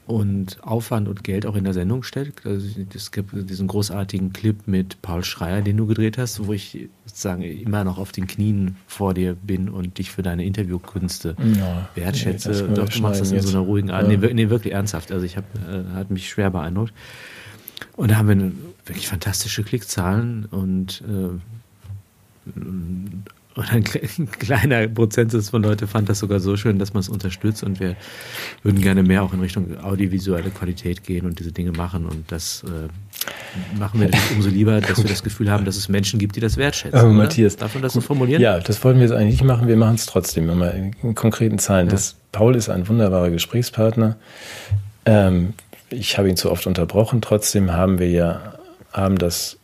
und 0.06 0.56
Aufwand 0.64 1.06
und 1.06 1.22
Geld 1.22 1.44
auch 1.44 1.54
in 1.54 1.64
der 1.64 1.74
Sendung 1.74 2.02
steckt. 2.02 2.46
Also 2.46 2.66
es 2.94 3.12
gibt 3.12 3.30
diesen 3.34 3.66
großartigen 3.66 4.32
Clip 4.32 4.56
mit 4.66 5.02
Paul 5.02 5.22
Schreier, 5.22 5.60
den 5.60 5.76
du 5.76 5.86
gedreht 5.86 6.16
hast, 6.16 6.46
wo 6.46 6.54
ich 6.54 6.88
sozusagen 7.04 7.42
immer 7.42 7.84
noch 7.84 7.98
auf 7.98 8.10
den 8.10 8.26
Knien 8.26 8.76
vor 8.86 9.12
dir 9.12 9.34
bin 9.34 9.68
und 9.68 9.98
dich 9.98 10.10
für 10.10 10.22
deine 10.22 10.46
Interviewkünste 10.46 11.36
ja, 11.58 11.90
wertschätze. 11.94 12.68
Nee, 12.68 12.74
Doch, 12.74 12.88
du 12.88 13.02
machst 13.02 13.20
das 13.20 13.32
in 13.32 13.42
so 13.42 13.50
einer 13.50 13.66
ruhigen 13.66 13.90
Art. 13.90 14.10
Ja. 14.10 14.16
Nee, 14.16 14.32
nee, 14.32 14.48
wirklich 14.48 14.72
ernsthaft. 14.72 15.12
Also 15.12 15.26
ich 15.26 15.36
habe, 15.36 15.46
äh, 15.70 15.94
hat 15.94 16.10
mich 16.10 16.30
schwer 16.30 16.48
beeindruckt. 16.48 16.94
Und 17.96 18.10
da 18.10 18.16
haben 18.16 18.28
wir 18.28 18.52
wirklich 18.86 19.08
fantastische 19.08 19.62
Klickzahlen 19.62 20.46
und 20.46 21.02
äh, 21.06 21.38
und 23.58 23.72
ein 23.72 23.82
kleiner 24.38 24.86
Prozentsatz 24.86 25.50
von 25.50 25.64
Leuten 25.64 25.88
fand 25.88 26.08
das 26.08 26.20
sogar 26.20 26.38
so 26.38 26.56
schön, 26.56 26.78
dass 26.78 26.94
man 26.94 27.00
es 27.00 27.08
unterstützt 27.08 27.64
und 27.64 27.80
wir 27.80 27.96
würden 28.62 28.80
gerne 28.80 29.02
mehr 29.02 29.24
auch 29.24 29.32
in 29.32 29.40
Richtung 29.40 29.76
audiovisuelle 29.82 30.50
Qualität 30.50 31.02
gehen 31.02 31.26
und 31.26 31.40
diese 31.40 31.50
Dinge 31.50 31.72
machen 31.72 32.06
und 32.06 32.30
das 32.30 32.62
äh, 32.64 33.78
machen 33.78 34.00
wir 34.00 34.10
umso 34.36 34.48
lieber, 34.48 34.80
dass 34.80 34.98
wir 34.98 35.10
das 35.10 35.24
Gefühl 35.24 35.50
haben, 35.50 35.64
dass 35.64 35.76
es 35.76 35.88
Menschen 35.88 36.20
gibt, 36.20 36.36
die 36.36 36.40
das 36.40 36.56
wertschätzen. 36.56 36.98
Aber 36.98 37.10
Matthias, 37.10 37.56
darf 37.56 37.74
man 37.74 37.82
das 37.82 37.94
so 37.94 38.00
formulieren? 38.00 38.40
Ja, 38.40 38.60
das 38.60 38.82
wollten 38.84 39.00
wir 39.00 39.06
jetzt 39.08 39.16
eigentlich 39.16 39.40
nicht 39.40 39.44
machen, 39.44 39.66
wir 39.66 39.76
machen 39.76 39.96
es 39.96 40.06
trotzdem, 40.06 40.46
mal 40.46 40.92
in 41.02 41.14
konkreten 41.16 41.58
Zahlen. 41.58 41.88
Ja. 41.88 41.92
Das, 41.92 42.14
Paul 42.30 42.54
ist 42.54 42.68
ein 42.68 42.86
wunderbarer 42.86 43.30
Gesprächspartner. 43.30 44.16
Ähm, 45.04 45.54
ich 45.90 46.18
habe 46.18 46.28
ihn 46.28 46.36
zu 46.36 46.50
oft 46.50 46.66
unterbrochen, 46.66 47.20
trotzdem 47.20 47.72
haben 47.72 47.98
wir 47.98 48.10
ja, 48.10 48.54
haben 48.92 49.18
das, 49.18 49.56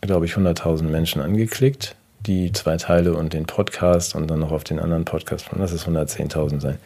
glaube 0.00 0.26
ich, 0.26 0.34
100.000 0.34 0.84
Menschen 0.84 1.20
angeklickt 1.20 1.96
die 2.26 2.52
zwei 2.52 2.76
Teile 2.76 3.14
und 3.14 3.32
den 3.32 3.44
Podcast 3.44 4.14
und 4.14 4.28
dann 4.28 4.40
noch 4.40 4.52
auf 4.52 4.64
den 4.64 4.78
anderen 4.78 5.04
Podcast 5.04 5.46
lass 5.56 5.72
es 5.72 5.86
110.000 5.86 6.60
sein. 6.60 6.78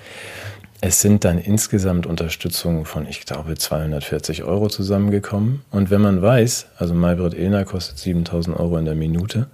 Es 0.80 1.00
sind 1.00 1.24
dann 1.24 1.38
insgesamt 1.38 2.06
Unterstützungen 2.06 2.84
von, 2.84 3.06
ich 3.08 3.26
glaube, 3.26 3.56
240 3.56 4.44
Euro 4.44 4.68
zusammengekommen. 4.68 5.62
Und 5.72 5.90
wenn 5.90 6.00
man 6.00 6.22
weiß, 6.22 6.66
also 6.76 6.94
Maybrit 6.94 7.34
Illner 7.34 7.64
kostet 7.64 7.98
7000 7.98 8.58
Euro 8.58 8.76
in 8.76 8.84
der 8.84 8.94
Minute, 8.94 9.48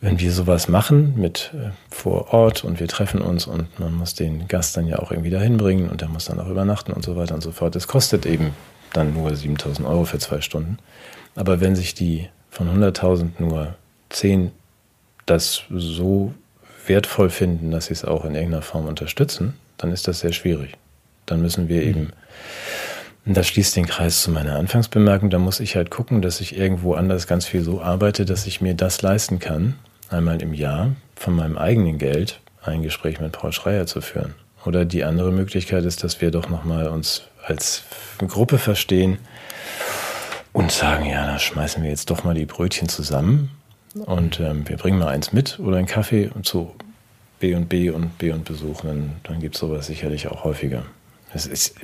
wenn 0.00 0.18
wir 0.18 0.32
sowas 0.32 0.68
machen 0.68 1.14
mit 1.16 1.52
äh, 1.54 1.70
vor 1.90 2.32
Ort 2.32 2.64
und 2.64 2.80
wir 2.80 2.88
treffen 2.88 3.20
uns 3.20 3.46
und 3.46 3.78
man 3.78 3.92
muss 3.92 4.14
den 4.14 4.48
Gast 4.48 4.76
dann 4.76 4.86
ja 4.86 4.98
auch 4.98 5.10
irgendwie 5.10 5.30
dahin 5.30 5.58
bringen 5.58 5.90
und 5.90 6.00
der 6.00 6.08
muss 6.08 6.24
dann 6.24 6.40
auch 6.40 6.48
übernachten 6.48 6.92
und 6.92 7.04
so 7.04 7.16
weiter 7.16 7.34
und 7.34 7.42
so 7.42 7.52
fort. 7.52 7.76
Es 7.76 7.86
kostet 7.86 8.24
eben 8.24 8.54
dann 8.92 9.12
nur 9.12 9.34
7000 9.34 9.86
Euro 9.86 10.04
für 10.04 10.18
zwei 10.18 10.40
Stunden. 10.40 10.78
Aber 11.36 11.60
wenn 11.60 11.76
sich 11.76 11.94
die 11.94 12.28
von 12.50 12.68
100.000 12.68 13.30
nur 13.38 13.74
zehn 14.08 14.52
das 15.26 15.62
so 15.70 16.34
wertvoll 16.86 17.30
finden, 17.30 17.70
dass 17.70 17.86
sie 17.86 17.92
es 17.92 18.04
auch 18.04 18.24
in 18.24 18.34
irgendeiner 18.34 18.62
Form 18.62 18.86
unterstützen, 18.86 19.54
dann 19.76 19.92
ist 19.92 20.08
das 20.08 20.20
sehr 20.20 20.32
schwierig. 20.32 20.76
Dann 21.26 21.40
müssen 21.42 21.68
wir 21.68 21.82
mhm. 21.82 21.88
eben, 21.88 22.12
das 23.26 23.46
schließt 23.46 23.76
den 23.76 23.86
Kreis 23.86 24.22
zu 24.22 24.30
meiner 24.30 24.56
Anfangsbemerkung, 24.56 25.30
da 25.30 25.38
muss 25.38 25.60
ich 25.60 25.76
halt 25.76 25.90
gucken, 25.90 26.22
dass 26.22 26.40
ich 26.40 26.56
irgendwo 26.56 26.94
anders 26.94 27.26
ganz 27.26 27.46
viel 27.46 27.62
so 27.62 27.80
arbeite, 27.80 28.24
dass 28.24 28.46
ich 28.46 28.60
mir 28.60 28.74
das 28.74 29.02
leisten 29.02 29.38
kann, 29.38 29.76
einmal 30.10 30.40
im 30.42 30.54
Jahr 30.54 30.90
von 31.16 31.34
meinem 31.34 31.56
eigenen 31.56 31.98
Geld 31.98 32.40
ein 32.62 32.82
Gespräch 32.82 33.20
mit 33.20 33.32
Paul 33.32 33.52
Schreier 33.52 33.86
zu 33.86 34.00
führen. 34.00 34.34
Oder 34.64 34.84
die 34.84 35.04
andere 35.04 35.32
Möglichkeit 35.32 35.84
ist, 35.84 36.04
dass 36.04 36.20
wir 36.20 36.30
doch 36.30 36.48
nochmal 36.48 36.88
uns 36.88 37.22
als 37.44 37.84
Gruppe 38.18 38.58
verstehen 38.58 39.18
und 40.52 40.70
sagen, 40.70 41.06
ja, 41.06 41.26
da 41.26 41.38
schmeißen 41.38 41.82
wir 41.82 41.90
jetzt 41.90 42.10
doch 42.10 42.24
mal 42.24 42.34
die 42.34 42.44
Brötchen 42.44 42.88
zusammen 42.88 43.50
und 43.94 44.40
ähm, 44.40 44.68
wir 44.68 44.76
bringen 44.76 44.98
mal 44.98 45.08
eins 45.08 45.32
mit 45.32 45.58
oder 45.58 45.78
einen 45.78 45.86
Kaffee 45.86 46.30
und 46.34 46.44
zu 46.44 46.74
B 47.38 47.54
und 47.54 47.68
B 47.68 47.90
und 47.90 48.18
B 48.18 48.32
und 48.32 48.44
besuchen. 48.44 48.86
Dann, 48.86 49.12
dann 49.22 49.40
gibt 49.40 49.54
es 49.54 49.60
sowas 49.60 49.86
sicherlich 49.86 50.28
auch 50.28 50.44
häufiger. 50.44 50.84
Ist, 51.32 51.76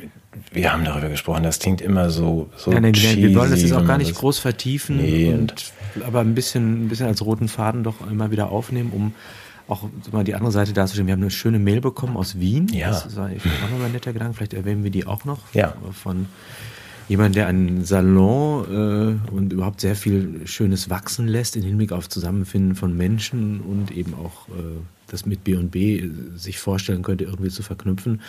wir 0.53 0.73
haben 0.73 0.85
darüber 0.85 1.09
gesprochen, 1.09 1.45
das 1.45 1.61
klingt 1.61 1.81
immer 1.81 2.11
so, 2.11 2.51
so 2.57 2.73
ja, 2.73 2.81
nein, 2.81 2.93
cheesy, 2.93 3.23
Wir 3.23 3.35
wollen 3.37 3.51
das 3.53 3.63
jetzt 3.63 3.73
auch 3.73 3.87
gar 3.87 3.97
nicht 3.97 4.15
groß 4.15 4.41
vertiefen, 4.41 4.97
nee, 4.97 5.33
und, 5.33 5.53
und, 5.53 5.73
aber 6.05 6.21
ein 6.21 6.35
bisschen, 6.35 6.85
ein 6.85 6.89
bisschen 6.89 7.07
als 7.07 7.25
roten 7.25 7.49
Faden 7.49 7.85
doch 7.85 8.09
immer 8.11 8.31
wieder 8.31 8.51
aufnehmen, 8.51 8.91
um 8.93 9.15
auch 9.69 9.89
mal 10.13 10.25
die 10.25 10.35
andere 10.35 10.53
Seite 10.53 10.73
darzustellen. 10.73 11.07
Wir 11.07 11.13
haben 11.13 11.23
eine 11.23 11.31
schöne 11.31 11.59
Mail 11.59 11.81
bekommen 11.81 12.17
aus 12.17 12.39
Wien. 12.39 12.69
Ja. 12.69 12.91
Das 12.91 13.17
war 13.17 13.27
auch 13.27 13.71
nochmal 13.71 13.87
ein 13.87 13.93
netter 13.93 14.13
Gedanke. 14.13 14.35
Vielleicht 14.35 14.55
erwähnen 14.55 14.85
wir 14.85 14.91
die 14.91 15.07
auch 15.07 15.25
noch. 15.25 15.41
Ja. 15.55 15.75
Von 15.93 16.27
jemand, 17.09 17.35
der 17.37 17.47
einen 17.47 17.85
Salon 17.85 19.21
äh, 19.29 19.33
und 19.33 19.53
überhaupt 19.53 19.81
sehr 19.81 19.97
viel 19.97 20.47
Schönes 20.47 20.91
wachsen 20.91 21.27
lässt 21.27 21.57
im 21.57 21.63
Hinblick 21.63 21.93
auf 21.93 22.09
Zusammenfinden 22.09 22.75
von 22.75 22.97
Menschen 22.97 23.61
und 23.61 23.91
eben 23.91 24.15
auch 24.15 24.49
äh, 24.49 24.79
das 25.09 25.27
mit 25.27 25.45
B&B 25.45 26.11
sich 26.35 26.59
vorstellen 26.59 27.03
könnte, 27.03 27.25
irgendwie 27.25 27.51
zu 27.51 27.63
verknüpfen. 27.63 28.23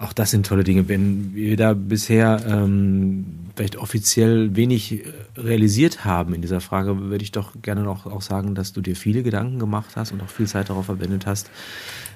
Auch 0.00 0.14
das 0.14 0.30
sind 0.30 0.46
tolle 0.46 0.64
Dinge. 0.64 0.88
Wenn 0.88 1.34
wir 1.34 1.58
da 1.58 1.74
bisher 1.74 2.42
ähm, 2.48 3.26
vielleicht 3.54 3.76
offiziell 3.76 4.56
wenig 4.56 4.92
äh, 4.92 5.02
realisiert 5.36 6.06
haben 6.06 6.32
in 6.32 6.40
dieser 6.40 6.62
Frage, 6.62 6.98
würde 7.10 7.22
ich 7.22 7.32
doch 7.32 7.52
gerne 7.60 7.82
noch 7.82 8.06
auch 8.06 8.22
sagen, 8.22 8.54
dass 8.54 8.72
du 8.72 8.80
dir 8.80 8.96
viele 8.96 9.22
Gedanken 9.22 9.58
gemacht 9.58 9.96
hast 9.96 10.12
und 10.12 10.22
auch 10.22 10.30
viel 10.30 10.46
Zeit 10.46 10.70
darauf 10.70 10.86
verwendet 10.86 11.26
hast, 11.26 11.50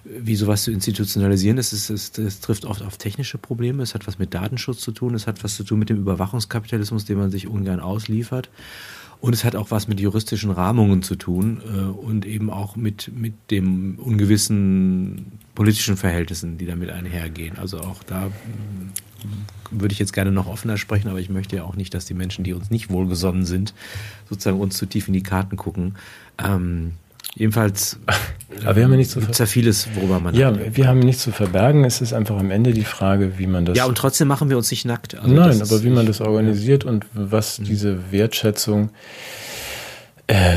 wie 0.05 0.35
sowas 0.35 0.63
zu 0.63 0.73
institutionalisieren 0.73 1.59
ist. 1.59 1.75
Es, 1.75 1.91
es, 1.91 2.17
es 2.17 2.41
trifft 2.41 2.65
oft 2.65 2.81
auf 2.81 2.97
technische 2.97 3.37
Probleme. 3.37 3.83
Es 3.83 3.95
hat 3.95 4.07
was 4.07 4.19
mit 4.19 4.33
Datenschutz 4.33 4.81
zu 4.81 4.93
tun. 4.93 5.15
Es 5.15 5.27
hat 5.27 5.45
was 5.45 5.55
zu 5.55 5.63
tun 5.63 5.79
mit 5.79 5.91
dem 5.91 5.99
Überwachungskapitalismus, 5.99 7.05
den 7.05 7.19
man 7.19 7.31
sich 7.31 7.49
ungern 7.49 7.81
ausliefert. 7.81 8.49
Und 9.25 9.33
es 9.33 9.43
hat 9.43 9.57
auch 9.57 9.71
was 9.71 9.89
mit 9.89 10.01
juristischen 10.01 10.51
Rahmungen 10.51 11.03
zu 11.03 11.17
tun 11.17 11.63
äh, 11.67 11.79
und 11.79 12.27
eben 12.27 12.51
auch 12.51 12.77
mit, 12.77 13.11
mit 13.17 13.33
dem 13.51 13.99
ungewissen 13.99 15.33
politischen 15.55 15.97
Verhältnissen, 15.97 16.59
die 16.59 16.67
damit 16.67 16.91
einhergehen. 16.91 17.57
Also 17.57 17.79
auch 17.79 18.03
da 18.03 18.27
mm, 18.27 18.93
würde 19.71 19.95
ich 19.95 19.99
jetzt 19.99 20.13
gerne 20.13 20.31
noch 20.31 20.47
offener 20.47 20.77
sprechen, 20.77 21.09
aber 21.09 21.21
ich 21.21 21.31
möchte 21.31 21.57
ja 21.57 21.65
auch 21.65 21.75
nicht, 21.75 21.95
dass 21.95 22.05
die 22.05 22.13
Menschen, 22.13 22.45
die 22.45 22.53
uns 22.53 22.69
nicht 22.69 22.91
wohlgesonnen 22.91 23.47
sind, 23.47 23.73
sozusagen 24.29 24.61
uns 24.61 24.77
zu 24.77 24.85
tief 24.85 25.09
in 25.09 25.15
die 25.15 25.23
Karten 25.23 25.57
gucken. 25.57 25.95
Ähm, 26.37 26.93
Jedenfalls 27.35 27.99
aber 28.65 28.77
wir 28.77 28.85
haben 28.85 28.93
ja 28.93 28.97
nichts 28.97 29.13
zu 29.13 29.21
gibt's 29.21 29.39
ja 29.39 29.47
vieles, 29.47 29.89
worüber 29.95 30.21
man 30.21 30.35
Ja, 30.35 30.49
hat. 30.49 30.77
wir 30.77 30.87
haben 30.87 31.01
nichts 31.01 31.23
zu 31.23 31.33
verbergen. 31.33 31.85
Es 31.85 32.01
ist 32.01 32.13
einfach 32.13 32.39
am 32.39 32.51
Ende 32.51 32.73
die 32.73 32.85
Frage, 32.85 33.39
wie 33.39 33.47
man 33.47 33.65
das. 33.65 33.77
Ja, 33.77 33.87
und 33.87 33.97
trotzdem 33.99 34.29
machen 34.29 34.49
wir 34.51 34.57
uns 34.57 34.71
nicht 34.71 34.85
nackt. 34.85 35.15
Also 35.15 35.35
Nein, 35.35 35.61
aber 35.61 35.83
wie 35.83 35.91
man 35.91 36.07
das 36.07 36.21
organisiert 36.21 36.85
und 36.85 37.07
was 37.13 37.59
mhm. 37.59 37.65
diese 37.65 38.13
Wertschätzung, 38.13 38.91
äh, 40.27 40.55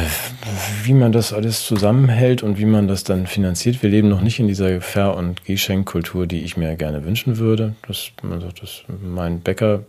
wie 0.84 0.94
man 0.94 1.12
das 1.12 1.34
alles 1.34 1.66
zusammenhält 1.66 2.44
und 2.44 2.58
wie 2.58 2.66
man 2.66 2.88
das 2.88 3.04
dann 3.04 3.28
finanziert. 3.28 3.82
Wir 3.84 3.90
leben 3.90 4.10
noch 4.10 4.22
nicht 4.22 4.40
in 4.40 4.48
dieser 4.48 4.80
Fair- 4.80 5.16
und 5.16 5.44
Geschenkkultur, 5.46 6.28
die 6.28 6.42
ich 6.42 6.56
mir 6.56 6.76
gerne 6.76 7.04
wünschen 7.04 7.38
würde. 7.38 7.76
Das, 7.88 8.12
man 8.22 8.40
sagt, 8.40 8.62
das, 8.62 8.84
mein 9.04 9.42
Bäcker 9.42 9.84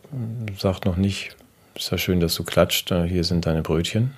sagt 0.56 0.84
noch 0.84 0.96
nicht, 0.96 1.36
ist 1.76 1.92
ja 1.92 1.98
schön, 1.98 2.18
dass 2.18 2.34
du 2.34 2.42
klatscht, 2.42 2.92
hier 3.06 3.22
sind 3.22 3.46
deine 3.46 3.62
Brötchen. 3.62 4.14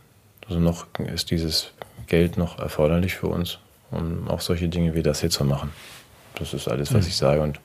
Also 0.48 0.60
noch 0.60 0.86
ist 1.14 1.30
dieses 1.30 1.72
Geld 2.10 2.36
noch 2.36 2.58
erforderlich 2.58 3.14
für 3.14 3.28
uns, 3.28 3.58
um 3.90 4.28
auch 4.28 4.42
solche 4.42 4.68
Dinge 4.68 4.94
wie 4.94 5.02
das 5.02 5.20
hier 5.20 5.30
zu 5.30 5.44
machen. 5.44 5.70
Das 6.34 6.52
ist 6.52 6.68
alles, 6.68 6.92
was 6.92 7.06
ich 7.06 7.16
sage. 7.16 7.40
Und 7.40 7.60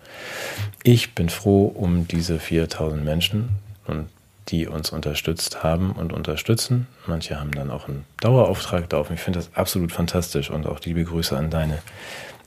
ich 0.84 1.14
bin 1.14 1.30
froh 1.30 1.66
um 1.66 2.08
diese 2.08 2.40
4000 2.40 3.04
Menschen 3.04 3.50
und 3.88 4.08
die 4.50 4.68
uns 4.68 4.92
unterstützt 4.92 5.64
haben 5.64 5.92
und 5.92 6.14
unterstützen. 6.14 6.88
Manche 7.08 7.40
haben 7.40 7.52
dann 7.52 7.72
auch 7.72 7.88
einen 7.88 8.06
Dauerauftrag 8.22 8.90
drauf. 8.90 9.10
Ich 9.12 9.20
finde 9.20 9.40
das 9.40 9.50
absolut 9.56 9.92
fantastisch 9.92 10.52
und 10.52 10.68
auch 10.68 10.80
liebe 10.82 11.04
Grüße 11.04 11.36
an 11.36 11.50
deine 11.50 11.80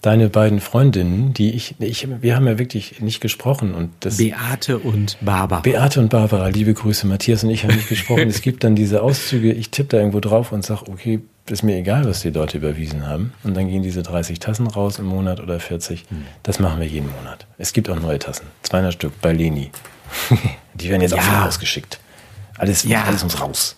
deine 0.02 0.28
beiden 0.28 0.60
Freundinnen, 0.60 1.34
die 1.34 1.50
ich, 1.50 1.74
ich, 1.80 2.06
wir 2.22 2.36
haben 2.36 2.46
ja 2.46 2.58
wirklich 2.58 3.00
nicht 3.00 3.20
gesprochen 3.20 3.74
und 3.74 3.90
das. 4.00 4.18
Beate 4.18 4.78
und 4.78 5.18
Barbara. 5.20 5.60
Beate 5.60 6.00
und 6.00 6.10
Barbara, 6.10 6.48
liebe 6.48 6.72
Grüße. 6.72 7.06
Matthias 7.06 7.44
und 7.44 7.50
ich 7.50 7.64
haben 7.64 7.74
nicht 7.74 7.88
gesprochen. 7.88 8.28
es 8.28 8.40
gibt 8.42 8.64
dann 8.64 8.76
diese 8.76 9.02
Auszüge, 9.02 9.52
ich 9.52 9.70
tippe 9.70 9.90
da 9.90 9.96
irgendwo 9.98 10.20
drauf 10.20 10.52
und 10.52 10.64
sage, 10.64 10.88
okay, 10.88 11.20
ist 11.50 11.62
mir 11.62 11.76
egal, 11.76 12.04
was 12.06 12.20
die 12.20 12.30
Leute 12.30 12.58
überwiesen 12.58 13.06
haben. 13.06 13.32
Und 13.44 13.56
dann 13.56 13.68
gehen 13.68 13.82
diese 13.82 14.02
30 14.02 14.38
Tassen 14.38 14.66
raus 14.66 14.98
im 14.98 15.06
Monat 15.06 15.40
oder 15.40 15.60
40. 15.60 16.06
Hm. 16.08 16.24
Das 16.42 16.58
machen 16.58 16.80
wir 16.80 16.86
jeden 16.86 17.10
Monat. 17.10 17.46
Es 17.58 17.72
gibt 17.72 17.88
auch 17.90 18.00
neue 18.00 18.18
Tassen. 18.18 18.46
200 18.62 18.92
Stück 18.92 19.20
bei 19.20 19.32
Leni. 19.32 19.70
die 20.74 20.88
werden 20.88 21.02
jetzt 21.02 21.14
ja. 21.14 21.18
auch 21.18 21.46
rausgeschickt. 21.46 21.98
Alles, 22.56 22.82
ja. 22.84 23.04
alles 23.04 23.22
muss 23.22 23.40
raus. 23.40 23.76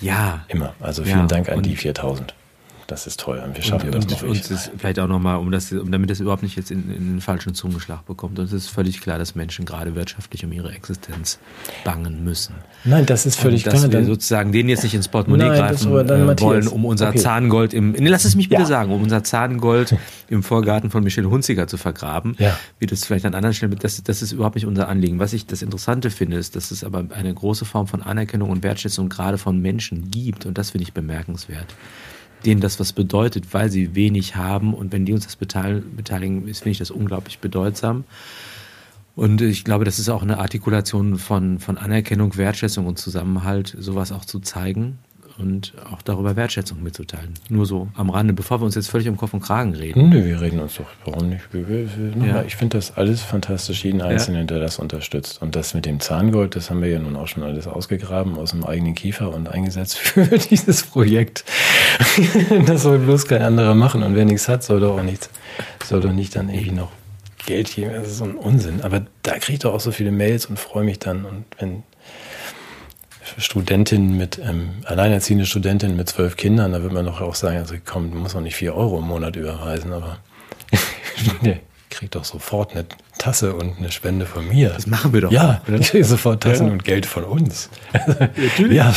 Ja. 0.00 0.44
Immer. 0.48 0.74
Also 0.80 1.04
vielen 1.04 1.20
ja. 1.20 1.26
Dank 1.26 1.48
an 1.48 1.58
und 1.58 1.66
die 1.66 1.76
4000 1.76 2.34
das 2.86 3.06
ist 3.06 3.20
toll. 3.20 3.42
Und 3.44 3.56
wir 3.56 3.62
schaffen 3.62 3.86
und, 3.86 3.94
das 3.94 4.04
und, 4.04 4.22
noch. 4.22 4.28
Und 4.28 4.50
ist 4.50 4.70
vielleicht 4.76 4.98
auch 4.98 5.06
nochmal, 5.06 5.38
um 5.38 5.50
das, 5.50 5.72
um, 5.72 5.90
damit 5.90 6.10
das 6.10 6.20
überhaupt 6.20 6.42
nicht 6.42 6.56
jetzt 6.56 6.70
in, 6.70 6.90
in 6.90 7.14
den 7.14 7.20
falschen 7.20 7.54
Zungenschlag 7.54 8.04
bekommt. 8.06 8.38
Und 8.38 8.46
es 8.46 8.52
ist 8.52 8.68
völlig 8.68 9.00
klar, 9.00 9.18
dass 9.18 9.34
Menschen 9.34 9.64
gerade 9.64 9.94
wirtschaftlich 9.94 10.44
um 10.44 10.52
ihre 10.52 10.72
Existenz 10.72 11.38
bangen 11.84 12.24
müssen. 12.24 12.54
Nein, 12.84 13.06
das 13.06 13.26
ist 13.26 13.36
völlig 13.36 13.64
und 13.64 13.72
dass 13.72 13.80
klar. 13.80 13.90
Dass 13.90 14.00
wir 14.00 14.06
sozusagen 14.06 14.52
denen 14.52 14.68
jetzt 14.68 14.82
nicht 14.84 14.94
ins 14.94 15.08
Portemonnaie 15.08 15.48
Nein, 15.48 15.58
greifen 15.58 15.90
äh, 15.92 16.40
wollen, 16.40 16.68
um 16.68 16.84
unser 16.84 17.08
okay. 17.08 17.18
Zahngold 17.18 17.72
im, 17.72 17.92
nee, 17.92 18.08
lass 18.08 18.24
es 18.24 18.36
mich 18.36 18.48
bitte 18.48 18.62
ja. 18.62 18.68
sagen, 18.68 18.92
um 18.92 19.02
unser 19.02 19.24
Zahngold 19.24 19.96
im 20.28 20.42
Vorgarten 20.42 20.90
von 20.90 21.02
Michelle 21.02 21.30
Hunziger 21.30 21.66
zu 21.66 21.76
vergraben, 21.76 22.36
ja. 22.38 22.56
wie 22.78 22.86
das 22.86 23.04
vielleicht 23.04 23.24
an 23.24 23.34
anderen 23.34 23.54
Stellen, 23.54 23.74
das, 23.80 24.02
das 24.02 24.22
ist 24.22 24.32
überhaupt 24.32 24.56
nicht 24.56 24.66
unser 24.66 24.88
Anliegen. 24.88 25.18
Was 25.18 25.32
ich 25.32 25.46
das 25.46 25.62
Interessante 25.62 26.10
finde, 26.10 26.36
ist, 26.36 26.56
dass 26.56 26.70
es 26.70 26.84
aber 26.84 27.04
eine 27.10 27.32
große 27.32 27.64
Form 27.64 27.86
von 27.86 28.02
Anerkennung 28.02 28.50
und 28.50 28.62
Wertschätzung 28.62 29.08
gerade 29.08 29.38
von 29.38 29.60
Menschen 29.60 30.10
gibt. 30.10 30.46
Und 30.46 30.58
das 30.58 30.70
finde 30.70 30.82
ich 30.84 30.92
bemerkenswert 30.92 31.74
denen 32.46 32.60
das 32.60 32.78
was 32.80 32.92
bedeutet, 32.92 33.52
weil 33.52 33.70
sie 33.70 33.94
wenig 33.94 34.36
haben. 34.36 34.74
Und 34.74 34.92
wenn 34.92 35.04
die 35.04 35.12
uns 35.12 35.24
das 35.24 35.36
beteiligen, 35.36 36.42
finde 36.44 36.70
ich 36.70 36.78
das 36.78 36.90
unglaublich 36.90 37.38
bedeutsam. 37.38 38.04
Und 39.16 39.40
ich 39.40 39.64
glaube, 39.64 39.84
das 39.84 39.98
ist 39.98 40.08
auch 40.08 40.22
eine 40.22 40.38
Artikulation 40.38 41.18
von, 41.18 41.60
von 41.60 41.78
Anerkennung, 41.78 42.36
Wertschätzung 42.36 42.86
und 42.86 42.98
Zusammenhalt, 42.98 43.76
sowas 43.78 44.10
auch 44.10 44.24
zu 44.24 44.40
zeigen 44.40 44.98
und 45.38 45.72
auch 45.90 46.02
darüber 46.02 46.36
Wertschätzung 46.36 46.82
mitzuteilen. 46.82 47.34
Nur 47.48 47.66
so 47.66 47.88
am 47.94 48.10
Rande, 48.10 48.32
bevor 48.32 48.60
wir 48.60 48.64
uns 48.64 48.74
jetzt 48.74 48.88
völlig 48.88 49.08
um 49.08 49.16
Kopf 49.16 49.34
und 49.34 49.40
Kragen 49.40 49.74
reden. 49.74 50.08
Nö, 50.08 50.24
wir 50.24 50.40
reden 50.40 50.60
uns 50.60 50.76
doch, 50.76 50.86
warum 51.04 51.28
nicht? 51.28 51.42
Ja. 52.24 52.42
Ich 52.42 52.56
finde 52.56 52.78
das 52.78 52.96
alles 52.96 53.22
fantastisch, 53.22 53.84
jeden 53.84 54.00
Einzelnen, 54.00 54.42
ja. 54.42 54.46
der 54.46 54.60
das 54.60 54.78
unterstützt. 54.78 55.42
Und 55.42 55.56
das 55.56 55.74
mit 55.74 55.86
dem 55.86 56.00
Zahngold, 56.00 56.56
das 56.56 56.70
haben 56.70 56.82
wir 56.82 56.88
ja 56.88 56.98
nun 56.98 57.16
auch 57.16 57.28
schon 57.28 57.42
alles 57.42 57.66
ausgegraben 57.66 58.36
aus 58.36 58.52
dem 58.52 58.64
eigenen 58.64 58.94
Kiefer 58.94 59.34
und 59.34 59.48
eingesetzt 59.48 59.98
für 59.98 60.38
dieses 60.38 60.84
Projekt. 60.84 61.44
das 62.66 62.82
soll 62.82 62.98
bloß 62.98 63.26
kein 63.26 63.42
anderer 63.42 63.74
machen. 63.74 64.02
Und 64.02 64.14
wer 64.14 64.24
nichts 64.24 64.48
hat, 64.48 64.62
soll 64.62 64.80
doch 64.80 64.98
auch 64.98 65.02
nichts, 65.02 65.30
soll 65.84 66.00
doch 66.00 66.12
nicht 66.12 66.36
dann 66.36 66.48
irgendwie 66.48 66.72
noch 66.72 66.90
Geld 67.46 67.74
geben. 67.74 67.92
Das 67.92 68.08
ist 68.08 68.18
so 68.18 68.24
ein 68.24 68.36
Unsinn. 68.36 68.82
Aber 68.82 69.02
da 69.22 69.32
kriege 69.38 69.54
ich 69.54 69.58
doch 69.60 69.74
auch 69.74 69.80
so 69.80 69.90
viele 69.90 70.12
Mails 70.12 70.46
und 70.46 70.58
freue 70.58 70.84
mich 70.84 70.98
dann. 70.98 71.24
Und 71.24 71.44
wenn 71.58 71.82
Studentin 73.38 74.16
mit, 74.16 74.38
ähm, 74.38 74.70
alleinerziehende 74.84 75.46
Studentin 75.46 75.96
mit 75.96 76.08
zwölf 76.08 76.36
Kindern, 76.36 76.72
da 76.72 76.82
würde 76.82 76.94
man 76.94 77.06
doch 77.06 77.20
auch 77.20 77.34
sagen, 77.34 77.58
also 77.58 77.74
komm, 77.84 78.10
du 78.10 78.18
musst 78.18 78.36
auch 78.36 78.40
nicht 78.40 78.56
vier 78.56 78.74
Euro 78.74 78.98
im 78.98 79.06
Monat 79.06 79.36
überweisen, 79.36 79.92
aber 79.92 80.18
der 81.42 81.58
kriegt 81.90 82.14
doch 82.14 82.24
sofort 82.24 82.72
eine 82.72 82.86
Tasse 83.18 83.54
und 83.54 83.78
eine 83.78 83.92
Spende 83.92 84.26
von 84.26 84.48
mir. 84.48 84.70
Das 84.70 84.86
machen 84.86 85.12
wir 85.12 85.22
doch. 85.22 85.30
Ja, 85.30 85.62
oder? 85.68 85.78
ich 85.78 85.90
kriege 85.90 86.04
sofort 86.04 86.42
Tassen 86.42 86.66
ja. 86.66 86.72
und 86.72 86.84
Geld 86.84 87.06
von 87.06 87.24
uns. 87.24 87.70
Natürlich. 88.36 88.76
Ja, 88.76 88.92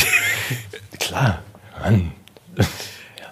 klar, 0.98 1.42
Mann. 1.80 2.12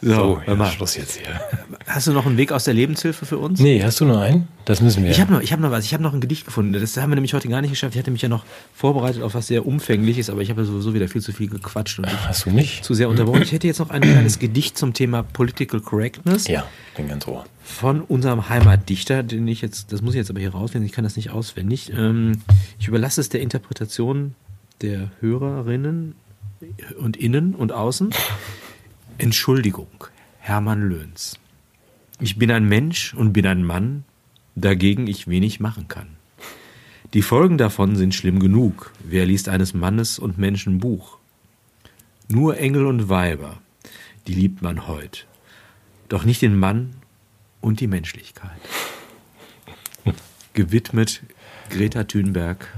So, 0.06 0.40
so 0.46 0.52
ja, 0.52 0.66
Schluss 0.66 0.96
jetzt 0.96 1.16
hier. 1.16 1.40
Hast 1.86 2.06
du 2.06 2.12
noch 2.12 2.26
einen 2.26 2.36
Weg 2.36 2.52
aus 2.52 2.62
der 2.62 2.74
Lebenshilfe 2.74 3.26
für 3.26 3.38
uns? 3.38 3.58
Nee, 3.60 3.82
hast 3.82 4.00
du 4.00 4.04
noch 4.04 4.20
einen? 4.20 4.48
Das 4.64 4.80
müssen 4.80 5.04
wir. 5.04 5.10
Ich 5.10 5.20
habe 5.20 5.32
noch, 5.32 5.40
hab 5.40 5.60
noch 5.60 5.70
was. 5.70 5.84
Ich 5.84 5.92
habe 5.94 6.02
noch 6.02 6.12
ein 6.12 6.20
Gedicht 6.20 6.44
gefunden. 6.44 6.72
Das 6.72 6.96
haben 6.96 7.10
wir 7.10 7.14
nämlich 7.14 7.32
heute 7.32 7.48
gar 7.48 7.60
nicht 7.60 7.70
geschafft. 7.70 7.94
Ich 7.94 7.98
hatte 7.98 8.10
mich 8.10 8.22
ja 8.22 8.28
noch 8.28 8.44
vorbereitet 8.74 9.22
auf 9.22 9.34
was 9.34 9.46
sehr 9.46 9.66
Umfängliches, 9.66 10.28
aber 10.28 10.42
ich 10.42 10.50
habe 10.50 10.64
sowieso 10.64 10.94
wieder 10.94 11.08
viel 11.08 11.22
zu 11.22 11.32
viel 11.32 11.48
gequatscht 11.48 12.00
und 12.00 12.28
hast 12.28 12.44
du 12.44 12.50
nicht 12.50 12.84
zu 12.84 12.94
sehr 12.94 13.08
unterbrochen. 13.08 13.42
Ich 13.42 13.52
hätte 13.52 13.68
jetzt 13.68 13.78
noch 13.78 13.90
ein 13.90 14.00
kleines 14.02 14.40
Gedicht 14.40 14.76
zum 14.76 14.94
Thema 14.94 15.22
Political 15.22 15.80
Correctness. 15.80 16.48
Ja, 16.48 16.66
bin 16.96 17.08
ganz 17.08 17.26
ohr. 17.28 17.44
Von 17.62 18.00
unserem 18.00 18.48
Heimatdichter, 18.48 19.22
den 19.22 19.46
ich 19.46 19.60
jetzt, 19.60 19.92
das 19.92 20.02
muss 20.02 20.14
ich 20.14 20.18
jetzt 20.18 20.30
aber 20.30 20.40
hier 20.40 20.50
rausfinden. 20.50 20.86
Ich 20.86 20.92
kann 20.92 21.04
das 21.04 21.16
nicht 21.16 21.30
auswendig. 21.30 21.92
Ähm, 21.96 22.42
ich 22.80 22.88
überlasse 22.88 23.20
es 23.20 23.28
der 23.28 23.40
Interpretation 23.40 24.34
der 24.82 25.10
Hörerinnen 25.20 26.16
und 26.98 27.16
innen 27.16 27.54
und 27.54 27.72
außen. 27.72 28.10
Entschuldigung, 29.18 30.04
Hermann 30.40 30.88
Löhns. 30.88 31.38
Ich 32.20 32.36
bin 32.36 32.50
ein 32.50 32.68
Mensch 32.68 33.14
und 33.14 33.32
bin 33.32 33.46
ein 33.46 33.64
Mann, 33.64 34.04
dagegen 34.56 35.06
ich 35.06 35.26
wenig 35.26 35.58
machen 35.58 35.88
kann. 35.88 36.16
Die 37.14 37.22
Folgen 37.22 37.56
davon 37.56 37.96
sind 37.96 38.14
schlimm 38.14 38.40
genug. 38.40 38.92
Wer 39.02 39.24
liest 39.24 39.48
eines 39.48 39.72
Mannes 39.72 40.18
und 40.18 40.36
Menschen 40.36 40.78
Buch? 40.78 41.18
Nur 42.28 42.58
Engel 42.58 42.84
und 42.84 43.08
Weiber, 43.08 43.58
die 44.26 44.34
liebt 44.34 44.60
man 44.60 44.86
heut. 44.86 45.26
Doch 46.10 46.24
nicht 46.24 46.42
den 46.42 46.58
Mann 46.58 46.96
und 47.62 47.80
die 47.80 47.86
Menschlichkeit. 47.86 48.60
Gewidmet 50.52 51.22
Greta 51.70 52.04
Thunberg 52.04 52.68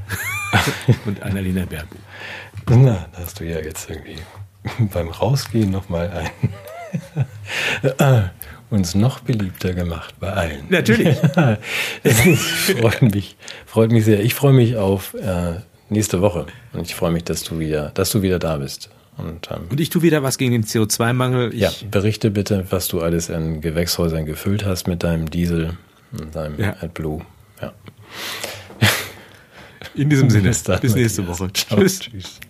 und 1.04 1.20
Annalena 1.22 1.64
Baerbock. 1.64 1.98
Na, 2.68 3.08
da 3.12 3.18
hast 3.18 3.40
du 3.40 3.44
ja 3.44 3.58
jetzt 3.58 3.90
irgendwie 3.90 4.18
beim 4.92 5.08
Rausgehen 5.08 5.70
nochmal 5.70 6.10
ein 6.10 6.30
uns 8.70 8.94
noch 8.94 9.20
beliebter 9.20 9.72
gemacht 9.72 10.14
bei 10.20 10.32
allen. 10.32 10.64
Natürlich. 10.68 11.16
freut 12.80 13.02
mich, 13.02 13.36
freut 13.66 13.90
mich 13.90 14.04
sehr. 14.04 14.20
Ich 14.20 14.34
freue 14.34 14.52
mich 14.52 14.76
auf 14.76 15.14
äh, 15.14 15.60
nächste 15.88 16.20
Woche 16.20 16.46
und 16.72 16.82
ich 16.82 16.94
freue 16.94 17.10
mich, 17.10 17.24
dass 17.24 17.44
du 17.44 17.58
wieder, 17.58 17.90
dass 17.94 18.10
du 18.10 18.22
wieder 18.22 18.38
da 18.38 18.58
bist. 18.58 18.90
Und, 19.16 19.50
ähm, 19.50 19.64
und 19.70 19.80
ich 19.80 19.90
tue 19.90 20.02
wieder 20.02 20.22
was 20.22 20.38
gegen 20.38 20.52
den 20.52 20.64
CO2-Mangel. 20.64 21.54
Ja, 21.54 21.72
berichte 21.90 22.30
bitte, 22.30 22.66
was 22.70 22.88
du 22.88 23.00
alles 23.00 23.28
in 23.28 23.60
Gewächshäusern 23.60 24.26
gefüllt 24.26 24.64
hast 24.64 24.86
mit 24.86 25.02
deinem 25.02 25.28
Diesel 25.30 25.76
und 26.12 26.34
deinem 26.36 26.60
ja. 26.60 26.76
AdBlue. 26.80 27.22
Ja. 27.60 27.72
In 29.94 30.08
diesem 30.08 30.30
Sinne, 30.30 30.48
bis, 30.50 30.62
bis 30.62 30.94
nächste 30.94 31.26
Woche. 31.26 31.52
Ciao. 31.52 31.80
Tschüss. 31.80 32.00
Tschüss. 32.00 32.40